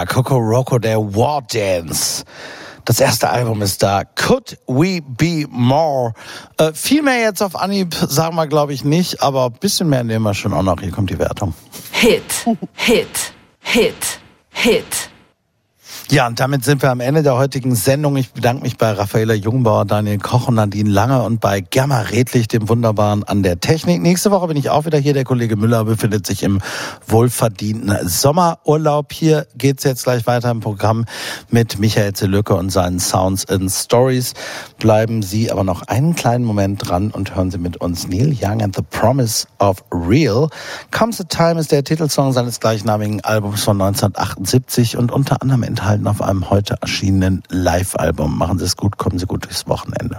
Coco 0.06 0.38
Roco, 0.38 0.78
der 0.78 0.98
War 1.14 1.42
Dance. 1.42 2.24
Das 2.86 3.00
erste 3.00 3.28
Album 3.28 3.60
ist 3.60 3.82
da. 3.82 4.04
Could 4.04 4.56
We 4.66 5.02
Be 5.02 5.44
More? 5.50 6.14
Äh, 6.56 6.72
viel 6.72 7.02
mehr 7.02 7.20
jetzt 7.20 7.42
auf 7.42 7.54
Anhieb 7.54 7.94
sagen 7.94 8.34
wir, 8.34 8.46
glaube 8.46 8.72
ich, 8.72 8.82
nicht, 8.82 9.22
aber 9.22 9.44
ein 9.44 9.52
bisschen 9.52 9.90
mehr 9.90 10.02
nehmen 10.02 10.24
wir 10.24 10.32
schon 10.32 10.54
auch 10.54 10.62
noch. 10.62 10.80
Hier 10.80 10.90
kommt 10.90 11.10
die 11.10 11.18
Wertung. 11.18 11.52
Hit, 11.92 12.46
Hit, 12.72 13.34
Hit, 13.60 14.20
Hit. 14.48 15.03
Ja, 16.14 16.28
und 16.28 16.38
damit 16.38 16.64
sind 16.64 16.80
wir 16.80 16.92
am 16.92 17.00
Ende 17.00 17.24
der 17.24 17.36
heutigen 17.36 17.74
Sendung. 17.74 18.14
Ich 18.14 18.30
bedanke 18.30 18.62
mich 18.62 18.78
bei 18.78 18.92
Raffaela 18.92 19.34
Jungbauer, 19.34 19.84
Daniel 19.84 20.18
Koch 20.18 20.46
und 20.46 20.54
Nadine 20.54 20.88
Lange 20.88 21.20
und 21.24 21.40
bei 21.40 21.60
Germa 21.60 22.02
Redlich, 22.02 22.46
dem 22.46 22.68
Wunderbaren 22.68 23.24
an 23.24 23.42
der 23.42 23.58
Technik. 23.58 24.00
Nächste 24.00 24.30
Woche 24.30 24.46
bin 24.46 24.56
ich 24.56 24.70
auch 24.70 24.86
wieder 24.86 24.96
hier. 24.96 25.12
Der 25.12 25.24
Kollege 25.24 25.56
Müller 25.56 25.84
befindet 25.84 26.24
sich 26.24 26.44
im 26.44 26.60
wohlverdienten 27.08 28.08
Sommerurlaub. 28.08 29.12
Hier 29.12 29.48
geht's 29.56 29.82
jetzt 29.82 30.04
gleich 30.04 30.24
weiter 30.28 30.52
im 30.52 30.60
Programm 30.60 31.04
mit 31.50 31.80
Michael 31.80 32.12
Zelücke 32.12 32.54
und 32.54 32.70
seinen 32.70 33.00
Sounds 33.00 33.48
and 33.48 33.68
Stories. 33.68 34.34
Bleiben 34.78 35.20
Sie 35.20 35.50
aber 35.50 35.64
noch 35.64 35.82
einen 35.82 36.14
kleinen 36.14 36.44
Moment 36.44 36.88
dran 36.88 37.10
und 37.10 37.34
hören 37.34 37.50
Sie 37.50 37.58
mit 37.58 37.78
uns 37.78 38.06
Neil 38.06 38.36
Young 38.40 38.62
and 38.62 38.76
the 38.76 38.82
Promise 38.82 39.48
of 39.58 39.82
Real. 39.90 40.48
Comes 40.92 41.20
a 41.20 41.24
Time 41.24 41.58
ist 41.58 41.72
der 41.72 41.82
Titelsong 41.82 42.32
seines 42.32 42.60
gleichnamigen 42.60 43.20
Albums 43.22 43.64
von 43.64 43.82
1978 43.82 44.96
und 44.96 45.10
unter 45.10 45.42
anderem 45.42 45.64
enthalten 45.64 46.03
auf 46.06 46.22
einem 46.22 46.50
heute 46.50 46.76
erschienenen 46.80 47.42
Live-Album. 47.48 48.36
Machen 48.36 48.58
Sie 48.58 48.64
es 48.64 48.76
gut, 48.76 48.98
kommen 48.98 49.18
Sie 49.18 49.26
gut 49.26 49.44
durchs 49.44 49.66
Wochenende. 49.66 50.18